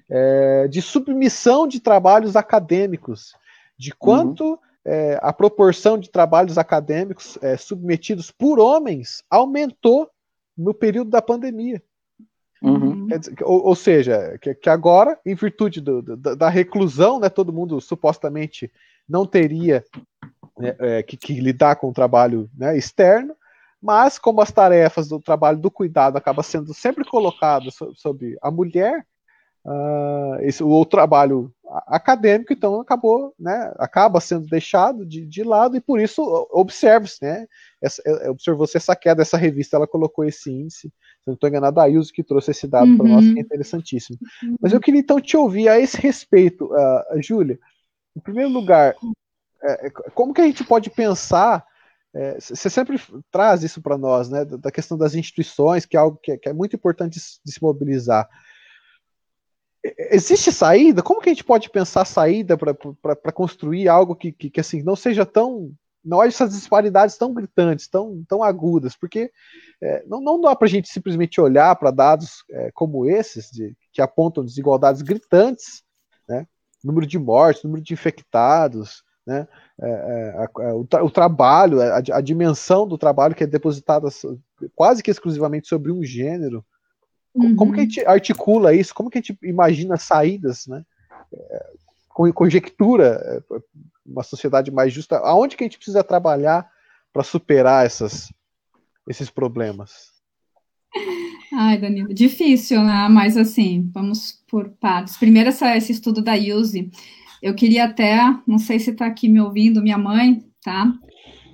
é, 0.10 0.68
de 0.68 0.82
submissão 0.82 1.66
de 1.66 1.80
trabalhos 1.80 2.36
acadêmicos, 2.36 3.34
de 3.78 3.92
quanto 3.92 4.44
uhum 4.44 4.58
é, 4.88 5.20
a 5.22 5.34
proporção 5.34 5.98
de 5.98 6.10
trabalhos 6.10 6.58
acadêmicos 6.58 7.38
é, 7.42 7.58
submetidos 7.58 8.32
por 8.32 8.58
homens 8.58 9.22
aumentou 9.30 10.10
no 10.58 10.74
período 10.74 11.10
da 11.10 11.22
pandemia. 11.22 11.84
Uhum. 12.62 13.08
Ou, 13.44 13.68
ou, 13.68 13.76
seja, 13.76 14.38
que, 14.42 14.54
que, 14.56 14.70
agora, 14.70 15.20
em 15.26 15.36
virtude 15.36 15.80
do, 15.80 16.02
do, 16.02 16.36
da 16.36 16.50
reclusão, 16.50 17.20
né, 17.20 17.30
todo 17.30 17.54
mundo 17.54 17.80
supostamente 17.80 18.72
não 19.08 19.26
teria 19.26 19.84
né, 20.58 20.76
é, 20.80 21.04
que, 21.04 21.16
que, 21.16 21.40
lidar 21.40 21.76
com 21.76 21.90
o 21.90 21.94
trabalho 21.94 22.50
né, 22.58 22.78
externo, 22.78 23.36
mas 23.82 24.18
como 24.18 24.42
as 24.42 24.52
tarefas 24.52 25.08
do 25.08 25.20
trabalho 25.20 25.60
do 25.60 25.70
cuidado 25.70 26.18
acaba 26.18 26.42
sendo 26.42 26.74
sempre 26.74 27.06
colocadas 27.06 27.76
sobre 27.96 28.36
a 28.42 28.50
mulher, 28.50 29.06
uh, 29.64 30.42
esse, 30.42 30.64
o, 30.64 30.70
o, 30.70 30.86
trabalho 30.86 31.54
acadêmico, 31.86 32.54
então 32.54 32.80
acabou, 32.80 33.36
né, 33.40 33.72
acaba 33.78 34.20
sendo 34.20 34.48
deixado 34.48 35.06
de, 35.06 35.26
de 35.26 35.44
lado 35.44 35.78
e 35.78 35.82
por 35.82 36.00
isso 36.00 36.24
observa-se, 36.52 37.24
né, 37.24 37.46
é, 37.84 38.30
observou-se 38.30 38.76
essa 38.76 38.96
queda, 38.96 39.22
essa 39.22 39.38
revista 39.38 39.76
ela 39.76 39.88
colocou 39.88 40.26
esse 40.26 40.52
índice, 40.52 40.92
se 41.28 41.30
não 41.30 41.34
estou 41.34 41.50
enganado, 41.50 41.80
a 41.80 41.90
Ilse 41.90 42.14
que 42.14 42.24
trouxe 42.24 42.52
esse 42.52 42.68
dado 42.68 42.90
uhum. 42.90 42.98
para 42.98 43.08
nós, 43.08 43.26
que 43.26 43.38
é 43.38 43.42
interessantíssimo. 43.42 44.18
Uhum. 44.42 44.56
Mas 44.62 44.72
eu 44.72 44.80
queria 44.80 45.02
então 45.02 45.20
te 45.20 45.36
ouvir 45.36 45.68
a 45.68 45.80
esse 45.80 45.98
respeito, 45.98 46.66
uh, 46.74 47.22
Júlia, 47.22 47.60
em 48.16 48.20
primeiro 48.20 48.50
lugar, 48.50 48.96
é, 49.62 49.90
como 50.14 50.34
que 50.34 50.42
a 50.42 50.46
gente 50.46 50.64
pode 50.64 50.90
pensar 50.90 51.66
é, 52.16 52.40
você 52.40 52.70
sempre 52.70 53.00
traz 53.30 53.64
isso 53.64 53.82
para 53.82 53.98
nós, 53.98 54.30
né, 54.30 54.44
da 54.46 54.72
questão 54.72 54.98
das 54.98 55.14
instituições, 55.14 55.86
que 55.86 55.96
é 55.96 56.00
algo 56.00 56.18
que 56.18 56.32
é, 56.32 56.38
que 56.38 56.50
é 56.50 56.54
muito 56.54 56.76
importante 56.76 57.20
de 57.46 57.52
se 57.52 57.62
mobilizar 57.62 58.28
existe 59.84 60.52
saída? 60.52 61.02
Como 61.02 61.22
que 61.22 61.30
a 61.30 61.34
gente 61.34 61.44
pode 61.44 61.70
pensar 61.70 62.06
saída 62.06 62.58
para 62.58 63.32
construir 63.32 63.88
algo 63.88 64.16
que, 64.16 64.32
que, 64.32 64.50
que, 64.50 64.60
assim 64.60 64.84
não 64.84 64.96
seja 64.96 65.26
tão 65.26 65.72
haja 66.22 66.30
essas 66.30 66.54
disparidades 66.54 67.18
tão 67.18 67.34
gritantes, 67.34 67.88
tão, 67.88 68.24
tão 68.28 68.44
agudas, 68.44 68.96
porque 68.96 69.32
é, 69.82 70.04
não, 70.08 70.22
não 70.22 70.42
dá 70.42 70.56
para 70.56 70.66
a 70.66 70.70
gente 70.70 70.90
simplesmente 70.90 71.40
olhar 71.40 71.76
para 71.76 71.92
dados 71.92 72.44
é, 72.52 72.72
como 72.74 73.06
esses, 73.06 73.50
de, 73.52 73.76
que 73.92 74.02
apontam 74.02 74.44
desigualdades 74.44 75.02
gritantes, 75.02 75.84
né? 76.28 76.48
número 76.84 77.06
de 77.06 77.20
mortes, 77.20 77.64
número 77.64 77.84
de 77.84 77.94
infectados, 77.94 79.04
né? 79.26 79.48
É, 79.80 79.90
é 79.90 80.30
a, 80.38 80.70
a, 80.70 80.76
o, 80.76 80.88
o, 81.06 81.12
trabalho, 81.12 81.82
a, 81.82 81.98
a, 81.98 82.22
dimensão 82.22 82.88
do 82.88 82.98
trabalho 82.98 83.36
que 83.36 83.44
é 83.44 83.48
depositada 83.48 84.08
quase 84.74 85.04
que 85.04 85.12
exclusivamente 85.12 85.68
sobre 85.68 85.92
um 85.92 86.02
gênero, 86.02 86.66
Uhum. 87.38 87.56
Como 87.56 87.74
que 87.74 87.80
a 87.80 87.84
gente 87.84 88.06
articula 88.06 88.74
isso? 88.74 88.94
Como 88.96 89.10
que 89.10 89.20
a 89.20 89.22
gente 89.22 89.38
imagina 89.44 89.96
saídas, 89.98 90.66
né? 90.66 90.84
É, 91.32 91.66
conjectura 92.34 93.22
é, 93.24 93.60
uma 94.08 94.24
sociedade 94.24 94.72
mais 94.72 94.94
justa? 94.94 95.18
Aonde 95.18 95.56
que 95.56 95.64
a 95.64 95.68
gente 95.68 95.78
precisa 95.78 96.04
trabalhar 96.04 96.70
para 97.12 97.24
superar 97.24 97.86
essas, 97.86 98.32
esses 99.08 99.30
problemas? 99.30 100.12
Ai, 101.54 101.78
Danilo, 101.78 102.14
difícil, 102.14 102.84
né? 102.84 103.08
Mas 103.10 103.38
assim, 103.38 103.90
vamos 103.94 104.44
por 104.48 104.70
partes. 104.70 105.18
Primeiro, 105.18 105.50
essa, 105.50 105.76
esse 105.76 105.92
estudo 105.92 106.22
da 106.22 106.34
Yuzi. 106.34 106.92
Eu 107.42 107.54
queria 107.54 107.86
até, 107.86 108.18
não 108.48 108.58
sei 108.58 108.80
se 108.80 108.92
está 108.92 109.06
aqui 109.06 109.30
me 109.30 109.40
ouvindo, 109.40 109.82
minha 109.82 109.98
mãe, 109.98 110.44
tá? 110.64 110.92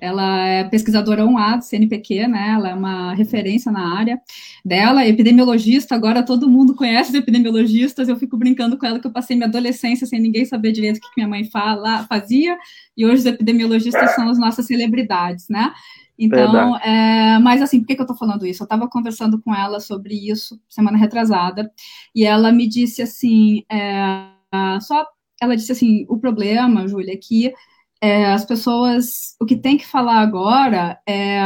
Ela 0.04 0.46
é 0.46 0.64
pesquisadora 0.64 1.24
1A 1.24 1.58
do 1.58 1.64
CNPq, 1.64 2.28
né? 2.28 2.52
Ela 2.56 2.70
é 2.70 2.74
uma 2.74 3.14
referência 3.14 3.72
na 3.72 3.98
área 3.98 4.20
dela, 4.64 5.06
epidemiologista. 5.06 5.94
Agora 5.94 6.22
todo 6.22 6.48
mundo 6.50 6.74
conhece 6.74 7.10
os 7.10 7.14
epidemiologistas. 7.14 8.08
Eu 8.08 8.16
fico 8.16 8.36
brincando 8.36 8.76
com 8.76 8.86
ela 8.86 9.00
que 9.00 9.06
eu 9.06 9.12
passei 9.12 9.36
minha 9.36 9.48
adolescência 9.48 10.06
sem 10.06 10.20
ninguém 10.20 10.44
saber 10.44 10.72
direito 10.72 10.98
o 10.98 11.00
que 11.00 11.08
minha 11.16 11.28
mãe 11.28 11.44
fala, 11.44 12.04
fazia, 12.04 12.56
e 12.96 13.04
hoje 13.06 13.20
os 13.20 13.26
epidemiologistas 13.26 14.14
são 14.14 14.28
as 14.28 14.38
nossas 14.38 14.66
celebridades, 14.66 15.48
né? 15.48 15.72
Então, 16.18 16.76
é, 16.76 17.38
mas 17.40 17.60
assim, 17.60 17.80
por 17.80 17.86
que, 17.86 17.94
que 17.96 18.00
eu 18.00 18.04
estou 18.04 18.16
falando 18.16 18.46
isso? 18.46 18.62
Eu 18.62 18.66
estava 18.66 18.88
conversando 18.88 19.40
com 19.40 19.54
ela 19.54 19.80
sobre 19.80 20.14
isso 20.14 20.60
semana 20.68 20.96
retrasada, 20.96 21.70
e 22.14 22.24
ela 22.24 22.52
me 22.52 22.68
disse 22.68 23.02
assim, 23.02 23.64
é, 23.70 24.28
só, 24.80 25.06
ela 25.40 25.56
disse 25.56 25.72
assim, 25.72 26.06
o 26.08 26.18
problema, 26.18 26.86
Júlia, 26.86 27.14
é 27.14 27.16
que 27.16 27.52
é, 28.04 28.26
as 28.26 28.44
pessoas, 28.44 29.34
o 29.40 29.46
que 29.46 29.56
tem 29.56 29.78
que 29.78 29.86
falar 29.86 30.20
agora 30.20 31.00
é 31.08 31.40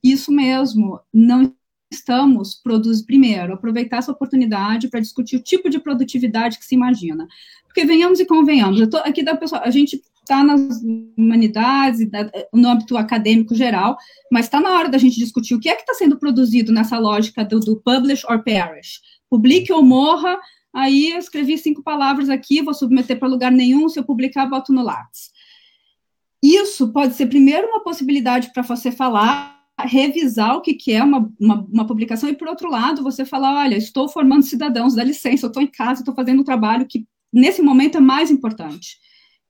isso 0.00 0.30
mesmo, 0.30 1.00
não 1.12 1.52
estamos 1.92 2.54
produzindo, 2.54 3.06
primeiro, 3.06 3.54
aproveitar 3.54 3.96
essa 3.96 4.12
oportunidade 4.12 4.88
para 4.88 5.00
discutir 5.00 5.34
o 5.34 5.42
tipo 5.42 5.68
de 5.68 5.80
produtividade 5.80 6.60
que 6.60 6.64
se 6.64 6.76
imagina. 6.76 7.26
Porque 7.64 7.84
venhamos 7.84 8.20
e 8.20 8.24
convenhamos, 8.24 8.78
eu 8.78 8.88
tô 8.88 8.98
aqui 8.98 9.24
da 9.24 9.36
pessoa, 9.36 9.62
a 9.62 9.70
gente 9.72 10.00
está 10.20 10.44
nas 10.44 10.80
humanidades, 11.18 12.08
no 12.54 12.68
âmbito 12.68 12.96
acadêmico 12.96 13.56
geral, 13.56 13.96
mas 14.30 14.46
está 14.46 14.60
na 14.60 14.78
hora 14.78 14.88
da 14.88 14.98
gente 14.98 15.18
discutir 15.18 15.56
o 15.56 15.60
que 15.60 15.68
é 15.68 15.74
que 15.74 15.82
está 15.82 15.94
sendo 15.94 16.20
produzido 16.20 16.70
nessa 16.70 17.00
lógica 17.00 17.44
do, 17.44 17.58
do 17.58 17.82
publish 17.82 18.24
or 18.30 18.44
perish. 18.44 19.00
Publique 19.28 19.72
ou 19.72 19.82
morra, 19.82 20.38
aí 20.72 21.10
eu 21.10 21.18
escrevi 21.18 21.58
cinco 21.58 21.82
palavras 21.82 22.28
aqui, 22.28 22.62
vou 22.62 22.74
submeter 22.74 23.18
para 23.18 23.26
lugar 23.26 23.50
nenhum, 23.50 23.88
se 23.88 23.98
eu 23.98 24.04
publicar, 24.04 24.46
boto 24.46 24.72
no 24.72 24.84
lápis. 24.84 25.34
Isso 26.46 26.92
pode 26.92 27.14
ser, 27.14 27.26
primeiro, 27.26 27.66
uma 27.66 27.82
possibilidade 27.82 28.52
para 28.52 28.62
você 28.62 28.92
falar, 28.92 29.64
revisar 29.80 30.54
o 30.54 30.60
que, 30.60 30.74
que 30.74 30.92
é 30.92 31.02
uma, 31.02 31.28
uma, 31.40 31.66
uma, 31.68 31.84
publicação, 31.84 32.28
e, 32.28 32.36
por 32.36 32.46
outro 32.46 32.70
lado, 32.70 33.02
você 33.02 33.24
falar: 33.24 33.64
olha, 33.64 33.74
estou 33.74 34.08
formando 34.08 34.44
cidadãos, 34.44 34.94
dá 34.94 35.02
licença, 35.02 35.48
estou 35.48 35.60
em 35.60 35.66
casa, 35.66 36.02
estou 36.02 36.14
fazendo 36.14 36.42
um 36.42 36.44
trabalho 36.44 36.86
que, 36.86 37.04
nesse 37.32 37.60
momento, 37.60 37.98
é 37.98 38.00
mais 38.00 38.30
importante. 38.30 38.96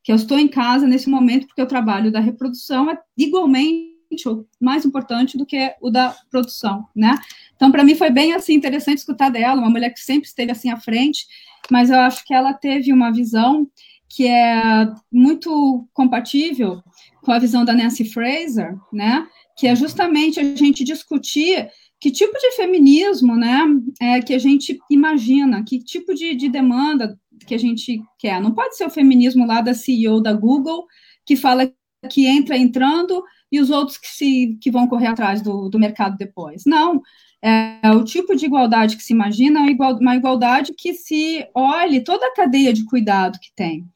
Que 0.03 0.11
eu 0.11 0.17
estou 0.17 0.39
em 0.39 0.49
casa 0.49 0.87
nesse 0.87 1.11
momento, 1.11 1.47
porque 1.47 1.61
o 1.61 1.67
trabalho 1.67 2.11
da 2.11 2.19
reprodução 2.19 2.91
é 2.91 2.99
igualmente 3.15 3.95
ou 4.25 4.47
mais 4.59 4.87
importante 4.87 5.37
do 5.37 5.45
que 5.45 5.75
o 5.83 5.91
da 5.91 6.17
produção, 6.31 6.87
né? 6.97 7.15
Então, 7.57 7.71
para 7.71 7.85
mim, 7.85 7.95
foi 7.95 8.09
bem 8.09 8.33
assim 8.33 8.55
interessante 8.55 8.99
escutar 8.99 9.29
dela, 9.29 9.61
uma 9.61 9.69
mulher 9.69 9.91
que 9.91 10.01
sempre 10.01 10.29
esteve 10.29 10.51
assim 10.51 10.71
à 10.71 10.79
frente, 10.79 11.27
mas 11.71 11.91
eu 11.91 11.99
acho 11.99 12.25
que 12.25 12.33
ela 12.33 12.55
teve 12.55 12.91
uma 12.91 13.13
visão 13.13 13.69
que 14.09 14.27
é 14.27 14.89
muito 15.13 15.89
compatível 15.93 16.83
com 17.23 17.33
a 17.33 17.39
visão 17.39 17.65
da 17.65 17.73
Nancy 17.73 18.05
Fraser, 18.05 18.77
né? 18.93 19.27
Que 19.57 19.67
é 19.67 19.75
justamente 19.75 20.39
a 20.39 20.57
gente 20.57 20.85
discutir 20.85 21.69
que 22.01 22.11
tipo 22.11 22.33
de 22.39 22.53
feminismo, 22.53 23.37
né, 23.37 23.59
é 24.01 24.21
que 24.21 24.35
a 24.35 24.39
gente 24.39 24.79
imagina, 24.91 25.65
que 25.65 25.83
tipo 25.83 26.15
de, 26.15 26.35
de 26.35 26.49
demanda 26.49 27.19
que 27.47 27.55
a 27.55 27.59
gente 27.59 28.03
quer. 28.19 28.41
Não 28.41 28.53
pode 28.53 28.77
ser 28.77 28.87
o 28.87 28.91
feminismo 28.91 29.47
lá 29.47 29.61
da 29.61 29.75
CEO 29.75 30.21
da 30.21 30.33
Google 30.33 30.87
que 31.25 31.37
fala 31.37 31.73
que 32.11 32.27
entra 32.27 32.57
entrando 32.57 33.23
e 33.51 33.59
os 33.61 33.71
outros 33.71 33.99
que 33.99 34.09
se 34.09 34.59
que 34.61 34.71
vão 34.71 34.87
correr 34.87 35.07
atrás 35.07 35.41
do, 35.41 35.69
do 35.69 35.79
mercado 35.79 36.17
depois. 36.17 36.65
Não, 36.67 37.01
é, 37.43 37.91
o 37.91 38.05
tipo 38.05 38.37
de 38.37 38.47
igualdade 38.47 38.97
que 38.97 39.03
se 39.03 39.13
imagina 39.13 39.61
é 39.61 39.77
uma 40.01 40.17
igualdade 40.17 40.75
que 40.77 40.95
se 40.95 41.47
olhe 41.55 42.03
toda 42.03 42.27
a 42.27 42.35
cadeia 42.35 42.73
de 42.73 42.85
cuidado 42.85 43.39
que 43.41 43.55
tem 43.55 43.87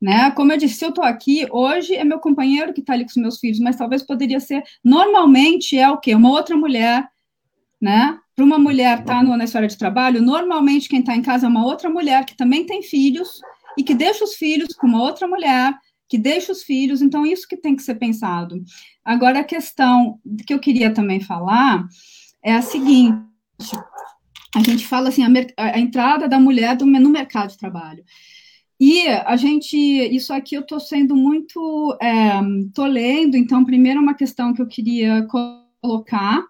né? 0.00 0.30
Como 0.32 0.52
eu 0.52 0.58
disse, 0.58 0.74
se 0.74 0.84
eu 0.84 0.90
estou 0.90 1.04
aqui, 1.04 1.46
hoje 1.50 1.94
é 1.94 2.04
meu 2.04 2.18
companheiro 2.18 2.72
que 2.72 2.80
está 2.80 2.92
ali 2.92 3.04
com 3.04 3.10
os 3.10 3.16
meus 3.16 3.38
filhos, 3.38 3.58
mas 3.58 3.76
talvez 3.76 4.02
poderia 4.02 4.40
ser, 4.40 4.62
normalmente 4.84 5.78
é 5.78 5.88
o 5.90 5.98
quê? 5.98 6.14
Uma 6.14 6.30
outra 6.30 6.56
mulher, 6.56 7.08
né? 7.80 8.18
Para 8.34 8.44
uma 8.44 8.58
mulher 8.58 9.00
estar 9.00 9.24
tá 9.24 9.36
na 9.36 9.44
história 9.44 9.68
de 9.68 9.78
trabalho, 9.78 10.22
normalmente 10.22 10.88
quem 10.88 11.00
está 11.00 11.16
em 11.16 11.22
casa 11.22 11.46
é 11.46 11.48
uma 11.48 11.64
outra 11.64 11.88
mulher 11.88 12.24
que 12.26 12.36
também 12.36 12.66
tem 12.66 12.82
filhos 12.82 13.40
e 13.78 13.82
que 13.82 13.94
deixa 13.94 14.24
os 14.24 14.34
filhos 14.34 14.74
com 14.74 14.86
uma 14.86 15.02
outra 15.02 15.26
mulher, 15.26 15.74
que 16.08 16.18
deixa 16.18 16.52
os 16.52 16.62
filhos, 16.62 17.02
então 17.02 17.26
isso 17.26 17.48
que 17.48 17.56
tem 17.56 17.74
que 17.74 17.82
ser 17.82 17.96
pensado. 17.96 18.62
Agora, 19.04 19.40
a 19.40 19.44
questão 19.44 20.20
que 20.46 20.52
eu 20.52 20.58
queria 20.58 20.92
também 20.92 21.20
falar 21.20 21.84
é 22.42 22.52
a 22.52 22.62
seguinte, 22.62 23.16
a 24.54 24.60
gente 24.60 24.86
fala 24.86 25.08
assim, 25.08 25.22
a, 25.24 25.30
a 25.56 25.78
entrada 25.78 26.28
da 26.28 26.38
mulher 26.38 26.76
no 26.80 27.10
mercado 27.10 27.50
de 27.50 27.58
trabalho. 27.58 28.04
E 28.78 29.08
a 29.08 29.36
gente, 29.36 29.76
isso 29.76 30.32
aqui 30.32 30.54
eu 30.54 30.60
estou 30.60 30.78
sendo 30.78 31.16
muito, 31.16 31.96
estou 32.66 32.86
é, 32.86 32.88
lendo, 32.88 33.36
então, 33.36 33.64
primeiro 33.64 34.00
uma 34.00 34.14
questão 34.14 34.52
que 34.52 34.60
eu 34.60 34.66
queria 34.66 35.26
colocar, 35.82 36.44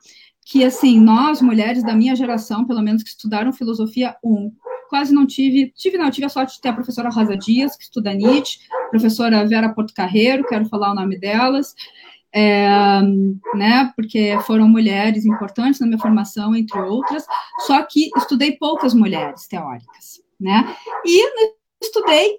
que, 0.44 0.64
assim, 0.64 1.00
nós, 1.00 1.40
mulheres 1.40 1.84
da 1.84 1.94
minha 1.94 2.16
geração, 2.16 2.64
pelo 2.64 2.82
menos 2.82 3.02
que 3.02 3.10
estudaram 3.10 3.52
filosofia, 3.52 4.16
um, 4.24 4.52
quase 4.88 5.14
não 5.14 5.26
tive, 5.26 5.72
tive 5.76 5.98
não, 5.98 6.10
tive 6.10 6.26
a 6.26 6.28
sorte 6.28 6.56
de 6.56 6.60
ter 6.60 6.68
a 6.70 6.72
professora 6.72 7.10
Rosa 7.10 7.36
Dias, 7.36 7.76
que 7.76 7.84
estuda 7.84 8.12
Nietzsche, 8.12 8.58
professora 8.90 9.46
Vera 9.46 9.72
Porto 9.72 9.94
Carreiro, 9.94 10.46
quero 10.46 10.66
falar 10.66 10.92
o 10.92 10.94
nome 10.94 11.18
delas, 11.18 11.74
é, 12.32 12.68
né, 13.54 13.92
porque 13.94 14.36
foram 14.46 14.68
mulheres 14.68 15.24
importantes 15.24 15.78
na 15.80 15.86
minha 15.86 15.98
formação, 15.98 16.56
entre 16.56 16.78
outras, 16.80 17.24
só 17.66 17.82
que 17.82 18.10
estudei 18.16 18.56
poucas 18.56 18.94
mulheres 18.94 19.46
teóricas, 19.46 20.20
né, 20.40 20.76
e 21.04 21.56
estudei 21.86 22.38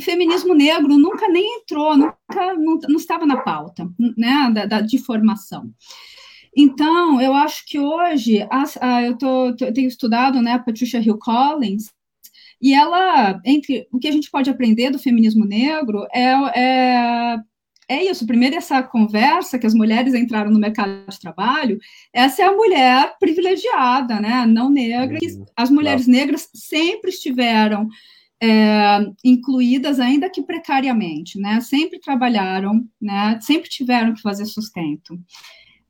feminismo 0.00 0.54
negro, 0.54 0.96
nunca 0.96 1.28
nem 1.28 1.58
entrou, 1.58 1.96
nunca, 1.96 2.54
não, 2.54 2.78
não 2.88 2.96
estava 2.96 3.26
na 3.26 3.36
pauta, 3.36 3.88
né, 4.16 4.50
da, 4.52 4.66
da, 4.66 4.80
de 4.80 4.98
formação. 4.98 5.70
Então, 6.56 7.20
eu 7.20 7.32
acho 7.32 7.64
que 7.66 7.78
hoje, 7.78 8.46
a, 8.50 9.02
eu, 9.02 9.16
tô, 9.16 9.48
eu 9.48 9.72
tenho 9.72 9.88
estudado, 9.88 10.42
né, 10.42 10.52
a 10.52 10.58
Patricia 10.58 11.00
Hill 11.00 11.18
Collins, 11.18 11.90
e 12.60 12.74
ela, 12.74 13.40
entre 13.44 13.86
o 13.92 13.98
que 13.98 14.08
a 14.08 14.12
gente 14.12 14.30
pode 14.30 14.50
aprender 14.50 14.90
do 14.90 14.98
feminismo 14.98 15.46
negro 15.46 16.06
é, 16.12 16.60
é, 16.60 17.36
é 17.88 18.04
isso. 18.04 18.26
Primeiro, 18.26 18.54
essa 18.54 18.82
conversa 18.82 19.58
que 19.58 19.66
as 19.66 19.72
mulheres 19.72 20.12
entraram 20.12 20.50
no 20.50 20.58
mercado 20.58 20.90
de 21.08 21.18
trabalho, 21.18 21.78
essa 22.12 22.42
é 22.42 22.44
a 22.44 22.52
mulher 22.52 23.14
privilegiada, 23.18 24.20
né, 24.20 24.44
não 24.46 24.68
negra. 24.68 25.18
Uhum. 25.22 25.44
As 25.56 25.70
mulheres 25.70 26.06
negras 26.06 26.50
sempre 26.52 27.10
estiveram 27.10 27.88
é, 28.42 29.00
incluídas, 29.22 30.00
ainda 30.00 30.30
que 30.30 30.42
precariamente, 30.42 31.38
né, 31.38 31.60
sempre 31.60 32.00
trabalharam, 32.00 32.84
né, 33.00 33.38
sempre 33.42 33.68
tiveram 33.68 34.14
que 34.14 34.22
fazer 34.22 34.46
sustento. 34.46 35.14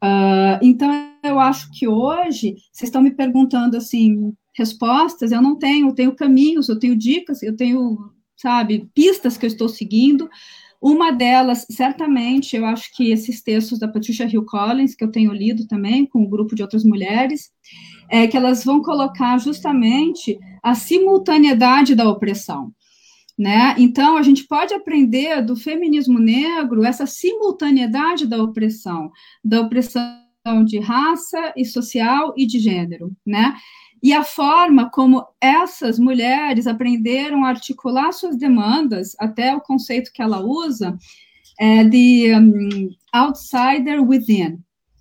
Uh, 0.02 0.56
então, 0.62 0.90
eu 1.22 1.38
acho 1.38 1.70
que 1.72 1.86
hoje, 1.86 2.56
vocês 2.72 2.88
estão 2.88 3.02
me 3.02 3.10
perguntando, 3.10 3.76
assim, 3.76 4.32
respostas, 4.54 5.30
eu 5.30 5.42
não 5.42 5.56
tenho, 5.56 5.88
eu 5.88 5.94
tenho 5.94 6.16
caminhos, 6.16 6.68
eu 6.68 6.78
tenho 6.78 6.96
dicas, 6.96 7.42
eu 7.42 7.54
tenho, 7.54 8.10
sabe, 8.36 8.88
pistas 8.94 9.36
que 9.36 9.44
eu 9.44 9.48
estou 9.48 9.68
seguindo. 9.68 10.28
Uma 10.80 11.12
delas, 11.12 11.66
certamente, 11.70 12.56
eu 12.56 12.64
acho 12.64 12.90
que 12.96 13.12
esses 13.12 13.42
textos 13.42 13.78
da 13.78 13.86
Patricia 13.86 14.26
Hill 14.26 14.46
Collins, 14.46 14.94
que 14.94 15.04
eu 15.04 15.10
tenho 15.12 15.32
lido 15.32 15.66
também, 15.66 16.06
com 16.06 16.22
um 16.22 16.28
grupo 16.28 16.54
de 16.54 16.62
outras 16.62 16.82
mulheres, 16.82 17.50
é 18.10 18.26
que 18.26 18.36
elas 18.36 18.64
vão 18.64 18.82
colocar 18.82 19.38
justamente 19.38 20.38
a 20.62 20.74
simultaneidade 20.74 21.94
da 21.94 22.08
opressão. 22.08 22.72
Né? 23.38 23.74
Então, 23.78 24.18
a 24.18 24.22
gente 24.22 24.46
pode 24.46 24.74
aprender 24.74 25.42
do 25.42 25.56
feminismo 25.56 26.18
negro 26.18 26.84
essa 26.84 27.06
simultaneidade 27.06 28.26
da 28.26 28.42
opressão, 28.42 29.10
da 29.42 29.62
opressão 29.62 30.20
de 30.66 30.78
raça 30.78 31.52
e 31.56 31.64
social 31.64 32.34
e 32.36 32.46
de 32.46 32.58
gênero, 32.58 33.12
né? 33.24 33.54
E 34.02 34.12
a 34.12 34.24
forma 34.24 34.90
como 34.90 35.26
essas 35.40 35.98
mulheres 35.98 36.66
aprenderam 36.66 37.44
a 37.44 37.48
articular 37.48 38.12
suas 38.12 38.36
demandas, 38.36 39.14
até 39.18 39.54
o 39.54 39.60
conceito 39.60 40.10
que 40.12 40.22
ela 40.22 40.40
usa, 40.40 40.96
é 41.58 41.84
de 41.84 42.34
um, 42.34 42.88
outsider 43.12 44.02
within, 44.02 44.58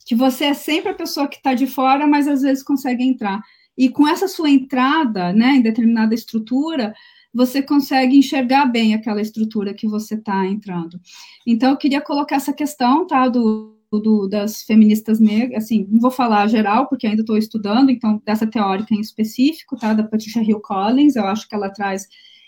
que 0.10 0.16
você 0.16 0.46
é 0.46 0.54
sempre 0.56 0.90
a 0.90 0.96
pessoa 0.96 1.28
que 1.28 1.36
está 1.38 1.54
de 1.54 1.68
fora, 1.68 2.08
mas 2.08 2.28
às 2.28 2.42
vezes 2.42 2.64
consegue 2.64 3.04
entrar. 3.04 3.44
E 3.78 3.90
com 3.90 4.08
essa 4.08 4.28
sua 4.28 4.50
entrada, 4.50 5.32
né, 5.32 5.58
em 5.58 5.62
determinada 5.62 6.16
estrutura, 6.16 6.96
você 7.32 7.62
consegue 7.62 8.18
enxergar 8.18 8.66
bem 8.66 8.96
aquela 8.96 9.22
estrutura 9.22 9.72
que 9.72 9.88
você 9.88 10.16
está 10.16 10.48
entrando. 10.48 11.00
Então, 11.46 11.70
eu 11.70 11.78
queria 11.78 12.02
colocar 12.02 12.38
essa 12.38 12.52
questão, 12.52 13.06
tá, 13.06 13.28
do, 13.28 13.78
do, 13.92 14.28
das 14.28 14.64
feministas 14.64 15.20
negras, 15.20 15.66
assim, 15.66 15.88
não 15.88 16.00
vou 16.00 16.10
falar 16.10 16.48
geral, 16.48 16.88
porque 16.88 17.06
ainda 17.06 17.22
estou 17.22 17.38
estudando, 17.38 17.92
então, 17.92 18.20
dessa 18.26 18.48
teórica 18.48 18.96
em 18.96 19.02
específico, 19.02 19.78
tá, 19.78 19.94
da 19.94 20.02
Patricia 20.02 20.42
Hill 20.42 20.60
Collins, 20.60 21.16
eu 21.18 21.28
acho 21.28 21.48
que 21.48 21.54
ela 21.54 21.70
traz 21.70 22.08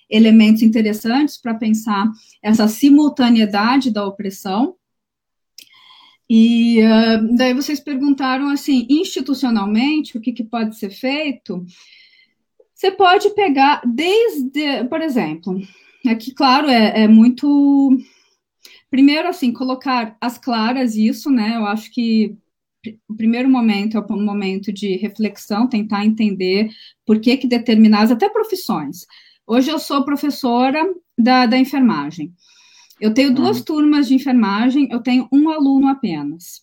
elementos 0.09 0.63
interessantes 0.63 1.39
para 1.39 1.53
pensar 1.53 2.09
essa 2.41 2.67
simultaneidade 2.67 3.91
da 3.91 4.03
opressão, 4.03 4.77
e 6.33 6.79
uh, 6.79 7.35
daí 7.35 7.53
vocês 7.53 7.81
perguntaram 7.81 8.47
assim, 8.47 8.87
institucionalmente, 8.89 10.17
o 10.17 10.21
que, 10.21 10.31
que 10.31 10.45
pode 10.45 10.77
ser 10.77 10.89
feito? 10.89 11.65
Você 12.73 12.89
pode 12.89 13.31
pegar 13.31 13.81
desde, 13.85 14.85
por 14.85 15.01
exemplo, 15.01 15.59
aqui, 16.07 16.33
claro, 16.33 16.69
é, 16.69 17.01
é 17.01 17.07
muito. 17.07 17.97
Primeiro, 18.89 19.27
assim, 19.27 19.51
colocar 19.51 20.15
as 20.21 20.37
claras 20.37 20.95
isso, 20.95 21.29
né? 21.29 21.57
Eu 21.57 21.65
acho 21.65 21.91
que 21.91 22.37
o 23.09 23.13
primeiro 23.13 23.49
momento 23.49 23.97
é 23.97 24.13
um 24.13 24.23
momento 24.23 24.71
de 24.71 24.95
reflexão, 24.95 25.67
tentar 25.67 26.05
entender 26.05 26.69
por 27.05 27.19
que, 27.19 27.35
que 27.35 27.47
determinadas, 27.47 28.09
até 28.09 28.29
profissões. 28.29 29.05
Hoje 29.45 29.69
eu 29.69 29.77
sou 29.77 30.05
professora 30.05 30.81
da, 31.17 31.45
da 31.45 31.57
enfermagem. 31.57 32.33
Eu 33.01 33.11
tenho 33.15 33.33
duas 33.33 33.57
uhum. 33.57 33.63
turmas 33.63 34.07
de 34.07 34.13
enfermagem, 34.13 34.87
eu 34.91 35.01
tenho 35.01 35.27
um 35.33 35.49
aluno 35.49 35.87
apenas. 35.87 36.61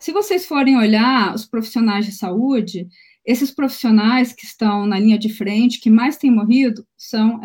Se 0.00 0.10
vocês 0.10 0.46
forem 0.46 0.74
olhar 0.74 1.34
os 1.34 1.44
profissionais 1.44 2.06
de 2.06 2.12
saúde, 2.12 2.88
esses 3.26 3.50
profissionais 3.50 4.32
que 4.32 4.46
estão 4.46 4.86
na 4.86 4.98
linha 4.98 5.18
de 5.18 5.28
frente, 5.28 5.78
que 5.78 5.90
mais 5.90 6.16
têm 6.16 6.30
morrido, 6.30 6.86
são 6.96 7.38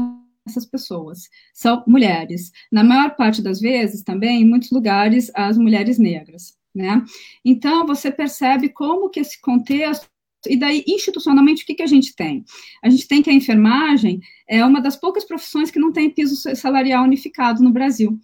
essas 0.47 0.65
pessoas, 0.65 1.27
são 1.53 1.83
mulheres. 1.85 2.51
Na 2.71 2.85
maior 2.85 3.17
parte 3.17 3.41
das 3.41 3.59
vezes, 3.59 4.01
também, 4.01 4.41
em 4.41 4.47
muitos 4.47 4.71
lugares, 4.71 5.29
as 5.35 5.57
mulheres 5.57 5.99
negras, 5.99 6.55
né? 6.73 7.03
Então, 7.43 7.85
você 7.85 8.09
percebe 8.09 8.69
como 8.69 9.09
que 9.09 9.19
esse 9.19 9.41
contexto 9.41 10.07
e 10.47 10.57
daí, 10.57 10.83
institucionalmente, 10.87 11.63
o 11.63 11.65
que, 11.65 11.75
que 11.75 11.83
a 11.83 11.87
gente 11.87 12.15
tem? 12.15 12.43
A 12.83 12.89
gente 12.89 13.07
tem 13.07 13.21
que 13.21 13.29
a 13.29 13.33
enfermagem 13.33 14.19
é 14.47 14.65
uma 14.65 14.81
das 14.81 14.95
poucas 14.95 15.23
profissões 15.23 15.69
que 15.69 15.79
não 15.79 15.91
tem 15.91 16.09
piso 16.09 16.35
salarial 16.55 17.03
unificado 17.03 17.63
no 17.63 17.71
Brasil. 17.71 18.19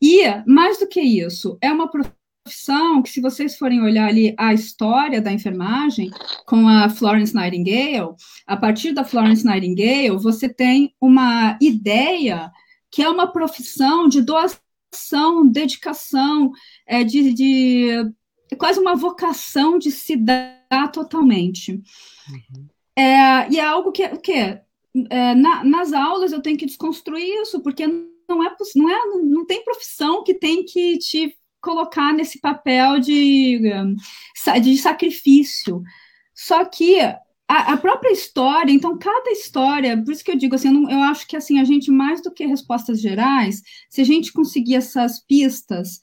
E, 0.00 0.22
mais 0.46 0.78
do 0.78 0.86
que 0.86 1.00
isso, 1.00 1.56
é 1.60 1.70
uma 1.70 1.88
profissão 1.88 3.02
que, 3.02 3.10
se 3.10 3.20
vocês 3.20 3.56
forem 3.56 3.82
olhar 3.82 4.08
ali 4.08 4.34
a 4.36 4.52
história 4.52 5.20
da 5.20 5.32
enfermagem 5.32 6.10
com 6.46 6.66
a 6.66 6.88
Florence 6.88 7.34
Nightingale, 7.34 8.14
a 8.46 8.56
partir 8.56 8.92
da 8.92 9.04
Florence 9.04 9.44
Nightingale, 9.44 10.18
você 10.18 10.48
tem 10.48 10.94
uma 11.00 11.56
ideia 11.60 12.50
que 12.90 13.02
é 13.02 13.08
uma 13.08 13.26
profissão 13.32 14.08
de 14.08 14.20
doação, 14.20 15.48
dedicação, 15.50 16.50
é, 16.86 17.04
de, 17.04 17.32
de 17.32 18.12
é 18.52 18.56
quase 18.56 18.78
uma 18.78 18.94
vocação 18.94 19.78
de 19.78 19.90
se 19.90 20.14
dar 20.14 20.92
totalmente. 20.92 21.72
Uhum. 21.72 22.66
É, 22.94 23.50
e 23.50 23.58
é 23.58 23.64
algo 23.64 23.90
que, 23.90 24.06
que 24.18 24.32
é, 24.32 25.34
na, 25.34 25.64
nas 25.64 25.92
aulas 25.94 26.32
eu 26.32 26.42
tenho 26.42 26.58
que 26.58 26.66
desconstruir 26.66 27.24
isso, 27.40 27.62
porque 27.62 27.86
não 27.86 28.44
é, 28.44 28.54
não 28.76 28.90
é 28.90 28.98
não 29.24 29.46
tem 29.46 29.64
profissão 29.64 30.22
que 30.22 30.34
tem 30.34 30.64
que 30.64 30.98
te 30.98 31.34
colocar 31.62 32.12
nesse 32.12 32.40
papel 32.40 33.00
de, 33.00 33.60
de 34.62 34.76
sacrifício. 34.76 35.82
Só 36.34 36.64
que 36.66 37.00
a, 37.00 37.72
a, 37.72 37.76
própria 37.78 38.12
história, 38.12 38.70
então 38.70 38.98
cada 38.98 39.30
história, 39.30 39.96
por 40.02 40.12
isso 40.12 40.24
que 40.24 40.30
eu 40.30 40.36
digo 40.36 40.54
assim, 40.54 40.68
eu, 40.68 40.74
não, 40.74 40.90
eu, 40.90 40.98
acho 41.04 41.26
que 41.26 41.36
assim 41.36 41.58
a 41.58 41.64
gente 41.64 41.90
mais 41.90 42.22
do 42.22 42.30
que 42.30 42.44
respostas 42.44 43.00
gerais, 43.00 43.62
se 43.88 44.02
a 44.02 44.04
gente 44.04 44.32
conseguir 44.32 44.74
essas 44.74 45.24
pistas, 45.24 46.00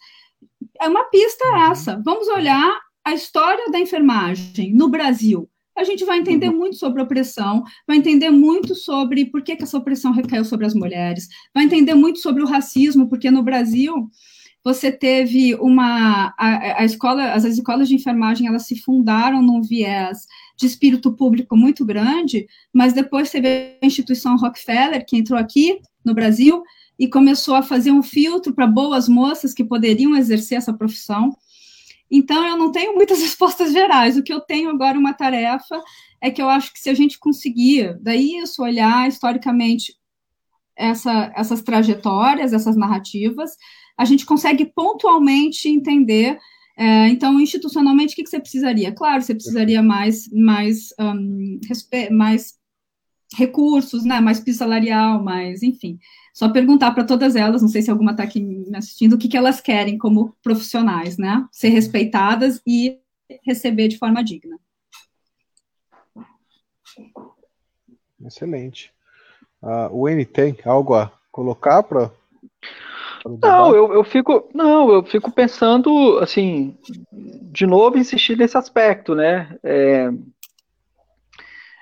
é 0.80 0.88
uma 0.88 1.06
pista 1.06 1.46
uhum. 1.46 1.72
essa. 1.72 2.02
Vamos 2.04 2.28
olhar 2.28 2.80
a 3.04 3.14
história 3.14 3.70
da 3.72 3.80
enfermagem 3.80 4.74
no 4.74 4.90
Brasil. 4.90 5.50
A 5.78 5.84
gente 5.84 6.04
vai 6.04 6.18
entender 6.18 6.50
uhum. 6.50 6.58
muito 6.58 6.76
sobre 6.76 7.02
opressão, 7.02 7.64
vai 7.88 7.98
entender 7.98 8.30
muito 8.30 8.76
sobre 8.76 9.26
por 9.26 9.42
que, 9.42 9.56
que 9.56 9.64
essa 9.64 9.78
opressão 9.78 10.12
recaiu 10.12 10.44
sobre 10.44 10.66
as 10.66 10.74
mulheres, 10.74 11.28
vai 11.54 11.64
entender 11.64 11.94
muito 11.94 12.20
sobre 12.20 12.44
o 12.44 12.48
racismo, 12.48 13.08
porque 13.08 13.32
no 13.32 13.44
Brasil 13.44 14.10
você 14.62 14.92
teve 14.92 15.56
uma 15.56 16.34
a, 16.38 16.82
a, 16.82 16.86
escola, 16.86 17.32
as 17.32 17.46
escolas 17.46 17.88
de 17.88 17.96
enfermagem 17.96 18.46
elas 18.46 18.68
se 18.68 18.76
fundaram 18.76 19.42
num 19.42 19.62
viés 19.62 20.26
de 20.58 20.66
espírito 20.66 21.14
público 21.16 21.56
muito 21.56 21.86
grande, 21.86 22.46
mas 22.74 22.92
depois 22.92 23.32
teve 23.32 23.78
a 23.82 23.86
instituição 23.86 24.36
Rockefeller 24.36 25.06
que 25.06 25.18
entrou 25.18 25.40
aqui 25.40 25.80
no 26.04 26.14
Brasil 26.14 26.62
e 27.00 27.08
começou 27.08 27.56
a 27.56 27.64
fazer 27.64 27.92
um 27.92 28.04
filtro 28.04 28.54
para 28.54 28.68
boas 28.68 29.08
moças 29.08 29.54
que 29.54 29.64
poderiam 29.64 30.16
exercer 30.18 30.58
essa 30.58 30.74
profissão. 30.74 31.32
Então 32.12 32.46
eu 32.46 32.58
não 32.58 32.72
tenho 32.72 32.94
muitas 32.94 33.22
respostas 33.24 33.72
gerais. 33.72 34.18
O 34.18 34.24
que 34.24 34.34
eu 34.34 34.42
tenho 34.42 34.70
agora 34.70 35.00
uma 35.00 35.14
tarefa 35.14 35.82
é 36.22 36.30
que 36.30 36.42
eu 36.42 36.50
acho 36.50 36.74
que 36.74 36.80
se 36.80 36.90
a 36.90 36.94
gente 36.94 37.18
conseguir, 37.18 37.98
daí 38.02 38.38
isso 38.38 38.62
olhar 38.62 39.08
historicamente 39.08 39.96
essa, 40.76 41.32
essas 41.36 41.62
trajetórias, 41.62 42.52
essas 42.52 42.76
narrativas, 42.76 43.52
a 43.98 44.06
gente 44.06 44.26
consegue 44.26 44.66
pontualmente 44.66 45.70
entender. 45.70 46.38
É, 46.78 47.10
então, 47.10 47.40
institucionalmente, 47.40 48.14
o 48.14 48.16
que, 48.16 48.24
que, 48.24 48.30
você 48.30 48.40
precisaria? 48.40 48.92
Claro, 48.94 49.22
você 49.22 49.36
precisaria 49.36 49.84
mais, 49.84 50.30
mais, 50.32 50.94
um, 50.98 51.60
mais 52.12 52.58
recursos, 53.36 54.06
né, 54.06 54.20
mais 54.22 54.40
piso 54.40 54.60
salarial, 54.60 55.22
mais, 55.22 55.62
enfim. 55.62 56.00
Só 56.40 56.48
perguntar 56.48 56.92
para 56.92 57.04
todas 57.04 57.36
elas, 57.36 57.62
não 57.62 57.68
sei 57.68 57.82
se 57.82 57.92
alguma 57.92 58.12
está 58.12 58.24
aqui 58.24 58.40
me 58.40 58.74
assistindo, 58.74 59.12
o 59.12 59.18
que, 59.18 59.28
que 59.28 59.36
elas 59.36 59.60
querem 59.60 59.98
como 59.98 60.34
profissionais, 60.42 61.18
né? 61.18 61.46
Ser 61.52 61.68
respeitadas 61.68 62.62
e 62.66 62.98
receber 63.46 63.90
de 63.90 63.98
forma 63.98 64.24
digna. 64.24 64.58
Excelente. 68.26 68.94
Uh, 69.62 69.90
o 69.92 70.08
N 70.08 70.24
tem 70.24 70.58
algo 70.64 70.96
a 70.96 71.12
colocar 71.30 71.84
para 71.84 72.10
não, 73.44 73.76
eu, 73.76 73.94
eu 73.96 74.04
fico, 74.06 74.50
não, 74.54 74.94
eu 74.94 75.04
fico 75.04 75.30
pensando, 75.30 76.20
assim, 76.20 76.78
de 77.52 77.66
novo 77.66 77.98
insistir 77.98 78.38
nesse 78.38 78.58
aspecto, 78.58 79.14
né? 79.14 79.58
É, 79.62 80.10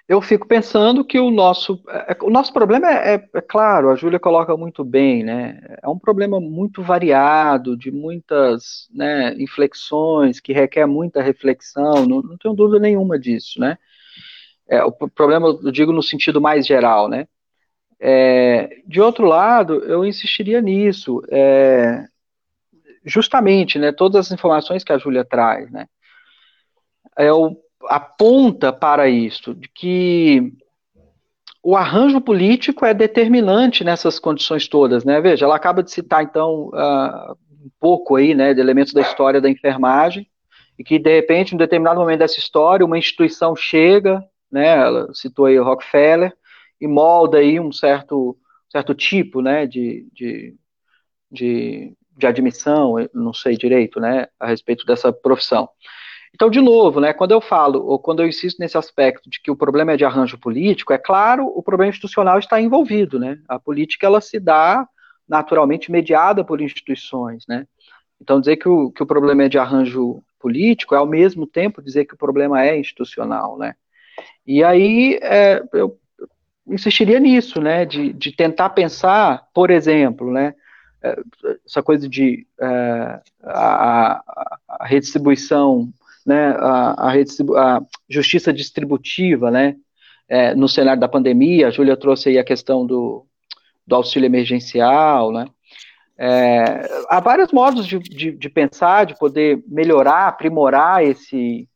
eu 0.08 0.22
fico 0.22 0.47
pensando 0.47 1.03
que 1.03 1.20
o 1.20 1.30
nosso, 1.30 1.82
é, 1.89 2.16
o 2.22 2.30
nosso 2.30 2.53
problema 2.53 2.89
é, 2.89 3.16
é, 3.16 3.30
é, 3.34 3.41
claro, 3.41 3.89
a 3.89 3.95
Júlia 3.95 4.20
coloca 4.20 4.55
muito 4.55 4.84
bem, 4.86 5.22
né? 5.24 5.60
É 5.84 5.89
um 5.89 5.99
problema 5.99 6.39
muito 6.39 6.82
variado, 6.82 7.76
de 7.76 7.91
muitas 7.91 8.88
né, 8.93 9.34
inflexões, 9.38 10.39
que 10.39 10.53
requer 10.53 10.86
muita 10.86 11.22
reflexão, 11.22 12.05
não, 12.05 12.22
não 12.22 12.38
tenho 12.38 12.53
dúvida 12.55 12.80
nenhuma 12.80 13.20
disso, 13.20 13.60
né? 13.60 13.78
É, 14.70 14.84
o 14.84 14.91
problema, 14.91 15.47
eu 15.47 15.72
digo 15.72 15.91
no 15.91 16.03
sentido 16.03 16.39
mais 16.39 16.66
geral, 16.66 17.10
né? 17.10 17.28
É, 17.99 18.82
de 18.86 19.01
outro 19.01 19.26
lado, 19.26 19.84
eu 19.86 20.05
insistiria 20.05 20.62
nisso, 20.62 21.22
é, 21.30 22.05
justamente, 23.03 23.80
né, 23.80 23.91
todas 23.91 24.28
as 24.28 24.32
informações 24.32 24.84
que 24.84 24.93
a 24.93 24.97
Júlia 24.97 25.26
traz, 25.26 25.72
né, 25.72 25.88
é 27.18 27.34
o, 27.34 27.58
aponta 27.86 28.73
para 28.73 29.07
isso, 29.09 29.53
de 29.53 29.67
que 29.69 30.53
o 31.63 31.75
arranjo 31.75 32.21
político 32.21 32.86
é 32.86 32.93
determinante 32.93 33.84
nessas 33.84 34.19
condições 34.19 34.67
todas, 34.67 35.03
né, 35.03 35.19
veja, 35.19 35.45
ela 35.45 35.55
acaba 35.55 35.84
de 35.84 35.91
citar, 35.91 36.23
então, 36.23 36.69
uh, 36.69 37.34
um 37.65 37.69
pouco 37.80 38.15
aí, 38.15 38.34
né, 38.34 38.53
de 38.53 38.61
elementos 38.61 38.93
da 38.93 39.01
história 39.01 39.41
da 39.41 39.49
enfermagem, 39.49 40.28
e 40.80 40.84
que, 40.84 40.99
de 40.99 41.13
repente, 41.13 41.51
em 41.51 41.55
um 41.55 41.57
determinado 41.57 41.99
momento 41.99 42.19
dessa 42.19 42.39
história, 42.39 42.86
uma 42.86 42.97
instituição 42.97 43.55
chega, 43.55 44.23
né, 44.51 44.78
ela 44.78 45.13
citou 45.13 45.45
aí 45.45 45.59
o 45.59 45.63
Rockefeller, 45.63 46.34
e 46.80 46.88
molda 46.88 47.39
aí 47.39 47.59
um 47.59 47.71
certo, 47.71 48.38
certo 48.69 48.93
tipo 48.93 49.41
né, 49.41 49.65
de, 49.65 50.07
de, 50.13 50.55
de, 51.32 51.93
de 52.15 52.28
admissão, 52.28 52.95
não 53.13 53.34
sei 53.34 53.57
direito, 53.57 53.99
né, 53.99 54.28
a 54.39 54.47
respeito 54.47 54.86
dessa 54.86 55.11
profissão. 55.11 55.67
Então, 56.34 56.49
de 56.49 56.61
novo, 56.61 56.99
né, 56.99 57.13
quando 57.13 57.32
eu 57.32 57.41
falo, 57.41 57.86
ou 57.86 57.97
quando 57.97 58.21
eu 58.21 58.28
insisto 58.28 58.59
nesse 58.59 58.78
aspecto 58.78 59.30
de 59.30 59.41
que 59.41 59.49
o 59.49 59.55
problema 59.55 59.93
é 59.93 59.97
de 59.97 60.05
arranjo 60.05 60.38
político, 60.38 60.93
é 60.93 60.97
claro, 60.97 61.47
o 61.47 61.63
problema 61.63 61.89
institucional 61.89 62.38
está 62.38 62.61
envolvido, 62.61 63.19
né? 63.19 63.39
A 63.47 63.59
política, 63.59 64.05
ela 64.05 64.21
se 64.21 64.39
dá 64.39 64.88
naturalmente 65.28 65.91
mediada 65.91 66.43
por 66.43 66.61
instituições, 66.61 67.45
né? 67.47 67.65
Então, 68.21 68.39
dizer 68.39 68.57
que 68.57 68.69
o, 68.69 68.91
que 68.91 69.03
o 69.03 69.05
problema 69.05 69.43
é 69.43 69.49
de 69.49 69.57
arranjo 69.57 70.21
político 70.39 70.95
é, 70.95 70.97
ao 70.97 71.05
mesmo 71.05 71.47
tempo, 71.47 71.82
dizer 71.82 72.05
que 72.05 72.13
o 72.13 72.17
problema 72.17 72.63
é 72.63 72.78
institucional, 72.80 73.57
né? 73.57 73.75
E 74.45 74.63
aí, 74.63 75.19
é, 75.21 75.63
eu 75.73 75.97
insistiria 76.67 77.19
nisso, 77.19 77.61
né, 77.61 77.86
de, 77.86 78.11
de 78.13 78.32
tentar 78.32 78.69
pensar, 78.71 79.47
por 79.53 79.69
exemplo, 79.69 80.32
né, 80.32 80.53
é, 81.01 81.17
essa 81.65 81.82
coisa 81.82 82.07
de 82.09 82.45
é, 82.59 83.19
a, 83.43 84.23
a, 84.67 84.86
redistribuição, 84.86 85.89
né, 86.28 86.49
a, 86.59 87.09
a, 87.09 87.13
a, 87.13 87.82
justiça 88.09 88.51
distributiva, 88.51 89.49
né, 89.49 89.75
é, 90.28 90.53
no 90.53 90.67
cenário 90.67 90.99
da 90.99 91.07
pandemia, 91.07 91.67
a 91.67 91.71
Júlia 91.71 91.95
trouxe 91.95 92.30
aí 92.30 92.38
a 92.38 92.43
questão 92.43 92.86
do, 92.86 93.25
do 93.86 93.95
auxílio 93.95 94.28
emergencial, 94.28 95.32
né, 95.32 95.47
é, 96.19 96.89
há 97.09 97.19
vários 97.19 97.51
modos 97.51 97.86
de, 97.86 97.99
de, 97.99 98.32
de, 98.32 98.49
pensar, 98.49 99.05
de 99.05 99.17
poder 99.17 99.63
melhorar, 99.67 100.28
aprimorar 100.28 101.03
esse, 101.03 101.69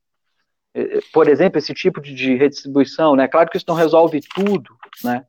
é, 0.73 0.99
por 1.13 1.27
exemplo, 1.27 1.59
esse 1.59 1.73
tipo 1.73 2.01
de, 2.01 2.13
de 2.13 2.35
redistribuição, 2.35 3.15
né? 3.15 3.27
Claro 3.27 3.49
que 3.49 3.57
isso 3.57 3.65
não 3.67 3.75
resolve 3.75 4.19
tudo, 4.33 4.75
né? 5.03 5.23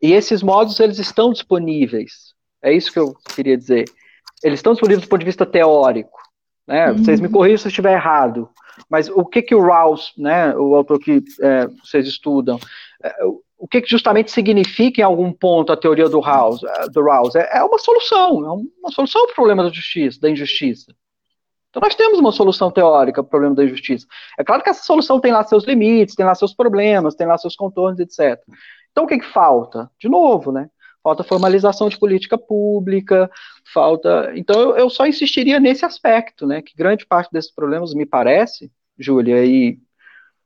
E 0.00 0.12
esses 0.12 0.42
modos, 0.42 0.78
eles 0.78 0.98
estão 0.98 1.32
disponíveis. 1.32 2.34
É 2.62 2.72
isso 2.72 2.92
que 2.92 2.98
eu 2.98 3.14
queria 3.34 3.56
dizer. 3.56 3.84
Eles 4.44 4.60
estão 4.60 4.74
disponíveis 4.74 5.04
do 5.04 5.08
ponto 5.08 5.20
de 5.20 5.26
vista 5.26 5.46
teórico. 5.46 6.20
Né? 6.66 6.90
Uhum. 6.90 6.98
Vocês 6.98 7.20
me 7.20 7.28
corrijam 7.28 7.58
se 7.58 7.66
eu 7.66 7.70
estiver 7.70 7.92
errado. 7.92 8.48
Mas 8.90 9.08
o 9.08 9.24
que 9.24 9.42
que 9.42 9.54
o 9.54 9.60
Rawls, 9.60 10.12
né, 10.18 10.54
o 10.54 10.74
autor 10.74 10.98
que 10.98 11.22
é, 11.40 11.66
vocês 11.82 12.06
estudam, 12.06 12.58
é, 13.02 13.14
o 13.58 13.66
que, 13.66 13.80
que 13.80 13.90
justamente 13.90 14.30
significa 14.30 15.00
em 15.00 15.04
algum 15.04 15.32
ponto 15.32 15.72
a 15.72 15.76
teoria 15.76 16.08
do 16.08 16.20
Rawls? 16.20 16.62
É, 16.62 16.88
do 16.88 17.02
Rawls? 17.02 17.34
É, 17.34 17.58
é 17.58 17.64
uma 17.64 17.78
solução, 17.78 18.44
é 18.44 18.50
uma 18.80 18.90
solução 18.92 19.24
para 19.24 19.32
o 19.32 19.34
problema 19.34 19.62
da 19.62 19.70
justiça, 19.70 20.20
da 20.20 20.28
injustiça. 20.28 20.94
Então 21.70 21.80
nós 21.80 21.94
temos 21.94 22.18
uma 22.18 22.32
solução 22.32 22.70
teórica 22.70 23.22
para 23.22 23.28
o 23.28 23.30
problema 23.30 23.54
da 23.54 23.64
injustiça. 23.64 24.06
É 24.38 24.44
claro 24.44 24.62
que 24.62 24.70
essa 24.70 24.82
solução 24.82 25.20
tem 25.20 25.32
lá 25.32 25.44
seus 25.44 25.64
limites, 25.64 26.14
tem 26.14 26.24
lá 26.24 26.34
seus 26.34 26.54
problemas, 26.54 27.14
tem 27.14 27.26
lá 27.26 27.36
seus 27.38 27.54
contornos, 27.54 28.00
etc. 28.00 28.40
Então, 28.96 29.04
o 29.04 29.06
que, 29.06 29.18
que 29.18 29.26
falta? 29.26 29.90
De 30.00 30.08
novo, 30.08 30.50
né? 30.50 30.70
Falta 31.06 31.22
formalização 31.22 31.88
de 31.88 31.96
política 31.96 32.36
pública, 32.36 33.30
falta. 33.72 34.32
Então, 34.34 34.60
eu, 34.60 34.76
eu 34.76 34.90
só 34.90 35.06
insistiria 35.06 35.60
nesse 35.60 35.84
aspecto, 35.84 36.44
né? 36.48 36.60
Que 36.60 36.74
grande 36.76 37.06
parte 37.06 37.30
desses 37.30 37.54
problemas, 37.54 37.94
me 37.94 38.04
parece, 38.04 38.72
Júlia, 38.98 39.36
aí, 39.36 39.78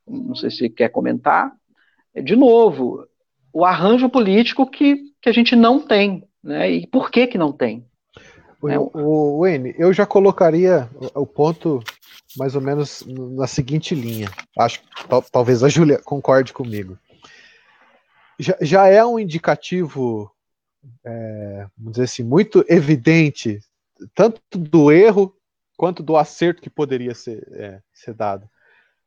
não 0.06 0.34
sei 0.34 0.50
se 0.50 0.68
quer 0.68 0.90
comentar, 0.90 1.50
é, 2.14 2.20
de 2.20 2.36
novo, 2.36 3.06
o 3.54 3.64
arranjo 3.64 4.10
político 4.10 4.66
que, 4.66 4.96
que 5.22 5.30
a 5.30 5.32
gente 5.32 5.56
não 5.56 5.80
tem, 5.80 6.28
né? 6.44 6.70
E 6.70 6.86
por 6.86 7.10
que 7.10 7.26
que 7.26 7.38
não 7.38 7.52
tem? 7.52 7.82
O, 8.60 8.68
é, 8.68 8.78
o 8.78 9.40
Wayne, 9.40 9.74
eu 9.78 9.94
já 9.94 10.04
colocaria 10.04 10.90
o 11.14 11.24
ponto 11.24 11.82
mais 12.36 12.54
ou 12.54 12.60
menos 12.60 13.02
na 13.08 13.46
seguinte 13.46 13.94
linha. 13.94 14.28
Acho 14.58 14.82
que 14.82 14.86
talvez 15.32 15.64
a 15.64 15.70
Júlia 15.70 15.98
concorde 16.04 16.52
comigo 16.52 16.98
já, 18.40 18.56
já 18.60 18.86
é 18.88 19.04
um 19.04 19.18
indicativo, 19.18 20.32
é, 21.04 21.66
vamos 21.76 21.92
dizer 21.92 22.04
assim, 22.04 22.22
muito 22.22 22.64
evidente, 22.68 23.60
tanto 24.14 24.40
do 24.58 24.90
erro 24.90 25.34
quanto 25.76 26.02
do 26.02 26.16
acerto 26.16 26.62
que 26.62 26.70
poderia 26.70 27.14
ser, 27.14 27.46
é, 27.52 27.82
ser 27.92 28.14
dado. 28.14 28.48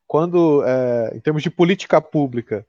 Quando, 0.07 0.63
é, 0.65 1.15
em 1.15 1.19
termos 1.19 1.43
de 1.43 1.49
política 1.49 2.01
pública, 2.01 2.65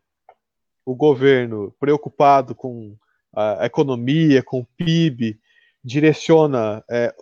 o 0.84 0.94
governo, 0.94 1.74
preocupado 1.80 2.54
com 2.54 2.96
a 3.34 3.66
economia, 3.66 4.42
com 4.42 4.60
o 4.60 4.66
PIB, 4.76 5.38
direciona 5.82 6.84
é, 6.88 7.14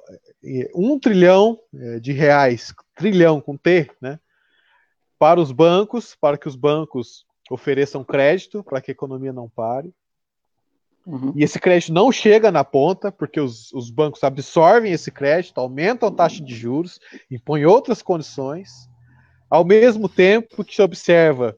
um 0.75 0.99
trilhão 0.99 1.59
é, 1.75 1.99
de 1.99 2.13
reais, 2.13 2.75
trilhão 2.95 3.41
com 3.41 3.57
T, 3.57 3.91
né, 4.01 4.19
para 5.19 5.41
os 5.41 5.53
bancos, 5.53 6.17
para 6.21 6.37
que 6.37 6.49
os 6.49 6.57
bancos 6.57 7.25
ofereçam 7.51 8.03
crédito 8.03 8.63
para 8.63 8.81
que 8.81 8.91
a 8.91 8.93
economia 8.93 9.33
não 9.33 9.49
pare. 9.49 9.93
Uhum. 11.07 11.33
E 11.35 11.43
esse 11.43 11.59
crédito 11.59 11.93
não 11.93 12.13
chega 12.13 12.51
na 12.51 12.65
ponta, 12.65 13.11
porque 13.11 13.41
os, 13.41 13.73
os, 13.73 13.91
bancos 13.91 14.23
absorvem 14.23 14.93
esse 14.93 15.11
crédito, 15.11 15.59
aumentam 15.59 16.09
a 16.09 16.13
taxa 16.13 16.43
de 16.43 16.55
juros, 16.55 17.01
impõem 17.31 17.65
outras 17.65 18.01
condições, 18.03 18.89
ao 19.51 19.65
mesmo 19.65 20.09
tempo 20.09 20.65
que 20.65 20.75
se 20.75 20.83
observa 20.83 21.57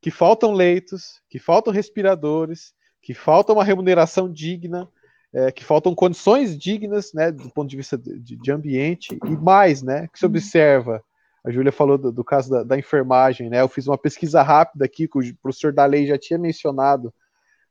que 0.00 0.10
faltam 0.10 0.52
leitos, 0.52 1.20
que 1.28 1.38
faltam 1.38 1.72
respiradores, 1.72 2.72
que 3.02 3.12
falta 3.12 3.52
uma 3.52 3.64
remuneração 3.64 4.32
digna, 4.32 4.88
é, 5.32 5.50
que 5.52 5.64
faltam 5.64 5.94
condições 5.94 6.56
dignas 6.56 7.12
né, 7.12 7.30
do 7.30 7.50
ponto 7.50 7.68
de 7.68 7.76
vista 7.76 7.98
de, 7.98 8.36
de 8.36 8.52
ambiente, 8.52 9.18
e 9.24 9.36
mais, 9.36 9.82
né, 9.82 10.08
que 10.12 10.18
se 10.18 10.24
observa 10.24 11.02
a 11.46 11.50
Júlia 11.52 11.70
falou 11.70 11.96
do, 11.96 12.10
do 12.10 12.24
caso 12.24 12.50
da, 12.50 12.64
da, 12.64 12.76
enfermagem, 12.76 13.48
né? 13.48 13.60
Eu 13.60 13.68
fiz 13.68 13.86
uma 13.86 13.96
pesquisa 13.96 14.42
rápida 14.42 14.84
aqui, 14.84 15.06
que 15.06 15.16
o 15.16 15.36
professor 15.36 15.72
da 15.72 15.86
lei 15.86 16.04
já 16.04 16.18
tinha 16.18 16.36
mencionado. 16.36 17.14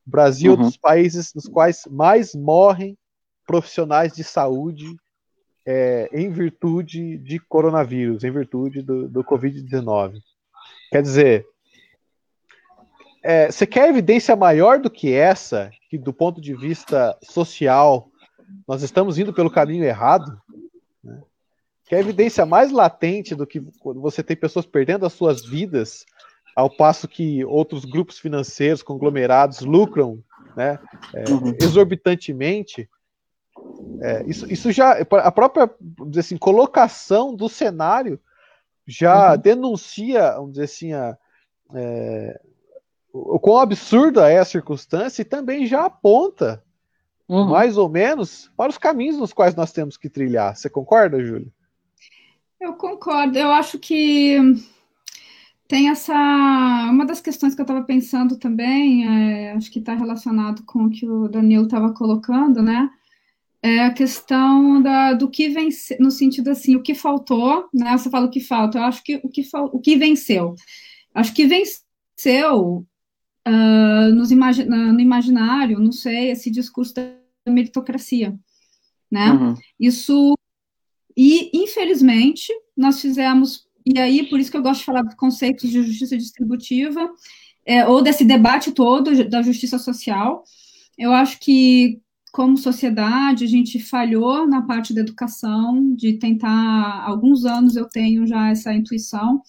O 0.06 0.10
Brasil 0.10 0.53
uhum. 0.53 0.58
é 0.58 0.62
um 0.62 0.66
dos 0.68 0.78
países 0.78 1.34
nos 1.34 1.47
quais 1.47 1.84
mais 1.89 2.36
morrem 2.36 2.97
profissionais 3.45 4.14
de 4.14 4.24
saúde 4.24 4.95
é, 5.66 6.10
em 6.14 6.30
virtude 6.30 7.18
de 7.18 7.39
coronavírus, 7.39 8.24
em 8.24 8.32
virtude 8.32 8.82
do, 8.82 9.08
do 9.10 9.24
Covid-19. 9.24 10.20
Quer 10.91 11.01
dizer, 11.01 11.45
é, 13.24 13.51
você 13.51 13.66
quer 13.66 13.89
evidência 13.89 14.36
maior 14.36 14.80
do 14.80 14.89
que 14.89 15.12
essa, 15.12 15.72
que 15.89 15.97
do 15.97 16.14
ponto 16.14 16.39
de 16.39 16.53
vista 16.53 17.18
social 17.24 18.08
nós 18.68 18.84
estamos 18.84 19.18
indo 19.18 19.34
pelo 19.34 19.49
caminho 19.49 19.84
errado? 19.84 20.39
que 21.86 21.93
é 21.93 21.99
a 21.99 22.01
evidência 22.01 22.45
mais 22.45 22.72
latente 22.72 23.36
do 23.36 23.45
que 23.45 23.62
quando 23.80 24.01
você 24.01 24.24
tem 24.24 24.36
pessoas 24.36 24.66
perdendo 24.66 25.06
as 25.06 25.14
suas 25.14 25.45
vidas, 25.45 26.03
ao 26.56 26.70
passo 26.70 27.08
que 27.08 27.43
outros 27.43 27.84
grupos 27.84 28.18
financeiros, 28.18 28.82
conglomerados, 28.82 29.60
lucram 29.60 30.24
né, 30.56 30.80
é, 31.14 31.30
uhum. 31.30 31.53
exorbitantemente. 31.62 32.89
É, 34.01 34.24
isso, 34.26 34.51
isso 34.51 34.72
já, 34.72 34.93
a 34.93 35.32
própria 35.32 35.70
assim, 36.18 36.38
colocação 36.38 37.36
do 37.36 37.49
cenário 37.49 38.20
já 38.88 39.34
uhum. 39.34 39.38
denuncia, 39.38 40.32
vamos 40.34 40.51
dizer 40.51 40.64
assim, 40.64 40.93
a, 40.93 41.18
é, 41.74 42.39
o 43.12 43.39
quão 43.39 43.58
absurda 43.58 44.30
é 44.30 44.38
a 44.38 44.45
circunstância 44.45 45.22
e 45.22 45.26
também 45.26 45.66
já 45.66 45.86
aponta, 45.86 46.64
uhum. 47.28 47.49
mais 47.49 47.78
ou 47.78 47.89
menos, 47.89 48.51
para 48.56 48.70
os 48.70 48.78
caminhos 48.78 49.18
nos 49.18 49.34
quais 49.34 49.56
nós 49.56 49.72
temos 49.72 49.97
que 49.97 50.10
trilhar. 50.10 50.56
Você 50.56 50.70
concorda, 50.70 51.24
Júlio? 51.24 51.51
Eu 52.60 52.74
concordo. 52.74 53.38
Eu 53.38 53.51
acho 53.51 53.80
que 53.80 54.38
tem 55.68 55.89
essa. 55.89 56.13
Uma 56.13 57.05
das 57.05 57.22
questões 57.22 57.55
que 57.55 57.61
eu 57.61 57.63
estava 57.63 57.84
pensando 57.84 58.38
também, 58.38 59.05
é, 59.07 59.51
acho 59.53 59.72
que 59.72 59.80
está 59.80 59.93
relacionado 59.95 60.63
com 60.63 60.86
o 60.86 60.89
que 60.89 61.07
o 61.07 61.28
Danilo 61.28 61.66
estava 61.66 61.93
colocando, 61.93 62.61
né? 62.61 62.89
É 63.61 63.86
a 63.86 63.93
questão 63.93 64.82
da, 64.82 65.13
do 65.13 65.30
que 65.30 65.49
venceu, 65.49 65.97
no 65.99 66.11
sentido 66.11 66.49
assim, 66.51 66.76
o 66.76 66.84
que 66.84 66.93
faltou, 66.93 67.68
né? 67.74 67.97
Você 67.97 68.09
fala 68.09 68.28
o 68.28 68.30
que 68.30 68.39
falta, 68.39 68.78
eu 68.78 68.84
acho 68.84 69.03
que 69.03 69.20
o 69.24 69.30
que, 69.30 69.41
o 69.53 69.80
que 69.80 69.95
venceu. 69.97 70.55
Acho 71.13 71.34
que 71.34 71.47
venceu 71.47 72.86
uh, 73.47 74.13
nos 74.13 74.32
imagi 74.32 74.66
no 74.66 74.99
imaginário, 74.99 75.80
não 75.80 75.91
sei, 75.91 76.32
esse 76.32 76.49
discurso 76.51 76.93
da 76.93 77.11
meritocracia, 77.47 78.38
né? 79.09 79.32
Uhum. 79.32 79.55
Isso, 79.80 80.38
e 81.16 81.49
infelizmente, 81.53 82.51
nós 82.76 82.99
fizemos, 83.01 83.64
e 83.86 83.99
aí 83.99 84.27
por 84.27 84.39
isso 84.39 84.51
que 84.51 84.57
eu 84.57 84.61
gosto 84.63 84.79
de 84.79 84.86
falar 84.86 85.03
dos 85.03 85.15
conceitos 85.15 85.69
de 85.69 85.83
justiça 85.83 86.17
distributiva, 86.17 87.09
é, 87.65 87.88
ou 87.88 88.01
desse 88.01 88.23
debate 88.23 88.71
todo 88.71 89.27
da 89.29 89.41
justiça 89.41 89.77
social, 89.79 90.43
eu 90.97 91.11
acho 91.11 91.39
que 91.39 92.01
como 92.36 92.57
sociedade, 92.57 93.45
a 93.45 93.47
gente 93.47 93.79
falhou 93.79 94.45
na 94.45 94.61
parte 94.61 94.93
da 94.93 94.99
educação, 94.99 95.95
de 95.95 96.19
tentar, 96.19 97.01
alguns 97.05 97.45
anos 97.45 97.77
eu 97.77 97.88
tenho 97.88 98.27
já 98.27 98.49
essa 98.49 98.73
intuição, 98.73 99.41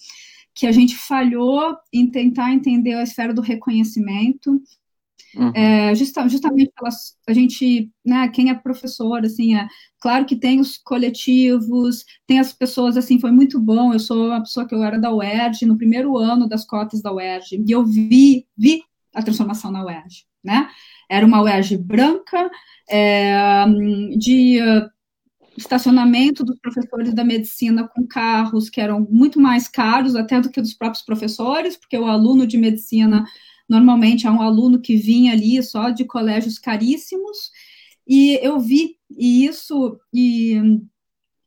que 0.55 0.65
a 0.65 0.71
gente 0.71 0.95
falhou 0.95 1.75
em 1.91 2.09
tentar 2.09 2.53
entender 2.53 2.93
a 2.93 3.03
esfera 3.03 3.33
do 3.33 3.41
reconhecimento. 3.41 4.61
Uhum. 5.37 5.51
É, 5.53 5.93
justa, 5.93 6.27
justamente 6.27 6.71
pelas, 6.75 7.15
a 7.27 7.33
gente, 7.33 7.91
né, 8.03 8.27
quem 8.29 8.49
é 8.49 8.55
professor, 8.55 9.23
assim, 9.23 9.55
é 9.55 9.67
claro 9.99 10.25
que 10.25 10.35
tem 10.35 10.59
os 10.59 10.77
coletivos, 10.77 12.03
tem 12.25 12.39
as 12.39 12.51
pessoas, 12.51 12.97
assim, 12.97 13.19
foi 13.19 13.31
muito 13.31 13.59
bom, 13.59 13.93
eu 13.93 13.99
sou 13.99 14.29
uma 14.29 14.39
pessoa 14.39 14.67
que 14.67 14.73
eu 14.73 14.83
era 14.83 14.99
da 14.99 15.13
UERJ, 15.13 15.67
no 15.67 15.77
primeiro 15.77 16.17
ano 16.17 16.49
das 16.49 16.65
cotas 16.65 17.03
da 17.03 17.13
UERJ, 17.13 17.63
e 17.67 17.71
eu 17.71 17.85
vi, 17.85 18.47
vi 18.57 18.81
a 19.13 19.21
transformação 19.21 19.71
na 19.71 19.85
UERJ, 19.85 20.25
né, 20.43 20.69
era 21.07 21.25
uma 21.25 21.41
UERJ 21.41 21.77
branca, 21.77 22.49
é, 22.89 23.65
de 24.17 24.59
estacionamento 25.55 26.43
dos 26.43 26.57
professores 26.59 27.13
da 27.13 27.23
medicina 27.23 27.87
com 27.87 28.07
carros 28.07 28.69
que 28.69 28.79
eram 28.79 29.07
muito 29.09 29.39
mais 29.39 29.67
caros 29.67 30.15
até 30.15 30.39
do 30.39 30.49
que 30.49 30.61
dos 30.61 30.73
próprios 30.73 31.03
professores, 31.03 31.75
porque 31.75 31.97
o 31.97 32.05
aluno 32.05 32.45
de 32.45 32.57
medicina 32.57 33.25
normalmente 33.67 34.27
é 34.27 34.31
um 34.31 34.41
aluno 34.41 34.79
que 34.79 34.95
vinha 34.95 35.33
ali 35.33 35.61
só 35.63 35.89
de 35.89 36.05
colégios 36.05 36.57
caríssimos, 36.59 37.51
e 38.07 38.39
eu 38.41 38.59
vi 38.59 38.95
e 39.09 39.45
isso, 39.45 39.99
e 40.13 40.79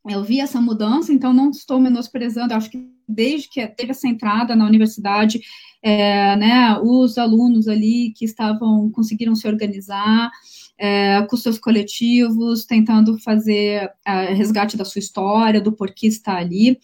eu 0.08 0.22
vi 0.22 0.40
essa 0.40 0.60
mudança, 0.60 1.12
então 1.12 1.32
não 1.32 1.50
estou 1.50 1.78
menosprezando, 1.78 2.54
acho 2.54 2.70
que 2.70 2.90
desde 3.06 3.48
que 3.48 3.66
teve 3.66 3.90
essa 3.90 4.08
entrada 4.08 4.54
na 4.54 4.66
universidade, 4.66 5.40
é, 5.82 6.36
né, 6.36 6.78
os 6.80 7.18
alunos 7.18 7.68
ali 7.68 8.12
que 8.16 8.24
estavam, 8.24 8.90
conseguiram 8.90 9.34
se 9.34 9.46
organizar, 9.48 10.30
é, 10.78 11.22
com 11.22 11.36
seus 11.36 11.58
coletivos, 11.58 12.64
tentando 12.64 13.18
fazer 13.18 13.90
é, 14.06 14.32
resgate 14.32 14.76
da 14.76 14.84
sua 14.84 15.00
história, 15.00 15.60
do 15.60 15.72
porquê 15.72 16.06
está 16.06 16.36
ali. 16.36 16.78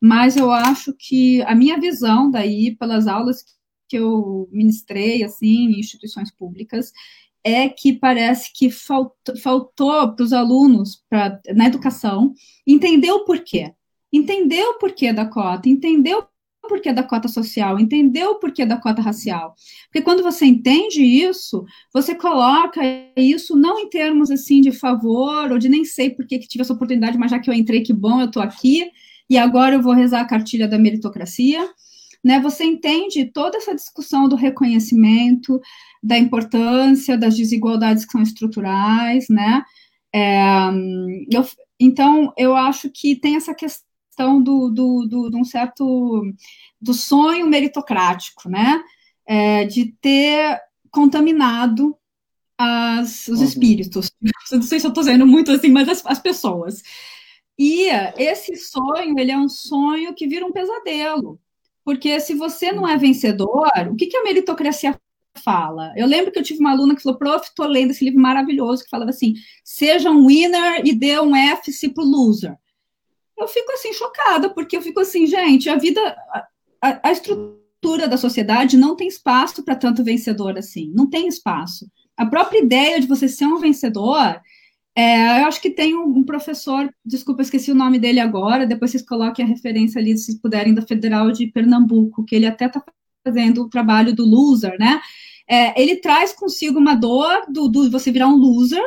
Mas 0.00 0.36
eu 0.36 0.50
acho 0.50 0.94
que 0.98 1.42
a 1.42 1.54
minha 1.54 1.78
visão 1.78 2.30
daí, 2.30 2.74
pelas 2.76 3.06
aulas 3.06 3.44
que 3.92 3.96
eu 3.98 4.48
ministrei, 4.50 5.22
assim, 5.22 5.66
em 5.66 5.78
instituições 5.78 6.30
públicas, 6.30 6.92
é 7.44 7.68
que 7.68 7.92
parece 7.92 8.50
que 8.54 8.70
faltou, 8.70 9.36
faltou 9.36 10.14
para 10.14 10.24
os 10.24 10.32
alunos, 10.32 11.04
pra, 11.10 11.38
na 11.54 11.66
educação, 11.66 12.32
entender 12.66 13.10
o 13.10 13.26
porquê. 13.26 13.70
Entender 14.10 14.64
o 14.64 14.78
porquê 14.78 15.12
da 15.12 15.26
cota, 15.26 15.68
entender 15.68 16.14
o 16.14 16.26
porquê 16.66 16.90
da 16.90 17.02
cota 17.02 17.28
social, 17.28 17.78
entender 17.78 18.24
o 18.24 18.36
porquê 18.36 18.64
da 18.64 18.78
cota 18.78 19.02
racial. 19.02 19.54
Porque 19.88 20.00
quando 20.00 20.22
você 20.22 20.46
entende 20.46 21.02
isso, 21.02 21.62
você 21.92 22.14
coloca 22.14 22.80
isso 23.14 23.54
não 23.54 23.78
em 23.78 23.90
termos 23.90 24.30
assim 24.30 24.62
de 24.62 24.72
favor, 24.72 25.52
ou 25.52 25.58
de 25.58 25.68
nem 25.68 25.84
sei 25.84 26.08
por 26.08 26.26
que 26.26 26.38
tive 26.38 26.62
essa 26.62 26.72
oportunidade, 26.72 27.18
mas 27.18 27.30
já 27.30 27.38
que 27.38 27.50
eu 27.50 27.54
entrei, 27.54 27.82
que 27.82 27.92
bom, 27.92 28.22
eu 28.22 28.26
estou 28.26 28.42
aqui, 28.42 28.90
e 29.28 29.36
agora 29.36 29.74
eu 29.74 29.82
vou 29.82 29.92
rezar 29.92 30.22
a 30.22 30.26
cartilha 30.26 30.66
da 30.66 30.78
meritocracia. 30.78 31.68
Né, 32.24 32.38
você 32.40 32.62
entende 32.64 33.24
toda 33.24 33.56
essa 33.56 33.74
discussão 33.74 34.28
do 34.28 34.36
reconhecimento, 34.36 35.60
da 36.00 36.16
importância 36.16 37.18
das 37.18 37.36
desigualdades 37.36 38.04
que 38.04 38.12
são 38.12 38.22
estruturais, 38.22 39.26
né? 39.28 39.64
É, 40.14 40.40
eu, 41.32 41.44
então, 41.80 42.32
eu 42.36 42.54
acho 42.54 42.88
que 42.90 43.16
tem 43.16 43.34
essa 43.34 43.52
questão 43.54 44.40
do, 44.40 44.68
do, 44.70 45.06
do, 45.06 45.30
de 45.30 45.36
um 45.36 45.44
certo 45.44 46.22
do 46.80 46.94
sonho 46.94 47.48
meritocrático, 47.48 48.48
né? 48.48 48.82
É, 49.26 49.64
de 49.64 49.86
ter 50.00 50.60
contaminado 50.90 51.96
as, 52.56 53.26
os 53.26 53.40
uhum. 53.40 53.44
espíritos. 53.44 54.10
Não 54.52 54.62
sei 54.62 54.78
se 54.78 54.86
eu 54.86 54.90
estou 54.90 55.02
dizendo 55.02 55.26
muito 55.26 55.50
assim, 55.50 55.70
mas 55.70 55.88
as, 55.88 56.06
as 56.06 56.18
pessoas. 56.20 56.82
E 57.58 57.86
esse 58.16 58.56
sonho, 58.56 59.18
ele 59.18 59.30
é 59.30 59.38
um 59.38 59.48
sonho 59.48 60.14
que 60.14 60.26
vira 60.26 60.46
um 60.46 60.52
pesadelo. 60.52 61.40
Porque 61.84 62.20
se 62.20 62.34
você 62.34 62.72
não 62.72 62.88
é 62.88 62.96
vencedor, 62.96 63.70
o 63.90 63.96
que, 63.96 64.06
que 64.06 64.16
a 64.16 64.22
meritocracia 64.22 64.98
fala? 65.44 65.92
Eu 65.96 66.06
lembro 66.06 66.30
que 66.30 66.38
eu 66.38 66.42
tive 66.42 66.60
uma 66.60 66.72
aluna 66.72 66.94
que 66.94 67.02
falou, 67.02 67.18
prof, 67.18 67.44
estou 67.44 67.66
lendo 67.66 67.90
esse 67.90 68.04
livro 68.04 68.20
maravilhoso, 68.20 68.84
que 68.84 68.90
falava 68.90 69.10
assim, 69.10 69.34
seja 69.64 70.10
um 70.10 70.26
winner 70.26 70.82
e 70.84 70.94
dê 70.94 71.18
um 71.18 71.34
F 71.34 71.88
para 71.90 72.04
o 72.04 72.06
loser 72.06 72.56
eu 73.42 73.48
fico 73.48 73.72
assim 73.72 73.92
chocada, 73.92 74.50
porque 74.50 74.76
eu 74.76 74.82
fico 74.82 75.00
assim, 75.00 75.26
gente, 75.26 75.68
a 75.68 75.76
vida, 75.76 76.00
a, 76.80 77.08
a 77.08 77.12
estrutura 77.12 78.08
da 78.08 78.16
sociedade 78.16 78.76
não 78.76 78.96
tem 78.96 79.08
espaço 79.08 79.62
para 79.64 79.74
tanto 79.74 80.04
vencedor 80.04 80.56
assim, 80.56 80.90
não 80.94 81.08
tem 81.08 81.26
espaço. 81.26 81.90
A 82.16 82.24
própria 82.26 82.60
ideia 82.60 83.00
de 83.00 83.06
você 83.06 83.28
ser 83.28 83.46
um 83.46 83.58
vencedor, 83.58 84.40
é, 84.94 85.42
eu 85.42 85.46
acho 85.46 85.60
que 85.60 85.70
tem 85.70 85.94
um, 85.96 86.22
professor, 86.22 86.92
desculpa, 87.04 87.42
esqueci 87.42 87.70
o 87.70 87.74
nome 87.74 87.98
dele 87.98 88.20
agora, 88.20 88.66
depois 88.66 88.90
vocês 88.90 89.02
coloquem 89.02 89.44
a 89.44 89.48
referência 89.48 90.00
ali, 90.00 90.16
se 90.18 90.38
puderem, 90.38 90.74
da 90.74 90.82
Federal 90.82 91.32
de 91.32 91.46
Pernambuco, 91.46 92.24
que 92.24 92.34
ele 92.34 92.46
até 92.46 92.66
está 92.66 92.82
fazendo 93.26 93.62
o 93.62 93.68
trabalho 93.68 94.14
do 94.14 94.24
loser, 94.24 94.76
né? 94.78 95.00
É, 95.48 95.80
ele 95.80 95.96
traz 95.96 96.32
consigo 96.32 96.78
uma 96.78 96.94
dor 96.94 97.46
do, 97.48 97.68
do 97.68 97.90
você 97.90 98.12
virar 98.12 98.28
um 98.28 98.36
loser, 98.36 98.82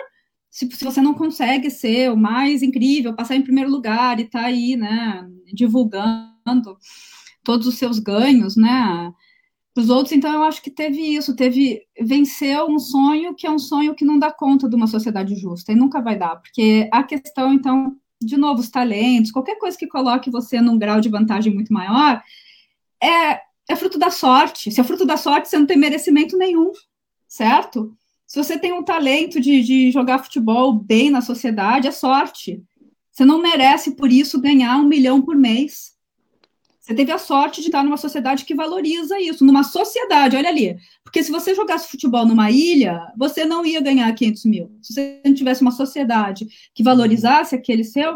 se, 0.49 0.69
se, 0.71 0.85
você 0.85 1.01
não 1.01 1.13
consegue 1.13 1.69
ser 1.69 2.11
o 2.11 2.17
mais 2.17 2.63
incrível, 2.63 3.15
passar 3.15 3.35
em 3.35 3.41
primeiro 3.41 3.69
lugar 3.69 4.19
e 4.19 4.25
tá 4.25 4.41
aí, 4.41 4.77
né, 4.77 5.27
divulgando 5.53 6.77
todos 7.43 7.67
os 7.67 7.75
seus 7.75 7.99
ganhos, 7.99 8.55
né, 8.55 9.11
os 9.75 9.89
outros, 9.89 10.13
então 10.13 10.31
eu 10.31 10.43
acho 10.43 10.61
que 10.61 10.71
teve 10.71 11.01
isso, 11.01 11.35
teve 11.35 11.81
venceu 11.99 12.67
um 12.67 12.79
sonho 12.79 13.35
que 13.35 13.45
é 13.45 13.51
um 13.51 13.59
sonho 13.59 13.93
que 13.93 14.05
não 14.05 14.17
dá 14.17 14.31
conta 14.31 14.69
de 14.69 14.75
uma 14.75 14.87
sociedade 14.87 15.35
justa 15.35 15.71
e 15.71 15.75
nunca 15.75 16.01
vai 16.01 16.17
dar, 16.17 16.37
porque 16.37 16.89
a 16.91 17.03
questão, 17.03 17.53
então, 17.53 17.95
de 18.21 18.37
novo, 18.37 18.61
os 18.61 18.69
talentos, 18.69 19.31
qualquer 19.31 19.57
coisa 19.57 19.77
que 19.77 19.87
coloque 19.87 20.31
você 20.31 20.61
num 20.61 20.77
grau 20.77 21.01
de 21.01 21.09
vantagem 21.09 21.53
muito 21.53 21.73
maior, 21.73 22.23
é, 23.03 23.41
é 23.69 23.75
fruto 23.75 23.97
da 23.97 24.09
sorte. 24.09 24.71
Se 24.71 24.79
é 24.79 24.83
fruto 24.83 25.05
da 25.05 25.17
sorte, 25.17 25.49
você 25.49 25.59
não 25.59 25.65
tem 25.65 25.77
merecimento 25.77 26.37
nenhum, 26.37 26.71
certo? 27.27 27.95
Se 28.25 28.37
você 28.41 28.57
tem 28.57 28.73
um 28.73 28.83
talento 28.83 29.39
de, 29.39 29.61
de 29.61 29.91
jogar 29.91 30.23
futebol 30.23 30.73
bem 30.73 31.09
na 31.09 31.21
sociedade, 31.21 31.87
é 31.87 31.91
sorte. 31.91 32.63
Você 33.11 33.23
não 33.23 33.41
merece, 33.41 33.95
por 33.95 34.11
isso, 34.11 34.41
ganhar 34.41 34.77
um 34.77 34.87
milhão 34.87 35.21
por 35.21 35.35
mês. 35.35 35.94
Você 36.85 36.93
teve 36.93 37.11
a 37.11 37.17
sorte 37.17 37.61
de 37.61 37.67
estar 37.67 37.81
numa 37.83 37.97
sociedade 37.97 38.45
que 38.45 38.53
valoriza 38.53 39.19
isso, 39.19 39.43
numa 39.43 39.63
sociedade, 39.63 40.35
olha 40.35 40.49
ali. 40.49 40.77
Porque 41.03 41.23
se 41.23 41.31
você 41.31 41.55
jogasse 41.55 41.89
futebol 41.89 42.27
numa 42.27 42.51
ilha, 42.51 43.11
você 43.17 43.43
não 43.43 43.65
ia 43.65 43.81
ganhar 43.81 44.13
500 44.13 44.45
mil. 44.45 44.77
Se 44.83 44.93
você 44.93 45.21
não 45.25 45.33
tivesse 45.33 45.63
uma 45.63 45.71
sociedade 45.71 46.45
que 46.75 46.83
valorizasse 46.83 47.55
aquele 47.55 47.83
seu. 47.83 48.15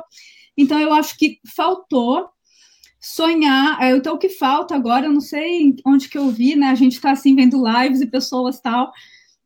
Então, 0.56 0.80
eu 0.80 0.94
acho 0.94 1.18
que 1.18 1.40
faltou 1.56 2.30
sonhar. 3.02 3.82
É, 3.82 3.96
então, 3.96 4.14
o 4.14 4.20
que 4.20 4.30
falta 4.30 4.76
agora, 4.76 5.08
eu 5.08 5.14
não 5.14 5.22
sei 5.22 5.74
onde 5.84 6.08
que 6.08 6.18
eu 6.20 6.30
vi, 6.30 6.56
né? 6.56 6.68
A 6.68 6.76
gente 6.76 6.94
está 6.94 7.10
assim, 7.10 7.36
vendo 7.36 7.64
lives 7.66 8.02
e 8.02 8.06
pessoas 8.06 8.60
tal 8.60 8.92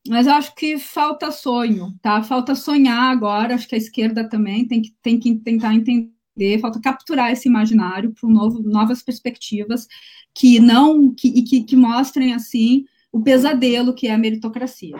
mas 0.07 0.27
eu 0.27 0.33
acho 0.33 0.53
que 0.55 0.77
falta 0.77 1.31
sonho, 1.31 1.93
tá? 2.01 2.21
Falta 2.21 2.55
sonhar 2.55 3.09
agora, 3.09 3.55
acho 3.55 3.67
que 3.67 3.75
a 3.75 3.77
esquerda 3.77 4.27
também 4.27 4.67
tem 4.67 4.81
que, 4.81 4.93
tem 5.01 5.17
que 5.17 5.35
tentar 5.35 5.73
entender, 5.73 6.11
falta 6.59 6.79
capturar 6.79 7.31
esse 7.31 7.47
imaginário 7.47 8.11
para 8.11 8.29
novas 8.29 9.01
perspectivas 9.01 9.87
que 10.33 10.59
não 10.59 11.13
que, 11.13 11.41
que, 11.43 11.63
que 11.63 11.75
mostrem 11.75 12.33
assim 12.33 12.85
o 13.11 13.21
pesadelo 13.21 13.93
que 13.93 14.07
é 14.07 14.13
a 14.13 14.17
meritocracia. 14.17 14.97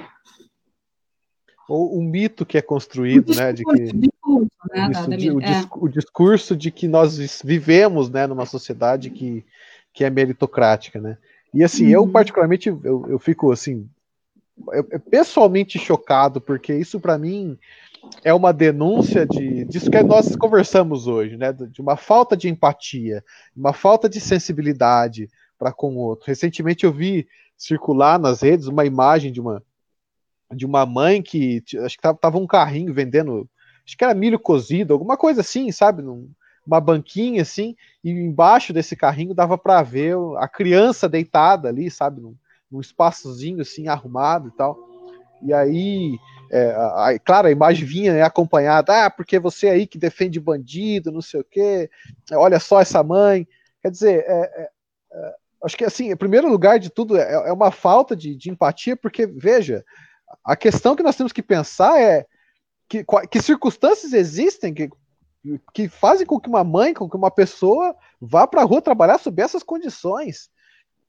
Ou 1.68 1.98
o 1.98 2.04
mito 2.04 2.46
que 2.46 2.58
é 2.58 2.62
construído, 2.62 3.32
o 3.32 3.36
né, 3.36 3.54
de 3.54 3.64
que 3.64 3.94
discurso, 3.94 4.50
né, 4.72 4.88
o, 4.88 4.92
da, 4.92 5.34
o, 5.34 5.42
é. 5.42 5.68
o, 5.78 5.88
discurso 5.88 6.56
de 6.56 6.70
que 6.70 6.88
nós 6.88 7.42
vivemos, 7.44 8.10
né, 8.10 8.28
numa 8.28 8.46
sociedade 8.46 9.10
que, 9.10 9.44
que 9.94 10.04
é 10.04 10.10
meritocrática, 10.10 11.02
né? 11.02 11.18
E 11.54 11.64
assim, 11.64 11.86
uhum. 11.86 11.92
eu 11.92 12.08
particularmente, 12.08 12.68
eu, 12.70 13.06
eu 13.08 13.18
fico 13.18 13.52
assim, 13.52 13.90
eu, 14.72 14.88
eu 14.92 15.00
pessoalmente 15.00 15.80
chocado, 15.80 16.42
porque 16.42 16.76
isso 16.76 17.00
para 17.00 17.18
mim 17.18 17.58
é 18.24 18.34
uma 18.34 18.54
denúncia 18.54 19.26
de, 19.26 19.66
disso 19.66 19.91
que 19.91 20.01
nós 20.04 20.36
conversamos 20.36 21.08
hoje, 21.08 21.38
né? 21.38 21.51
De 21.51 21.82
uma 21.82 21.97
falta 21.97 22.38
de 22.38 22.49
empatia, 22.49 23.24
uma 23.56 23.74
falta 23.74 24.08
de 24.08 24.20
sensibilidade 24.20 25.30
para 25.58 25.72
com 25.72 25.95
o 25.95 25.99
outro. 25.99 26.28
Recentemente 26.28 26.86
eu 26.86 26.91
vi 26.91 27.28
circular 27.58 28.20
nas 28.20 28.41
redes 28.41 28.68
uma 28.68 28.86
imagem 28.86 29.32
de 29.32 29.39
uma 29.39 29.64
de 30.51 30.66
uma 30.66 30.86
mãe 30.86 31.22
que 31.22 31.64
acho 31.84 31.97
que 31.97 32.18
tava, 32.20 32.38
um 32.38 32.45
carrinho 32.45 32.93
vendendo, 32.93 33.49
acho 33.86 33.97
que 33.97 34.04
era 34.04 34.14
milho 34.14 34.39
cozido, 34.39 34.93
alguma 34.93 35.18
coisa 35.18 35.41
assim, 35.41 35.72
sabe? 35.72 36.04
Num, 36.04 36.30
uma 36.66 36.80
banquinha 36.80 37.41
assim, 37.41 37.76
e 38.04 38.12
embaixo 38.12 38.72
desse 38.72 38.95
carrinho 38.95 39.34
dava 39.34 39.58
para 39.58 39.82
ver 39.82 40.16
a 40.38 40.47
criança 40.47 41.10
deitada 41.10 41.70
ali, 41.70 41.89
sabe? 41.89 42.22
Num, 42.22 42.36
num 42.72 42.80
espaçozinho 42.80 43.62
assim 43.62 43.88
arrumado 43.88 44.49
e 44.49 44.51
tal. 44.51 44.78
E 45.41 45.51
aí 45.54 46.18
é, 46.54 46.70
a, 46.70 47.10
a, 47.10 47.20
claro, 47.20 47.47
a 47.47 47.51
imagem 47.51 47.84
vinha 47.84 48.14
né, 48.14 48.22
acompanhada, 48.22 49.06
ah, 49.06 49.10
porque 49.10 49.39
você 49.39 49.70
aí 49.70 49.88
que 49.88 49.97
defende 49.97 50.39
bandido, 50.39 51.12
não 51.12 51.22
sei 51.22 51.41
o 51.41 51.43
quê, 51.43 51.89
olha 52.34 52.60
só 52.60 52.80
essa 52.80 53.01
mãe. 53.01 53.47
Quer 53.82 53.89
dizer, 53.89 54.24
é, 54.28 54.51
é, 54.62 54.70
é 55.14 55.34
acho 55.64 55.76
que 55.76 55.84
assim, 55.84 56.12
em 56.12 56.16
primeiro 56.16 56.47
lugar 56.47 56.78
de 56.78 56.91
tudo, 56.91 57.18
é, 57.18 57.47
é, 57.47 57.51
uma 57.51 57.72
falta 57.72 58.16
de, 58.16 58.36
de, 58.36 58.51
empatia, 58.51 58.95
porque, 58.95 59.26
veja, 59.26 59.84
a 60.45 60.56
questão 60.56 60.95
que 60.95 61.01
nós 61.01 61.16
temos 61.16 61.34
que 61.34 61.41
pensar 61.41 61.99
é 61.99 62.24
que, 62.88 63.04
que 63.32 63.41
circunstâncias 63.41 64.14
existem 64.14 64.76
que, 64.76 64.91
que 65.74 65.89
fazem 65.89 66.28
com 66.28 66.39
que 66.39 66.49
uma 66.49 66.64
mãe, 66.64 66.93
com 66.93 67.10
que 67.10 67.18
uma 67.18 67.32
pessoa 67.32 67.95
vá 68.22 68.45
para 68.45 68.62
a 68.62 68.66
rua 68.66 68.80
trabalhar 68.80 69.18
sob 69.18 69.41
essas 69.41 69.64
condições. 69.64 70.51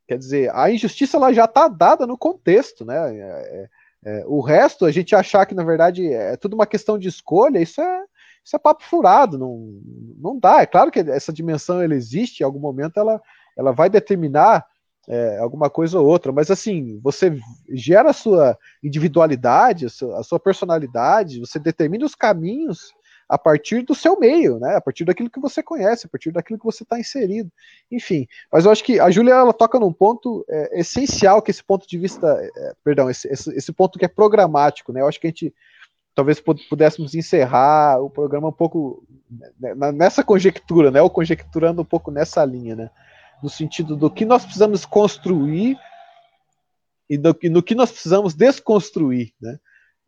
Quer 0.08 0.16
dizer, 0.16 0.54
a 0.54 0.70
injustiça 0.70 1.18
ela 1.18 1.34
já 1.34 1.44
está 1.44 1.68
dada 1.68 2.06
no 2.06 2.16
contexto, 2.16 2.84
né? 2.84 3.68
É, 4.04 4.22
o 4.26 4.40
resto, 4.40 4.84
a 4.84 4.90
gente 4.90 5.14
achar 5.14 5.46
que, 5.46 5.54
na 5.54 5.64
verdade, 5.64 6.06
é 6.12 6.36
tudo 6.36 6.54
uma 6.54 6.66
questão 6.66 6.98
de 6.98 7.08
escolha, 7.08 7.58
isso 7.58 7.80
é, 7.80 8.04
isso 8.44 8.54
é 8.54 8.58
papo 8.58 8.84
furado, 8.84 9.38
não, 9.38 9.80
não 10.18 10.38
dá. 10.38 10.60
É 10.60 10.66
claro 10.66 10.90
que 10.90 11.00
essa 11.00 11.32
dimensão 11.32 11.80
ela 11.80 11.94
existe, 11.94 12.40
em 12.40 12.44
algum 12.44 12.60
momento 12.60 12.98
ela, 12.98 13.20
ela 13.56 13.72
vai 13.72 13.88
determinar 13.88 14.66
é, 15.08 15.38
alguma 15.38 15.70
coisa 15.70 15.98
ou 15.98 16.06
outra, 16.06 16.32
mas 16.32 16.50
assim, 16.50 16.98
você 17.02 17.38
gera 17.70 18.10
a 18.10 18.14
sua 18.14 18.58
individualidade, 18.82 19.86
a 19.86 19.88
sua, 19.88 20.20
a 20.20 20.22
sua 20.22 20.40
personalidade, 20.40 21.40
você 21.40 21.58
determina 21.58 22.04
os 22.04 22.14
caminhos 22.14 22.92
a 23.28 23.38
partir 23.38 23.82
do 23.82 23.94
seu 23.94 24.18
meio, 24.18 24.58
né? 24.58 24.76
A 24.76 24.80
partir 24.80 25.04
daquilo 25.04 25.30
que 25.30 25.40
você 25.40 25.62
conhece, 25.62 26.06
a 26.06 26.08
partir 26.08 26.30
daquilo 26.30 26.58
que 26.58 26.64
você 26.64 26.82
está 26.82 26.98
inserido. 26.98 27.50
Enfim, 27.90 28.26
mas 28.52 28.64
eu 28.64 28.70
acho 28.70 28.84
que 28.84 29.00
a 29.00 29.10
Júlia 29.10 29.34
ela 29.34 29.52
toca 29.52 29.78
num 29.78 29.92
ponto 29.92 30.44
é, 30.48 30.80
essencial, 30.80 31.40
que 31.40 31.50
esse 31.50 31.62
ponto 31.62 31.88
de 31.88 31.98
vista, 31.98 32.26
é, 32.28 32.74
perdão, 32.84 33.08
esse, 33.08 33.26
esse, 33.28 33.50
esse, 33.56 33.72
ponto 33.72 33.98
que 33.98 34.04
é 34.04 34.08
programático, 34.08 34.92
né? 34.92 35.00
Eu 35.00 35.08
acho 35.08 35.20
que 35.20 35.26
a 35.26 35.30
gente 35.30 35.54
talvez 36.14 36.40
pudéssemos 36.40 37.14
encerrar 37.14 38.00
o 38.00 38.08
programa 38.08 38.48
um 38.48 38.52
pouco 38.52 39.04
né, 39.58 39.92
nessa 39.92 40.22
conjectura, 40.22 40.90
né? 40.90 41.02
Ou 41.02 41.10
conjecturando 41.10 41.82
um 41.82 41.84
pouco 41.84 42.10
nessa 42.10 42.44
linha, 42.44 42.76
né? 42.76 42.90
No 43.42 43.48
sentido 43.48 43.96
do 43.96 44.10
que 44.10 44.24
nós 44.24 44.44
precisamos 44.44 44.86
construir 44.86 45.76
e 47.08 47.18
do, 47.18 47.36
e 47.42 47.48
no 47.48 47.62
que 47.62 47.74
nós 47.74 47.90
precisamos 47.90 48.34
desconstruir, 48.34 49.32
né? 49.40 49.58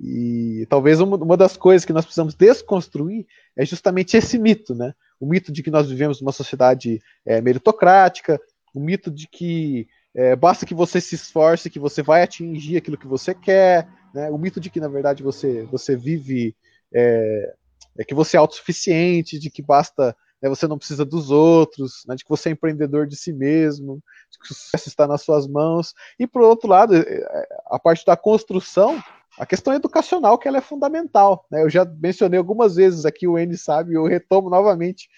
E 0.01 0.67
talvez 0.69 1.01
uma, 1.01 1.37
das 1.37 1.57
coisas 1.57 1.85
que 1.85 1.93
nós 1.93 2.05
precisamos 2.05 2.35
desconstruir 2.35 3.27
é 3.57 3.65
justamente 3.65 4.17
esse 4.17 4.39
mito, 4.39 4.75
né? 4.75 4.95
O 5.19 5.27
mito 5.27 5.51
de 5.51 5.63
que 5.63 5.71
nós 5.71 5.89
vivemos 5.89 6.21
numa 6.21 6.33
sociedade 6.33 7.01
é, 7.25 7.41
meritocrática, 7.41 8.39
o 8.75 8.81
mito 8.81 9.11
de 9.11 9.27
que 9.27 9.89
é, 10.15 10.37
basta 10.37 10.67
que 10.67 10.75
você 10.75 11.01
se 11.01 11.15
esforce, 11.15 11.71
que 11.71 11.79
você 11.79 12.03
vai 12.03 12.23
atingir 12.23 12.77
aquilo 12.77 12.99
que 12.99 13.07
você 13.07 13.35
quer, 13.35 13.89
né? 14.15 14.31
O 14.31 14.37
mito 14.37 14.61
de 14.61 14.69
que 14.69 14.81
na 14.81 14.89
verdade 14.89 15.23
você 15.23 15.63
você 15.65 15.97
vive 15.97 16.55
é, 16.95 17.55
é 17.99 18.05
que 18.05 18.15
você 18.15 18.37
é 18.37 18.41
autossuficiente, 18.41 19.39
de 19.39 19.51
que 19.51 19.63
basta 19.63 20.15
né, 20.43 20.49
você 20.49 20.67
não 20.67 20.79
precisa 20.79 21.05
dos 21.05 21.31
outros, 21.31 22.05
né, 22.07 22.15
de 22.15 22.25
que 22.25 22.29
você 22.29 22.51
é 22.51 22.53
empreendedor 22.53 23.07
de 23.07 23.17
si 23.17 23.33
mesmo, 23.33 24.03
de 24.31 24.39
que 24.39 24.45
o 24.45 24.55
sucesso 24.55 24.89
está 24.89 25.07
nas 25.07 25.23
suas 25.23 25.47
mãos. 25.47 25.95
E 26.19 26.27
por 26.27 26.43
outro 26.43 26.69
lado, 26.69 26.95
é, 26.95 27.01
é, 27.01 27.49
a 27.71 27.79
parte 27.79 28.05
da 28.05 28.17
construção 28.17 29.03
a 29.39 29.45
questão 29.45 29.75
educacional 29.75 30.39
que 30.39 30.49
ela 30.49 30.59
é 30.59 30.63
fundamental. 30.63 31.47
Né? 31.51 31.63
Eu 31.63 31.71
já 31.71 31.85
mencionei 31.85 32.39
algumas 32.39 32.77
vezes 32.77 33.05
aqui, 33.05 33.27
o 33.27 33.39
N 33.39 33.57
sabe, 33.57 33.95
eu 33.95 34.07
retomo 34.07 34.49
novamente 34.49 35.09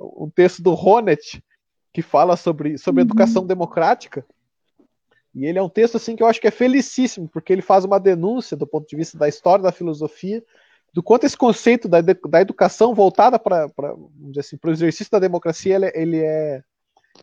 um 0.00 0.30
texto 0.30 0.62
do 0.62 0.74
Ronet, 0.74 1.42
que 1.92 2.02
fala 2.02 2.36
sobre, 2.36 2.78
sobre 2.78 3.02
uhum. 3.02 3.06
educação 3.06 3.46
democrática. 3.46 4.24
E 5.34 5.44
ele 5.44 5.58
é 5.58 5.62
um 5.62 5.68
texto 5.68 5.96
assim 5.96 6.16
que 6.16 6.22
eu 6.22 6.26
acho 6.26 6.40
que 6.40 6.46
é 6.46 6.50
felicíssimo, 6.50 7.28
porque 7.28 7.52
ele 7.52 7.62
faz 7.62 7.84
uma 7.84 7.98
denúncia 7.98 8.56
do 8.56 8.66
ponto 8.66 8.88
de 8.88 8.96
vista 8.96 9.18
da 9.18 9.28
história 9.28 9.62
da 9.62 9.72
filosofia, 9.72 10.42
do 10.92 11.02
quanto 11.02 11.24
esse 11.24 11.36
conceito 11.36 11.88
da, 11.88 12.00
da 12.00 12.40
educação 12.40 12.94
voltada 12.94 13.38
para 13.38 13.66
assim, 14.38 14.58
o 14.62 14.70
exercício 14.70 15.10
da 15.10 15.18
democracia 15.18 15.76
ele, 15.76 15.92
ele, 15.94 16.20
é, 16.20 16.62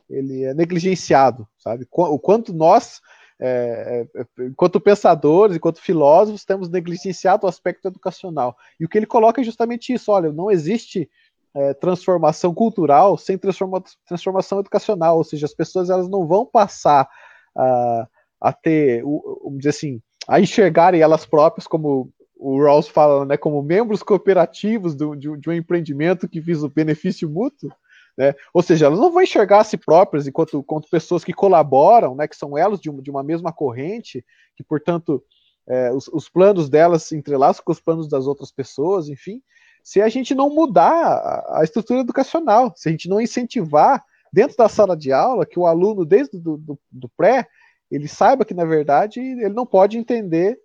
ele 0.09 0.43
é 0.43 0.53
negligenciado, 0.53 1.47
sabe? 1.57 1.87
O 1.91 2.19
quanto 2.19 2.53
nós 2.53 3.01
é, 3.39 4.07
é, 4.15 4.21
é, 4.21 4.45
enquanto 4.45 4.79
pensadores, 4.79 5.57
enquanto 5.57 5.81
filósofos, 5.81 6.45
temos 6.45 6.69
negligenciado 6.69 7.45
o 7.45 7.49
aspecto 7.49 7.87
educacional. 7.87 8.55
E 8.79 8.85
o 8.85 8.89
que 8.89 8.97
ele 8.97 9.05
coloca 9.05 9.41
é 9.41 9.43
justamente 9.43 9.93
isso: 9.93 10.11
olha, 10.11 10.31
não 10.31 10.49
existe 10.49 11.09
é, 11.53 11.73
transformação 11.73 12.53
cultural 12.53 13.17
sem 13.17 13.37
transforma, 13.37 13.83
transformação 14.07 14.59
educacional, 14.59 15.17
ou 15.17 15.23
seja, 15.23 15.45
as 15.45 15.53
pessoas 15.53 15.89
elas 15.89 16.09
não 16.09 16.25
vão 16.25 16.45
passar 16.45 17.09
a, 17.55 18.07
a 18.39 18.53
ter, 18.53 19.03
vamos 19.03 19.57
dizer 19.57 19.69
assim, 19.69 20.01
a 20.27 20.39
enxergarem 20.39 21.01
elas 21.01 21.25
próprias 21.25 21.67
como 21.67 22.09
o 22.37 22.61
Rawls 22.61 22.87
fala, 22.87 23.25
né, 23.25 23.37
como 23.37 23.61
membros 23.63 24.03
cooperativos 24.03 24.93
do, 24.93 25.15
de, 25.15 25.37
de 25.37 25.49
um 25.49 25.53
empreendimento 25.53 26.27
que 26.27 26.41
visa 26.41 26.65
o 26.65 26.69
benefício 26.69 27.29
mútuo, 27.29 27.71
né? 28.17 28.33
Ou 28.53 28.61
seja, 28.61 28.85
elas 28.85 28.99
não 28.99 29.11
vão 29.11 29.21
enxergar 29.21 29.59
a 29.59 29.63
si 29.63 29.77
próprias 29.77 30.27
enquanto, 30.27 30.57
enquanto 30.57 30.89
pessoas 30.89 31.23
que 31.23 31.33
colaboram, 31.33 32.15
né, 32.15 32.27
que 32.27 32.35
são 32.35 32.57
elos 32.57 32.79
de, 32.79 32.89
de 33.01 33.11
uma 33.11 33.23
mesma 33.23 33.51
corrente, 33.51 34.25
que, 34.55 34.63
portanto, 34.63 35.23
é, 35.67 35.91
os, 35.91 36.07
os, 36.07 36.29
planos 36.29 36.69
delas 36.69 37.03
se 37.03 37.15
entrelaçam 37.15 37.63
com 37.65 37.71
os 37.71 37.79
planos 37.79 38.07
das 38.07 38.27
outras 38.27 38.51
pessoas, 38.51 39.09
enfim, 39.09 39.41
se 39.83 40.01
a 40.01 40.07
gente 40.07 40.33
não 40.33 40.49
mudar 40.49 40.91
a, 40.91 41.59
a 41.59 41.63
estrutura 41.63 41.99
educacional, 41.99 42.73
se 42.75 42.87
a 42.87 42.91
gente 42.91 43.09
não 43.09 43.19
incentivar 43.19 44.03
dentro 44.31 44.55
da 44.57 44.69
sala 44.69 44.95
de 44.95 45.11
aula 45.11 45.45
que 45.45 45.59
o 45.59 45.65
aluno, 45.65 46.05
desde 46.05 46.39
do, 46.39 46.57
do, 46.57 46.79
do 46.91 47.09
pré, 47.17 47.47
ele 47.91 48.07
saiba 48.07 48.45
que, 48.45 48.53
na 48.53 48.65
verdade, 48.65 49.19
ele 49.19 49.53
não 49.53 49.65
pode 49.65 49.97
entender 49.97 50.57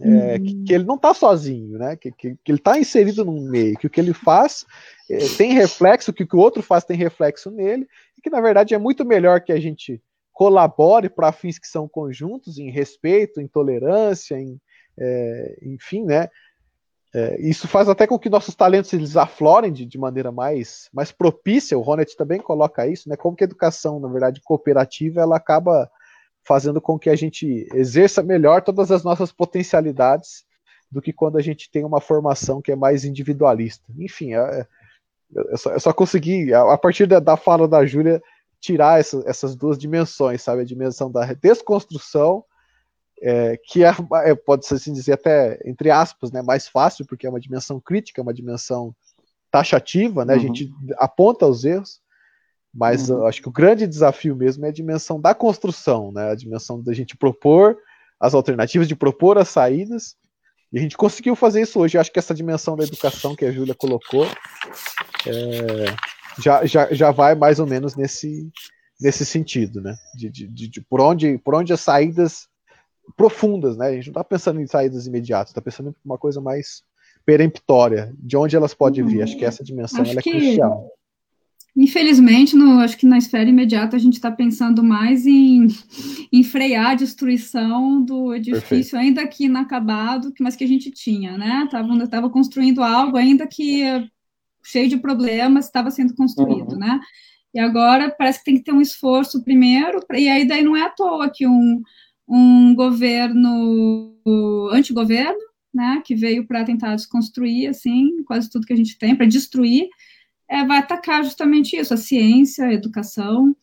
é, 0.00 0.38
que, 0.38 0.54
uhum. 0.54 0.64
que, 0.64 0.74
ele 0.74 0.84
não 0.84 0.96
está 0.96 1.12
sozinho, 1.14 1.78
né? 1.78 1.96
Que, 1.96 2.10
que, 2.12 2.36
que 2.42 2.50
ele 2.50 2.58
está 2.58 2.78
inserido 2.78 3.24
num 3.24 3.42
meio, 3.42 3.76
que 3.76 3.86
o 3.86 3.90
que 3.90 4.00
ele 4.00 4.12
faz 4.12 4.64
é, 5.10 5.18
tem 5.36 5.52
reflexo, 5.52 6.12
que 6.12 6.24
o 6.24 6.26
que 6.26 6.36
o 6.36 6.40
outro 6.40 6.62
faz 6.62 6.84
tem 6.84 6.96
reflexo 6.96 7.50
nele, 7.50 7.86
e 8.16 8.20
que 8.20 8.30
na 8.30 8.40
verdade 8.40 8.74
é 8.74 8.78
muito 8.78 9.04
melhor 9.04 9.40
que 9.40 9.52
a 9.52 9.60
gente 9.60 10.02
colabore 10.32 11.08
para 11.08 11.30
fins 11.30 11.58
que 11.58 11.68
são 11.68 11.86
conjuntos, 11.86 12.58
em 12.58 12.70
respeito, 12.70 13.40
em 13.40 13.46
tolerância, 13.46 14.40
em, 14.40 14.58
é, 14.98 15.58
enfim, 15.62 16.04
né? 16.04 16.28
É, 17.14 17.38
isso 17.42 17.68
faz 17.68 17.90
até 17.90 18.06
com 18.06 18.18
que 18.18 18.30
nossos 18.30 18.54
talentos 18.54 18.90
eles 18.94 19.18
aflorem 19.18 19.70
de, 19.70 19.84
de 19.84 19.98
maneira 19.98 20.32
mais, 20.32 20.88
mais 20.92 21.12
propícia. 21.12 21.78
O 21.78 21.82
Ronet 21.82 22.16
também 22.16 22.40
coloca 22.40 22.86
isso, 22.86 23.08
né? 23.08 23.16
Como 23.16 23.36
que 23.36 23.44
a 23.44 23.46
educação, 23.46 24.00
na 24.00 24.08
verdade, 24.08 24.40
cooperativa, 24.42 25.20
ela 25.20 25.36
acaba 25.36 25.90
fazendo 26.44 26.80
com 26.80 26.98
que 26.98 27.08
a 27.08 27.16
gente 27.16 27.66
exerça 27.72 28.22
melhor 28.22 28.62
todas 28.62 28.90
as 28.90 29.02
nossas 29.02 29.32
potencialidades 29.32 30.44
do 30.90 31.00
que 31.00 31.12
quando 31.12 31.38
a 31.38 31.40
gente 31.40 31.70
tem 31.70 31.84
uma 31.84 32.00
formação 32.00 32.60
que 32.60 32.70
é 32.70 32.76
mais 32.76 33.04
individualista. 33.04 33.84
Enfim, 33.98 34.34
é, 34.34 34.38
é 34.38 34.66
eu, 35.34 35.56
só, 35.56 35.70
eu 35.70 35.80
só 35.80 35.92
consegui, 35.92 36.52
a, 36.52 36.76
partir 36.76 37.06
da, 37.06 37.18
da 37.18 37.36
fala 37.36 37.66
da 37.66 37.86
Júlia, 37.86 38.22
tirar 38.60 39.00
essa, 39.00 39.22
essas 39.26 39.56
duas 39.56 39.78
dimensões, 39.78 40.42
sabe? 40.42 40.60
A 40.60 40.66
dimensão 40.66 41.10
da 41.10 41.32
desconstrução, 41.32 42.44
é, 43.20 43.56
que 43.56 43.84
é, 43.84 43.90
é 44.24 44.34
pode-se 44.34 44.74
assim 44.74 44.92
dizer 44.92 45.14
até, 45.14 45.58
entre 45.64 45.90
aspas, 45.90 46.30
né, 46.30 46.42
mais 46.42 46.68
fácil, 46.68 47.06
porque 47.06 47.26
é 47.26 47.30
uma 47.30 47.40
dimensão 47.40 47.80
crítica, 47.80 48.20
é 48.20 48.22
uma 48.22 48.34
dimensão 48.34 48.94
taxativa, 49.50 50.24
né? 50.24 50.34
Uhum. 50.34 50.38
A 50.38 50.42
gente 50.42 50.70
aponta 50.98 51.46
os 51.46 51.64
erros, 51.64 52.01
mas 52.74 53.10
uhum. 53.10 53.26
acho 53.26 53.42
que 53.42 53.48
o 53.48 53.52
grande 53.52 53.86
desafio 53.86 54.34
mesmo 54.34 54.64
é 54.64 54.70
a 54.70 54.72
dimensão 54.72 55.20
da 55.20 55.34
construção, 55.34 56.10
né? 56.10 56.30
A 56.30 56.34
dimensão 56.34 56.82
da 56.82 56.94
gente 56.94 57.16
propor 57.16 57.76
as 58.18 58.34
alternativas, 58.34 58.88
de 58.88 58.96
propor 58.96 59.36
as 59.36 59.48
saídas. 59.48 60.16
E 60.72 60.78
a 60.78 60.80
gente 60.80 60.96
conseguiu 60.96 61.36
fazer 61.36 61.60
isso 61.60 61.78
hoje. 61.78 61.96
Eu 61.96 62.00
acho 62.00 62.10
que 62.10 62.18
essa 62.18 62.34
dimensão 62.34 62.74
da 62.74 62.84
educação 62.84 63.36
que 63.36 63.44
a 63.44 63.52
Júlia 63.52 63.74
colocou 63.74 64.24
é, 65.26 65.94
já, 66.40 66.64
já, 66.64 66.92
já 66.94 67.10
vai 67.10 67.34
mais 67.34 67.58
ou 67.58 67.66
menos 67.66 67.94
nesse, 67.94 68.50
nesse 68.98 69.26
sentido, 69.26 69.82
né? 69.82 69.94
De, 70.14 70.30
de, 70.30 70.46
de, 70.46 70.68
de 70.68 70.80
por, 70.80 71.00
onde, 71.02 71.36
por 71.38 71.54
onde 71.54 71.74
as 71.74 71.80
saídas 71.80 72.48
profundas, 73.18 73.76
né? 73.76 73.88
A 73.88 73.92
gente 73.92 74.06
não 74.06 74.12
está 74.12 74.24
pensando 74.24 74.60
em 74.62 74.66
saídas 74.66 75.06
imediatas, 75.06 75.50
está 75.50 75.60
pensando 75.60 75.90
em 75.90 75.94
uma 76.02 76.16
coisa 76.16 76.40
mais 76.40 76.82
peremptória, 77.26 78.14
de 78.18 78.34
onde 78.36 78.56
elas 78.56 78.72
podem 78.72 79.04
vir. 79.04 79.22
Acho 79.22 79.36
que 79.36 79.44
essa 79.44 79.62
dimensão 79.62 80.02
é 80.02 80.22
que... 80.22 80.30
crucial 80.30 80.90
Infelizmente, 81.74 82.54
no, 82.54 82.80
acho 82.80 82.98
que 82.98 83.06
na 83.06 83.16
esfera 83.16 83.48
imediata 83.48 83.96
a 83.96 83.98
gente 83.98 84.14
está 84.14 84.30
pensando 84.30 84.84
mais 84.84 85.26
em, 85.26 85.68
em, 86.30 86.44
frear 86.44 86.90
a 86.90 86.94
destruição 86.94 88.02
do 88.02 88.34
edifício, 88.34 88.68
Perfeito. 88.68 88.96
ainda 88.96 89.26
que 89.26 89.46
inacabado, 89.46 90.34
mas 90.38 90.54
que 90.54 90.64
a 90.64 90.68
gente 90.68 90.90
tinha, 90.90 91.38
né? 91.38 91.66
Tava, 91.70 92.06
tava 92.06 92.30
construindo 92.30 92.82
algo, 92.82 93.16
ainda 93.16 93.46
que 93.46 93.84
cheio 94.62 94.88
de 94.88 94.98
problemas, 94.98 95.64
estava 95.64 95.90
sendo 95.90 96.14
construído, 96.14 96.72
uhum. 96.72 96.78
né? 96.78 97.00
E 97.54 97.58
agora 97.58 98.14
parece 98.16 98.40
que 98.40 98.44
tem 98.44 98.56
que 98.56 98.64
ter 98.64 98.72
um 98.72 98.80
esforço 98.80 99.42
primeiro, 99.42 100.00
e 100.12 100.28
aí 100.28 100.46
daí 100.46 100.62
não 100.62 100.76
é 100.76 100.82
à 100.82 100.90
toa 100.90 101.30
que 101.30 101.46
um, 101.46 101.82
um 102.28 102.74
governo 102.74 104.14
antigoverno, 104.72 105.40
né, 105.72 106.02
que 106.04 106.14
veio 106.14 106.46
para 106.46 106.64
tentar 106.64 106.94
desconstruir, 106.94 107.68
assim, 107.68 108.22
quase 108.24 108.50
tudo 108.50 108.66
que 108.66 108.72
a 108.72 108.76
gente 108.76 108.98
tem, 108.98 109.16
para 109.16 109.26
destruir, 109.26 109.88
é, 110.52 110.66
vai 110.66 110.78
atacar 110.78 111.24
justamente 111.24 111.74
isso, 111.74 111.94
a 111.94 111.96
ciência, 111.96 112.66
a 112.66 112.72
educação, 112.74 113.56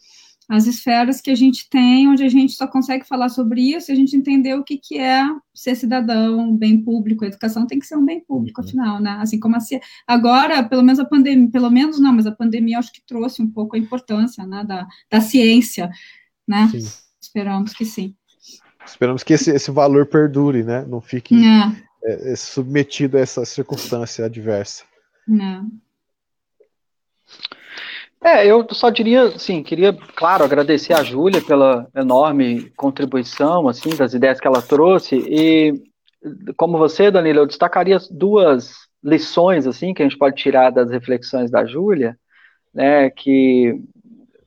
as 0.49 0.65
esferas 0.65 1.21
que 1.21 1.29
a 1.29 1.35
gente 1.35 1.69
tem, 1.69 2.07
onde 2.07 2.23
a 2.23 2.29
gente 2.29 2.53
só 2.53 2.65
consegue 2.65 3.05
falar 3.07 3.29
sobre 3.29 3.61
isso, 3.61 3.91
e 3.91 3.93
a 3.93 3.95
gente 3.95 4.15
entender 4.15 4.55
o 4.55 4.63
que, 4.63 4.75
que 4.75 4.97
é 4.97 5.23
ser 5.53 5.75
cidadão, 5.75 6.57
bem 6.57 6.81
público, 6.81 7.23
a 7.23 7.27
educação 7.27 7.67
tem 7.67 7.77
que 7.77 7.85
ser 7.85 7.95
um 7.95 8.03
bem 8.03 8.19
público, 8.19 8.59
uhum. 8.59 8.67
afinal, 8.67 8.99
né, 8.99 9.19
assim 9.21 9.39
como 9.39 9.55
a 9.55 9.59
agora, 10.07 10.63
pelo 10.63 10.81
menos 10.81 10.99
a 10.99 11.05
pandemia, 11.05 11.51
pelo 11.51 11.69
menos 11.69 11.99
não, 11.99 12.11
mas 12.11 12.25
a 12.25 12.31
pandemia 12.31 12.79
acho 12.79 12.91
que 12.91 13.05
trouxe 13.05 13.39
um 13.39 13.51
pouco 13.51 13.75
a 13.75 13.79
importância, 13.79 14.43
né, 14.47 14.63
da, 14.63 14.87
da 15.11 15.21
ciência, 15.21 15.91
né, 16.47 16.67
sim. 16.71 16.87
esperamos 17.21 17.71
que 17.71 17.85
sim. 17.85 18.15
Esperamos 18.83 19.21
que 19.21 19.33
esse, 19.33 19.51
esse 19.51 19.69
valor 19.69 20.07
perdure, 20.07 20.63
né, 20.63 20.83
não 20.89 20.99
fique 20.99 21.35
é. 21.35 22.31
É, 22.31 22.35
submetido 22.35 23.15
a 23.15 23.19
essa 23.19 23.45
circunstância 23.45 24.25
adversa. 24.25 24.83
Não. 25.27 25.69
É, 28.21 28.45
eu 28.45 28.67
só 28.71 28.89
diria, 28.89 29.37
sim, 29.39 29.63
queria, 29.63 29.93
claro, 30.15 30.43
agradecer 30.43 30.93
a 30.93 31.03
Júlia 31.03 31.41
pela 31.41 31.87
enorme 31.95 32.69
contribuição, 32.75 33.69
assim, 33.69 33.95
das 33.95 34.13
ideias 34.13 34.41
que 34.41 34.47
ela 34.47 34.61
trouxe, 34.61 35.15
e 35.15 35.81
como 36.57 36.77
você, 36.77 37.09
Danilo, 37.09 37.39
eu 37.39 37.45
destacaria 37.45 37.97
duas 38.11 38.73
lições, 39.01 39.65
assim, 39.65 39.93
que 39.93 40.01
a 40.01 40.05
gente 40.05 40.17
pode 40.17 40.35
tirar 40.35 40.69
das 40.69 40.91
reflexões 40.91 41.49
da 41.49 41.65
Júlia, 41.65 42.17
né, 42.73 43.09
que, 43.09 43.81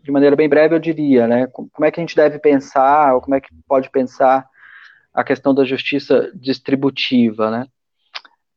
de 0.03 0.11
maneira 0.11 0.37
bem 0.37 0.51
breve, 0.51 0.75
eu 0.75 0.79
diria, 0.79 1.27
né, 1.27 1.47
como 1.47 1.87
é 1.87 1.91
que 1.91 1.99
a 1.99 2.03
gente 2.03 2.15
deve 2.15 2.39
pensar, 2.39 3.15
ou 3.15 3.23
como 3.23 3.35
é 3.35 3.41
que 3.41 3.49
pode 3.67 3.89
pensar 3.91 4.45
a 5.15 5.25
questão 5.25 5.55
da 5.55 5.65
justiça 5.65 6.31
distributiva, 6.35 7.51
né, 7.51 7.67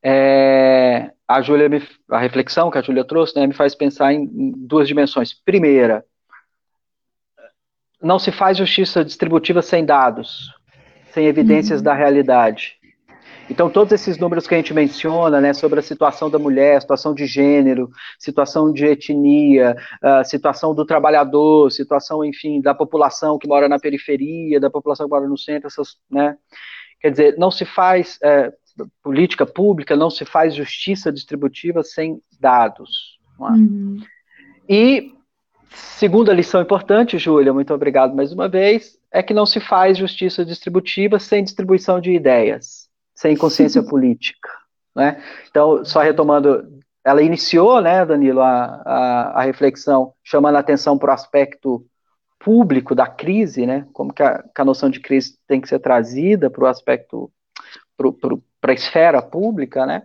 é, 0.08 1.10
a 1.26 1.42
Júlia, 1.42 1.68
a 2.08 2.18
reflexão 2.18 2.70
que 2.70 2.78
a 2.78 2.80
Júlia 2.82 3.04
trouxe, 3.04 3.34
né, 3.34 3.44
me 3.44 3.52
faz 3.52 3.74
pensar 3.74 4.12
em, 4.12 4.22
em 4.22 4.52
duas 4.56 4.86
dimensões. 4.86 5.34
Primeira, 5.34 6.04
não 8.00 8.16
se 8.16 8.30
faz 8.30 8.56
justiça 8.56 9.04
distributiva 9.04 9.62
sem 9.62 9.84
dados, 9.84 10.54
sem 11.10 11.26
evidências 11.26 11.80
uhum. 11.80 11.84
da 11.86 11.92
realidade. 11.92 12.76
Então, 13.50 13.68
todos 13.68 13.92
esses 13.92 14.16
números 14.16 14.46
que 14.46 14.54
a 14.54 14.58
gente 14.58 14.72
menciona, 14.72 15.40
né, 15.40 15.52
sobre 15.52 15.80
a 15.80 15.82
situação 15.82 16.30
da 16.30 16.38
mulher, 16.38 16.80
situação 16.80 17.12
de 17.12 17.26
gênero, 17.26 17.90
situação 18.16 18.72
de 18.72 18.86
etnia, 18.86 19.76
uh, 20.04 20.24
situação 20.24 20.72
do 20.72 20.86
trabalhador, 20.86 21.70
situação, 21.72 22.24
enfim, 22.24 22.60
da 22.60 22.74
população 22.74 23.38
que 23.38 23.48
mora 23.48 23.68
na 23.68 23.80
periferia, 23.80 24.60
da 24.60 24.70
população 24.70 25.06
que 25.06 25.10
mora 25.10 25.26
no 25.26 25.38
centro, 25.38 25.66
essas, 25.66 25.96
né, 26.08 26.36
quer 27.00 27.10
dizer, 27.10 27.36
não 27.38 27.50
se 27.50 27.64
faz, 27.64 28.18
uh, 28.22 28.65
política 29.02 29.46
pública, 29.46 29.96
não 29.96 30.10
se 30.10 30.24
faz 30.24 30.54
justiça 30.54 31.12
distributiva 31.12 31.82
sem 31.82 32.20
dados. 32.38 33.18
É? 33.40 33.42
Uhum. 33.42 34.00
E 34.68 35.12
segunda 35.70 36.32
lição 36.32 36.60
importante, 36.60 37.18
Júlia, 37.18 37.52
muito 37.52 37.72
obrigado 37.72 38.14
mais 38.14 38.32
uma 38.32 38.48
vez, 38.48 38.98
é 39.12 39.22
que 39.22 39.34
não 39.34 39.46
se 39.46 39.60
faz 39.60 39.98
justiça 39.98 40.44
distributiva 40.44 41.18
sem 41.18 41.44
distribuição 41.44 42.00
de 42.00 42.12
ideias, 42.12 42.88
sem 43.14 43.36
consciência 43.36 43.82
política. 43.84 44.48
Né? 44.94 45.22
Então, 45.50 45.84
só 45.84 46.00
retomando, 46.00 46.66
ela 47.04 47.22
iniciou, 47.22 47.80
né, 47.80 48.04
Danilo, 48.04 48.40
a, 48.40 48.82
a, 48.84 49.40
a 49.40 49.42
reflexão 49.42 50.12
chamando 50.24 50.56
a 50.56 50.60
atenção 50.60 50.98
para 50.98 51.10
o 51.10 51.14
aspecto 51.14 51.86
público 52.38 52.94
da 52.94 53.06
crise, 53.06 53.66
né, 53.66 53.86
como 53.92 54.12
que 54.12 54.22
a, 54.22 54.42
que 54.42 54.60
a 54.60 54.64
noção 54.64 54.88
de 54.88 55.00
crise 55.00 55.36
tem 55.46 55.60
que 55.60 55.68
ser 55.68 55.78
trazida 55.80 56.48
para 56.48 56.64
o 56.64 56.66
aspecto, 56.66 57.30
para 57.96 58.36
a 58.72 58.74
esfera 58.74 59.22
pública, 59.22 59.86
né? 59.86 60.02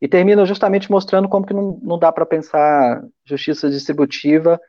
E 0.00 0.06
termina 0.06 0.46
justamente 0.46 0.90
mostrando 0.90 1.28
como 1.28 1.46
que 1.46 1.54
não, 1.54 1.78
não 1.82 1.98
dá 1.98 2.12
para 2.12 2.24
pensar 2.24 3.02
justiça 3.24 3.68
distributiva 3.68 4.60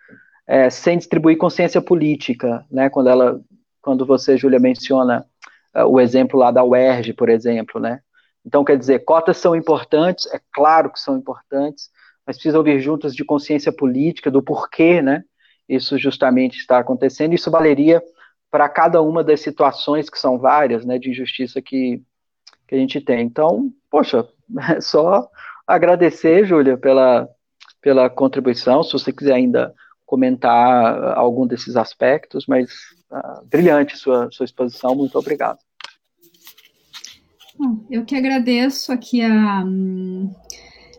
é, 0.47 0.69
sem 0.69 0.97
distribuir 0.97 1.37
consciência 1.37 1.81
política, 1.81 2.65
né? 2.71 2.89
Quando 2.89 3.09
ela, 3.09 3.39
quando 3.81 4.05
você, 4.05 4.37
Júlia, 4.37 4.59
menciona 4.59 5.25
uh, 5.75 5.85
o 5.85 5.99
exemplo 5.99 6.39
lá 6.39 6.49
da 6.49 6.63
UERJ, 6.63 7.13
por 7.13 7.29
exemplo, 7.29 7.79
né? 7.79 7.99
Então, 8.43 8.63
quer 8.63 8.77
dizer, 8.77 8.99
cotas 8.99 9.37
são 9.37 9.55
importantes, 9.55 10.25
é 10.33 10.39
claro 10.51 10.91
que 10.91 10.99
são 10.99 11.17
importantes, 11.17 11.89
mas 12.25 12.37
precisam 12.37 12.63
vir 12.63 12.79
juntas 12.79 13.13
de 13.13 13.23
consciência 13.23 13.71
política, 13.71 14.31
do 14.31 14.41
porquê, 14.41 15.01
né? 15.01 15.23
Isso 15.67 15.97
justamente 15.99 16.57
está 16.57 16.79
acontecendo. 16.79 17.35
Isso 17.35 17.51
valeria 17.51 18.01
para 18.49 18.67
cada 18.67 19.01
uma 19.01 19.23
das 19.23 19.41
situações 19.41 20.09
que 20.09 20.17
são 20.17 20.39
várias, 20.39 20.83
né, 20.83 20.97
de 20.97 21.11
injustiça 21.11 21.61
que, 21.61 22.01
que 22.69 22.75
a 22.75 22.77
gente 22.77 23.01
tem. 23.01 23.25
Então, 23.25 23.73
poxa, 23.89 24.27
é 24.69 24.79
só 24.79 25.27
agradecer, 25.65 26.45
Júlia, 26.45 26.77
pela, 26.77 27.27
pela 27.81 28.09
contribuição. 28.09 28.83
Se 28.83 28.93
você 28.93 29.11
quiser 29.11 29.33
ainda 29.33 29.73
comentar 30.05 31.17
algum 31.17 31.47
desses 31.47 31.75
aspectos, 31.75 32.45
mas 32.47 32.69
uh, 33.11 33.45
brilhante 33.47 33.97
sua, 33.97 34.29
sua 34.31 34.43
exposição, 34.43 34.95
muito 34.95 35.17
obrigado. 35.17 35.57
Bom, 37.57 37.85
eu 37.89 38.05
que 38.05 38.15
agradeço 38.15 38.91
aqui 38.91 39.21
a, 39.21 39.63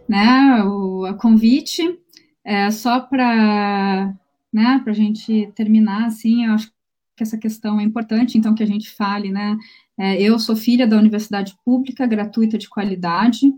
né, 0.08 0.62
o 0.64 1.06
a 1.06 1.14
convite, 1.14 1.98
é, 2.44 2.70
só 2.70 3.00
para 3.00 4.12
né, 4.52 4.82
a 4.84 4.92
gente 4.92 5.50
terminar, 5.54 6.06
assim, 6.06 6.46
eu 6.46 6.52
acho 6.52 6.70
que 7.16 7.22
essa 7.22 7.38
questão 7.38 7.78
é 7.80 7.82
importante, 7.82 8.36
então, 8.36 8.54
que 8.54 8.62
a 8.62 8.66
gente 8.66 8.90
fale, 8.90 9.30
né, 9.30 9.56
é, 10.00 10.18
eu 10.18 10.38
sou 10.38 10.56
filha 10.56 10.86
da 10.86 10.96
universidade 10.96 11.54
pública, 11.62 12.06
gratuita 12.06 12.56
de 12.56 12.70
qualidade. 12.70 13.52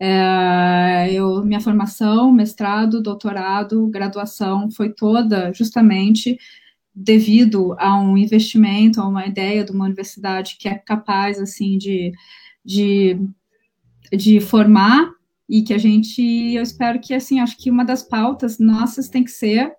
É, 0.00 1.12
eu, 1.12 1.44
minha 1.44 1.60
formação, 1.60 2.32
mestrado, 2.32 3.02
doutorado, 3.02 3.88
graduação 3.88 4.70
foi 4.70 4.90
toda 4.90 5.52
justamente 5.52 6.38
devido 6.94 7.76
a 7.78 8.00
um 8.00 8.16
investimento, 8.16 9.02
a 9.02 9.06
uma 9.06 9.26
ideia 9.26 9.62
de 9.62 9.70
uma 9.70 9.84
universidade 9.84 10.56
que 10.58 10.66
é 10.66 10.76
capaz 10.76 11.38
assim 11.38 11.76
de, 11.76 12.10
de, 12.64 13.20
de 14.10 14.40
formar 14.40 15.12
e 15.46 15.60
que 15.60 15.74
a 15.74 15.78
gente, 15.78 16.22
eu 16.54 16.62
espero 16.62 16.98
que 17.00 17.12
assim, 17.12 17.38
acho 17.38 17.58
que 17.58 17.70
uma 17.70 17.84
das 17.84 18.02
pautas 18.02 18.58
nossas 18.58 19.10
tem 19.10 19.22
que 19.22 19.30
ser 19.30 19.70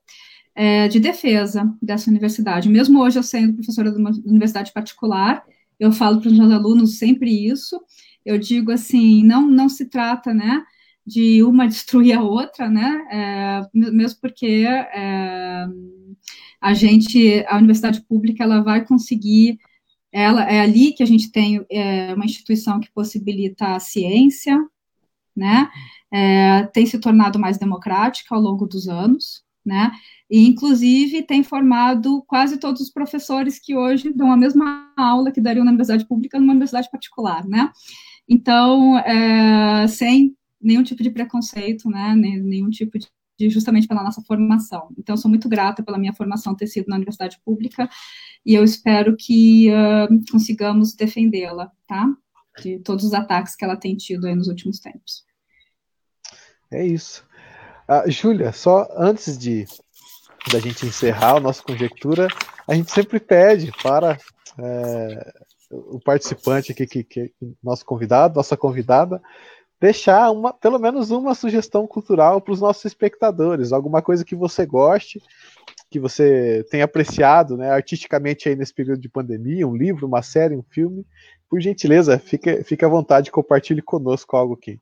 é, 0.53 0.88
de 0.88 0.99
defesa 0.99 1.76
dessa 1.81 2.11
universidade. 2.11 2.69
Mesmo 2.69 3.02
hoje 3.02 3.18
eu 3.18 3.23
sendo 3.23 3.56
professora 3.56 3.91
de 3.91 3.98
uma 3.98 4.11
universidade 4.23 4.72
particular, 4.72 5.44
eu 5.84 5.91
falo 5.91 6.22
para 6.22 6.30
os 6.30 6.38
meus 6.38 6.51
alunos 6.51 6.97
sempre 6.97 7.30
isso. 7.30 7.80
Eu 8.26 8.38
digo 8.38 8.72
assim, 8.72 9.22
não, 9.23 9.45
não 9.47 9.68
se 9.68 9.89
trata, 9.89 10.34
né, 10.34 10.64
de 11.05 11.43
uma 11.43 11.68
destruir 11.68 12.18
a 12.18 12.23
outra, 12.23 12.69
né, 12.69 13.05
é, 13.11 13.61
mesmo 13.73 14.22
porque 14.22 14.65
é, 14.65 15.65
a 16.61 16.73
gente, 16.73 17.45
a 17.49 17.57
universidade 17.57 18.01
pública, 18.07 18.43
ela 18.43 18.61
vai 18.61 18.85
conseguir, 18.85 19.60
ela 20.10 20.49
é 20.49 20.61
ali 20.61 20.93
que 20.93 21.03
a 21.03 21.05
gente 21.05 21.30
tem 21.31 21.65
é, 21.69 22.14
uma 22.14 22.23
instituição 22.23 22.80
que 22.80 22.91
possibilita 22.93 23.76
a 23.76 23.80
ciência, 23.81 24.57
né, 25.35 25.69
é, 26.10 26.64
tem 26.68 26.85
se 26.85 26.97
tornado 26.99 27.38
mais 27.38 27.57
democrática 27.57 28.34
ao 28.34 28.41
longo 28.41 28.65
dos 28.65 28.88
anos, 28.88 29.43
né, 29.65 29.91
e, 30.34 30.47
inclusive, 30.47 31.22
tem 31.22 31.43
formado 31.43 32.23
quase 32.23 32.57
todos 32.57 32.81
os 32.81 32.89
professores 32.89 33.60
que 33.60 33.76
hoje 33.76 34.11
dão 34.11 34.31
a 34.31 34.35
mesma 34.35 34.91
aula 34.97 35.31
que 35.31 35.39
dariam 35.39 35.64
na 35.64 35.69
universidade 35.69 36.07
pública 36.07 36.39
numa 36.39 36.53
universidade 36.53 36.89
particular, 36.89 37.45
né? 37.45 37.72
Então, 38.27 38.97
é, 38.97 39.88
sem 39.88 40.35
nenhum 40.60 40.81
tipo 40.81 41.03
de 41.03 41.11
preconceito, 41.11 41.88
né? 41.88 42.15
Nenhum 42.15 42.72
tipo 42.72 42.97
de, 42.97 43.07
justamente 43.47 43.88
pela 43.88 44.01
nossa 44.01 44.23
formação. 44.23 44.89
Então, 44.97 45.15
sou 45.15 45.30
muito 45.30 45.47
grata 45.47 45.84
pela 45.84 45.99
minha 45.99 46.15
formação 46.15 46.55
ter 46.55 46.65
sido 46.65 46.88
na 46.88 46.95
universidade 46.95 47.39
pública 47.45 47.88
e 48.43 48.55
eu 48.55 48.64
espero 48.64 49.15
que 49.15 49.69
uh, 49.69 50.31
consigamos 50.31 50.95
defendê-la, 50.95 51.72
tá? 51.88 52.11
De 52.60 52.80
todos 52.80 53.05
os 53.05 53.14
ataques 53.14 53.55
que 53.55 53.64
ela 53.64 53.77
tem 53.77 53.95
tido 53.95 54.26
aí 54.26 54.34
nos 54.34 54.47
últimos 54.47 54.80
tempos. 54.80 55.26
É 56.72 56.84
isso. 56.84 57.23
Uh, 57.88 58.10
Júlia, 58.10 58.51
só 58.51 58.88
antes 58.97 59.38
de 59.38 59.68
da 60.52 60.60
gente 60.60 60.86
encerrar 60.86 61.38
a 61.38 61.40
nossa 61.40 61.64
conjectura, 61.64 62.28
a 62.68 62.74
gente 62.74 62.91
sempre 62.91 63.20
pede 63.20 63.72
para 63.82 64.18
é, 64.60 65.34
o 65.70 65.99
participante 65.99 66.72
aqui, 66.72 66.86
que, 66.86 67.03
que, 67.03 67.34
nosso 67.64 67.86
convidado, 67.86 68.36
nossa 68.36 68.56
convidada, 68.56 69.22
deixar 69.80 70.32
uma, 70.32 70.53
pelo 70.53 70.80
menos 70.80 71.11
uma 71.11 71.36
sugestão 71.36 71.86
cultural 71.86 72.40
para 72.40 72.53
os 72.53 72.61
nossos 72.61 72.86
espectadores, 72.86 73.72
alguma 73.72 74.02
coisa 74.02 74.24
que 74.24 74.36
você 74.36 74.65
goste, 74.65 75.22
que 75.90 75.99
você 75.99 76.65
tenha 76.72 76.86
apreciado, 76.86 77.57
né, 77.57 77.70
artisticamente 77.70 78.49
aí 78.49 78.56
nesse 78.56 78.74
período 78.74 79.02
de 79.02 79.10
pandemia, 79.10 79.68
um 79.68 79.76
livro, 79.76 80.07
uma 80.07 80.22
série, 80.22 80.56
um 80.56 80.64
filme. 80.64 81.06
Por 81.49 81.61
gentileza, 81.61 82.18
fique, 82.18 82.64
fique 82.64 82.84
à 82.84 82.88
vontade, 82.88 83.30
compartilhe 83.30 83.82
conosco 83.82 84.36
algo 84.36 84.57
que, 84.57 84.80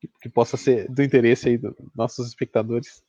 que, 0.00 0.08
que 0.22 0.28
possa 0.28 0.56
ser 0.56 0.88
do 0.88 1.02
interesse 1.02 1.48
aí 1.48 1.58
dos 1.58 1.74
nossos 1.96 2.28
espectadores. 2.28 3.02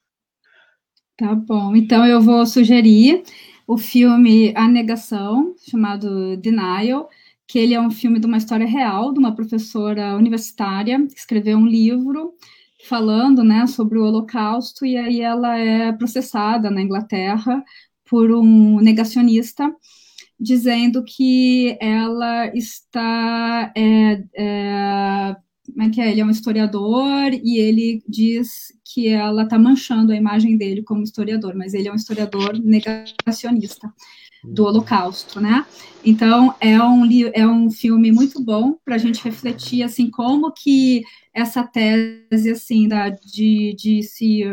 Tá 1.18 1.34
bom, 1.34 1.74
então 1.76 2.06
eu 2.06 2.22
vou 2.22 2.46
sugerir 2.46 3.24
o 3.66 3.78
filme 3.78 4.54
A 4.56 4.68
Negação, 4.68 5.56
chamado 5.70 6.36
Denial, 6.38 7.10
que 7.48 7.58
ele 7.58 7.74
é 7.74 7.80
um 7.80 7.90
filme 7.90 8.20
de 8.20 8.26
uma 8.26 8.38
história 8.38 8.68
real, 8.68 9.14
de 9.14 9.20
uma 9.20 9.34
professora 9.34 10.16
universitária 10.18 10.98
que 11.08 11.18
escreveu 11.18 11.58
um 11.58 11.66
livro 11.66 12.34
falando, 12.84 13.44
né, 13.46 13.66
sobre 13.66 13.98
o 13.98 14.04
Holocausto 14.04 14.86
e 14.86 14.98
aí 14.98 15.22
ela 15.22 15.58
é 15.58 15.94
processada 15.94 16.70
na 16.70 16.82
Inglaterra 16.82 17.64
por 18.10 18.32
um 18.32 18.80
negacionista 18.82 19.74
dizendo 20.40 21.04
que 21.04 21.78
ela 21.80 22.48
está 22.56 23.72
é, 23.76 24.24
é, 24.36 25.36
como 25.76 25.90
é 25.90 25.90
que 25.90 26.00
é? 26.00 26.10
Ele 26.10 26.22
é 26.22 26.26
um 26.26 26.30
historiador 26.30 27.34
e 27.34 27.60
ele 27.60 28.02
diz 28.08 28.72
que 28.86 29.10
ela 29.10 29.44
está 29.44 29.60
manchando 29.60 30.14
a 30.14 30.16
imagem 30.16 30.56
dele 30.56 30.82
como 30.82 31.04
historiador, 31.04 31.54
mas 31.54 31.74
ele 31.74 31.90
é 31.90 31.92
um 31.92 31.98
historiador 31.98 32.58
negacionista 32.64 33.94
do 34.42 34.64
uhum. 34.64 34.70
Holocausto, 34.70 35.42
né? 35.42 35.66
Então 36.04 36.56
é 36.62 36.82
um 36.82 37.04
é 37.34 37.46
um 37.46 37.70
filme 37.70 38.10
muito 38.10 38.42
bom 38.42 38.78
para 38.86 38.96
a 38.96 38.98
gente 38.98 39.22
refletir 39.22 39.84
assim 39.84 40.10
como 40.10 40.54
que 40.54 41.04
essa 41.34 41.62
tese 41.62 42.52
assim 42.52 42.88
da 42.88 43.10
de, 43.10 43.76
de 43.78 44.02
se 44.02 44.46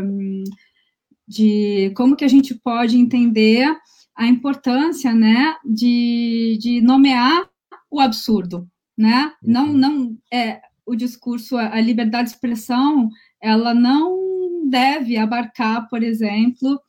de 1.28 1.92
como 1.94 2.16
que 2.16 2.24
a 2.24 2.28
gente 2.28 2.52
pode 2.52 2.98
entender 2.98 3.64
a 4.16 4.26
importância, 4.26 5.14
né, 5.14 5.54
de, 5.64 6.58
de 6.60 6.80
nomear 6.80 7.48
o 7.88 8.00
absurdo, 8.00 8.68
né? 8.98 9.32
Não 9.40 9.68
uhum. 9.68 9.72
não 9.72 10.18
é 10.32 10.60
o 10.86 10.96
discurso, 10.96 11.56
a 11.56 11.80
liberdade 11.80 12.28
de 12.28 12.34
expressão, 12.34 13.08
ela 13.40 13.74
não 13.74 14.68
deve 14.68 15.16
abarcar, 15.16 15.88
por 15.88 16.02
exemplo, 16.02 16.80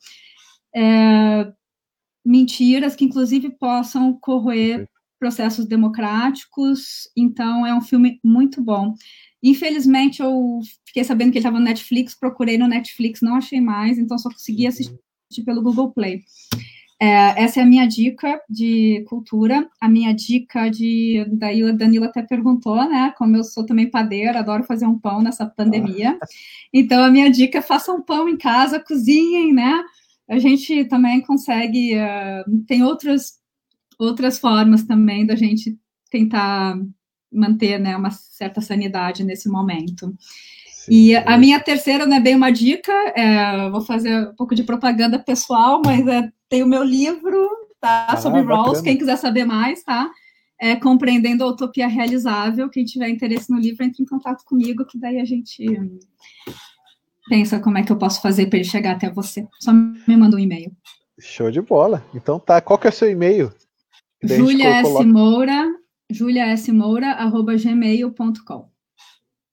é, 0.74 1.52
mentiras 2.24 2.96
que, 2.96 3.04
inclusive, 3.04 3.50
possam 3.50 4.12
corroer 4.14 4.88
processos 5.18 5.66
democráticos. 5.66 7.08
Então, 7.16 7.66
é 7.66 7.74
um 7.74 7.80
filme 7.80 8.20
muito 8.24 8.60
bom. 8.62 8.94
Infelizmente, 9.42 10.22
eu 10.22 10.60
fiquei 10.86 11.04
sabendo 11.04 11.30
que 11.30 11.38
ele 11.38 11.40
estava 11.40 11.58
no 11.58 11.64
Netflix, 11.64 12.14
procurei 12.14 12.56
no 12.56 12.66
Netflix, 12.66 13.20
não 13.20 13.36
achei 13.36 13.60
mais, 13.60 13.98
então 13.98 14.18
só 14.18 14.30
consegui 14.30 14.62
uhum. 14.62 14.68
assistir 14.68 15.44
pelo 15.44 15.62
Google 15.62 15.92
Play. 15.92 16.22
É, 17.04 17.44
essa 17.44 17.60
é 17.60 17.62
a 17.62 17.66
minha 17.66 17.86
dica 17.86 18.40
de 18.48 19.04
cultura. 19.06 19.68
A 19.78 19.90
minha 19.90 20.14
dica 20.14 20.70
de. 20.70 21.26
Daí 21.32 21.62
a 21.62 21.70
Danila 21.70 22.06
até 22.06 22.22
perguntou, 22.22 22.76
né? 22.88 23.12
Como 23.18 23.36
eu 23.36 23.44
sou 23.44 23.66
também 23.66 23.90
padeira, 23.90 24.38
adoro 24.38 24.64
fazer 24.64 24.86
um 24.86 24.98
pão 24.98 25.20
nessa 25.20 25.44
pandemia. 25.44 26.16
Ah. 26.18 26.26
Então, 26.72 27.04
a 27.04 27.10
minha 27.10 27.30
dica 27.30 27.58
é 27.58 27.62
façam 27.62 27.96
um 27.96 28.02
pão 28.02 28.26
em 28.26 28.38
casa, 28.38 28.80
cozinhem, 28.80 29.52
né? 29.52 29.84
A 30.26 30.38
gente 30.38 30.86
também 30.86 31.20
consegue. 31.20 31.94
Uh, 31.94 32.64
tem 32.66 32.82
outras, 32.82 33.34
outras 33.98 34.38
formas 34.38 34.84
também 34.84 35.26
da 35.26 35.36
gente 35.36 35.78
tentar 36.10 36.74
manter 37.30 37.78
né, 37.78 37.94
uma 37.98 38.12
certa 38.12 38.62
sanidade 38.62 39.24
nesse 39.24 39.50
momento. 39.50 40.16
E 40.88 41.16
a 41.16 41.36
minha 41.36 41.60
terceira 41.60 42.06
não 42.06 42.16
é 42.16 42.20
bem 42.20 42.36
uma 42.36 42.50
dica, 42.50 42.92
é, 43.16 43.68
vou 43.70 43.80
fazer 43.80 44.28
um 44.28 44.34
pouco 44.34 44.54
de 44.54 44.62
propaganda 44.62 45.18
pessoal, 45.18 45.80
mas 45.84 46.06
é 46.06 46.30
tem 46.54 46.62
o 46.62 46.68
meu 46.68 46.84
livro, 46.84 47.50
tá? 47.80 48.06
Ah, 48.10 48.16
sobre 48.16 48.40
Rawls, 48.42 48.80
quem 48.80 48.96
quiser 48.96 49.16
saber 49.16 49.44
mais, 49.44 49.82
tá? 49.82 50.08
É, 50.60 50.76
Compreendendo 50.76 51.42
a 51.42 51.48
Utopia 51.48 51.88
Realizável. 51.88 52.70
Quem 52.70 52.84
tiver 52.84 53.08
interesse 53.08 53.50
no 53.50 53.58
livro, 53.58 53.84
entre 53.84 54.04
em 54.04 54.06
contato 54.06 54.44
comigo, 54.44 54.86
que 54.86 54.96
daí 54.96 55.18
a 55.18 55.24
gente 55.24 55.66
pensa 57.28 57.58
como 57.58 57.76
é 57.76 57.82
que 57.82 57.90
eu 57.90 57.98
posso 57.98 58.22
fazer 58.22 58.46
para 58.46 58.60
ele 58.60 58.68
chegar 58.68 58.92
até 58.92 59.10
você. 59.10 59.48
Só 59.58 59.72
me 59.72 60.16
manda 60.16 60.36
um 60.36 60.38
e-mail. 60.38 60.70
Show 61.18 61.50
de 61.50 61.60
bola. 61.60 62.04
Então 62.14 62.38
tá, 62.38 62.60
qual 62.60 62.78
que 62.78 62.86
é 62.86 62.90
o 62.90 62.92
seu 62.92 63.10
e-mail? 63.10 63.52
Julia 64.22 64.76
S. 64.76 65.04
Moura, 65.04 65.74
Julia 66.08 66.46
S. 66.52 66.70
Moura, 66.70 67.14
arroba 67.14 67.56
gmail.com. 67.56 68.68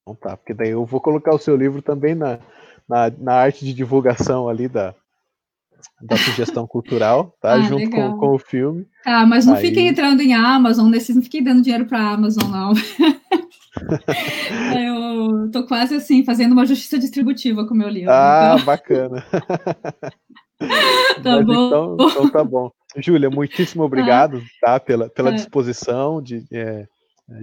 Então 0.03 0.15
tá, 0.21 0.37
porque 0.37 0.53
daí 0.53 0.69
eu 0.69 0.85
vou 0.85 1.01
colocar 1.01 1.33
o 1.33 1.39
seu 1.39 1.55
livro 1.55 1.81
também 1.81 2.13
na, 2.13 2.37
na, 2.87 3.09
na 3.09 3.33
arte 3.33 3.65
de 3.65 3.73
divulgação 3.73 4.47
ali 4.47 4.67
da, 4.67 4.93
da 6.01 6.17
sugestão 6.17 6.67
cultural, 6.67 7.35
tá? 7.41 7.53
Ah, 7.53 7.61
Junto 7.61 7.89
com, 7.89 8.17
com, 8.17 8.35
o 8.35 8.39
filme. 8.39 8.85
Tá, 9.03 9.25
mas 9.25 9.45
não 9.45 9.55
Aí... 9.55 9.61
fiquem 9.61 9.87
entrando 9.87 10.21
em 10.21 10.33
Amazon, 10.33 10.89
nesses, 10.89 11.15
não 11.15 11.23
fiquem 11.23 11.43
dando 11.43 11.61
dinheiro 11.61 11.85
para 11.85 11.99
Amazon, 11.99 12.49
não. 12.49 12.73
eu 14.77 15.49
tô 15.51 15.65
quase 15.65 15.95
assim, 15.95 16.23
fazendo 16.23 16.51
uma 16.53 16.65
justiça 16.65 16.99
distributiva 16.99 17.65
com 17.65 17.73
o 17.73 17.77
meu 17.77 17.89
livro. 17.89 18.11
Ah, 18.11 18.53
então... 18.53 18.65
bacana. 18.65 19.25
tá 21.23 21.41
bom. 21.41 21.67
Então, 21.67 21.97
então, 21.99 22.29
tá 22.29 22.43
bom. 22.43 22.71
Júlia, 22.97 23.29
muitíssimo 23.29 23.83
obrigado, 23.83 24.43
tá? 24.59 24.79
Pela, 24.79 25.09
pela 25.09 25.29
é. 25.29 25.33
disposição 25.33 26.21
de, 26.21 26.45
é, 26.51 26.85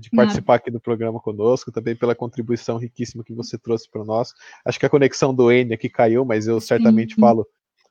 de 0.00 0.10
participar 0.10 0.56
aqui 0.56 0.70
do 0.70 0.80
programa 0.80 1.18
conosco, 1.20 1.72
também 1.72 1.96
pela 1.96 2.14
contribuição 2.14 2.76
riquíssima 2.76 3.24
que 3.24 3.32
você 3.32 3.56
trouxe 3.56 3.88
para 3.90 4.04
nós. 4.04 4.34
Acho 4.64 4.78
que 4.78 4.86
a 4.86 4.90
conexão 4.90 5.34
do 5.34 5.50
N 5.50 5.72
aqui 5.72 5.88
caiu, 5.88 6.24
mas 6.24 6.46
eu 6.46 6.60
certamente 6.60 7.14
sim. 7.14 7.20
falo 7.20 7.46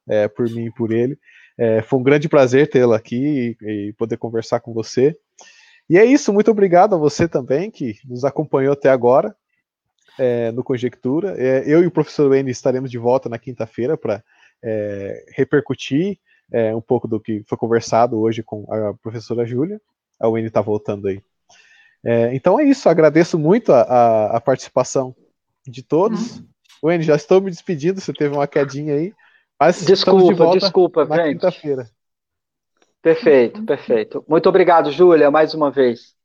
é, 0.07 0.27
por 0.27 0.49
mim 0.49 0.65
e 0.65 0.71
por 0.71 0.91
ele. 0.91 1.17
É, 1.57 1.81
foi 1.81 1.99
um 1.99 2.03
grande 2.03 2.29
prazer 2.29 2.69
tê-lo 2.69 2.93
aqui 2.93 3.57
e, 3.61 3.87
e, 3.87 3.93
poder 3.93 4.17
conversar 4.17 4.59
com 4.59 4.73
você. 4.73 5.17
E 5.89 5.97
é 5.97 6.05
isso, 6.05 6.31
muito 6.31 6.51
obrigado 6.51 6.93
a 6.93 6.97
você 6.97 7.27
também 7.27 7.71
que 7.71 7.97
nos 8.05 8.23
acompanhou 8.23 8.73
até 8.73 8.89
agora 8.89 9.35
é, 10.19 10.51
no 10.51 10.63
Conjectura. 10.63 11.35
É, 11.37 11.63
eu 11.65 11.83
e 11.83 11.87
o 11.87 11.91
professor 11.91 12.29
Wayne 12.29 12.51
estaremos 12.51 12.91
de 12.91 12.97
volta 12.97 13.27
na 13.27 13.39
quinta-feira 13.39 13.97
para 13.97 14.23
é, 14.63 15.25
repercutir 15.35 16.19
é, 16.51 16.75
um 16.75 16.81
pouco 16.81 17.07
do 17.07 17.19
que 17.19 17.43
foi 17.47 17.57
conversado 17.57 18.19
hoje 18.19 18.43
com 18.43 18.65
a 18.71 18.93
professora 18.95 19.45
Júlia. 19.45 19.81
A 20.19 20.29
Wayne 20.29 20.47
está 20.47 20.61
voltando 20.61 21.07
aí. 21.07 21.21
então 22.33 22.59
é 22.59 22.63
isso, 22.63 22.89
agradeço 22.89 23.37
muito 23.37 23.71
a, 23.71 23.81
a, 23.81 24.37
a 24.37 24.41
participação 24.41 25.15
de 25.65 25.83
todos. 25.83 26.37
Uhum. 26.37 26.47
Wayne, 26.83 27.03
já 27.03 27.15
estou 27.15 27.41
me 27.41 27.51
despedindo, 27.51 27.99
você 27.99 28.13
teve 28.13 28.35
uma 28.35 28.47
quedinha 28.47 28.95
aí. 28.95 29.13
Mas 29.59 29.85
desculpa, 29.85 30.47
de 30.51 30.59
desculpa, 30.59 31.05
na 31.05 31.17
gente. 31.17 31.33
quinta-feira. 31.33 31.89
Perfeito, 33.01 33.63
perfeito. 33.63 34.25
Muito 34.27 34.47
obrigado, 34.49 34.91
Júlia, 34.91 35.31
mais 35.31 35.53
uma 35.53 35.71
vez. 35.71 36.15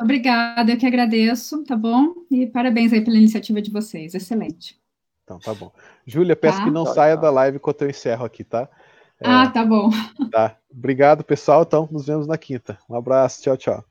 Obrigada, 0.00 0.72
eu 0.72 0.78
que 0.78 0.86
agradeço, 0.86 1.64
tá 1.64 1.76
bom? 1.76 2.14
E 2.30 2.46
parabéns 2.46 2.92
aí 2.92 3.00
pela 3.00 3.16
iniciativa 3.16 3.60
de 3.60 3.70
vocês, 3.70 4.14
excelente. 4.14 4.78
Então, 5.24 5.38
tá 5.38 5.52
bom. 5.52 5.72
Júlia, 6.06 6.36
peço 6.36 6.58
tá? 6.58 6.64
que 6.64 6.70
não 6.70 6.84
tá, 6.84 6.94
saia 6.94 7.16
tá. 7.16 7.22
da 7.22 7.30
live 7.30 7.56
enquanto 7.56 7.82
eu 7.82 7.90
encerro 7.90 8.24
aqui, 8.24 8.44
tá? 8.44 8.68
É, 9.20 9.28
ah, 9.28 9.50
tá 9.50 9.64
bom. 9.64 9.90
Tá. 10.30 10.56
Obrigado, 10.70 11.24
pessoal. 11.24 11.62
Então, 11.62 11.88
nos 11.90 12.06
vemos 12.06 12.26
na 12.26 12.38
quinta. 12.38 12.78
Um 12.88 12.94
abraço, 12.94 13.42
tchau, 13.42 13.56
tchau. 13.56 13.87